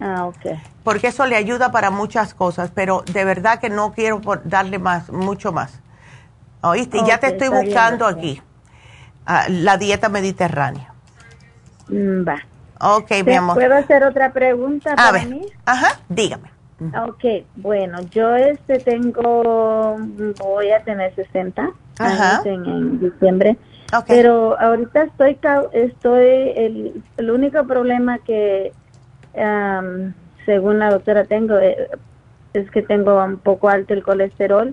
Ah, 0.00 0.26
ok. 0.26 0.58
Porque 0.84 1.08
eso 1.08 1.26
le 1.26 1.36
ayuda 1.36 1.72
para 1.72 1.90
muchas 1.90 2.34
cosas, 2.34 2.70
pero 2.74 3.02
de 3.12 3.24
verdad 3.24 3.58
que 3.60 3.70
no 3.70 3.92
quiero 3.92 4.20
darle 4.44 4.78
más, 4.78 5.10
mucho 5.10 5.52
más. 5.52 5.80
¿Oíste? 6.62 6.98
y 6.98 7.06
ya 7.06 7.18
te 7.18 7.28
estoy 7.28 7.48
buscando 7.48 8.06
aquí 8.06 8.42
ah, 9.26 9.46
la 9.48 9.76
dieta 9.76 10.08
mediterránea. 10.08 10.92
Mm, 11.88 12.26
va. 12.26 12.38
Ok, 12.80 13.10
mi 13.24 13.34
amor. 13.34 13.54
¿Puedo 13.54 13.74
hacer 13.74 14.04
otra 14.04 14.32
pregunta 14.32 14.94
a 14.96 15.12
ver. 15.12 15.28
Ajá, 15.64 16.00
dígame. 16.08 16.50
Ok, 16.78 17.24
bueno, 17.56 18.00
yo 18.10 18.36
este 18.36 18.78
tengo, 18.80 19.96
voy 20.38 20.70
a 20.72 20.84
tener 20.84 21.14
60 21.14 21.70
años 21.98 22.46
en, 22.46 23.00
diciembre, 23.00 23.56
pero 24.06 24.60
ahorita 24.60 25.04
estoy, 25.04 25.38
estoy 25.72 26.52
el, 26.54 27.02
el 27.16 27.30
único 27.30 27.66
problema 27.66 28.18
que 28.18 28.74
según 30.44 30.78
la 30.78 30.90
doctora 30.90 31.24
tengo 31.24 31.58
eh, 31.58 31.88
es 32.54 32.70
que 32.70 32.82
tengo 32.82 33.22
un 33.22 33.36
poco 33.38 33.68
alto 33.68 33.92
el 33.92 34.02
colesterol 34.02 34.70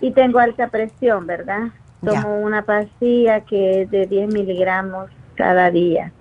y 0.00 0.12
tengo 0.12 0.38
alta 0.38 0.68
presión, 0.68 1.26
¿verdad? 1.26 1.68
Tomo 2.04 2.40
una 2.40 2.62
pastilla 2.62 3.40
que 3.40 3.82
es 3.82 3.90
de 3.90 4.06
10 4.06 4.32
miligramos 4.32 5.10
cada 5.34 5.70
día. 5.70 6.12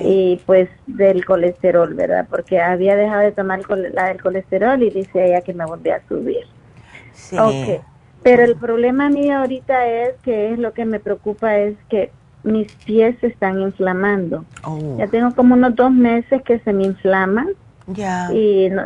Y 0.00 0.40
pues 0.46 0.70
del 0.86 1.26
colesterol, 1.26 1.92
¿verdad? 1.92 2.26
Porque 2.30 2.58
había 2.60 2.96
dejado 2.96 3.20
de 3.20 3.32
tomar 3.32 3.60
la 3.92 4.06
del 4.06 4.22
colesterol 4.22 4.82
y 4.82 4.88
dice 4.88 5.26
ella 5.26 5.42
que 5.42 5.52
me 5.52 5.66
volvió 5.66 5.94
a 5.94 6.00
subir. 6.08 6.46
Sí. 7.12 7.36
Pero 8.22 8.44
el 8.44 8.56
problema 8.56 9.10
mío 9.10 9.38
ahorita 9.38 9.86
es 9.86 10.14
que 10.22 10.52
es 10.52 10.58
lo 10.58 10.72
que 10.72 10.84
me 10.84 11.00
preocupa 11.00 11.56
es 11.58 11.76
que 11.88 12.10
mis 12.42 12.72
pies 12.84 13.16
se 13.20 13.28
están 13.28 13.60
inflamando. 13.60 14.44
Oh. 14.64 14.96
Ya 14.98 15.06
tengo 15.06 15.34
como 15.34 15.54
unos 15.54 15.74
dos 15.74 15.90
meses 15.90 16.42
que 16.42 16.58
se 16.60 16.72
me 16.72 16.84
inflaman. 16.84 17.48
Ya. 17.88 18.32
Y 18.32 18.68
no, 18.70 18.82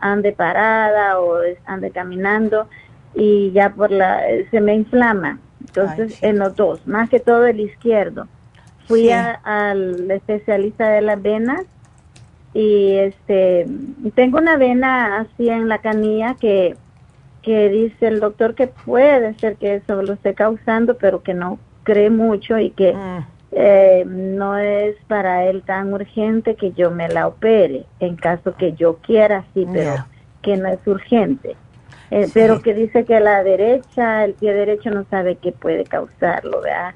ande 0.00 0.32
parada 0.32 1.20
o 1.20 1.38
ande 1.66 1.90
caminando 1.90 2.68
y 3.14 3.52
ya 3.52 3.70
por 3.70 3.90
la 3.90 4.20
se 4.50 4.60
me 4.60 4.74
inflama. 4.74 5.38
Entonces 5.60 6.20
en 6.22 6.38
los 6.38 6.56
dos, 6.56 6.86
más 6.86 7.08
que 7.08 7.20
todo 7.20 7.46
el 7.46 7.60
izquierdo. 7.60 8.26
Fui 8.86 9.10
al 9.10 10.10
especialista 10.10 10.88
de 10.88 11.02
las 11.02 11.22
venas 11.22 11.62
y 12.52 12.94
este 12.96 13.66
tengo 14.16 14.38
una 14.38 14.56
vena 14.56 15.20
así 15.20 15.48
en 15.48 15.68
la 15.68 15.78
canilla 15.78 16.34
que 16.34 16.76
que 17.42 17.68
dice 17.68 18.08
el 18.08 18.20
doctor 18.20 18.54
que 18.54 18.66
puede 18.66 19.34
ser 19.38 19.56
que 19.56 19.76
eso 19.76 20.02
lo 20.02 20.14
esté 20.14 20.34
causando, 20.34 20.98
pero 20.98 21.22
que 21.22 21.34
no 21.34 21.58
cree 21.82 22.10
mucho 22.10 22.58
y 22.58 22.70
que 22.70 22.92
mm. 22.92 23.26
eh, 23.52 24.04
no 24.06 24.56
es 24.58 24.96
para 25.08 25.44
él 25.44 25.62
tan 25.62 25.92
urgente 25.92 26.54
que 26.54 26.72
yo 26.72 26.90
me 26.90 27.08
la 27.08 27.26
opere, 27.26 27.84
en 28.00 28.16
caso 28.16 28.54
que 28.56 28.72
yo 28.72 28.96
quiera, 28.96 29.44
sí, 29.54 29.66
pero 29.72 30.06
que 30.42 30.56
no 30.56 30.68
es 30.68 30.86
urgente. 30.86 31.56
Eh, 32.10 32.28
pero 32.34 32.60
que 32.60 32.74
dice 32.74 33.04
que 33.04 33.20
la 33.20 33.44
derecha, 33.44 34.24
el 34.24 34.34
pie 34.34 34.52
derecho 34.52 34.90
no 34.90 35.04
sabe 35.10 35.36
qué 35.36 35.52
puede 35.52 35.84
causarlo, 35.84 36.60
¿verdad? 36.60 36.94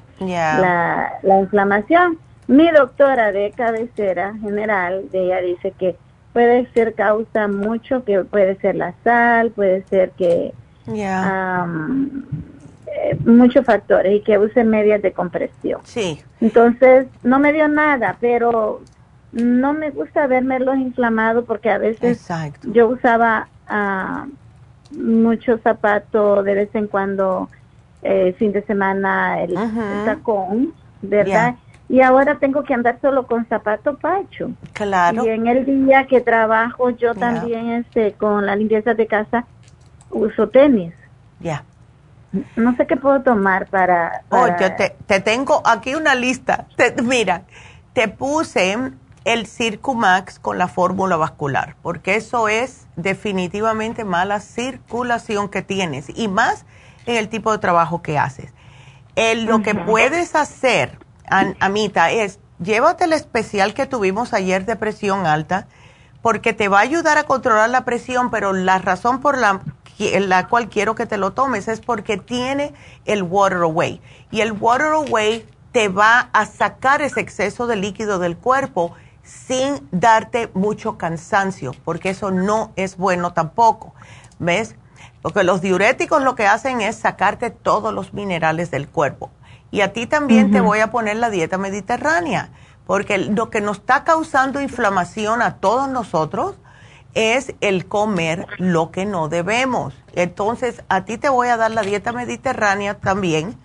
La, 0.60 1.12
la 1.22 1.38
inflamación. 1.38 2.18
Mi 2.48 2.68
doctora 2.70 3.30
de 3.30 3.52
cabecera 3.52 4.34
general, 4.40 5.08
de 5.10 5.26
ella 5.26 5.40
dice 5.40 5.72
que 5.78 5.96
puede 6.32 6.66
ser 6.72 6.94
causa 6.94 7.46
mucho, 7.48 8.04
que 8.04 8.24
puede 8.24 8.56
ser 8.56 8.74
la 8.74 8.92
sal, 9.04 9.52
puede 9.52 9.84
ser 9.84 10.10
que 10.10 10.52
eh, 12.94 13.16
muchos 13.24 13.66
factores 13.66 14.14
y 14.14 14.20
que 14.20 14.38
use 14.38 14.62
medias 14.62 15.02
de 15.02 15.12
compresión. 15.12 15.80
Sí. 15.82 16.22
Entonces, 16.40 17.08
no 17.24 17.40
me 17.40 17.52
dio 17.52 17.66
nada, 17.66 18.16
pero 18.20 18.82
no 19.32 19.72
me 19.72 19.90
gusta 19.90 20.28
verme 20.28 20.60
los 20.60 20.76
inflamados 20.76 21.44
porque 21.44 21.70
a 21.70 21.78
veces 21.78 22.28
yo 22.62 22.86
usaba 22.86 23.48
uh, 23.68 24.30
mucho 24.96 25.58
zapato 25.58 26.44
de 26.44 26.54
vez 26.54 26.74
en 26.74 26.86
cuando, 26.86 27.48
eh, 28.02 28.32
fin 28.38 28.52
de 28.52 28.62
semana, 28.62 29.42
el, 29.42 29.54
tacón, 30.04 30.72
¿verdad? 31.02 31.56
Y 31.88 32.00
ahora 32.00 32.38
tengo 32.38 32.62
que 32.62 32.74
andar 32.74 33.00
solo 33.02 33.26
con 33.26 33.44
zapato 33.46 33.98
pacho. 33.98 34.52
Claro. 34.72 35.24
Y 35.24 35.30
en 35.30 35.48
el 35.48 35.66
día 35.66 36.06
que 36.06 36.20
trabajo 36.20 36.90
yo 36.90 37.14
también 37.14 37.70
este 37.70 38.12
con 38.12 38.46
la 38.46 38.54
limpieza 38.54 38.94
de 38.94 39.06
casa 39.08 39.46
uso 40.10 40.48
tenis. 40.48 40.94
Ya. 41.40 41.64
No 42.56 42.76
sé 42.76 42.86
qué 42.86 42.96
puedo 42.96 43.22
tomar 43.22 43.68
para... 43.68 44.22
Oh, 44.30 44.46
yo 44.58 44.74
te, 44.74 45.20
tengo 45.20 45.62
aquí 45.64 45.94
una 45.94 46.14
lista. 46.14 46.66
mira, 47.02 47.42
te 47.92 48.08
puse 48.08 48.76
el 49.24 49.46
Circumax 49.46 50.38
con 50.38 50.58
la 50.58 50.68
fórmula 50.68 51.16
vascular, 51.16 51.76
porque 51.82 52.16
eso 52.16 52.48
es 52.48 52.86
definitivamente 52.96 54.04
mala 54.04 54.40
circulación 54.40 55.48
que 55.48 55.62
tienes 55.62 56.06
y 56.14 56.28
más 56.28 56.66
en 57.06 57.16
el 57.16 57.28
tipo 57.28 57.52
de 57.52 57.58
trabajo 57.58 58.02
que 58.02 58.18
haces. 58.18 58.52
El, 59.16 59.44
lo 59.44 59.62
que 59.62 59.74
puedes 59.74 60.34
hacer, 60.34 60.98
Amita, 61.28 62.10
es 62.10 62.40
llévate 62.58 63.04
el 63.04 63.12
especial 63.12 63.74
que 63.74 63.86
tuvimos 63.86 64.32
ayer 64.32 64.66
de 64.66 64.76
presión 64.76 65.26
alta, 65.26 65.68
porque 66.20 66.52
te 66.52 66.68
va 66.68 66.78
a 66.78 66.82
ayudar 66.82 67.18
a 67.18 67.24
controlar 67.24 67.70
la 67.70 67.84
presión, 67.84 68.30
pero 68.30 68.52
la 68.52 68.78
razón 68.78 69.20
por 69.20 69.38
la 69.38 69.60
la 69.98 70.48
cual 70.48 70.68
quiero 70.68 70.94
que 70.94 71.06
te 71.06 71.16
lo 71.16 71.32
tomes 71.32 71.68
es 71.68 71.80
porque 71.80 72.16
tiene 72.16 72.74
el 73.04 73.22
Water 73.22 73.58
Away. 73.58 74.00
Y 74.30 74.40
el 74.40 74.52
Water 74.52 74.92
Away 74.92 75.46
te 75.72 75.88
va 75.88 76.30
a 76.32 76.46
sacar 76.46 77.02
ese 77.02 77.20
exceso 77.20 77.66
de 77.66 77.76
líquido 77.76 78.18
del 78.18 78.36
cuerpo 78.36 78.92
sin 79.22 79.88
darte 79.90 80.50
mucho 80.54 80.98
cansancio, 80.98 81.74
porque 81.84 82.10
eso 82.10 82.30
no 82.30 82.72
es 82.76 82.96
bueno 82.96 83.32
tampoco. 83.32 83.94
¿Ves? 84.38 84.76
Porque 85.22 85.42
los 85.42 85.62
diuréticos 85.62 86.22
lo 86.22 86.34
que 86.34 86.46
hacen 86.46 86.80
es 86.80 86.96
sacarte 86.96 87.50
todos 87.50 87.94
los 87.94 88.12
minerales 88.12 88.70
del 88.70 88.88
cuerpo. 88.88 89.30
Y 89.70 89.80
a 89.80 89.92
ti 89.92 90.06
también 90.06 90.52
te 90.52 90.60
voy 90.60 90.80
a 90.80 90.90
poner 90.90 91.16
la 91.16 91.30
dieta 91.30 91.58
mediterránea, 91.58 92.50
porque 92.86 93.18
lo 93.18 93.50
que 93.50 93.60
nos 93.60 93.78
está 93.78 94.04
causando 94.04 94.60
inflamación 94.60 95.42
a 95.42 95.56
todos 95.56 95.88
nosotros 95.88 96.56
es 97.14 97.54
el 97.60 97.86
comer 97.86 98.46
lo 98.58 98.90
que 98.90 99.06
no 99.06 99.28
debemos. 99.28 99.94
Entonces, 100.14 100.82
a 100.88 101.04
ti 101.04 101.18
te 101.18 101.28
voy 101.28 101.48
a 101.48 101.56
dar 101.56 101.70
la 101.70 101.82
dieta 101.82 102.12
mediterránea 102.12 102.94
también 102.94 103.56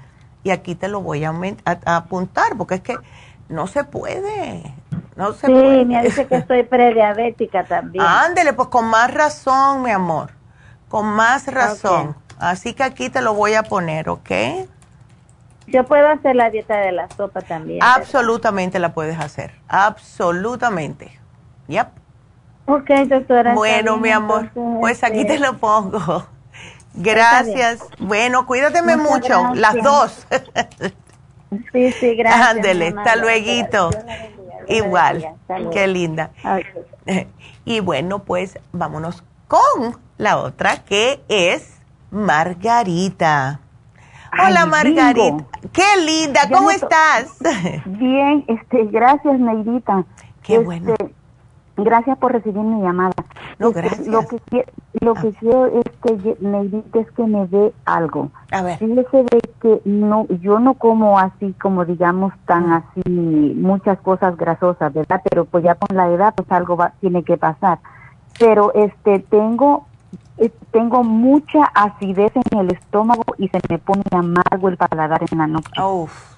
y 0.43 0.51
aquí 0.51 0.75
te 0.75 0.87
lo 0.87 1.01
voy 1.01 1.23
a, 1.25 1.33
apuntar 1.85 2.57
porque 2.57 2.75
es 2.75 2.81
que 2.81 2.97
no 3.49 3.67
se 3.67 3.83
puede. 3.83 4.73
No 5.15 5.33
se 5.33 5.47
sí, 5.47 5.53
me 5.53 6.03
dice 6.03 6.27
que 6.27 6.35
estoy 6.35 6.63
prediabética 6.63 7.65
también. 7.65 8.03
Ándele, 8.07 8.53
pues 8.53 8.69
con 8.69 8.85
más 8.85 9.13
razón, 9.13 9.83
mi 9.83 9.91
amor. 9.91 10.31
Con 10.87 11.05
más 11.07 11.47
razón. 11.47 12.15
Así 12.39 12.73
que 12.73 12.83
aquí 12.83 13.09
te 13.09 13.21
lo 13.21 13.33
voy 13.33 13.53
a 13.53 13.63
poner, 13.63 14.09
¿ok? 14.09 14.31
Yo 15.67 15.83
puedo 15.85 16.07
hacer 16.07 16.35
la 16.35 16.49
dieta 16.49 16.77
de 16.77 16.91
la 16.91 17.09
sopa 17.09 17.41
también. 17.41 17.79
Absolutamente 17.83 18.79
la 18.79 18.93
puedes 18.93 19.19
hacer. 19.19 19.53
Absolutamente. 19.67 21.19
Yep. 21.67 21.89
Ok, 22.69 22.89
doctora. 23.07 23.55
Bueno, 23.55 23.97
mi 23.97 24.11
amor, 24.11 24.51
pues 24.53 25.03
aquí 25.03 25.25
te 25.25 25.39
lo 25.39 25.57
pongo. 25.57 26.27
Gracias. 26.93 27.79
Bueno, 27.97 28.45
cuídateme 28.45 28.95
mucho, 28.95 29.55
las 29.55 29.75
dos. 29.81 30.27
sí, 31.71 31.91
sí, 31.93 32.15
gracias. 32.15 32.47
Ándele, 32.49 32.93
hasta 32.95 33.15
luego. 33.15 33.89
Igual, 34.67 35.35
qué 35.71 35.87
linda. 35.87 36.31
Y 37.65 37.81
bueno, 37.81 38.19
pues 38.19 38.57
vámonos 38.71 39.23
con 39.47 39.97
la 40.17 40.37
otra 40.37 40.83
que 40.85 41.21
es 41.27 41.79
Margarita. 42.09 43.59
Hola 44.33 44.65
Margarita, 44.65 45.45
qué 45.71 46.01
linda, 46.03 46.41
¿cómo 46.51 46.71
estás? 46.71 47.35
Bien, 47.85 48.45
este, 48.47 48.85
gracias 48.85 49.39
Neidita. 49.39 50.03
Qué 50.41 50.55
Este, 50.55 50.65
bueno. 50.65 50.95
Gracias 51.83 52.17
por 52.17 52.31
recibir 52.31 52.61
mi 52.61 52.81
llamada. 52.81 53.13
Este. 53.59 54.09
Lo 54.09 54.21
que, 54.25 54.65
lo 55.01 55.13
que 55.15 55.31
quiero 55.33 55.65
es 55.67 55.83
que 56.01 56.37
Neidita 56.39 56.99
es 56.99 57.11
que 57.11 57.23
me 57.23 57.47
dé 57.47 57.73
algo. 57.85 58.29
A 58.51 58.61
ver. 58.61 58.77
Fíjese 58.77 59.23
de 59.23 59.41
que 59.61 59.81
no, 59.85 60.27
yo 60.41 60.59
no 60.59 60.75
como 60.75 61.19
así 61.19 61.53
como 61.61 61.85
digamos 61.85 62.33
tan 62.45 62.71
así 62.71 63.09
muchas 63.09 63.99
cosas 63.99 64.37
grasosas, 64.37 64.93
¿verdad? 64.93 65.21
Pero 65.29 65.45
pues 65.45 65.63
ya 65.63 65.75
con 65.75 65.95
la 65.95 66.09
edad 66.09 66.33
pues 66.35 66.51
algo 66.51 66.77
va, 66.77 66.93
tiene 67.01 67.23
que 67.23 67.37
pasar. 67.37 67.79
Pero 68.39 68.73
este 68.73 69.19
tengo 69.19 69.85
eh, 70.37 70.51
tengo 70.71 71.03
mucha 71.03 71.65
acidez 71.75 72.31
en 72.35 72.59
el 72.59 72.71
estómago 72.71 73.23
y 73.37 73.49
se 73.49 73.59
me 73.67 73.77
pone 73.77 74.03
amargo 74.11 74.69
el 74.69 74.77
paladar 74.77 75.25
en 75.29 75.37
la 75.37 75.47
noche. 75.47 75.69
Uf. 75.81 76.37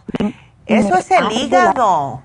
Eso 0.66 0.98
es 0.98 1.12
el 1.12 1.32
hígado. 1.32 2.22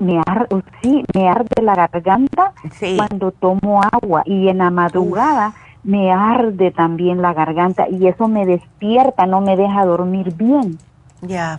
Me 0.00 0.20
arde, 0.26 0.62
sí, 0.82 1.04
me 1.14 1.28
arde 1.28 1.62
la 1.62 1.74
garganta 1.74 2.52
Sí. 2.78 2.96
cuando 2.96 3.30
tomo 3.30 3.82
agua 3.82 4.22
y 4.26 4.48
en 4.48 4.58
la 4.58 4.70
madrugada 4.70 5.52
me 5.84 6.12
arde 6.12 6.70
también 6.72 7.22
la 7.22 7.32
garganta 7.32 7.88
y 7.88 8.06
eso 8.06 8.26
me 8.28 8.44
despierta, 8.46 9.26
no 9.26 9.40
me 9.40 9.56
deja 9.56 9.84
dormir 9.84 10.34
bien. 10.34 10.78
Ya. 11.22 11.58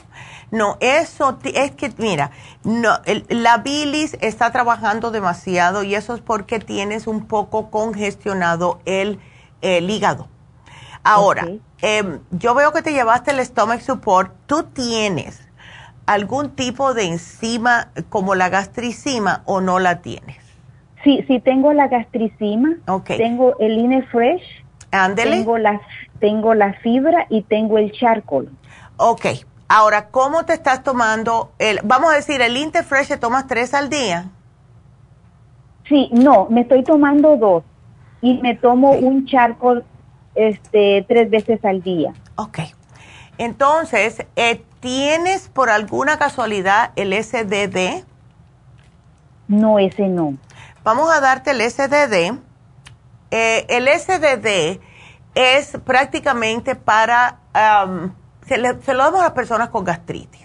No, 0.51 0.75
eso 0.81 1.37
es 1.43 1.71
que, 1.71 1.93
mira, 1.97 2.31
no, 2.63 2.89
el- 3.05 3.25
la 3.29 3.57
bilis 3.59 4.17
está 4.19 4.51
trabajando 4.51 5.09
demasiado 5.11 5.83
y 5.83 5.95
eso 5.95 6.13
es 6.13 6.21
porque 6.21 6.59
tienes 6.59 7.07
un 7.07 7.25
poco 7.25 7.69
congestionado 7.69 8.79
el, 8.85 9.19
el 9.61 9.89
hígado. 9.89 10.27
Ahora, 11.03 11.47
em, 11.81 12.19
yo 12.31 12.53
veo 12.53 12.71
que 12.73 12.81
te 12.81 12.91
llevaste 12.93 13.31
el 13.31 13.39
stomach 13.45 13.79
support. 13.81 14.33
¿Tú 14.45 14.63
tienes 14.63 15.41
algún 16.05 16.51
tipo 16.51 16.93
de 16.93 17.05
enzima 17.05 17.89
como 18.09 18.35
la 18.35 18.49
gastricima 18.49 19.43
o 19.45 19.61
no 19.61 19.79
la 19.79 20.01
tienes? 20.01 20.37
Sí, 21.03 21.23
sí 21.27 21.39
tengo 21.39 21.73
la 21.73 21.87
gastricima, 21.87 22.75
tengo 23.05 23.57
el 23.59 23.77
Ine 23.77 24.03
Fresh, 24.03 24.63
Ándele. 24.91 25.37
tengo 25.37 25.57
la 25.57 25.81
tengo 26.19 26.53
la 26.53 26.73
fibra 26.73 27.25
y 27.29 27.41
tengo 27.41 27.77
el 27.77 27.91
charcoal. 27.91 28.49
Ok. 28.97 29.25
Ahora, 29.67 30.09
¿cómo 30.09 30.45
te 30.45 30.53
estás 30.53 30.83
tomando 30.83 31.53
el, 31.57 31.79
vamos 31.83 32.11
a 32.11 32.15
decir, 32.15 32.41
el 32.41 32.57
Interfresh 32.57 33.07
te 33.07 33.17
tomas 33.17 33.47
tres 33.47 33.73
al 33.73 33.89
día? 33.89 34.25
Sí, 35.87 36.09
no, 36.11 36.47
me 36.49 36.61
estoy 36.61 36.83
tomando 36.83 37.37
dos 37.37 37.63
y 38.21 38.33
me 38.41 38.55
tomo 38.55 38.91
un 38.91 39.25
charcoal 39.25 39.85
este 40.35 41.05
tres 41.07 41.29
veces 41.29 41.63
al 41.63 41.81
día. 41.81 42.13
Ok. 42.35 42.59
Entonces, 43.37 44.25
eh, 44.35 44.61
¿tienes 44.81 45.47
por 45.47 45.69
alguna 45.69 46.17
casualidad 46.19 46.91
el 46.97 47.13
SDD? 47.13 48.03
No, 49.47 49.79
ese 49.79 50.07
no. 50.07 50.33
Vamos 50.83 51.09
a 51.11 51.19
darte 51.21 51.51
el 51.51 51.61
SDD. 51.61 52.37
Eh, 53.31 53.65
el 53.69 53.87
SDD 53.87 54.81
es 55.35 55.77
prácticamente 55.85 56.75
para, 56.75 57.39
se, 58.45 58.57
le- 58.57 58.81
se 58.81 58.93
lo 58.93 59.03
damos 59.03 59.21
a 59.21 59.25
las 59.25 59.31
personas 59.33 59.69
con 59.69 59.83
gastritis. 59.85 60.41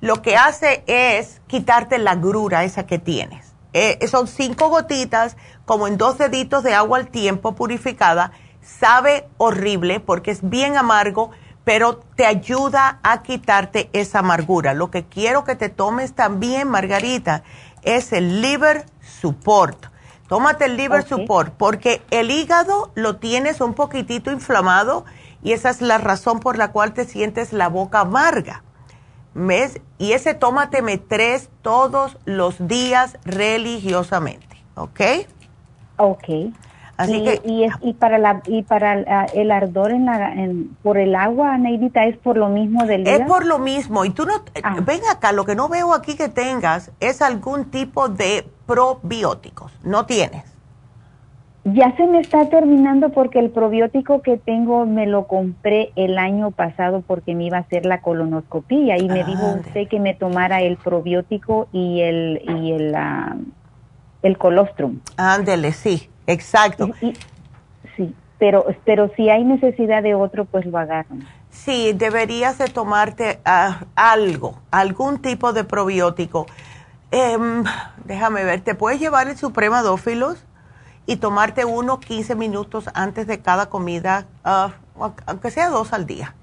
Lo 0.00 0.20
que 0.22 0.36
hace 0.36 0.82
es 0.88 1.40
quitarte 1.46 1.98
la 1.98 2.16
grura 2.16 2.64
esa 2.64 2.86
que 2.86 2.98
tienes. 2.98 3.52
Eh, 3.72 4.04
son 4.08 4.26
cinco 4.26 4.68
gotitas, 4.68 5.36
como 5.64 5.86
en 5.86 5.96
dos 5.96 6.18
deditos 6.18 6.64
de 6.64 6.74
agua 6.74 6.98
al 6.98 7.08
tiempo 7.08 7.54
purificada. 7.54 8.32
Sabe 8.60 9.28
horrible 9.38 10.00
porque 10.00 10.30
es 10.32 10.48
bien 10.48 10.76
amargo, 10.76 11.30
pero 11.64 11.96
te 12.16 12.26
ayuda 12.26 12.98
a 13.02 13.22
quitarte 13.22 13.88
esa 13.92 14.20
amargura. 14.20 14.74
Lo 14.74 14.90
que 14.90 15.04
quiero 15.04 15.44
que 15.44 15.56
te 15.56 15.68
tomes 15.68 16.14
también, 16.14 16.68
Margarita, 16.68 17.42
es 17.82 18.12
el 18.12 18.40
liver 18.40 18.86
support. 19.00 19.86
Tómate 20.28 20.64
el 20.64 20.76
liver 20.76 21.06
support 21.06 21.52
porque 21.56 22.00
el 22.10 22.30
hígado 22.30 22.90
lo 22.94 23.16
tienes 23.16 23.60
un 23.60 23.74
poquitito 23.74 24.32
inflamado 24.32 25.04
y 25.42 25.52
esa 25.52 25.70
es 25.70 25.82
la 25.82 25.98
razón 25.98 26.40
por 26.40 26.56
la 26.56 26.72
cual 26.72 26.94
te 26.94 27.04
sientes 27.04 27.52
la 27.52 27.68
boca 27.68 28.00
amarga. 28.00 28.62
¿Ves? 29.34 29.80
Y 29.98 30.12
ese 30.12 30.34
tómateme 30.34 30.98
tres 30.98 31.48
todos 31.62 32.18
los 32.24 32.66
días 32.66 33.18
religiosamente, 33.24 34.62
¿ok? 34.74 35.00
Ok. 35.96 36.28
Así 37.02 37.16
y, 37.16 37.24
que- 37.24 37.40
y, 37.44 37.64
es, 37.64 37.72
y 37.82 37.92
para 37.94 38.18
la 38.18 38.42
y 38.46 38.62
para 38.62 38.96
la- 38.96 39.24
el 39.26 39.50
ardor 39.50 39.92
en 39.92 40.06
la 40.06 40.32
en- 40.32 40.76
por 40.82 40.98
el 40.98 41.14
agua, 41.14 41.56
Neidita, 41.58 42.04
es 42.06 42.16
por 42.16 42.36
lo 42.36 42.48
mismo 42.48 42.84
del 42.86 43.06
Es 43.06 43.20
por 43.22 43.44
lo 43.46 43.58
mismo. 43.58 44.04
Y 44.04 44.10
tú 44.10 44.24
no, 44.26 44.32
Ah. 44.62 44.76
ven 44.84 45.00
acá, 45.10 45.32
lo 45.32 45.44
que 45.44 45.54
no 45.54 45.68
veo 45.68 45.94
aquí 45.94 46.16
que 46.16 46.28
tengas 46.28 46.90
es 47.00 47.22
algún 47.22 47.70
tipo 47.70 48.08
de 48.08 48.46
probióticos. 48.66 49.72
No 49.84 50.06
tienes. 50.06 50.44
Ya 51.64 51.94
se 51.96 52.04
me 52.08 52.18
está 52.18 52.48
terminando 52.48 53.10
porque 53.10 53.38
el 53.38 53.50
probiótico 53.50 54.20
que 54.20 54.36
tengo 54.36 54.84
me 54.84 55.06
lo 55.06 55.28
compré 55.28 55.92
el 55.94 56.18
año 56.18 56.50
pasado 56.50 57.02
porque 57.06 57.36
me 57.36 57.44
iba 57.44 57.58
a 57.58 57.60
hacer 57.60 57.86
la 57.86 58.00
colonoscopía 58.00 58.98
y 58.98 59.06
me 59.06 59.22
dijo 59.22 59.44
Ándale. 59.46 59.60
usted 59.60 59.88
que 59.88 60.00
me 60.00 60.12
tomara 60.12 60.60
el 60.60 60.76
probiótico 60.76 61.68
y 61.72 62.00
el 62.00 62.42
y 62.48 62.72
el 62.72 62.94
ah, 62.96 63.36
el 64.22 64.38
colostrum. 64.38 64.98
Ándele, 65.16 65.70
sí, 65.72 66.08
exacto. 66.26 66.90
Y- 67.00 67.08
y- 67.08 67.16
sí, 67.96 68.14
pero 68.38 68.66
pero 68.84 69.10
si 69.16 69.28
hay 69.30 69.44
necesidad 69.44 70.02
de 70.02 70.14
otro 70.14 70.44
pues 70.44 70.66
lo 70.66 70.78
agarro. 70.78 71.16
Sí, 71.50 71.92
deberías 71.94 72.58
de 72.58 72.66
tomarte 72.68 73.40
ah, 73.44 73.84
algo, 73.94 74.58
algún 74.70 75.20
tipo 75.20 75.52
de 75.52 75.64
probiótico. 75.64 76.46
Em, 77.10 77.62
déjame 78.04 78.42
ver, 78.42 78.62
¿te 78.62 78.74
puedes 78.74 78.98
llevar 78.98 79.28
el 79.28 79.36
Suprema 79.36 79.82
Dófilos 79.82 80.44
y 81.04 81.16
tomarte 81.16 81.64
uno 81.66 82.00
15 82.00 82.34
minutos 82.34 82.88
antes 82.94 83.26
de 83.26 83.40
cada 83.40 83.66
comida, 83.68 84.26
ah, 84.44 84.72
aunque 85.26 85.50
sea 85.50 85.68
dos 85.68 85.92
al 85.92 86.06
día? 86.06 86.34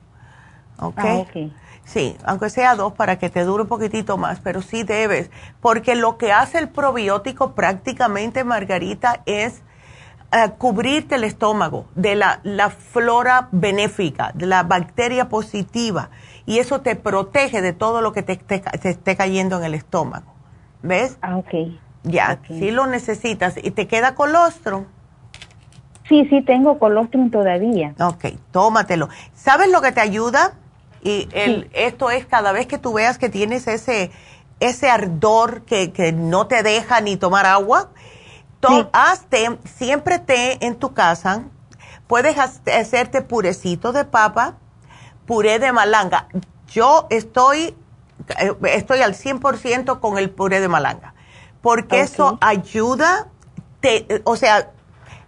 ¿Ok? 0.80 0.94
Ah, 0.98 1.16
ok. 1.16 1.52
Sí, 1.86 2.16
aunque 2.24 2.52
sea 2.52 2.76
dos 2.76 2.94
para 2.94 3.18
que 3.18 3.32
te 3.32 3.44
dure 3.44 3.64
un 3.64 3.70
poquitito 3.70 4.16
más, 4.16 4.40
pero 4.42 4.62
sí 4.62 4.84
debes, 4.84 5.32
porque 5.60 5.96
lo 5.96 6.20
que 6.20 6.32
hace 6.32 6.60
el 6.60 6.70
probiótico 6.70 7.56
prácticamente, 7.56 8.44
Margarita, 8.44 9.22
es 9.26 9.64
eh, 10.32 10.52
cubrirte 10.58 11.16
el 11.16 11.24
estómago 11.24 11.86
de 11.96 12.16
la, 12.16 12.40
la 12.44 12.70
flora 12.70 13.48
benéfica, 13.52 14.32
de 14.34 14.46
la 14.46 14.64
bacteria 14.64 15.30
positiva, 15.30 16.10
y 16.46 16.60
eso 16.60 16.82
te 16.82 16.96
protege 16.96 17.62
de 17.62 17.74
todo 17.74 18.02
lo 18.02 18.12
que 18.14 18.24
te, 18.24 18.34
esté 18.34 18.62
ca- 18.62 18.72
te 18.72 18.90
esté 18.90 19.16
cayendo 19.16 19.58
en 19.58 19.64
el 19.66 19.74
estómago. 19.74 20.34
¿Ves? 20.82 21.18
Ah, 21.22 21.38
ok. 21.38 21.54
Ya, 22.04 22.40
sí 22.48 22.72
lo 22.72 22.88
necesitas. 22.88 23.56
¿Y 23.62 23.72
te 23.72 23.88
queda 23.88 24.16
colostrum? 24.16 24.86
Sí, 26.08 26.26
sí 26.30 26.42
tengo 26.42 26.80
colostrum 26.80 27.30
todavía. 27.30 27.94
Ok, 28.00 28.26
tómatelo. 28.52 29.10
¿Sabes 29.36 29.70
lo 29.72 29.82
que 29.82 29.92
te 29.92 30.02
ayuda? 30.02 30.54
Y 31.04 31.28
el, 31.34 31.70
esto 31.74 32.10
es 32.10 32.26
cada 32.26 32.52
vez 32.52 32.66
que 32.68 32.78
tú 32.78 32.94
veas 32.94 33.18
que 33.20 33.30
tienes 33.30 33.68
ese, 33.68 34.10
ese 34.60 34.90
ardor 34.90 35.62
que, 35.64 35.92
que 35.92 36.12
no 36.12 36.48
te 36.48 36.64
deja 36.64 37.00
ni 37.02 37.16
tomar 37.16 37.46
agua, 37.46 37.90
Sí. 38.68 38.88
hazte 38.92 39.58
siempre 39.78 40.20
té 40.20 40.66
en 40.66 40.76
tu 40.76 40.94
casa. 40.94 41.44
Puedes 42.08 42.38
ha- 42.38 42.52
hacerte 42.80 43.22
purecito 43.22 43.92
de 43.94 44.04
papa, 44.04 44.56
puré 45.26 45.60
de 45.60 45.72
malanga. 45.72 46.28
Yo 46.68 47.08
estoy, 47.10 47.76
eh, 48.40 48.54
estoy 48.74 49.02
al 49.02 49.16
100% 49.16 50.00
con 50.00 50.18
el 50.18 50.30
puré 50.30 50.60
de 50.60 50.68
malanga, 50.68 51.14
porque 51.62 52.02
eso 52.02 52.38
ayuda, 52.42 53.28
te, 53.80 54.22
o 54.26 54.36
sea, 54.36 54.72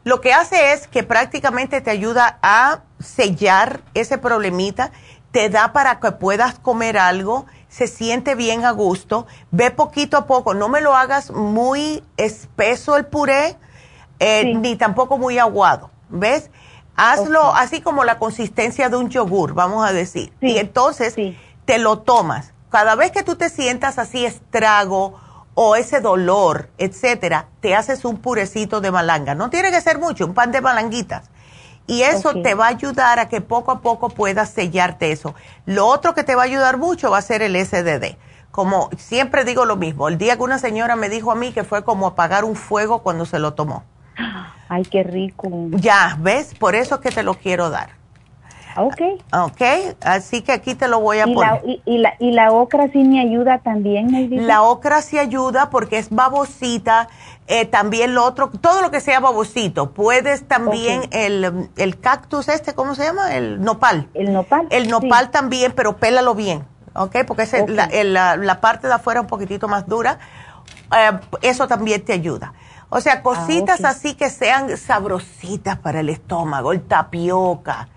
lo 0.04 0.20
que 0.22 0.34
hace 0.34 0.74
es 0.74 0.88
que 0.88 1.04
prácticamente 1.04 1.80
te 1.82 1.92
ayuda 1.92 2.40
a 2.42 2.80
sellar 3.00 3.82
ese 3.94 4.18
problemita, 4.18 4.92
te 5.32 5.50
da 5.50 5.72
para 5.74 6.00
que 6.00 6.12
puedas 6.12 6.58
comer 6.60 6.98
algo, 6.98 7.46
se 7.72 7.88
siente 7.88 8.36
bien 8.36 8.66
a 8.66 8.72
gusto, 8.72 9.26
ve 9.50 9.72
poquito 9.72 10.18
a 10.18 10.28
poco, 10.28 10.54
no 10.54 10.68
me 10.68 10.82
lo 10.82 10.94
hagas 10.94 11.32
muy 11.32 12.04
espeso 12.18 12.98
el 12.98 13.06
puré, 13.06 13.58
eh, 14.20 14.42
Sí. 14.44 14.54
ni 14.56 14.76
tampoco 14.76 15.18
muy 15.18 15.40
aguado, 15.40 15.90
¿ves? 16.10 16.52
Hazlo 16.98 17.56
así 17.56 17.80
como 17.82 18.04
la 18.04 18.20
consistencia 18.20 18.90
de 18.90 18.98
un 18.98 19.10
yogur, 19.10 19.54
vamos 19.54 19.88
a 19.88 19.94
decir. 19.94 20.34
Sí, 20.42 20.48
Y 20.52 20.58
entonces 20.58 21.14
sí. 21.14 21.36
te 21.66 21.80
lo 21.80 22.00
tomas. 22.00 22.54
Cada 22.70 22.96
vez 22.96 23.12
que 23.12 23.24
tú 23.24 23.38
te 23.38 23.50
sientas 23.50 23.98
así 23.98 24.26
estrago 24.26 25.18
o 25.54 25.78
ese 25.78 26.02
dolor, 26.02 26.70
etcétera, 26.78 27.48
te 27.62 27.74
haces 27.74 28.04
un 28.04 28.18
purecito 28.18 28.82
de 28.82 28.92
malanga. 28.92 29.34
No 29.34 29.50
tiene 29.50 29.72
que 29.72 29.80
ser 29.82 29.98
mucho, 29.98 30.26
un 30.26 30.34
pan 30.34 30.52
de 30.52 30.60
malanguitas. 30.60 31.31
Y 31.92 32.04
eso 32.04 32.42
te 32.42 32.54
va 32.54 32.66
a 32.66 32.70
ayudar 32.70 33.20
a 33.20 33.28
que 33.28 33.42
poco 33.42 33.72
a 33.72 33.82
poco 33.82 34.10
puedas 34.10 34.50
sellarte 34.50 35.12
eso. 35.12 35.36
Lo 35.66 35.88
otro 35.88 36.14
que 36.14 36.24
te 36.24 36.36
va 36.36 36.44
a 36.44 36.46
ayudar 36.46 36.78
mucho 36.78 37.12
va 37.12 37.18
a 37.18 37.22
ser 37.22 37.42
el 37.42 37.56
SDD. 37.56 38.16
Como 38.50 38.90
siempre 38.98 39.44
digo 39.46 39.66
lo 39.66 39.76
mismo, 39.76 40.08
el 40.08 40.18
día 40.18 40.36
que 40.38 40.44
una 40.44 40.58
señora 40.58 40.96
me 40.96 41.10
dijo 41.10 41.32
a 41.32 41.36
mí 41.36 41.52
que 41.52 41.64
fue 41.64 41.84
como 41.84 42.08
apagar 42.08 42.46
un 42.46 42.56
fuego 42.56 43.00
cuando 43.00 43.26
se 43.26 43.40
lo 43.40 43.54
tomó. 43.54 43.84
Ay, 44.70 44.84
qué 44.84 45.04
rico. 45.04 45.50
Ya, 45.72 46.18
¿ves? 46.20 46.54
Por 46.56 46.76
eso 46.76 46.96
es 46.96 47.02
que 47.02 47.12
te 47.12 47.24
lo 47.24 47.34
quiero 47.34 47.70
dar. 47.70 47.90
Ok. 48.78 49.02
Ok, 49.34 49.62
así 50.02 50.42
que 50.42 50.54
aquí 50.54 50.76
te 50.76 50.88
lo 50.88 51.00
voy 51.02 51.20
a 51.20 51.28
¿Y 51.28 51.34
poner. 51.34 51.52
La, 51.52 51.62
y, 51.86 51.98
la, 51.98 52.14
¿Y 52.20 52.32
la 52.32 52.52
ocra 52.52 52.88
sí 52.88 53.04
me 53.04 53.20
ayuda 53.20 53.60
también? 53.60 54.48
La 54.48 54.62
ocra 54.62 55.02
sí 55.02 55.18
ayuda 55.18 55.70
porque 55.70 55.98
es 55.98 56.10
babosita. 56.10 57.10
Eh, 57.54 57.66
también 57.66 58.16
lo 58.16 58.24
otro, 58.24 58.50
todo 58.50 58.82
lo 58.82 58.92
que 58.92 59.02
sea 59.02 59.20
babosito. 59.20 59.92
Puedes 59.92 60.48
también 60.48 61.02
el, 61.12 61.70
el 61.76 62.00
cactus 62.00 62.48
este, 62.48 62.74
¿cómo 62.74 62.96
se 62.96 63.04
llama? 63.04 63.36
El 63.36 63.62
nopal. 63.62 64.08
El 64.14 64.32
nopal. 64.32 64.68
El 64.70 64.88
nopal 64.90 65.32
también, 65.32 65.74
pero 65.76 65.98
pélalo 65.98 66.34
bien, 66.34 66.64
¿ok? 66.96 67.18
Porque 67.28 67.44
es 67.44 67.54
la, 67.70 67.84
el- 67.86 68.14
la- 68.14 68.38
la 68.38 68.62
parte 68.62 68.88
de 68.88 68.94
afuera 68.94 69.20
un 69.20 69.28
poquitito 69.28 69.68
más 69.68 69.86
dura. 69.86 70.18
Eh, 70.96 71.12
eso 71.42 71.68
también 71.68 72.06
te 72.06 72.14
ayuda. 72.14 72.54
O 72.88 73.02
sea, 73.02 73.22
cositas 73.22 73.82
ok. 73.82 73.86
así 73.86 74.14
que 74.14 74.30
sean 74.30 74.78
sabrositas 74.78 75.78
para 75.78 76.00
el 76.00 76.08
estómago, 76.08 76.72
el 76.72 76.82
tapioca, 76.84 77.90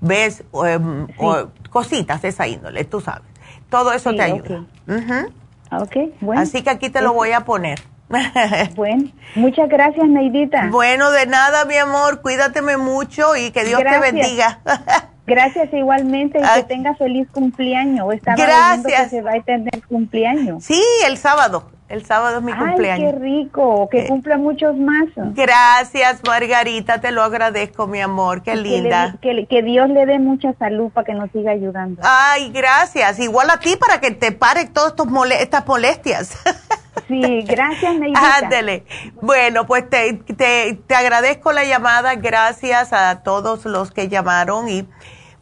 ¿ves? 0.00 0.44
O, 0.52 0.66
em, 0.66 1.08
o 1.18 1.48
cositas 1.70 2.22
de 2.22 2.28
esa 2.28 2.46
índole, 2.46 2.84
tú 2.84 3.00
sabes. 3.00 3.22
Todo 3.68 3.92
eso 3.92 4.10
Sí, 4.10 4.16
te 4.16 4.22
ayuda. 4.22 4.64
Ujú. 4.86 5.82
Ok, 5.82 5.96
bueno. 6.20 6.40
Así 6.42 6.62
que 6.62 6.70
aquí 6.70 6.90
te 6.90 7.00
lo 7.00 7.12
voy 7.12 7.32
a 7.32 7.40
poner. 7.44 7.80
Bueno, 8.74 9.04
muchas 9.36 9.68
gracias, 9.68 10.06
Neidita. 10.08 10.68
Bueno, 10.70 11.10
de 11.10 11.26
nada, 11.26 11.64
mi 11.64 11.76
amor. 11.76 12.20
Cuídateme 12.22 12.76
mucho 12.76 13.36
y 13.36 13.50
que 13.52 13.64
Dios 13.64 13.80
Gracias. 13.80 14.02
te 14.02 14.12
bendiga. 14.12 14.58
Gracias 15.26 15.72
igualmente 15.72 16.40
y 16.40 16.42
Ah. 16.44 16.54
que 16.56 16.64
tenga 16.64 16.94
feliz 16.96 17.28
cumpleaños. 17.30 18.12
Estaba 18.12 18.36
Gracias. 18.36 19.02
que 19.04 19.08
se 19.10 19.22
va 19.22 19.32
a 19.34 19.42
tener 19.42 19.80
cumpleaños. 19.86 20.64
sí, 20.64 20.82
el 21.06 21.16
sábado. 21.18 21.70
El 21.88 22.04
sábado 22.06 22.38
es 22.38 22.44
mi 22.44 22.52
Ay, 22.52 22.58
cumpleaños. 22.58 23.12
qué 23.14 23.18
rico. 23.18 23.88
Que 23.90 24.04
Eh, 24.04 24.06
cumpla 24.06 24.36
muchos 24.38 24.76
más. 24.76 25.06
Gracias, 25.34 26.20
Margarita. 26.24 27.00
Te 27.00 27.10
lo 27.10 27.22
agradezco, 27.24 27.88
mi 27.88 28.00
amor. 28.00 28.42
Qué 28.42 28.52
Que 28.52 28.56
linda. 28.58 29.16
Que, 29.20 29.34
le- 29.34 29.46
que 29.46 29.62
Dios 29.62 29.88
le 29.88 30.06
dé 30.06 30.20
mucha 30.20 30.52
salud 30.54 30.90
para 30.92 31.04
que 31.04 31.14
nos 31.14 31.32
siga 31.32 31.50
ayudando. 31.50 32.00
Ay, 32.04 32.50
gracias. 32.52 33.18
Igual 33.18 33.50
a 33.50 33.58
ti 33.58 33.74
para 33.74 34.00
que 34.00 34.12
te 34.12 34.30
pare 34.30 34.66
todas 34.66 34.94
mole- 35.08 35.42
estas 35.42 35.66
molestias. 35.66 36.38
Sí, 37.08 37.42
gracias, 37.42 37.96
Neidita. 37.96 38.36
Ándele. 38.38 38.84
Bueno, 39.20 39.66
pues 39.66 39.88
te, 39.88 40.14
te, 40.14 40.80
te 40.86 40.94
agradezco 40.94 41.52
la 41.52 41.64
llamada. 41.64 42.14
Gracias 42.16 42.92
a 42.92 43.22
todos 43.22 43.64
los 43.64 43.90
que 43.90 44.08
llamaron. 44.08 44.68
Y 44.68 44.88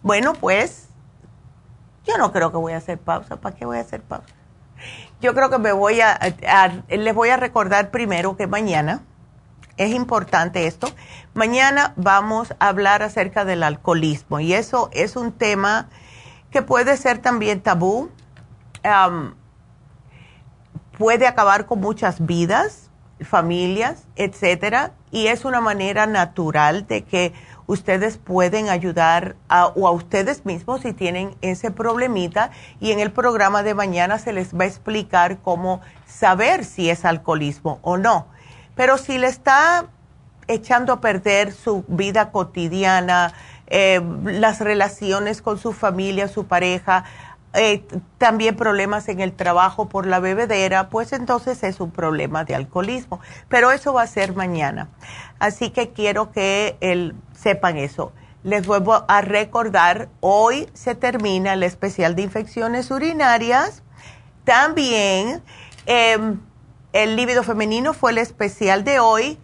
bueno, 0.03 0.35
pues 0.35 0.89
yo 2.05 2.16
no 2.19 2.33
creo 2.33 2.51
que 2.51 2.59
voy 2.59 2.73
a 2.73 2.79
hacer 2.79 2.99
pausa. 2.99 3.37
¿Para 3.37 3.55
qué 3.55 3.66
voy 3.66 3.79
a 3.79 3.81
hacer 3.81 4.03
pausa? 4.03 4.35
Yo 5.20 5.35
creo 5.35 5.51
que 5.51 5.59
me 5.59 5.73
voy 5.73 6.01
a, 6.01 6.19
les 6.89 7.15
voy 7.15 7.29
a 7.31 7.37
recordar 7.37 7.91
primero 7.91 8.37
que 8.37 8.47
mañana, 8.47 9.03
es 9.77 9.93
importante 9.93 10.66
esto, 10.66 10.89
mañana 11.35 11.93
vamos 11.97 12.55
a 12.59 12.69
hablar 12.69 13.03
acerca 13.03 13.45
del 13.45 13.62
alcoholismo 13.62 14.41
y 14.41 14.55
eso 14.55 14.91
es 14.93 15.16
un 15.16 15.33
tema 15.33 15.89
que 16.51 16.62
puede 16.62 16.97
ser 16.97 17.19
también 17.19 17.61
tabú, 17.61 18.11
puede 20.99 21.27
acabar 21.27 21.66
con 21.66 21.81
muchas 21.81 22.27
vidas, 22.27 22.91
familias, 23.20 24.05
etcétera, 24.16 24.93
y 25.11 25.29
es 25.29 25.45
una 25.45 25.61
manera 25.61 26.07
natural 26.07 26.87
de 26.87 27.05
que 27.05 27.33
ustedes 27.66 28.16
pueden 28.19 28.69
ayudar 28.69 29.37
a, 29.49 29.66
o 29.66 29.87
a 29.87 29.91
ustedes 29.91 30.45
mismos 30.45 30.83
si 30.83 30.93
tienen 30.93 31.37
ese 31.41 31.70
problemita 31.70 32.51
y 32.81 32.93
en 32.93 33.01
el 33.01 33.12
programa 33.12 33.62
de 33.62 33.75
mañana 33.75 34.19
se 34.19 34.33
les 34.33 34.55
va 34.55 34.65
a 34.65 34.66
explicar 34.66 35.39
cómo 35.39 35.81
saber 36.07 36.65
si 36.65 36.91
es 36.91 37.05
alcoholismo 37.05 37.79
o 37.83 37.97
no. 37.97 38.27
Pero 38.75 38.99
si 38.99 39.19
le 39.19 39.27
está 39.27 39.87
echando 40.47 40.95
a 40.95 41.01
perder 41.01 41.53
su 41.53 41.85
vida 41.89 42.31
cotidiana, 42.31 43.35
eh, 43.66 44.01
las 44.25 44.61
relaciones 44.61 45.43
con 45.43 45.59
su 45.59 45.75
familia, 45.75 46.27
su 46.29 46.47
pareja, 46.47 47.05
eh, 47.55 47.85
también 48.19 48.57
problemas 48.57 49.09
en 49.09 49.20
el 49.20 49.33
trabajo 49.33 49.89
por 49.89 50.07
la 50.07 50.20
bebedera, 50.20 50.89
pues 50.91 51.12
entonces 51.12 51.62
es 51.62 51.81
un 51.81 51.91
problema 51.91 52.45
de 52.45 52.55
alcoholismo. 52.55 53.20
Pero 53.49 53.70
eso 53.73 53.93
va 53.93 54.03
a 54.03 54.07
ser 54.07 54.35
mañana. 54.35 54.89
Así 55.39 55.70
que 55.70 55.91
quiero 55.93 56.31
que 56.31 56.77
el- 56.81 57.15
sepan 57.35 57.77
eso. 57.79 58.12
Les 58.45 58.66
vuelvo 58.66 59.05
a 59.09 59.20
recordar, 59.20 60.09
hoy 60.20 60.69
se 60.75 60.95
termina 60.95 61.55
el 61.55 61.62
especial 61.62 62.15
de 62.15 62.23
infecciones 62.23 62.91
urinarias. 62.91 63.83
También 64.45 65.43
em, 65.87 66.41
el 66.93 67.16
líbido 67.16 67.43
femenino 67.43 67.93
fue 67.95 68.12
el 68.12 68.19
especial 68.19 68.85
de 68.85 69.01
hoy. 69.01 69.39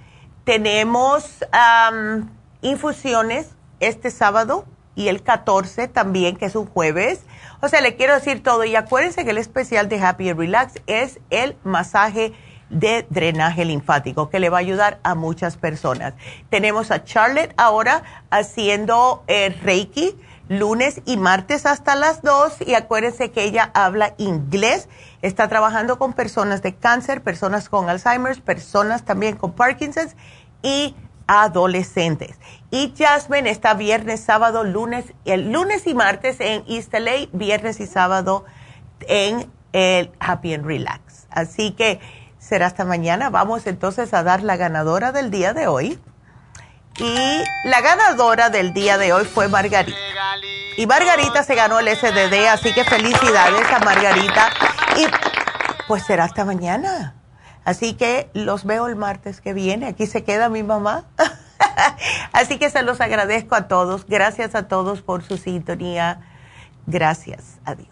Tenemos 0.44 1.44
am, 1.52 2.30
infusiones 2.62 3.50
este 3.80 4.10
sábado 4.10 4.64
y 4.94 5.08
el 5.08 5.22
14 5.22 5.88
también, 5.88 6.36
que 6.36 6.46
es 6.46 6.54
un 6.56 6.66
jueves. 6.66 7.20
O 7.64 7.68
sea, 7.68 7.80
le 7.80 7.96
quiero 7.96 8.12
decir 8.12 8.42
todo. 8.42 8.62
Y 8.64 8.76
acuérdense 8.76 9.24
que 9.24 9.30
el 9.30 9.38
especial 9.38 9.88
de 9.88 9.98
Happy 9.98 10.28
and 10.28 10.38
Relax 10.38 10.74
es 10.86 11.18
el 11.30 11.56
masaje 11.64 12.34
de 12.68 13.06
drenaje 13.08 13.64
linfático 13.64 14.28
que 14.28 14.38
le 14.38 14.50
va 14.50 14.58
a 14.58 14.60
ayudar 14.60 15.00
a 15.02 15.14
muchas 15.14 15.56
personas. 15.56 16.12
Tenemos 16.50 16.90
a 16.90 17.04
Charlotte 17.04 17.54
ahora 17.56 18.02
haciendo 18.28 19.24
eh, 19.28 19.56
Reiki 19.62 20.14
lunes 20.50 21.00
y 21.06 21.16
martes 21.16 21.64
hasta 21.64 21.94
las 21.94 22.20
2 22.20 22.66
y 22.66 22.74
acuérdense 22.74 23.30
que 23.30 23.44
ella 23.44 23.70
habla 23.72 24.12
inglés, 24.18 24.90
está 25.22 25.48
trabajando 25.48 25.98
con 25.98 26.12
personas 26.12 26.60
de 26.60 26.74
cáncer, 26.74 27.22
personas 27.22 27.70
con 27.70 27.88
Alzheimer, 27.88 28.42
personas 28.42 29.06
también 29.06 29.36
con 29.36 29.52
Parkinson's 29.52 30.16
y 30.62 30.94
adolescentes. 31.26 32.38
Y 32.74 32.92
Jasmine 32.98 33.48
está 33.50 33.74
viernes, 33.74 34.24
sábado, 34.24 34.64
lunes, 34.64 35.04
el 35.24 35.52
lunes 35.52 35.86
y 35.86 35.94
martes 35.94 36.40
en 36.40 36.64
East 36.66 36.92
LA, 36.92 37.28
viernes 37.30 37.78
y 37.78 37.86
sábado 37.86 38.46
en 39.02 39.48
el 39.72 40.10
Happy 40.18 40.54
and 40.54 40.66
Relax. 40.66 41.28
Así 41.30 41.70
que 41.70 42.00
será 42.40 42.66
hasta 42.66 42.84
mañana. 42.84 43.30
Vamos 43.30 43.68
entonces 43.68 44.12
a 44.12 44.24
dar 44.24 44.42
la 44.42 44.56
ganadora 44.56 45.12
del 45.12 45.30
día 45.30 45.54
de 45.54 45.68
hoy. 45.68 46.00
Y 46.98 47.44
la 47.62 47.80
ganadora 47.80 48.50
del 48.50 48.74
día 48.74 48.98
de 48.98 49.12
hoy 49.12 49.24
fue 49.24 49.46
Margarita. 49.46 49.96
Y 50.76 50.88
Margarita 50.88 51.44
se 51.44 51.54
ganó 51.54 51.78
el 51.78 51.86
SDD, 51.86 52.48
así 52.48 52.74
que 52.74 52.82
felicidades 52.82 53.70
a 53.70 53.78
Margarita. 53.84 54.50
Y 54.96 55.06
pues 55.86 56.02
será 56.02 56.24
hasta 56.24 56.44
mañana. 56.44 57.14
Así 57.64 57.94
que 57.94 58.30
los 58.34 58.64
veo 58.64 58.88
el 58.88 58.96
martes 58.96 59.40
que 59.40 59.52
viene. 59.52 59.86
Aquí 59.86 60.08
se 60.08 60.24
queda 60.24 60.48
mi 60.48 60.64
mamá. 60.64 61.04
Así 62.32 62.58
que 62.58 62.70
se 62.70 62.82
los 62.82 63.00
agradezco 63.00 63.54
a 63.54 63.68
todos. 63.68 64.06
Gracias 64.06 64.54
a 64.54 64.68
todos 64.68 65.02
por 65.02 65.22
su 65.22 65.36
sintonía. 65.36 66.20
Gracias. 66.86 67.58
Adiós. 67.64 67.88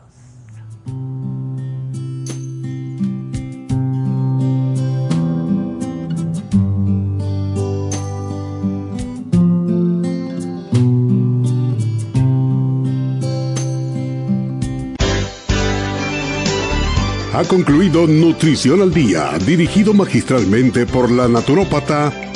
Ha 17.35 17.45
concluido 17.45 18.07
Nutrición 18.07 18.83
al 18.83 18.93
Día, 18.93 19.33
dirigido 19.45 19.95
magistralmente 19.95 20.87
por 20.87 21.11
la 21.11 21.27
naturópata 21.29 22.13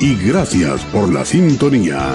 Y 0.00 0.14
gracias 0.16 0.84
por 0.86 1.12
la 1.12 1.24
sintonía. 1.24 2.14